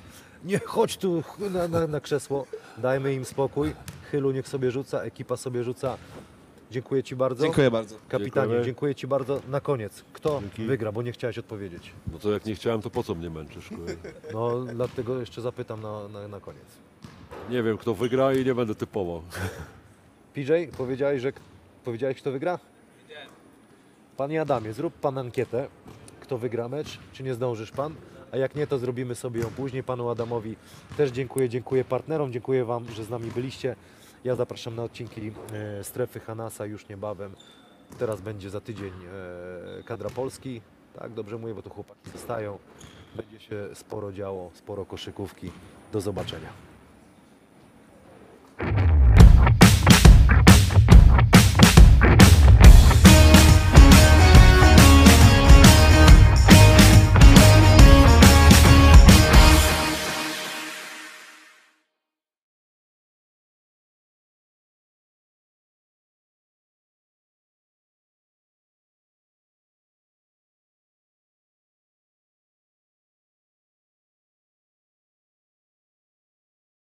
nie 0.45 0.59
chodź 0.59 0.97
tu 0.97 1.23
na, 1.39 1.69
na, 1.69 1.87
na 1.87 2.01
krzesło, 2.01 2.47
dajmy 2.79 3.15
im 3.15 3.25
spokój, 3.25 3.75
chylu 4.11 4.31
niech 4.31 4.49
sobie 4.49 4.71
rzuca, 4.71 5.03
ekipa 5.03 5.37
sobie 5.37 5.65
rzuca. 5.65 5.97
Dziękuję 6.71 7.03
Ci 7.03 7.17
bardzo. 7.17 7.45
Dziękuję 7.45 7.71
bardzo. 7.71 7.97
Kapitanie, 8.09 8.31
Dziękujemy. 8.43 8.65
dziękuję 8.65 8.95
Ci 8.95 9.07
bardzo. 9.07 9.41
Na 9.49 9.61
koniec, 9.61 10.05
kto 10.13 10.41
Dzięki. 10.41 10.65
wygra, 10.67 10.93
bo 10.93 11.03
nie 11.03 11.13
chciałeś 11.13 11.39
odpowiedzieć. 11.39 11.93
No 12.13 12.19
to 12.19 12.33
jak 12.33 12.45
nie 12.47 12.55
chciałem, 12.55 12.83
to 12.83 12.91
po 12.91 13.03
co 13.03 13.15
mnie 13.15 13.31
męczysz? 13.31 13.71
No 14.35 14.61
dlatego 14.61 15.21
jeszcze 15.21 15.41
zapytam 15.43 15.83
na, 15.83 16.09
na, 16.09 16.29
na 16.29 16.41
koniec. 16.41 16.65
Nie 17.51 17.63
wiem, 17.63 17.79
kto 17.79 17.95
wygra 17.95 18.33
i 18.35 18.45
nie 18.45 18.55
będę 18.55 18.75
typował. 18.75 19.23
PJ, 20.35 20.53
powiedziałeś, 20.77 21.23
że 21.23 21.33
powiedziałeś, 21.85 22.17
kto 22.21 22.33
wygra? 22.33 22.59
Panie 24.17 24.41
Adamie, 24.41 24.73
zrób 24.73 24.95
pan 24.95 25.19
ankietę, 25.19 25.69
kto 26.21 26.39
wygra 26.39 26.69
mecz, 26.69 26.99
czy 27.13 27.23
nie 27.23 27.35
zdążysz 27.35 27.71
pan, 27.71 27.95
a 28.33 28.37
jak 28.37 28.55
nie, 28.55 28.67
to 28.67 28.79
zrobimy 28.79 29.15
sobie 29.15 29.41
ją 29.41 29.47
później. 29.49 29.83
Panu 29.83 30.09
Adamowi 30.09 30.57
też 30.97 31.11
dziękuję, 31.11 31.49
dziękuję 31.49 31.85
partnerom, 31.85 32.33
dziękuję 32.33 32.65
wam, 32.65 32.89
że 32.91 33.05
z 33.05 33.11
nami 33.11 33.31
byliście. 33.31 33.77
Ja 34.25 34.35
zapraszam 34.35 34.77
na 34.77 34.83
odcinki 34.83 35.33
e, 35.53 35.85
strefy 35.85 36.21
Hanasa 36.21 36.67
już 36.67 36.89
niebawem. 36.89 37.35
Teraz 37.99 38.21
będzie 38.21 38.51
za 38.51 38.61
tydzień 38.61 38.93
e, 39.81 39.83
kadra 39.83 40.11
Polski. 40.11 40.61
Tak, 40.99 41.13
dobrze 41.13 41.39
mówię, 41.39 41.55
bo 41.55 41.63
tu 41.63 41.71
chłopaki 41.71 42.11
zostają. 42.11 42.59
Będzie 43.17 43.41
się 43.41 43.69
sporo 43.75 44.13
działo, 44.13 44.51
sporo 44.55 44.85
koszykówki. 44.85 45.51
Do 45.93 46.01
zobaczenia. 46.01 46.49